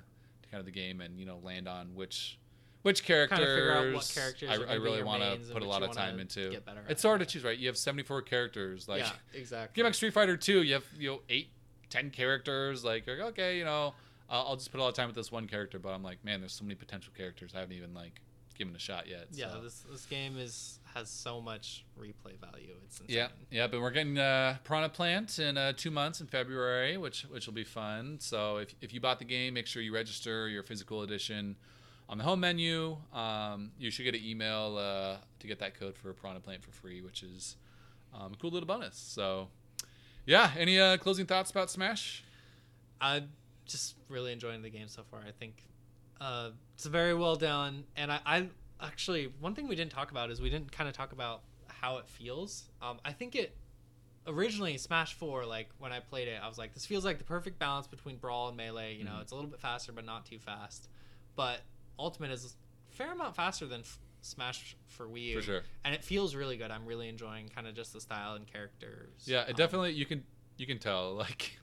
kind 0.51 0.61
of 0.61 0.65
the 0.65 0.73
game 0.73 1.03
and 1.03 1.21
you 1.21 1.27
know 1.27 1.39
land 1.43 1.69
on 1.69 1.95
which 1.95 2.39
which 2.81 3.05
characters, 3.05 3.39
Kind 3.39 3.51
of 3.51 3.55
figure 3.55 3.73
out 3.73 3.93
what 3.93 4.13
characters 4.15 4.49
I, 4.49 4.73
I 4.73 4.75
really 4.77 5.03
want 5.03 5.23
to 5.23 5.53
put 5.53 5.63
a 5.63 5.69
lot 5.69 5.83
of 5.83 5.93
time 5.93 6.21
into. 6.21 6.59
It's 6.89 7.03
hard 7.03 7.21
to 7.21 7.27
choose, 7.27 7.45
right? 7.45 7.59
You 7.59 7.67
have 7.67 7.77
74 7.77 8.23
characters. 8.23 8.89
Like 8.89 9.01
yeah, 9.01 9.11
exactly. 9.35 9.75
game 9.75 9.85
like 9.85 9.95
Street 9.95 10.15
Fighter 10.15 10.39
2, 10.39 10.63
you 10.63 10.73
have 10.73 10.85
you 10.97 11.11
know 11.11 11.21
eight, 11.29 11.51
ten 11.91 12.11
characters. 12.11 12.85
Like 12.85 13.07
you're 13.07 13.17
like, 13.17 13.33
okay, 13.33 13.59
you 13.59 13.65
know, 13.65 13.95
I'll, 14.29 14.49
I'll 14.49 14.57
just 14.57 14.71
put 14.71 14.79
a 14.79 14.83
lot 14.83 14.89
of 14.89 14.95
time 14.95 15.09
with 15.09 15.17
this 15.17 15.33
one 15.33 15.47
character. 15.47 15.79
But 15.79 15.91
I'm 15.91 16.03
like, 16.03 16.25
man, 16.25 16.41
there's 16.41 16.53
so 16.53 16.65
many 16.65 16.75
potential 16.75 17.13
characters 17.17 17.53
I 17.55 17.61
haven't 17.61 17.77
even 17.77 17.95
like 17.95 18.21
given 18.57 18.75
a 18.75 18.79
shot 18.79 19.07
yet. 19.07 19.27
yeah, 19.33 19.53
so. 19.53 19.61
this 19.61 19.85
this 19.91 20.07
game 20.07 20.39
is 20.39 20.81
has 20.95 21.11
so 21.11 21.41
much 21.41 21.85
replay 21.99 22.39
value. 22.41 22.75
It's 22.85 23.01
insane. 23.01 23.17
Yeah, 23.17 23.29
yeah, 23.51 23.67
but 23.67 23.81
we're 23.81 23.91
getting 23.91 24.19
uh, 24.19 24.57
Piranha 24.65 24.89
Plant 24.89 25.39
in 25.39 25.57
uh, 25.57 25.73
two 25.77 25.91
months 25.91 26.21
in 26.21 26.27
February, 26.27 26.97
which 26.97 27.23
which 27.31 27.47
will 27.47 27.55
be 27.55 27.65
fun. 27.65 28.19
So 28.21 28.59
if, 28.59 28.75
if 28.81 28.95
you 28.95 29.01
bought 29.01 29.19
the 29.19 29.25
game, 29.25 29.55
make 29.55 29.67
sure 29.67 29.83
you 29.83 29.95
register 29.95 30.49
your 30.49 30.63
physical 30.63 31.03
edition 31.03 31.57
on 32.09 32.19
the 32.19 32.25
home 32.25 32.41
menu. 32.41 32.97
Um, 33.13 33.73
you 33.79 33.91
should 33.91 34.05
get 34.05 34.15
an 34.15 34.25
email 34.25 34.77
uh, 34.79 35.17
to 35.41 35.47
get 35.47 35.59
that 35.61 35.79
code 35.79 35.97
for 35.97 36.13
Piranha 36.13 36.41
Plant 36.41 36.63
for 36.63 36.71
free, 36.71 37.03
which 37.03 37.23
is 37.23 37.57
um, 38.15 38.33
a 38.33 38.37
cool 38.37 38.51
little 38.51 38.67
bonus. 38.67 38.97
So 38.97 39.49
yeah, 40.27 40.51
any 40.59 40.79
uh, 40.79 40.97
closing 40.99 41.27
thoughts 41.27 41.51
about 41.51 41.71
Smash? 41.71 42.25
I'm 43.01 43.31
just 43.65 43.95
really 44.09 44.33
enjoying 44.33 44.63
the 44.63 44.71
game 44.71 44.89
so 44.89 45.03
far. 45.11 45.21
I 45.27 45.31
think 45.33 45.63
uh, 46.21 46.51
it's 46.75 46.87
very 46.87 47.15
well 47.15 47.37
done, 47.37 47.85
and 47.97 48.11
I, 48.13 48.21
I 48.27 48.49
actually 48.81 49.33
one 49.41 49.55
thing 49.55 49.69
we 49.69 49.77
didn't 49.77 49.93
talk 49.93 50.11
about 50.11 50.31
is 50.31 50.41
we 50.41 50.51
didn't 50.51 50.73
kind 50.73 50.89
of 50.89 50.95
talk 50.95 51.13
about 51.13 51.43
how 51.69 51.99
it 51.99 52.09
feels. 52.09 52.65
Um, 52.83 52.99
I 53.05 53.13
think 53.13 53.35
it 53.35 53.55
originally 54.27 54.77
Smash 54.79 55.15
Four, 55.15 55.45
like 55.47 55.69
when 55.79 55.93
I 55.93 56.01
played 56.01 56.29
it, 56.29 56.41
I 56.43 56.49
was 56.49 56.59
like, 56.59 56.75
this 56.75 56.87
feels 56.87 57.05
like 57.05 57.19
the 57.19 57.25
perfect 57.25 57.59
balance 57.59 57.87
between 57.87 58.17
brawl 58.17 58.49
and 58.49 58.57
melee. 58.57 58.95
You 58.95 59.05
know, 59.05 59.13
Mhm. 59.13 59.23
it's 59.23 59.33
a 59.33 59.35
little 59.35 59.51
bit 59.51 59.61
faster, 59.61 59.93
but 59.93 60.05
not 60.05 60.27
too 60.27 60.39
fast. 60.39 60.89
But 61.37 61.61
Ultimate 61.99 62.31
is 62.31 62.45
a 62.91 62.95
fair 62.95 63.13
amount 63.13 63.37
faster 63.37 63.67
than 63.67 63.83
Smash 64.27 64.77
for 64.87 65.07
Wii 65.07 65.23
U, 65.29 65.41
For 65.41 65.43
sure. 65.47 65.63
and 65.85 65.95
it 65.95 66.03
feels 66.05 66.35
really 66.35 66.57
good. 66.57 66.71
I'm 66.71 66.85
really 66.87 67.09
enjoying 67.09 67.49
kind 67.49 67.67
of 67.67 67.75
just 67.75 67.93
the 67.93 68.01
style 68.01 68.35
and 68.35 68.47
characters. 68.47 69.11
Yeah, 69.25 69.43
it 69.43 69.51
Um, 69.51 69.55
definitely 69.57 69.93
you 69.93 70.05
can 70.07 70.25
you 70.57 70.67
can 70.67 70.79
tell 70.79 71.15
like. 71.25 71.59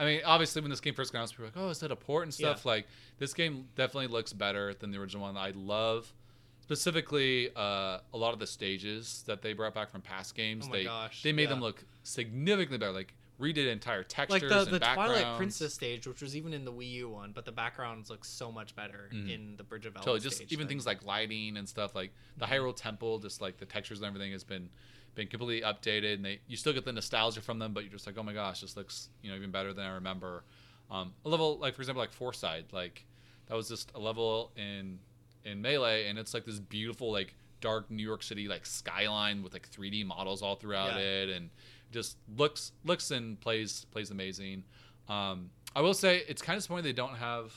I 0.00 0.04
mean, 0.04 0.20
obviously, 0.24 0.62
when 0.62 0.70
this 0.70 0.80
game 0.80 0.94
first 0.94 1.10
came 1.10 1.20
out, 1.20 1.28
people 1.28 1.42
were 1.44 1.48
like, 1.48 1.56
"Oh, 1.56 1.70
is 1.70 1.80
that 1.80 1.90
a 1.90 1.96
port 1.96 2.22
and 2.22 2.32
stuff?" 2.32 2.64
Like, 2.64 2.86
this 3.18 3.34
game 3.34 3.66
definitely 3.74 4.06
looks 4.06 4.32
better 4.32 4.72
than 4.72 4.92
the 4.92 4.98
original 4.98 5.22
one. 5.22 5.36
I 5.36 5.50
love, 5.56 6.12
specifically, 6.60 7.50
uh, 7.56 7.98
a 8.12 8.16
lot 8.16 8.32
of 8.32 8.38
the 8.38 8.46
stages 8.46 9.24
that 9.26 9.42
they 9.42 9.54
brought 9.54 9.74
back 9.74 9.90
from 9.90 10.00
past 10.02 10.36
games. 10.36 10.66
Oh 10.66 10.70
my 10.70 10.76
they 10.76 10.84
gosh, 10.84 11.22
they 11.22 11.32
made 11.32 11.44
yeah. 11.44 11.48
them 11.50 11.60
look 11.60 11.84
significantly 12.04 12.78
better. 12.78 12.92
Like, 12.92 13.14
redid 13.40 13.68
entire 13.70 14.02
textures 14.02 14.42
like 14.42 14.48
the, 14.50 14.62
and 14.62 14.70
the 14.72 14.78
Twilight. 14.80 15.36
Princess 15.36 15.72
stage, 15.72 16.06
which 16.06 16.20
was 16.20 16.34
even 16.36 16.52
in 16.52 16.64
the 16.64 16.72
Wii 16.72 16.90
U 16.94 17.08
one, 17.10 17.32
but 17.32 17.44
the 17.44 17.52
backgrounds 17.52 18.10
look 18.10 18.24
so 18.24 18.50
much 18.50 18.74
better 18.74 19.10
Mhm. 19.12 19.30
in 19.30 19.56
the 19.56 19.62
Bridge 19.62 19.86
of 19.86 19.94
Eldin 19.94 19.98
Totally, 20.02 20.20
just 20.20 20.42
even 20.42 20.58
than- 20.60 20.68
things 20.68 20.86
like 20.86 21.04
lighting 21.04 21.56
and 21.56 21.68
stuff 21.68 21.94
like 21.94 22.12
the 22.36 22.46
Mhm. 22.46 22.50
Hyrule 22.50 22.76
Temple, 22.76 23.18
just 23.20 23.40
like 23.40 23.58
the 23.58 23.66
textures 23.66 23.98
and 23.98 24.06
everything 24.06 24.32
has 24.32 24.44
been 24.44 24.70
been 25.14 25.26
completely 25.26 25.62
updated, 25.66 26.14
and 26.14 26.24
they 26.24 26.40
you 26.46 26.56
still 26.56 26.72
get 26.72 26.84
the 26.84 26.92
nostalgia 26.92 27.40
from 27.40 27.58
them, 27.58 27.72
but 27.72 27.82
you're 27.82 27.92
just 27.92 28.06
like, 28.06 28.16
oh 28.18 28.22
my 28.22 28.32
gosh, 28.32 28.60
this 28.60 28.76
looks 28.76 29.08
you 29.22 29.30
know 29.30 29.36
even 29.36 29.50
better 29.50 29.72
than 29.72 29.84
I 29.84 29.94
remember. 29.94 30.44
Um, 30.90 31.12
a 31.24 31.28
level 31.28 31.58
like 31.58 31.74
for 31.74 31.82
example 31.82 32.00
like 32.00 32.12
Fourside, 32.12 32.72
like 32.72 33.04
that 33.46 33.54
was 33.54 33.68
just 33.68 33.90
a 33.94 33.98
level 33.98 34.52
in 34.56 34.98
in 35.44 35.60
Melee, 35.62 36.06
and 36.08 36.18
it's 36.18 36.34
like 36.34 36.44
this 36.44 36.58
beautiful 36.60 37.10
like 37.12 37.34
dark 37.60 37.90
New 37.90 38.02
York 38.04 38.22
City 38.22 38.46
like 38.46 38.64
skyline 38.66 39.42
with 39.42 39.52
like 39.52 39.68
3D 39.68 40.04
models 40.04 40.40
all 40.42 40.54
throughout 40.56 40.92
Yeah. 40.94 41.22
it, 41.22 41.28
and 41.30 41.50
just 41.90 42.16
looks 42.36 42.72
looks 42.84 43.10
and 43.10 43.40
plays 43.40 43.86
plays 43.90 44.10
amazing. 44.10 44.64
Um, 45.08 45.50
I 45.74 45.80
will 45.80 45.94
say 45.94 46.22
it's 46.28 46.42
kind 46.42 46.56
of 46.56 46.60
disappointing 46.60 46.84
they 46.84 46.92
don't 46.92 47.16
have 47.16 47.52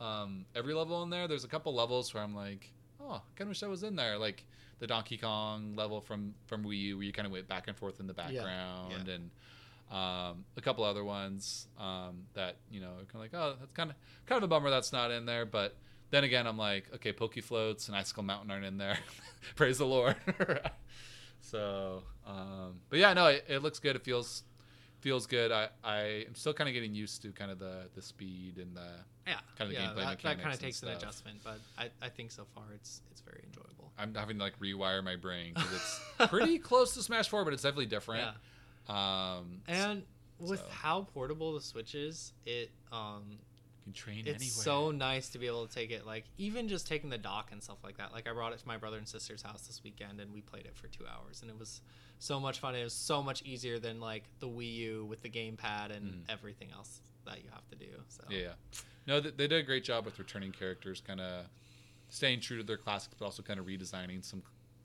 um, 0.00 0.46
every 0.54 0.74
level 0.74 1.02
in 1.02 1.10
there. 1.10 1.28
There's 1.28 1.44
a 1.44 1.48
couple 1.48 1.74
levels 1.74 2.12
where 2.12 2.22
I'm 2.22 2.34
like, 2.34 2.72
oh, 3.00 3.14
I 3.14 3.20
kind 3.36 3.42
of 3.42 3.48
wish 3.48 3.62
I 3.62 3.68
was 3.68 3.82
in 3.82 3.96
there. 3.96 4.18
Like 4.18 4.44
the 4.78 4.86
Donkey 4.86 5.16
Kong 5.16 5.74
level 5.76 6.00
from 6.00 6.34
from 6.46 6.64
Wii 6.64 6.78
U, 6.80 6.96
where 6.96 7.04
you 7.04 7.12
kind 7.12 7.26
of 7.26 7.32
went 7.32 7.48
back 7.48 7.68
and 7.68 7.76
forth 7.76 8.00
in 8.00 8.06
the 8.06 8.14
background, 8.14 8.92
yeah. 9.06 9.14
and 9.14 9.30
um, 9.90 10.44
a 10.56 10.60
couple 10.60 10.84
other 10.84 11.04
ones 11.04 11.68
um, 11.78 12.24
that 12.34 12.56
you 12.70 12.80
know 12.80 12.88
are 12.88 13.04
kind 13.04 13.14
of 13.14 13.20
like, 13.20 13.34
oh, 13.34 13.56
that's 13.60 13.72
kind 13.72 13.90
of 13.90 13.96
kind 14.26 14.36
of 14.38 14.42
a 14.44 14.48
bummer 14.48 14.70
that's 14.70 14.92
not 14.92 15.10
in 15.10 15.26
there. 15.26 15.46
But 15.46 15.76
then 16.10 16.24
again, 16.24 16.46
I'm 16.46 16.58
like, 16.58 16.86
okay, 16.96 17.12
Poké 17.12 17.42
Floats 17.42 17.88
and 17.88 17.96
Icicle 17.96 18.22
Mountain 18.22 18.50
aren't 18.50 18.64
in 18.64 18.78
there. 18.78 18.98
Praise 19.56 19.78
the 19.78 19.86
Lord. 19.86 20.16
so, 21.40 22.02
um, 22.26 22.80
but 22.90 22.98
yeah, 22.98 23.12
no, 23.12 23.26
it, 23.26 23.44
it 23.48 23.62
looks 23.62 23.78
good. 23.78 23.96
It 23.96 24.02
feels 24.04 24.44
feels 25.00 25.26
good. 25.26 25.52
I 25.52 25.68
I 25.82 26.24
am 26.26 26.34
still 26.34 26.54
kind 26.54 26.68
of 26.68 26.74
getting 26.74 26.94
used 26.94 27.22
to 27.22 27.32
kind 27.32 27.50
of 27.50 27.58
the 27.58 27.88
the 27.94 28.02
speed 28.02 28.58
and 28.58 28.74
the 28.76 28.88
Yeah, 29.26 29.34
Kind 29.58 29.60
of 29.60 29.68
the 29.68 29.74
yeah, 29.74 29.88
gameplay 29.90 29.96
that, 29.96 30.22
that 30.22 30.40
kind 30.40 30.54
of 30.54 30.60
takes 30.60 30.82
an 30.82 30.88
adjustment, 30.88 31.38
but 31.44 31.58
I, 31.78 31.90
I 32.00 32.08
think 32.08 32.30
so 32.30 32.44
far 32.54 32.64
it's 32.74 33.02
it's 33.10 33.20
very 33.20 33.42
enjoyable. 33.46 33.92
I'm 33.98 34.14
having 34.14 34.38
to 34.38 34.42
like 34.44 34.58
rewire 34.58 35.04
my 35.04 35.16
brain 35.16 35.52
because 35.54 35.72
it's 35.72 36.30
pretty 36.30 36.58
close 36.70 36.94
to 36.94 37.02
Smash 37.02 37.28
Four, 37.28 37.44
but 37.44 37.52
it's 37.52 37.62
definitely 37.62 37.86
different. 37.86 38.22
Yeah, 38.88 39.36
Um, 39.38 39.60
and 39.68 40.02
with 40.38 40.60
so. 40.60 40.66
how 40.70 41.02
portable 41.14 41.54
the 41.54 41.60
Switch 41.60 41.94
is, 41.94 42.32
it 42.46 42.70
um 42.90 43.38
you 43.86 43.92
can 43.92 43.92
train 43.92 44.20
it's 44.26 44.42
anywhere. 44.42 44.64
so 44.64 44.90
nice 44.90 45.28
to 45.30 45.38
be 45.38 45.46
able 45.46 45.66
to 45.66 45.74
take 45.74 45.90
it 45.90 46.06
like 46.06 46.24
even 46.38 46.68
just 46.68 46.86
taking 46.86 47.10
the 47.10 47.18
dock 47.18 47.50
and 47.52 47.62
stuff 47.62 47.78
like 47.84 47.96
that 47.98 48.12
like 48.12 48.28
i 48.28 48.32
brought 48.32 48.52
it 48.52 48.58
to 48.58 48.66
my 48.66 48.76
brother 48.76 48.96
and 48.96 49.06
sister's 49.06 49.42
house 49.42 49.66
this 49.66 49.82
weekend 49.84 50.20
and 50.20 50.32
we 50.32 50.40
played 50.40 50.64
it 50.66 50.74
for 50.76 50.86
two 50.88 51.04
hours 51.06 51.42
and 51.42 51.50
it 51.50 51.58
was 51.58 51.80
so 52.18 52.40
much 52.40 52.60
fun 52.60 52.74
it 52.74 52.82
was 52.84 52.92
so 52.94 53.22
much 53.22 53.42
easier 53.42 53.78
than 53.78 54.00
like 54.00 54.24
the 54.40 54.48
wii 54.48 54.74
u 54.74 55.04
with 55.04 55.22
the 55.22 55.28
gamepad 55.30 55.94
and 55.94 56.06
Mhm. 56.14 56.22
everything 56.28 56.70
else 56.72 57.00
that 57.26 57.42
you 57.42 57.50
have 57.50 57.66
to 57.68 57.76
do 57.76 57.86
so 58.08 58.24
Yeah, 58.30 58.38
yeah. 58.38 58.52
No, 59.06 59.20
they, 59.20 59.30
they 59.30 59.46
did 59.48 59.58
a 59.60 59.62
great 59.62 59.84
job 59.84 60.04
with 60.06 60.18
returning 60.18 60.50
characters, 60.52 61.02
kind 61.06 61.20
of 61.20 61.46
staying 62.08 62.40
true 62.40 62.56
to 62.56 62.62
their 62.62 62.78
classics, 62.78 63.14
but 63.18 63.24
also 63.24 63.42
kind 63.42 63.60
of 63.60 63.66
redesigning 63.66 64.24
some 64.24 64.42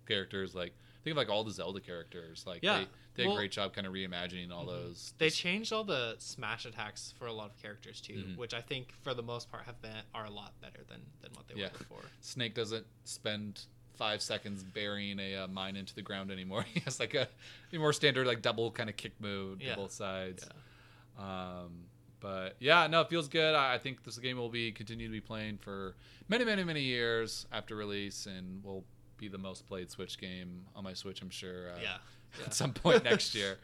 characters. 0.07 0.53
Like 0.55 0.73
think 1.03 1.11
of 1.11 1.17
like 1.17 1.29
all 1.29 1.43
the 1.43 1.51
Zelda 1.51 1.79
characters. 1.79 2.43
Like 2.47 2.59
Yeah, 2.61 2.79
they, 2.79 2.87
they 3.15 3.23
did 3.23 3.31
a 3.31 3.35
great 3.35 3.51
job 3.51 3.73
kind 3.73 3.85
of 3.87 3.93
reimagining 3.93 4.51
all 4.51 4.63
Mhm. 4.65 4.67
those. 4.67 5.13
they 5.17 5.29
changed 5.29 5.71
all 5.73 5.83
the 5.83 6.15
smash 6.19 6.65
attacks 6.65 7.13
for 7.17 7.27
a 7.27 7.33
lot 7.33 7.49
of 7.51 7.61
characters 7.61 7.99
too 8.01 8.13
Mhm. 8.13 8.37
which 8.37 8.53
i 8.53 8.61
think 8.61 8.93
for 9.03 9.13
the 9.13 9.21
most 9.23 9.49
part 9.51 9.65
have 9.65 9.81
been 9.81 10.03
are 10.13 10.25
a 10.25 10.29
lot 10.29 10.53
better 10.61 10.83
than 10.87 11.01
than 11.21 11.31
what 11.33 11.47
they 11.47 11.55
Yeah. 11.55 11.71
were 11.71 11.77
before 11.79 12.03
Snake 12.21 12.53
doesn't 12.53 12.85
spend 13.03 13.65
five 13.95 14.21
seconds 14.21 14.63
burying 14.63 15.19
a 15.19 15.35
uh, 15.35 15.47
mine 15.47 15.75
into 15.75 15.93
the 15.93 16.01
ground 16.01 16.31
anymore. 16.31 16.63
he 16.73 16.79
has 16.81 16.99
like 17.01 17.13
a, 17.15 17.27
a 17.73 17.77
more 17.77 17.91
standard 17.91 18.25
like 18.27 18.41
double 18.41 18.71
kind 18.71 18.89
of 18.89 18.95
kick 18.95 19.11
move 19.19 19.61
Yeah. 19.61 19.71
to 19.71 19.81
both 19.81 19.91
sides. 19.91 20.47
yeah 21.17 21.63
Um, 21.63 21.85
but 22.21 22.55
yeah, 22.59 22.87
no, 22.87 23.01
it 23.01 23.09
feels 23.09 23.27
good. 23.27 23.55
I, 23.55 23.73
I 23.75 23.77
think 23.77 24.03
this 24.03 24.17
game 24.19 24.37
will 24.37 24.49
be 24.49 24.71
continue 24.71 25.07
to 25.07 25.11
be 25.11 25.21
playing 25.21 25.57
for 25.57 25.95
many, 26.29 26.45
many, 26.45 26.63
many 26.63 26.81
years 26.81 27.45
after 27.51 27.75
release, 27.75 28.25
and 28.25 28.63
will 28.63 28.83
be 29.19 29.27
the 29.27 29.37
most 29.37 29.67
played 29.67 29.91
Switch 29.91 30.17
game 30.17 30.65
on 30.75 30.83
my 30.83 30.93
Switch. 30.93 31.21
I'm 31.21 31.29
sure. 31.29 31.69
Uh, 31.69 31.79
yeah, 31.81 31.97
yeah. 32.39 32.45
At 32.45 32.53
some 32.53 32.73
point 32.73 33.03
next 33.03 33.35
year. 33.35 33.57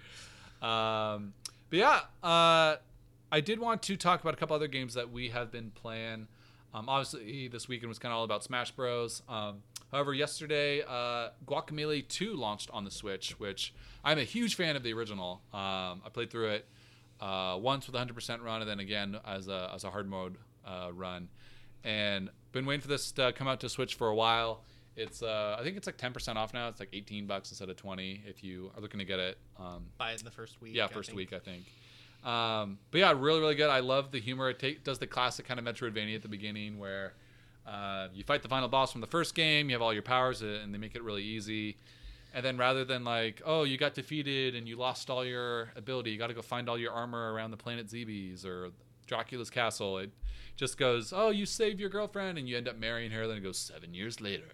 Um, 0.61 1.33
but 1.69 1.79
yeah, 1.79 1.99
uh, 2.23 2.77
I 3.31 3.41
did 3.41 3.59
want 3.59 3.83
to 3.83 3.97
talk 3.97 4.21
about 4.21 4.33
a 4.33 4.37
couple 4.37 4.55
other 4.55 4.67
games 4.67 4.93
that 4.93 5.11
we 5.11 5.29
have 5.29 5.51
been 5.51 5.71
playing. 5.71 6.27
Um, 6.73 6.89
obviously, 6.89 7.47
this 7.47 7.67
weekend 7.67 7.89
was 7.89 7.99
kind 7.99 8.11
of 8.11 8.17
all 8.17 8.23
about 8.25 8.43
Smash 8.43 8.71
Bros. 8.71 9.21
Um, 9.29 9.63
however, 9.91 10.13
yesterday, 10.13 10.81
uh, 10.81 11.29
Guacamelee 11.47 12.07
2 12.07 12.35
launched 12.35 12.69
on 12.71 12.83
the 12.83 12.91
Switch, 12.91 13.39
which 13.39 13.73
I'm 14.03 14.17
a 14.17 14.23
huge 14.23 14.55
fan 14.55 14.75
of 14.75 14.83
the 14.83 14.93
original. 14.93 15.41
Um, 15.53 16.01
I 16.05 16.09
played 16.11 16.29
through 16.29 16.49
it 16.49 16.67
uh, 17.21 17.57
once 17.59 17.87
with 17.87 17.95
a 17.95 18.05
100% 18.05 18.43
run, 18.43 18.61
and 18.61 18.69
then 18.69 18.79
again 18.79 19.17
as 19.25 19.47
a, 19.47 19.71
as 19.73 19.85
a 19.85 19.89
hard 19.89 20.09
mode 20.09 20.35
uh, 20.65 20.89
run. 20.93 21.29
And 21.83 22.29
been 22.51 22.65
waiting 22.65 22.81
for 22.81 22.87
this 22.87 23.11
to 23.13 23.31
come 23.33 23.47
out 23.47 23.59
to 23.61 23.69
Switch 23.69 23.95
for 23.95 24.07
a 24.07 24.15
while. 24.15 24.63
It's 24.95 25.21
uh, 25.21 25.57
I 25.59 25.63
think 25.63 25.77
it's 25.77 25.87
like 25.87 25.97
10% 25.97 26.35
off 26.35 26.53
now. 26.53 26.69
It's 26.69 26.79
like 26.79 26.89
18 26.93 27.27
bucks 27.27 27.51
instead 27.51 27.69
of 27.69 27.75
20 27.75 28.23
if 28.25 28.43
you 28.43 28.71
are 28.75 28.81
looking 28.81 28.99
to 28.99 29.05
get 29.05 29.19
it. 29.19 29.37
Um, 29.59 29.87
buy 29.97 30.11
it 30.11 30.19
in 30.19 30.25
the 30.25 30.31
first 30.31 30.61
week 30.61 30.75
yeah, 30.75 30.87
first 30.87 31.09
think. 31.09 31.17
week 31.17 31.33
I 31.33 31.39
think. 31.39 31.65
Um, 32.23 32.79
but 32.91 32.99
yeah, 32.99 33.13
really, 33.15 33.39
really 33.39 33.55
good. 33.55 33.69
I 33.69 33.81
love 33.81 34.11
the 34.11 34.19
humor. 34.19 34.49
It 34.49 34.59
take, 34.59 34.83
does 34.83 34.97
the 34.97 35.07
classic 35.07 35.45
kind 35.45 35.59
of 35.59 35.65
Metroidvania 35.65 36.15
at 36.15 36.21
the 36.23 36.27
beginning 36.27 36.79
where 36.79 37.13
uh, 37.67 38.07
you 38.13 38.23
fight 38.23 38.41
the 38.41 38.49
final 38.49 38.67
boss 38.67 38.91
from 38.91 39.01
the 39.01 39.07
first 39.07 39.35
game. 39.35 39.69
You 39.69 39.75
have 39.75 39.81
all 39.81 39.93
your 39.93 40.01
powers, 40.01 40.41
uh, 40.41 40.59
and 40.63 40.73
they 40.73 40.77
make 40.77 40.95
it 40.95 41.03
really 41.03 41.23
easy. 41.23 41.77
And 42.33 42.43
then 42.45 42.57
rather 42.57 42.83
than 42.83 43.03
like, 43.03 43.41
oh, 43.45 43.63
you 43.63 43.77
got 43.77 43.93
defeated 43.93 44.55
and 44.55 44.67
you 44.67 44.75
lost 44.75 45.09
all 45.09 45.23
your 45.23 45.69
ability, 45.75 46.11
you 46.11 46.17
got 46.17 46.27
to 46.27 46.33
go 46.33 46.41
find 46.41 46.67
all 46.67 46.77
your 46.77 46.91
armor 46.91 47.33
around 47.33 47.51
the 47.51 47.57
planet 47.57 47.87
Zebes 47.87 48.45
or 48.45 48.71
Dracula's 49.07 49.49
castle. 49.49 49.97
It 49.97 50.11
just 50.55 50.77
goes, 50.77 51.13
oh, 51.15 51.29
you 51.29 51.45
saved 51.45 51.79
your 51.79 51.89
girlfriend 51.89 52.37
and 52.37 52.47
you 52.47 52.57
end 52.57 52.67
up 52.67 52.77
marrying 52.77 53.11
her. 53.11 53.27
Then 53.27 53.37
it 53.37 53.43
goes 53.43 53.57
seven 53.57 53.93
years 53.93 54.21
later, 54.21 54.51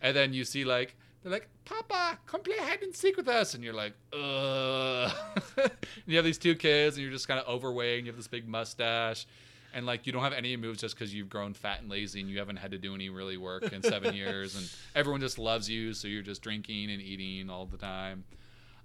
and 0.00 0.16
then 0.16 0.32
you 0.32 0.44
see 0.44 0.64
like 0.64 0.96
they're 1.22 1.32
like, 1.32 1.48
Papa, 1.64 2.18
come 2.26 2.42
play 2.42 2.56
hide 2.58 2.82
and 2.82 2.94
seek 2.94 3.16
with 3.16 3.28
us, 3.28 3.54
and 3.54 3.64
you're 3.64 3.74
like, 3.74 3.94
ugh. 4.12 5.12
and 5.56 5.70
you 6.06 6.16
have 6.16 6.24
these 6.24 6.38
two 6.38 6.54
kids, 6.54 6.96
and 6.96 7.02
you're 7.02 7.12
just 7.12 7.26
kind 7.26 7.40
of 7.40 7.48
overweight, 7.48 7.98
and 7.98 8.06
you 8.06 8.12
have 8.12 8.16
this 8.16 8.28
big 8.28 8.46
mustache, 8.46 9.26
and 9.74 9.84
like 9.84 10.06
you 10.06 10.12
don't 10.12 10.22
have 10.22 10.32
any 10.32 10.56
moves 10.56 10.80
just 10.80 10.94
because 10.94 11.12
you've 11.12 11.28
grown 11.28 11.54
fat 11.54 11.80
and 11.80 11.90
lazy, 11.90 12.20
and 12.20 12.30
you 12.30 12.38
haven't 12.38 12.56
had 12.56 12.70
to 12.70 12.78
do 12.78 12.94
any 12.94 13.08
really 13.10 13.36
work 13.36 13.72
in 13.72 13.82
seven 13.82 14.14
years, 14.14 14.56
and 14.56 14.70
everyone 14.94 15.20
just 15.20 15.38
loves 15.38 15.68
you, 15.68 15.92
so 15.92 16.06
you're 16.06 16.22
just 16.22 16.40
drinking 16.40 16.90
and 16.90 17.02
eating 17.02 17.50
all 17.50 17.66
the 17.66 17.78
time. 17.78 18.24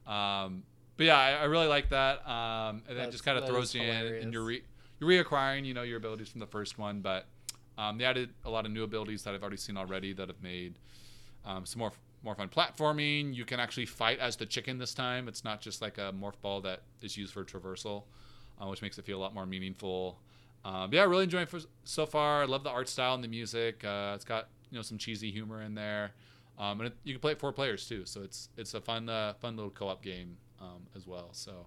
Um, 0.07 0.63
but 0.97 1.05
yeah, 1.05 1.17
I, 1.17 1.31
I 1.31 1.43
really 1.45 1.67
like 1.67 1.89
that, 1.89 2.27
um, 2.27 2.81
and 2.89 2.97
then 2.97 3.09
it 3.09 3.11
just 3.11 3.23
kind 3.23 3.37
of 3.37 3.47
throws 3.47 3.75
you 3.75 3.81
in, 3.83 4.05
and 4.21 4.33
you're 4.33 4.43
re- 4.43 4.63
you're 5.03 5.23
reacquiring, 5.23 5.65
you 5.65 5.73
know, 5.73 5.83
your 5.83 5.97
abilities 5.97 6.29
from 6.29 6.39
the 6.39 6.47
first 6.47 6.77
one, 6.77 7.01
but 7.01 7.25
um, 7.77 7.97
they 7.97 8.05
added 8.05 8.29
a 8.45 8.49
lot 8.49 8.65
of 8.65 8.71
new 8.71 8.83
abilities 8.83 9.23
that 9.23 9.33
I've 9.33 9.41
already 9.41 9.57
seen 9.57 9.77
already 9.77 10.13
that 10.13 10.27
have 10.27 10.41
made 10.41 10.75
um, 11.45 11.65
some 11.65 11.79
more 11.79 11.91
more 12.23 12.35
fun 12.35 12.47
platforming. 12.47 13.35
You 13.35 13.43
can 13.43 13.59
actually 13.59 13.85
fight 13.85 14.19
as 14.19 14.37
the 14.37 14.45
chicken 14.45 14.77
this 14.77 14.93
time. 14.93 15.27
It's 15.27 15.43
not 15.43 15.59
just 15.59 15.81
like 15.81 15.97
a 15.97 16.13
morph 16.13 16.39
ball 16.41 16.61
that 16.61 16.83
is 17.01 17.17
used 17.17 17.33
for 17.33 17.43
traversal, 17.43 18.03
uh, 18.61 18.67
which 18.67 18.81
makes 18.81 18.97
it 18.97 19.03
feel 19.03 19.17
a 19.17 19.21
lot 19.21 19.33
more 19.33 19.45
meaningful. 19.45 20.19
Um, 20.63 20.93
yeah, 20.93 21.03
really 21.03 21.25
enjoying 21.25 21.47
it 21.51 21.65
so 21.83 22.05
far. 22.05 22.43
I 22.43 22.45
love 22.45 22.63
the 22.63 22.69
art 22.69 22.87
style 22.87 23.13
and 23.15 23.23
the 23.23 23.27
music. 23.27 23.83
Uh, 23.83 24.13
it's 24.15 24.23
got 24.23 24.47
you 24.71 24.77
know 24.77 24.81
some 24.83 24.97
cheesy 24.97 25.31
humor 25.31 25.61
in 25.63 25.75
there, 25.75 26.11
um, 26.57 26.79
and 26.79 26.87
it, 26.87 26.95
you 27.03 27.13
can 27.13 27.19
play 27.19 27.33
it 27.33 27.39
four 27.39 27.51
players 27.51 27.85
too. 27.87 28.05
So 28.05 28.21
it's 28.23 28.47
it's 28.55 28.73
a 28.73 28.79
fun 28.79 29.09
uh, 29.09 29.33
fun 29.33 29.57
little 29.57 29.71
co-op 29.71 30.01
game 30.01 30.37
um, 30.61 30.87
as 30.95 31.05
well. 31.05 31.29
So 31.33 31.65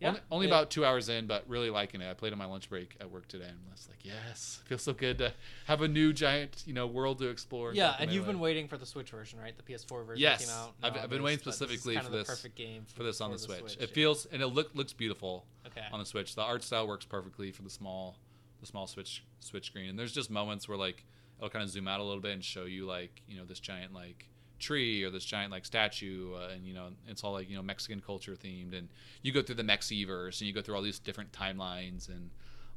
Yeah, 0.00 0.08
only, 0.08 0.20
only 0.30 0.46
it- 0.46 0.50
about 0.50 0.70
two 0.70 0.84
hours 0.84 1.08
in, 1.08 1.26
but 1.26 1.44
really 1.48 1.70
liking 1.70 2.00
it. 2.00 2.08
I 2.10 2.14
played 2.14 2.32
on 2.32 2.38
my 2.38 2.44
lunch 2.44 2.68
break 2.70 2.96
at 3.00 3.10
work 3.10 3.26
today, 3.26 3.46
and 3.48 3.58
I 3.68 3.72
was 3.72 3.88
like, 3.88 4.04
yes, 4.04 4.60
feels 4.66 4.82
so 4.82 4.92
good 4.92 5.18
to 5.18 5.32
have 5.66 5.82
a 5.82 5.88
new 5.88 6.12
giant 6.12 6.62
you 6.66 6.72
know 6.72 6.86
world 6.86 7.18
to 7.18 7.28
explore. 7.28 7.72
Yeah, 7.74 7.96
and 7.98 8.10
you've 8.12 8.26
been 8.26 8.38
waiting 8.40 8.68
for 8.68 8.76
the 8.78 8.86
Switch 8.86 9.10
version, 9.10 9.38
right? 9.40 9.54
The 9.56 9.62
PS4 9.64 10.06
version 10.06 10.22
Yes, 10.22 10.44
came 10.46 10.54
out. 10.54 10.74
in 10.78 10.84
I've- 10.84 11.00
I've 11.00 11.10
been 11.10 11.22
waiting 11.22 11.44
this 11.44 11.56
specifically 11.56 11.94
kind 11.94 12.06
for 12.06 12.12
this- 12.12 12.28
perfect 12.28 12.54
game 12.54 12.84
for 12.94 13.02
this 13.02 13.20
on 13.20 13.32
the 13.32 13.38
Switch. 13.38 13.58
Switch. 13.60 13.74
It 13.76 13.88
yeah. 13.88 13.94
feels 13.94 14.26
and 14.26 14.40
it 14.42 14.46
look 14.48 14.74
looks 14.74 14.92
beautiful 14.92 15.46
okay. 15.66 15.86
on 15.92 15.98
the 15.98 16.06
Switch. 16.06 16.34
The 16.34 16.42
art 16.42 16.62
style 16.62 16.86
works 16.86 17.04
perfectly 17.04 17.50
for 17.50 17.62
the 17.62 17.70
small 17.70 18.16
the 18.60 18.66
small 18.66 18.86
Switch 18.86 19.24
Switch 19.40 19.66
screen. 19.66 19.88
And 19.90 19.98
there's 19.98 20.12
just 20.12 20.30
moments 20.30 20.68
where 20.68 20.78
like 20.78 21.04
it'll 21.38 21.50
kind 21.50 21.62
of 21.62 21.70
zoom 21.70 21.86
out 21.88 22.00
a 22.00 22.02
little 22.04 22.20
bit 22.22 22.32
and 22.32 22.44
show 22.44 22.64
you 22.64 22.86
like 22.86 23.22
you 23.28 23.36
know 23.36 23.44
this 23.44 23.60
giant 23.60 23.92
like 23.94 24.28
tree 24.58 25.02
or 25.04 25.10
this 25.10 25.24
giant 25.24 25.50
like 25.52 25.64
statue 25.64 26.34
uh, 26.34 26.50
and 26.54 26.66
you 26.66 26.74
know 26.74 26.88
it's 27.06 27.24
all 27.24 27.32
like 27.32 27.48
you 27.48 27.56
know 27.56 27.62
Mexican 27.62 28.00
culture 28.00 28.32
themed 28.32 28.76
and 28.76 28.88
you 29.22 29.32
go 29.32 29.42
through 29.42 29.56
the 29.56 29.62
Mexiverse 29.62 30.40
and 30.40 30.48
you 30.48 30.52
go 30.52 30.62
through 30.62 30.74
all 30.74 30.82
these 30.82 30.98
different 30.98 31.32
timelines 31.32 32.08
and 32.08 32.30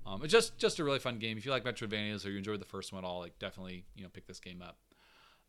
um, 0.05 0.23
it's 0.23 0.31
just 0.31 0.57
just 0.57 0.79
a 0.79 0.83
really 0.83 0.99
fun 0.99 1.19
game 1.19 1.37
if 1.37 1.45
you 1.45 1.51
like 1.51 1.63
Metroidvanias 1.63 2.25
or 2.25 2.29
you 2.29 2.37
enjoyed 2.37 2.61
the 2.61 2.65
first 2.65 2.93
one 2.93 3.03
at 3.03 3.07
all 3.07 3.19
like 3.19 3.37
definitely 3.39 3.85
you 3.95 4.03
know 4.03 4.09
pick 4.09 4.25
this 4.27 4.39
game 4.39 4.61
up 4.61 4.77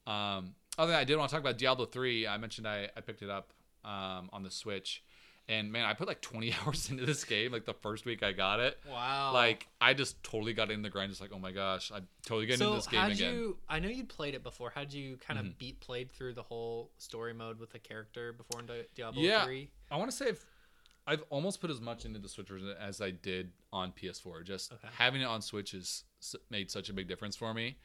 um, 0.07 0.55
other 0.79 0.89
than 0.89 0.97
that, 0.97 1.01
I 1.01 1.05
did 1.05 1.17
want 1.17 1.29
to 1.31 1.35
talk 1.35 1.43
about 1.43 1.59
Diablo 1.59 1.87
3. 1.87 2.27
I 2.27 2.39
mentioned 2.39 2.67
I, 2.67 2.89
I 2.97 3.01
picked 3.01 3.23
it 3.23 3.31
up 3.31 3.53
um, 3.85 4.31
on 4.33 4.43
the 4.43 4.51
Switch. 4.51 5.03
And 5.49 5.73
man, 5.73 5.85
I 5.85 5.93
put 5.95 6.07
like 6.07 6.21
20 6.21 6.55
hours 6.67 6.89
into 6.91 7.05
this 7.05 7.25
game, 7.25 7.51
like 7.53 7.65
the 7.65 7.75
first 7.75 8.05
week 8.05 8.23
I 8.23 8.33
got 8.33 8.61
it. 8.61 8.79
Wow. 8.89 9.33
Like, 9.35 9.67
I 9.81 9.93
just 9.93 10.23
totally 10.23 10.53
got 10.55 10.71
in 10.71 10.83
the 10.83 10.89
grind, 10.89 11.11
just 11.11 11.21
like, 11.21 11.31
oh 11.35 11.39
my 11.39 11.51
gosh, 11.53 11.91
I'm 11.93 12.07
totally 12.25 12.47
getting 12.47 12.59
so 12.61 12.67
into 12.69 12.77
this 12.79 12.87
game 12.87 13.01
how'd 13.01 13.13
again. 13.13 13.35
you? 13.35 13.57
I 13.69 13.81
know 13.81 13.89
you'd 13.89 14.09
played 14.09 14.35
it 14.35 14.43
before. 14.45 14.71
How'd 14.75 14.93
you 14.93 15.17
kind 15.17 15.39
of 15.41 15.47
Mhm. 15.47 15.59
beat 15.59 15.81
played 15.81 16.13
through 16.13 16.35
the 16.35 16.43
whole 16.45 16.93
story 16.99 17.35
mode 17.35 17.59
with 17.59 17.71
the 17.71 17.79
character 17.81 18.33
before 18.33 18.61
in 18.61 18.67
Di- 18.67 18.87
Diablo 18.95 19.21
Yeah. 19.21 19.45
three? 19.45 19.69
I 19.91 19.97
want 19.97 20.11
to 20.11 20.17
say 20.17 20.29
I've, 20.29 20.45
I've 21.09 21.25
almost 21.29 21.61
put 21.61 21.71
as 21.71 21.81
much 21.81 22.05
into 22.05 22.21
the 22.21 22.29
Switch 22.29 22.49
version 22.49 22.73
as 22.81 23.01
I 23.01 23.11
did 23.11 23.51
on 23.73 23.91
PS4. 23.93 24.45
Just 24.45 24.73
Okay. 24.73 24.89
having 24.97 25.21
it 25.23 25.25
on 25.27 25.43
Switch 25.43 25.73
has 25.73 26.05
made 26.51 26.71
such 26.71 26.89
a 26.89 26.93
big 26.93 27.09
difference 27.09 27.35
for 27.35 27.53
me. 27.53 27.77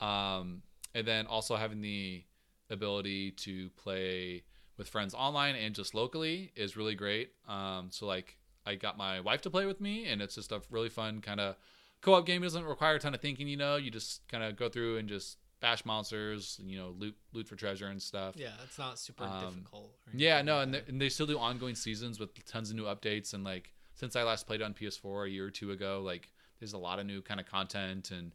Um, 0.00 0.62
and 0.94 1.06
then 1.06 1.26
also 1.26 1.56
having 1.56 1.82
the 1.82 2.24
ability 2.70 3.32
to 3.32 3.68
play 3.70 4.42
with 4.76 4.88
friends 4.88 5.14
online 5.14 5.54
and 5.54 5.74
just 5.74 5.94
locally 5.94 6.52
is 6.56 6.76
really 6.76 6.94
great. 6.94 7.32
Um, 7.48 7.88
so 7.90 8.06
like 8.06 8.36
I 8.66 8.74
got 8.76 8.96
my 8.96 9.20
wife 9.20 9.42
to 9.42 9.50
play 9.50 9.66
with 9.66 9.80
me, 9.80 10.06
and 10.06 10.22
it's 10.22 10.34
just 10.34 10.50
a 10.52 10.62
really 10.70 10.88
fun 10.88 11.20
kind 11.20 11.38
of 11.40 11.56
co-op 12.00 12.26
game. 12.26 12.42
It 12.42 12.46
doesn't 12.46 12.64
require 12.64 12.94
a 12.96 12.98
ton 12.98 13.14
of 13.14 13.20
thinking, 13.20 13.46
you 13.48 13.56
know. 13.56 13.76
You 13.76 13.90
just 13.90 14.26
kind 14.28 14.42
of 14.42 14.56
go 14.56 14.68
through 14.68 14.96
and 14.98 15.08
just 15.08 15.38
bash 15.60 15.84
monsters, 15.84 16.60
you 16.64 16.76
know, 16.78 16.94
loot 16.98 17.14
loot 17.32 17.46
for 17.48 17.56
treasure 17.56 17.86
and 17.88 18.00
stuff. 18.02 18.34
Yeah, 18.36 18.52
it's 18.64 18.78
not 18.78 18.98
super 18.98 19.24
Um, 19.24 19.44
difficult. 19.54 19.94
Yeah, 20.14 20.42
no, 20.42 20.56
like 20.56 20.62
and 20.64 20.74
they, 20.74 20.82
and 20.88 21.00
they 21.00 21.08
still 21.08 21.26
do 21.26 21.38
ongoing 21.38 21.74
seasons 21.74 22.18
with 22.18 22.30
tons 22.46 22.70
of 22.70 22.76
new 22.76 22.84
updates 22.84 23.34
and 23.34 23.44
like 23.44 23.72
since 23.94 24.16
I 24.16 24.22
last 24.24 24.46
played 24.46 24.60
on 24.62 24.74
PS4 24.74 25.26
a 25.26 25.30
year 25.30 25.46
or 25.46 25.50
two 25.50 25.70
ago. 25.70 26.02
Like 26.04 26.30
there's 26.58 26.72
a 26.72 26.78
lot 26.78 26.98
of 26.98 27.06
new 27.06 27.20
kind 27.22 27.38
of 27.40 27.46
content 27.46 28.10
and 28.10 28.32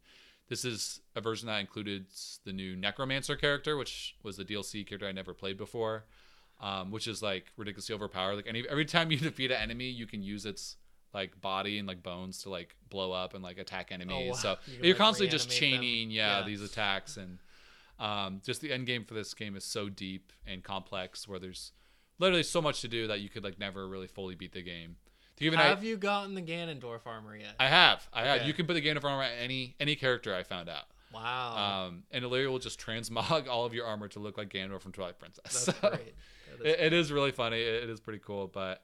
this 0.47 0.65
is 0.65 1.01
a 1.15 1.21
version 1.21 1.45
that 1.47 1.59
included 1.59 2.07
the 2.45 2.53
new 2.53 2.75
Necromancer 2.75 3.35
character, 3.35 3.77
which 3.77 4.15
was 4.23 4.37
the 4.37 4.45
DLC 4.45 4.85
character 4.87 5.07
I 5.07 5.11
never 5.11 5.33
played 5.35 5.57
before, 5.57 6.05
um, 6.59 6.91
which 6.91 7.07
is 7.07 7.21
like 7.21 7.45
ridiculously 7.57 7.95
overpowered. 7.95 8.35
Like 8.35 8.47
any 8.47 8.63
every 8.69 8.85
time 8.85 9.11
you 9.11 9.17
defeat 9.17 9.51
an 9.51 9.57
enemy, 9.61 9.89
you 9.89 10.05
can 10.07 10.21
use 10.23 10.45
its 10.45 10.75
like 11.13 11.39
body 11.41 11.79
and 11.79 11.87
like 11.87 12.03
bones 12.03 12.43
to 12.43 12.49
like 12.49 12.75
blow 12.89 13.11
up 13.11 13.33
and 13.33 13.43
like 13.43 13.57
attack 13.57 13.91
enemies. 13.91 14.29
wow. 14.31 14.35
So 14.35 14.55
you 14.67 14.73
you're 14.75 14.87
like, 14.89 14.97
constantly 14.97 15.31
just 15.31 15.49
chaining, 15.49 16.11
yeah, 16.11 16.39
Yeah. 16.39 16.45
these 16.45 16.61
attacks 16.61 17.17
and 17.17 17.39
um, 17.99 18.41
just 18.45 18.61
the 18.61 18.71
end 18.71 18.85
game 18.85 19.03
for 19.03 19.13
this 19.13 19.33
game 19.33 19.55
is 19.55 19.63
so 19.65 19.89
deep 19.89 20.31
and 20.45 20.63
complex 20.63 21.27
where 21.27 21.39
there's 21.39 21.71
literally 22.19 22.43
so 22.43 22.61
much 22.61 22.81
to 22.81 22.87
do 22.87 23.07
that 23.07 23.19
you 23.21 23.29
could 23.29 23.43
like 23.43 23.59
never 23.59 23.87
really 23.87 24.07
fully 24.07 24.35
beat 24.35 24.53
the 24.53 24.61
game. 24.61 24.95
To 25.37 25.43
give 25.43 25.53
an 25.53 25.59
Have 25.59 25.79
I, 25.79 25.85
you 25.85 25.97
gotten 25.97 26.35
the 26.35 26.41
Ganondorf 26.41 27.01
armor 27.05 27.35
yet? 27.35 27.55
I 27.59 27.67
have, 27.67 28.07
I 28.13 28.25
have. 28.25 28.45
You 28.45 28.53
can 28.53 28.67
put 28.67 28.73
the 28.73 28.81
Ganondorf 28.81 29.05
armor 29.05 29.23
of 29.23 29.29
any 29.41 29.75
any 29.79 29.95
character 29.95 30.35
I 30.35 30.43
found 30.43 30.69
out. 30.69 30.83
Wow. 31.13 31.85
Um, 31.87 32.03
and 32.11 32.23
Illyria 32.23 32.49
will 32.49 32.59
just 32.59 32.79
transmog 32.79 33.47
all 33.49 33.65
of 33.65 33.73
your 33.73 33.85
armor 33.85 34.07
to 34.09 34.19
look 34.19 34.37
like 34.37 34.49
Ganondorf 34.49 34.81
from 34.81 34.91
Twilight 34.91 35.19
Princess. 35.19 35.43
That's 35.65 35.79
So, 35.79 35.89
great. 35.89 36.15
That 36.59 36.65
is 36.65 36.73
It, 36.73 36.79
it 36.79 36.93
is 36.93 37.11
really 37.11 37.31
funny. 37.31 37.61
It, 37.61 37.83
it 37.83 37.89
is 37.89 37.99
pretty 37.99 38.19
cool. 38.19 38.47
But 38.47 38.83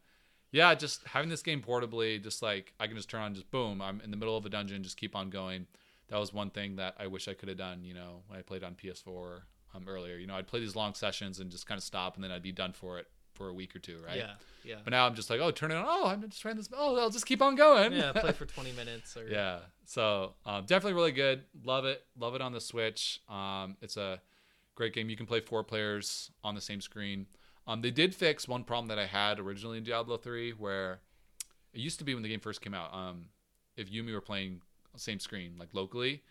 yeah, 0.52 0.74
just 0.76 1.04
having 1.06 1.30
this 1.30 1.42
game 1.42 1.62
portably, 1.62 2.22
just 2.22 2.42
like 2.42 2.74
I 2.80 2.88
can 2.88 2.96
just 2.96 3.10
turn 3.10 3.22
on, 3.22 3.34
just 3.34 3.50
boom, 3.52 3.82
I'm 3.82 4.02
in 4.02 4.12
the 4.12 4.18
middle 4.18 4.38
of 4.38 4.46
a 4.46 4.50
dungeon, 4.50 4.84
just 4.84 4.98
keep 4.98 5.16
on 5.16 5.30
going. 5.30 5.68
That 6.10 6.20
was 6.20 6.32
one 6.34 6.52
thing 6.52 6.76
that 6.76 6.96
I 7.00 7.08
wish 7.08 7.28
I 7.28 7.34
could 7.34 7.50
have 7.50 7.58
done. 7.58 7.84
You 7.84 7.96
know, 7.96 8.22
when 8.28 8.40
I 8.40 8.42
played 8.44 8.64
on 8.64 8.76
PS4 8.76 9.42
um, 9.76 9.86
earlier. 9.88 10.18
You 10.18 10.28
know, 10.28 10.36
I'd 10.36 10.48
play 10.48 10.60
these 10.60 10.76
long 10.76 10.94
sessions 10.94 11.40
and 11.40 11.52
just 11.52 11.68
kind 11.68 11.78
of 11.78 11.84
stop, 11.84 12.16
and 12.16 12.24
then 12.24 12.32
I'd 12.32 12.42
be 12.42 12.52
done 12.52 12.74
for 12.74 13.00
it 13.00 13.08
for 13.36 13.50
a 13.50 13.54
week 13.54 13.76
or 13.76 13.80
two, 13.80 13.98
right? 14.06 14.18
Yeah. 14.18 14.32
Yeah. 14.64 14.76
But 14.84 14.92
now 14.92 15.06
I'm 15.06 15.14
just 15.16 15.30
like, 15.30 15.40
oh, 15.40 15.52
turn 15.52 15.72
it 15.72 15.76
on. 15.76 15.86
Oh, 15.88 16.08
I'm 16.08 16.22
just 16.28 16.42
trying 16.42 16.56
this. 16.56 16.70
Oh, 16.76 16.98
I'll 16.98 17.10
just 17.12 17.26
keep 17.26 17.42
on 17.42 17.56
going. 17.56 17.94
yeah. 17.94 18.12
Play 18.14 18.32
for 18.34 18.46
20 18.46 18.72
minutes 18.72 19.16
or 19.16 19.28
Yeah. 19.28 19.60
So 19.86 20.34
um, 20.46 20.66
definitely 20.66 20.94
really 20.94 21.12
good. 21.12 21.44
Love 21.64 21.86
it. 21.86 22.04
Love 22.18 22.34
it 22.36 22.42
on 22.42 22.52
the 22.52 22.62
Switch. 22.62 23.22
Um, 23.30 23.78
it's 23.82 23.98
a 23.98 24.20
great 24.74 24.94
game. 24.94 25.10
You 25.10 25.16
can 25.16 25.26
play 25.28 25.40
four 25.40 25.64
players 25.64 26.32
on 26.44 26.56
the 26.56 26.62
same 26.62 26.82
screen. 26.82 27.28
Um, 27.68 27.82
they 27.82 27.92
did 27.92 28.16
fix 28.16 28.48
one 28.48 28.64
problem 28.64 28.88
that 28.88 29.00
I 29.00 29.06
had 29.06 29.40
originally 29.40 29.78
in 29.78 29.84
Diablo 29.84 30.18
3 30.18 30.52
where 30.52 31.00
it 31.74 31.80
used 31.80 32.00
to 32.00 32.06
be 32.06 32.14
when 32.14 32.24
the 32.24 32.30
game 32.30 32.40
first 32.40 32.62
came 32.62 32.74
out. 32.74 32.94
Um, 32.94 33.26
if 33.78 33.92
you 33.92 34.02
and 34.02 34.08
me 34.08 34.14
were 34.14 34.22
playing 34.22 34.62
same 34.98 35.20
screen, 35.20 35.56
like 35.60 35.70
locally, 35.74 36.24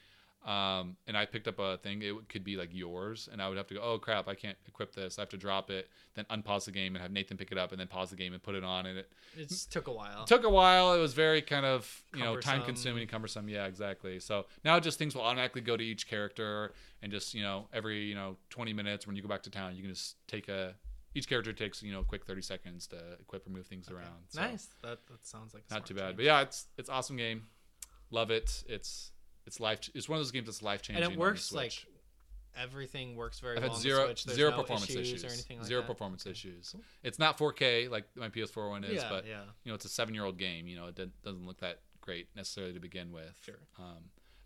um, 0.45 0.97
and 1.07 1.17
I 1.17 1.25
picked 1.25 1.49
up 1.49 1.59
a 1.59 1.79
thing, 1.79 2.03
it 2.03 2.29
could 2.29 2.45
be 2.45 2.57
like 2.57 2.69
yours, 2.73 3.29
and 3.33 3.41
I 3.41 3.49
would 3.49 3.57
have 3.57 3.67
to 3.69 3.75
go, 3.75 3.81
oh 3.83 3.99
crap, 3.99 4.29
I 4.29 4.35
can't 4.35 4.59
equip 4.69 4.95
this. 4.95 5.19
I 5.19 5.23
have 5.23 5.31
to 5.31 5.37
drop 5.39 5.71
it, 5.71 5.89
then 6.15 6.27
unpause 6.31 6.67
the 6.67 6.71
game 6.71 6.95
and 6.95 7.03
have 7.03 7.11
Nathan 7.11 7.37
pick 7.39 7.51
it 7.51 7.57
up, 7.59 7.73
and 7.73 7.81
then 7.81 7.87
pause 7.89 8.11
the 8.11 8.17
game 8.17 8.33
and 8.35 8.43
put 8.43 8.55
it 8.55 8.63
on, 8.65 8.85
and 8.87 8.99
it 8.99 9.11
It 9.37 9.49
took 9.71 9.87
a 9.89 9.93
while. 9.93 10.25
took 10.27 10.45
a 10.45 10.51
while. 10.51 10.93
It 10.93 10.99
was 11.01 11.15
very 11.15 11.41
kind 11.41 11.65
of 11.65 12.03
you 12.15 12.23
know 12.23 12.39
time 12.39 12.63
consuming 12.63 13.07
cumbersome. 13.09 13.49
Yeah, 13.49 13.65
exactly. 13.67 14.21
So 14.21 14.47
now 14.65 14.79
just 14.81 14.99
things 14.99 15.15
will 15.15 15.23
automatically 15.23 15.63
go 15.63 15.77
to 15.77 15.85
each 15.85 16.07
character, 16.09 16.73
and 17.03 17.11
just 17.11 17.33
you 17.35 17.43
know 17.43 17.69
every 17.73 18.03
you 18.05 18.15
know 18.15 18.37
20 18.51 18.73
minutes 18.75 19.07
when 19.07 19.17
you 19.17 19.23
go 19.23 19.29
back 19.29 19.43
to 19.45 19.51
town, 19.51 19.75
you 19.77 19.83
can 19.83 19.91
just 19.95 20.17
take 20.29 20.49
a 20.49 20.75
each 21.15 21.29
character 21.29 21.53
takes 21.53 21.83
you 21.83 21.93
know 21.93 22.01
a 22.01 22.05
quick 22.05 22.27
30 22.27 22.43
seconds 22.43 22.87
to 22.89 22.97
equip 23.21 23.47
or 23.47 23.51
move 23.51 23.67
things 23.67 23.89
around. 23.91 24.25
So 24.29 24.41
nice. 24.43 24.69
That 24.83 24.99
that 25.07 25.25
sounds 25.27 25.55
like 25.55 25.63
a 25.71 25.75
Not 25.75 25.87
too 25.87 25.95
bad, 25.95 26.07
change. 26.09 26.17
but 26.17 26.25
yeah, 26.27 26.43
it's 26.43 26.67
it's 26.77 26.91
awesome 26.91 27.17
game. 27.17 27.45
Love 28.11 28.31
it. 28.31 28.63
It's 28.69 29.11
it's 29.47 29.61
life. 29.61 29.89
It's 29.95 30.09
one 30.09 30.19
of 30.19 30.25
those 30.25 30.31
games 30.33 30.47
that's 30.47 30.63
life 30.63 30.83
changing. 30.83 31.05
and 31.05 31.13
it 31.13 31.19
works 31.19 31.53
like 31.53 31.73
everything 32.57 33.17
works 33.17 33.41
very 33.41 33.57
I've 33.57 33.63
well 33.63 33.71
had 33.71 33.77
on 33.77 33.83
zero 33.83 33.99
the 34.01 34.07
Switch. 34.09 34.25
There's 34.25 34.37
zero 34.37 34.51
no 34.53 34.57
performance 34.59 34.91
issues, 34.91 35.09
issues, 35.13 35.25
or 35.25 35.29
anything 35.29 35.59
like 35.59 35.67
zero 35.67 35.81
that. 35.81 35.87
performance 35.89 36.27
issues. 36.27 36.75
It's 37.03 37.19
not 37.19 37.37
4K 37.39 37.91
like 37.91 38.05
my 38.17 38.29
PS4 38.29 38.71
one 38.71 38.85
is, 38.85 38.95
yeah, 39.03 39.09
but 39.09 39.27
yeah. 39.27 39.43
you 39.65 39.71
know 39.71 39.75
it's 39.75 39.85
a 39.85 39.89
seven 39.89 40.15
year 40.15 40.25
old 40.25 40.39
game 40.39 40.69
you 40.69 40.77
know 40.77 40.87
it 40.87 40.95
doesn't 41.23 41.47
look 41.47 41.59
that 41.61 41.81
great 42.01 42.29
necessarily 42.37 42.73
to 42.75 42.81
begin 42.81 43.11
with 43.13 43.35
Sure. 43.43 43.59
um 43.79 43.97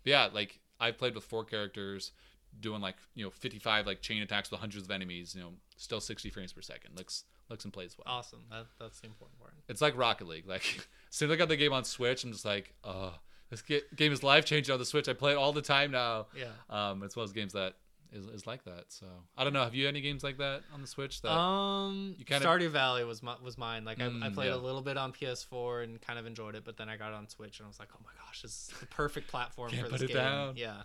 but 0.03 0.09
yeah 0.09 0.29
like 0.33 0.59
i've 0.79 0.97
played 0.97 1.13
with 1.13 1.25
four 1.25 1.43
characters 1.43 2.13
doing 2.61 2.79
like 2.81 2.95
you 3.15 3.25
know 3.25 3.29
55 3.31 3.85
like 3.85 4.01
chain 4.01 4.21
attacks 4.21 4.49
with 4.49 4.61
hundreds 4.61 4.85
of 4.85 4.91
enemies 4.91 5.35
you 5.35 5.41
know 5.41 5.51
still 5.75 5.99
60 5.99 6.29
frames 6.29 6.53
per 6.53 6.61
second 6.61 6.95
looks 6.95 7.25
looks 7.49 7.65
and 7.65 7.73
plays 7.73 7.95
well 7.97 8.05
Awesome. 8.17 8.39
That 8.49 8.67
that's 8.79 9.01
the 9.01 9.07
important 9.07 9.39
part. 9.39 9.53
it's 9.67 9.81
like 9.81 9.97
rocket 9.97 10.25
league 10.27 10.47
like 10.47 10.63
as 11.09 11.15
soon 11.15 11.29
as 11.29 11.33
i 11.33 11.37
got 11.37 11.49
the 11.49 11.57
game 11.57 11.73
on 11.73 11.83
switch 11.83 12.23
i'm 12.23 12.31
just 12.31 12.45
like 12.45 12.73
oh 12.85 13.13
this 13.49 13.61
game 13.61 14.11
is 14.13 14.23
life 14.23 14.45
changing 14.45 14.71
on 14.73 14.79
the 14.79 14.85
switch 14.85 15.07
i 15.09 15.13
play 15.13 15.31
it 15.31 15.37
all 15.37 15.51
the 15.53 15.61
time 15.61 15.91
now 15.91 16.27
Yeah. 16.35 16.45
um 16.69 17.03
it's 17.03 17.15
one 17.15 17.23
of 17.23 17.29
those 17.29 17.33
games 17.33 17.53
that 17.53 17.75
is, 18.11 18.25
is 18.25 18.47
like 18.47 18.63
that 18.65 18.85
so 18.89 19.05
i 19.37 19.43
don't 19.43 19.53
know 19.53 19.63
have 19.63 19.75
you 19.75 19.87
any 19.87 20.01
games 20.01 20.23
like 20.23 20.37
that 20.39 20.61
on 20.73 20.81
the 20.81 20.87
switch 20.87 21.21
that 21.21 21.31
Um, 21.31 22.15
you 22.17 22.25
kinda- 22.25 22.45
Stardew 22.45 22.69
Valley 22.69 23.03
was 23.03 23.21
my, 23.21 23.35
was 23.43 23.55
mine. 23.57 23.85
Like 23.85 24.01
I, 24.01 24.05
I 24.05 24.09
Mm, 24.09 24.33
played 24.33 24.47
yeah. 24.49 24.55
a 24.55 24.57
little 24.57 24.81
bit 24.81 24.97
on 24.97 25.13
PS4 25.13 25.83
and 25.83 26.01
kind 26.01 26.17
of 26.17 26.25
enjoyed 26.25 26.55
it, 26.55 26.63
but 26.65 26.75
then 26.77 26.89
I 26.89 26.97
got 26.97 27.09
it 27.09 27.15
on 27.15 27.27
Switch 27.29 27.59
and 27.59 27.65
I 27.65 27.67
was 27.69 27.77
like, 27.79 27.89
oh 27.95 27.99
my 28.03 28.09
gosh, 28.25 28.41
this 28.41 28.51
is 28.51 28.71
the 28.79 28.85
perfect 28.87 29.27
platform 29.29 29.69
Can't 29.69 29.83
for 29.85 29.91
put 29.91 29.99
this 29.99 30.09
it 30.09 30.13
game. 30.13 30.17
down. 30.17 30.55
Yeah. 30.57 30.81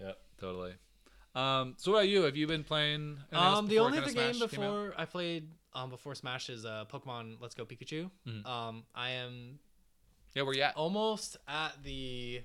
yeah 0.00 0.12
totally 0.38 0.74
um 1.34 1.74
so 1.78 1.92
what 1.92 1.98
about 1.98 2.08
you 2.08 2.22
have 2.22 2.36
you 2.36 2.46
been 2.46 2.64
playing 2.64 3.18
Um, 3.32 3.66
the 3.66 3.78
only 3.80 3.98
other 3.98 4.10
game 4.12 4.32
Smash 4.34 4.50
came 4.50 4.60
out? 4.62 4.70
before 4.70 4.94
I 4.96 5.04
played 5.04 5.48
um 5.74 5.90
before 5.90 6.14
Smash 6.14 6.48
is 6.50 6.64
uh 6.66 6.84
Pokemon 6.92 7.36
Let's 7.40 7.54
Go 7.54 7.64
Pikachu. 7.64 8.10
Mhm. 8.26 8.46
Um, 8.46 8.84
I 8.94 9.10
am 9.10 9.58
yeah 10.34 10.42
where 10.42 10.54
you 10.54 10.62
at 10.62 10.76
almost 10.76 11.36
at 11.46 11.72
the 11.82 12.42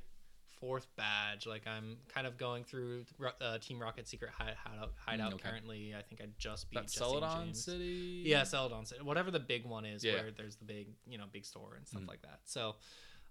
fourth 0.59 0.87
badge. 0.95 1.45
Like 1.45 1.67
I'm 1.67 1.97
kind 2.07 2.25
of 2.25 2.37
going 2.37 2.63
through 2.63 3.03
uh, 3.41 3.57
Team 3.57 3.79
Rocket 3.81 4.07
Secret 4.07 4.31
Hideout. 4.31 4.93
Hideout 5.05 5.31
Mm, 5.31 5.35
okay. 5.35 5.49
currently. 5.49 5.93
I 5.97 6.01
think 6.01 6.21
I 6.21 6.27
just 6.37 6.69
beat 6.69 6.79
that 6.79 6.89
Celadon. 6.89 7.53
City. 7.53 8.23
Yeah, 8.25 8.43
Celadon 8.43 8.85
City. 8.85 9.01
Whatever 9.03 9.29
the 9.29 9.39
big 9.41 9.65
one 9.65 9.85
is, 9.85 10.03
Yeah. 10.05 10.13
where 10.13 10.31
there's 10.31 10.55
the 10.55 10.63
big, 10.65 10.87
you 11.05 11.17
know, 11.17 11.25
big 11.31 11.43
store 11.45 11.75
and 11.75 11.85
stuff 11.85 12.03
Mhm. 12.03 12.07
like 12.07 12.21
that. 12.21 12.39
So, 12.45 12.75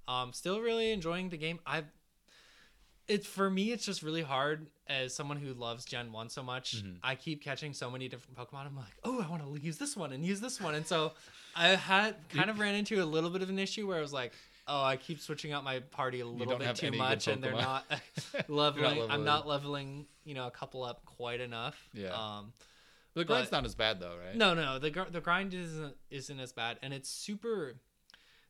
um, 0.09 0.32
still 0.34 0.61
really 0.61 0.92
enjoying 0.92 1.30
the 1.30 1.38
game. 1.38 1.59
I've 1.64 1.86
it 3.09 3.26
for 3.26 3.50
me, 3.50 3.72
it's 3.72 3.84
just 3.84 4.03
really 4.03 4.22
hard 4.22 4.68
as 4.86 5.12
someone 5.14 5.36
who 5.36 5.53
loves 5.55 5.84
Gen 5.84 6.12
One 6.12 6.28
so 6.28 6.42
much. 6.42 6.76
Mhm. 6.82 6.98
I 7.03 7.16
keep 7.16 7.42
catching 7.42 7.72
so 7.74 7.90
many 7.90 8.09
different 8.09 8.36
Pokemon. 8.38 8.66
I'm 8.66 8.76
like, 8.76 8.94
oh, 9.05 9.20
I 9.20 9.28
want 9.28 9.42
to 9.42 9.61
use 9.61 9.76
this 9.76 9.96
one 9.96 10.12
and 10.12 10.24
use 10.24 10.40
this 10.40 10.61
one, 10.61 10.74
and 10.76 10.86
so 10.86 11.12
I 11.57 11.68
had 11.70 12.16
kind 12.30 12.50
of 12.50 12.59
ran 12.59 12.74
into 12.74 13.03
a 13.03 13.05
little 13.07 13.30
bit 13.30 13.42
of 13.42 13.48
an 13.50 13.59
issue 13.59 13.86
where 13.86 13.98
I 13.98 14.00
was 14.00 14.12
like. 14.12 14.32
Oh, 14.68 14.80
I 14.80 14.96
keep 14.96 15.18
switching 15.20 15.50
out 15.53 15.64
my 15.64 15.80
party 15.80 16.20
a 16.20 16.24
little 16.24 16.57
bit 16.57 16.76
too 16.76 16.92
much, 16.92 17.26
and 17.26 17.42
they're 17.42 17.50
not 17.70 17.84
leveling. 18.48 18.84
leveling. 18.84 19.11
I'm 19.11 19.24
not 19.24 19.44
leveling, 19.44 20.07
you 20.24 20.34
know, 20.34 20.46
a 20.46 20.53
couple 20.53 20.84
up 20.84 21.05
quite 21.05 21.40
enough. 21.40 21.76
Yeah. 21.92 22.11
Um, 22.11 22.53
the 23.14 23.24
grind's 23.24 23.50
but- 23.50 23.57
not 23.57 23.64
as 23.64 23.74
bad 23.74 23.98
though 23.98 24.14
right 24.24 24.36
no, 24.36 24.55
no, 24.55 24.78
the 24.78 24.90
gr- 24.90 25.11
the 25.11 25.20
grind 25.20 25.53
isn't 25.53 25.96
isn't 26.11 26.38
as 26.38 26.53
bad, 26.53 26.78
and 26.80 26.94
it's 26.94 27.09
super. 27.09 27.74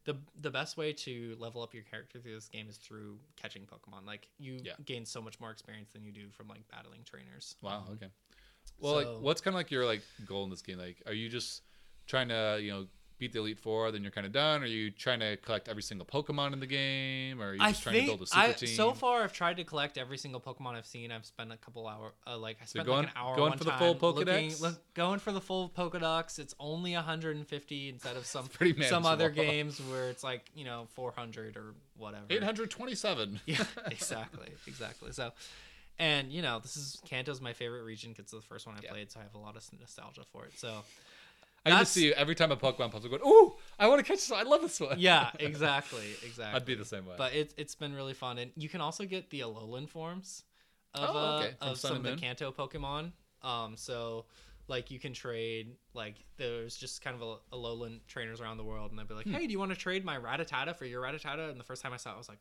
the 0.04 0.16
The 0.38 0.50
best 0.50 0.76
way 0.76 0.92
to 0.92 1.34
level 1.38 1.62
up 1.62 1.72
your 1.72 1.82
character 1.84 2.20
through 2.20 2.34
this 2.34 2.48
game 2.50 2.68
is 2.68 2.76
through 2.76 3.18
catching 3.40 3.62
Pokemon. 3.62 4.04
Like 4.06 4.28
you 4.38 4.58
Yeah. 4.62 4.72
gain 4.84 5.06
so 5.06 5.22
much 5.22 5.40
more 5.40 5.50
experience 5.50 5.92
than 5.94 6.04
you 6.04 6.12
do 6.12 6.28
from 6.28 6.46
like 6.46 6.68
battling 6.70 7.04
trainers. 7.04 7.56
wow 7.62 7.84
okay 7.92 8.08
well 8.80 9.00
so- 9.00 9.12
like 9.14 9.22
what's 9.22 9.40
kind 9.40 9.54
of 9.54 9.58
like 9.58 9.70
your 9.70 9.86
like 9.86 10.02
goal 10.26 10.44
in 10.44 10.50
this 10.50 10.60
game 10.60 10.76
like 10.76 11.02
are 11.06 11.14
you 11.14 11.30
just 11.30 11.62
trying 12.06 12.28
to 12.28 12.58
you 12.60 12.70
know 12.70 12.86
beat 13.18 13.32
the 13.32 13.38
elite 13.38 13.58
four 13.60 13.92
then 13.92 14.02
you're 14.02 14.10
kind 14.10 14.26
of 14.26 14.32
done 14.32 14.64
are 14.64 14.66
you 14.66 14.90
trying 14.90 15.20
to 15.20 15.36
collect 15.36 15.68
every 15.68 15.82
single 15.82 16.04
pokemon 16.04 16.52
in 16.52 16.58
the 16.58 16.66
game 16.66 17.40
or 17.40 17.50
are 17.50 17.54
you 17.54 17.62
I 17.62 17.70
just 17.70 17.84
trying 17.84 17.92
think 17.94 18.06
to 18.06 18.10
build 18.16 18.22
a 18.22 18.26
super 18.26 18.40
I, 18.40 18.52
team 18.52 18.68
so 18.70 18.92
far 18.92 19.22
I've 19.22 19.32
tried 19.32 19.58
to 19.58 19.64
collect 19.64 19.96
every 19.96 20.18
single 20.18 20.40
Pokemon 20.40 20.74
I've 20.74 20.86
seen. 20.86 21.12
I've 21.12 21.24
spent 21.24 21.52
a 21.52 21.56
couple 21.56 21.86
hour, 21.86 22.14
uh, 22.26 22.36
like 22.36 22.56
I 22.60 22.64
spent 22.64 22.84
going- 22.84 23.04
like 23.04 23.06
an 23.06 23.12
hour 23.16 23.36
going 23.36 23.50
one 23.50 23.58
for 23.58 23.62
the 23.64 23.70
full 23.74 23.94
looking- 23.94 24.26
Pokedex? 24.26 24.60
look- 24.60 24.94
going 24.94 25.20
for 25.20 25.30
the 25.30 25.40
full 25.40 25.68
Pokedex. 25.68 26.40
It's 26.40 26.52
only 26.58 26.94
150 26.94 27.88
instead 27.90 28.16
of 28.16 28.26
some 28.34 28.48
pretty 28.48 28.82
some 28.82 29.06
other 29.06 29.30
games 29.30 29.80
where 29.82 30.10
it's 30.10 30.24
like 30.24 30.50
you 30.56 30.64
know 30.64 30.88
400 30.94 31.56
or 31.56 31.74
whatever. 31.96 32.24
827 32.28 33.40
yeah, 33.46 33.62
exactly, 33.88 34.48
exactly. 34.66 35.12
So, 35.12 35.30
and 35.98 36.32
you 36.32 36.42
know, 36.42 36.58
this 36.58 36.76
is 36.76 37.00
Kanto's 37.08 37.40
my 37.40 37.52
favorite 37.52 37.82
region 37.84 38.10
because 38.10 38.24
it's 38.24 38.32
the 38.32 38.40
first 38.40 38.66
one 38.66 38.74
I 38.76 38.80
Yeah. 38.82 38.90
played, 38.90 39.12
so 39.12 39.20
I 39.20 39.22
have 39.22 39.34
a 39.36 39.38
lot 39.38 39.56
of 39.56 39.62
nostalgia 39.78 40.22
for 40.32 40.44
it. 40.46 40.58
So, 40.58 40.82
i 41.64 41.70
That's- 41.70 41.82
just 41.82 41.92
see 41.94 42.06
you 42.06 42.12
every 42.14 42.34
time 42.34 42.50
a 42.52 42.56
pokemon 42.56 42.90
pops 42.90 43.04
up 43.04 43.10
going 43.10 43.22
ooh 43.26 43.54
i 43.78 43.86
want 43.88 43.98
to 44.00 44.04
catch 44.04 44.18
this 44.18 44.30
one. 44.30 44.40
i 44.40 44.48
love 44.48 44.62
this 44.62 44.78
one 44.80 44.96
yeah, 44.98 45.30
exactly, 45.38 46.06
exactly. 46.24 46.56
i'd 46.56 46.64
be 46.66 46.74
the 46.74 46.84
same 46.84 47.06
way 47.06 47.14
But 47.16 47.34
it's 47.34 47.54
it's 47.56 47.74
been 47.74 47.94
really 47.94 48.14
fun, 48.14 48.38
and 48.38 48.50
you 48.56 48.68
can 48.68 48.80
also 48.80 49.04
get 49.04 49.30
the 49.30 49.40
Alolan 49.40 49.88
forms 49.88 50.44
of 50.94 51.08
Oh, 51.14 51.18
uh, 51.18 51.38
okay. 51.38 51.54
From 51.58 51.68
of 51.68 51.78
some 51.78 51.96
of 51.96 52.02
the? 52.02 52.16
Kanto 52.16 52.52
Pokemon. 52.52 53.12
Um, 53.42 53.76
so 53.76 54.26
like 54.68 54.90
you 54.90 54.98
can 54.98 55.12
trade 55.14 55.74
like 55.94 56.16
there's 56.36 56.76
just 56.76 57.02
kind 57.02 57.16
of 57.16 57.22
a 57.22 57.56
Alolan 57.56 58.00
trainers 58.06 58.40
around 58.40 58.56
the 58.58 58.64
world, 58.64 58.90
and 58.90 58.98
they'd 58.98 59.08
be 59.08 59.14
like, 59.14 59.26
Hmm. 59.26 59.32
"Hey, 59.34 59.46
do 59.46 59.52
you 59.52 59.58
want 59.58 59.70
to 59.72 59.76
trade 59.76 60.04
my 60.04 60.16
Rattata 60.18 60.76
for 60.76 60.84
your 60.84 61.02
Rattata?" 61.02 61.50
And 61.50 61.58
the 61.58 61.64
first 61.64 61.82
time 61.82 61.92
I 61.92 61.96
saw 61.96 62.10
it, 62.10 62.14
I 62.14 62.18
was 62.18 62.28
like. 62.28 62.38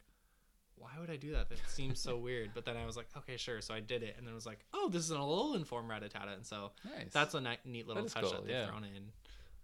Why 0.82 1.00
would 1.00 1.10
I 1.10 1.16
do 1.16 1.32
that? 1.34 1.48
That 1.50 1.60
seems 1.68 2.00
so 2.00 2.18
weird. 2.28 2.52
But 2.54 2.66
then 2.66 2.76
I 2.76 2.86
was 2.86 2.98
like, 2.98 3.08
okay, 3.18 3.38
sure. 3.38 3.62
So 3.62 3.74
I 3.74 3.80
did 3.80 4.04
it, 4.04 4.16
and 4.18 4.26
then 4.26 4.32
it 4.34 4.36
was 4.36 4.46
like, 4.46 4.60
oh, 4.74 4.90
this 4.90 5.04
is 5.04 5.12
an 5.12 5.18
Alolan 5.18 5.66
form 5.66 5.88
Rattata, 5.88 6.34
and 6.36 6.46
so 6.46 6.72
nice 6.84 7.12
that's 7.14 7.34
a 7.36 7.42
neat 7.66 7.88
little 7.88 8.04
That 8.04 8.12
touch 8.12 8.24
cool, 8.24 8.32
that 8.32 8.42
they've 8.46 8.56
yeah. 8.56 8.68
thrown 8.68 8.84
in. 8.84 9.04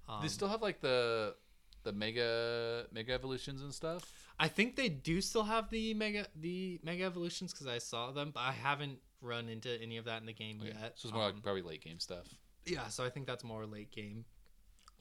Um, 0.08 0.22
they 0.22 0.28
still 0.30 0.48
have 0.48 0.62
like 0.62 0.80
the 0.80 1.36
the 1.84 1.92
mega 1.94 2.86
mega 2.92 3.14
evolutions 3.14 3.62
and 3.62 3.74
stuff 3.74 4.12
I 4.40 4.48
think 4.50 4.76
they 4.76 4.90
do 4.90 5.22
still 5.22 5.44
have 5.44 5.70
the 5.70 5.94
mega 5.94 6.26
the 6.36 6.80
mega 6.84 7.04
evolutions 7.06 7.54
because 7.54 7.68
I 7.68 7.78
saw 7.80 8.12
them, 8.12 8.32
but 8.34 8.42
I 8.42 8.52
haven't 8.52 9.00
run 9.22 9.48
into 9.50 9.70
any 9.82 9.98
of 9.98 10.06
that 10.06 10.20
in 10.22 10.26
the 10.28 10.34
game 10.34 10.60
Okay. 10.62 10.74
yet. 10.80 10.94
so 10.96 11.08
it's 11.08 11.14
more 11.14 11.24
Um, 11.24 11.34
like 11.36 11.44
probably 11.44 11.62
late 11.64 11.82
game 11.84 12.00
stuff 12.00 12.28
yeah, 12.66 12.88
so 12.90 13.04
I 13.06 13.10
think 13.10 13.26
that's 13.28 13.44
more 13.46 13.66
late 13.66 13.92
game, 13.92 14.26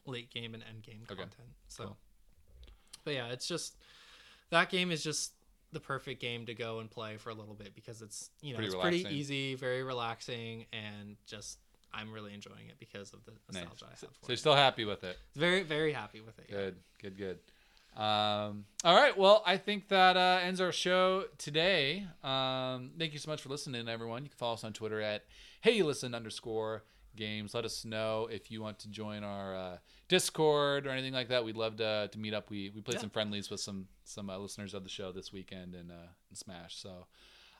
late 0.06 0.30
game 0.30 0.54
and 0.54 0.62
end 0.68 0.82
game 0.82 1.02
Okay. 1.10 1.20
content. 1.20 1.48
So 1.68 1.84
Cool. 1.84 1.96
but 3.04 3.14
yeah, 3.14 3.28
it's 3.28 3.46
just 3.48 3.76
that 4.50 4.70
game 4.70 4.90
is 4.92 5.02
just 5.02 5.32
the 5.72 5.80
perfect 5.80 6.20
game 6.20 6.46
to 6.46 6.54
go 6.54 6.78
and 6.78 6.90
play 6.90 7.16
for 7.16 7.30
a 7.30 7.34
little 7.34 7.54
bit 7.54 7.74
because 7.74 8.02
it's 8.02 8.30
you 8.42 8.52
know 8.52 8.56
Pretty 8.58 8.72
it's 8.72 8.82
pretty 8.82 9.06
easy, 9.14 9.54
very 9.54 9.82
relaxing, 9.82 10.66
and 10.72 11.16
just 11.26 11.58
I'm 11.92 12.12
really 12.12 12.34
enjoying 12.34 12.68
it 12.68 12.76
because 12.78 13.12
of 13.12 13.24
the 13.24 13.32
Nice. 13.52 13.64
nostalgia 13.64 13.84
I 13.86 13.90
have 13.90 13.98
So, 13.98 14.06
so 14.22 14.28
you're 14.28 14.36
still 14.36 14.54
happy 14.54 14.84
with 14.84 15.02
it? 15.04 15.16
Very 15.34 15.62
very 15.62 15.92
happy 15.92 16.20
with 16.20 16.38
it. 16.38 16.46
yeah. 16.48 16.56
Good, 16.56 16.76
good, 17.02 17.16
good. 17.18 17.38
Um, 18.00 18.66
all 18.84 18.94
right. 18.94 19.16
Well, 19.16 19.42
I 19.46 19.56
think 19.56 19.88
that 19.88 20.18
uh, 20.18 20.40
ends 20.42 20.60
our 20.60 20.72
show 20.72 21.24
today. 21.38 22.06
Um, 22.22 22.90
thank 22.98 23.14
you 23.14 23.18
so 23.18 23.30
much 23.30 23.40
for 23.40 23.48
listening, 23.48 23.88
everyone. 23.88 24.22
You 24.24 24.28
can 24.28 24.36
follow 24.36 24.52
us 24.54 24.64
on 24.64 24.74
Twitter 24.74 25.00
at 25.00 25.24
Hey 25.62 25.80
Listen 25.82 26.14
underscore 26.14 26.84
Games. 27.16 27.54
Let 27.54 27.64
us 27.64 27.84
know 27.84 28.28
if 28.30 28.50
you 28.50 28.62
want 28.62 28.78
to 28.80 28.88
join 28.88 29.24
our 29.24 29.56
uh, 29.56 29.76
Discord 30.08 30.86
or 30.86 30.90
anything 30.90 31.12
like 31.12 31.28
that. 31.28 31.44
We'd 31.44 31.56
love 31.56 31.76
to, 31.76 32.08
to 32.12 32.18
meet 32.18 32.34
up. 32.34 32.50
We 32.50 32.70
we 32.74 32.80
played 32.80 32.94
Yeah. 32.96 33.00
some 33.02 33.10
friendlies 33.10 33.50
with 33.50 33.60
some 33.60 33.88
some 34.04 34.30
uh, 34.30 34.38
listeners 34.38 34.74
of 34.74 34.82
the 34.84 34.88
show 34.90 35.12
this 35.12 35.32
weekend 35.32 35.74
in, 35.74 35.90
uh, 35.90 36.08
Smash. 36.32 36.76
So, 36.76 37.06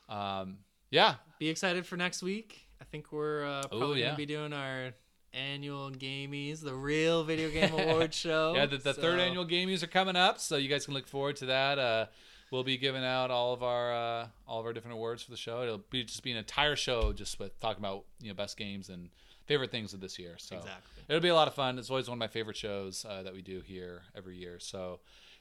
um, 0.09 0.59
yeah, 0.91 1.15
Be 1.39 1.49
excited 1.49 1.85
for 1.85 1.97
next 1.97 2.21
week. 2.23 2.67
I 2.79 2.85
think 2.85 3.11
we're 3.11 3.45
uh, 3.45 3.63
probably 3.67 3.99
yeah. 4.01 4.07
gonna 4.07 4.17
be 4.17 4.25
doing 4.25 4.53
our 4.53 4.93
annual 5.33 5.91
Gamies, 5.91 6.61
the 6.61 6.73
real 6.73 7.23
video 7.23 7.49
game 7.49 7.73
award 7.77 8.13
show. 8.13 8.53
Yeah, 8.55 8.65
the, 8.67 8.77
the 8.77 8.93
third 8.93 9.19
annual 9.19 9.45
Gamies 9.45 9.83
are 9.83 9.87
coming 9.87 10.15
up, 10.15 10.39
so 10.39 10.55
you 10.57 10.69
guys 10.69 10.85
can 10.85 10.93
look 10.93 11.07
forward 11.07 11.35
to 11.37 11.47
that. 11.47 11.79
Uh, 11.79 12.05
we'll 12.51 12.63
be 12.63 12.77
giving 12.77 13.03
out 13.03 13.29
all 13.31 13.53
of 13.53 13.61
our 13.63 13.93
uh, 13.93 14.27
all 14.47 14.59
of 14.59 14.65
our 14.65 14.73
different 14.73 14.93
awards 14.95 15.23
for 15.23 15.31
the 15.31 15.37
show. 15.37 15.61
It'll 15.63 15.83
be 15.89 16.03
just 16.03 16.23
be 16.23 16.31
an 16.31 16.37
entire 16.37 16.75
show 16.75 17.11
just 17.13 17.39
with 17.39 17.59
talking 17.59 17.83
about 17.83 18.05
you 18.21 18.29
know 18.29 18.35
best 18.35 18.57
games 18.57 18.89
and 18.89 19.09
favorite 19.47 19.71
things 19.71 19.93
of 19.93 19.99
this 20.01 20.19
year. 20.19 20.35
So 20.37 20.57
Exactly. 20.57 21.03
it'll 21.09 21.21
be 21.21 21.29
a 21.29 21.35
lot 21.35 21.47
of 21.47 21.55
fun. 21.55 21.79
It's 21.79 21.89
always 21.89 22.07
one 22.07 22.17
of 22.17 22.19
my 22.19 22.27
favorite 22.27 22.57
shows 22.57 23.05
uh, 23.09 23.23
that 23.23 23.33
we 23.33 23.41
do 23.41 23.61
here 23.61 24.03
every 24.15 24.37
year. 24.37 24.59
So 24.59 24.99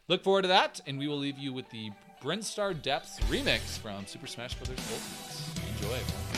look 0.09 0.23
forward 0.23 0.43
to 0.43 0.49
that, 0.49 0.81
and 0.87 0.99
we 0.99 1.09
will 1.09 1.19
leave 1.19 1.39
you 1.39 1.53
with 1.53 1.69
the 1.71 1.91
Brinstar 2.23 2.81
Depths 2.81 3.21
remix 3.29 3.79
from 3.79 4.07
Super 4.07 4.27
Smash 4.27 4.55
Bros. 4.55 4.71
Ultimate. 4.71 5.77
Enjoy. 5.83 6.36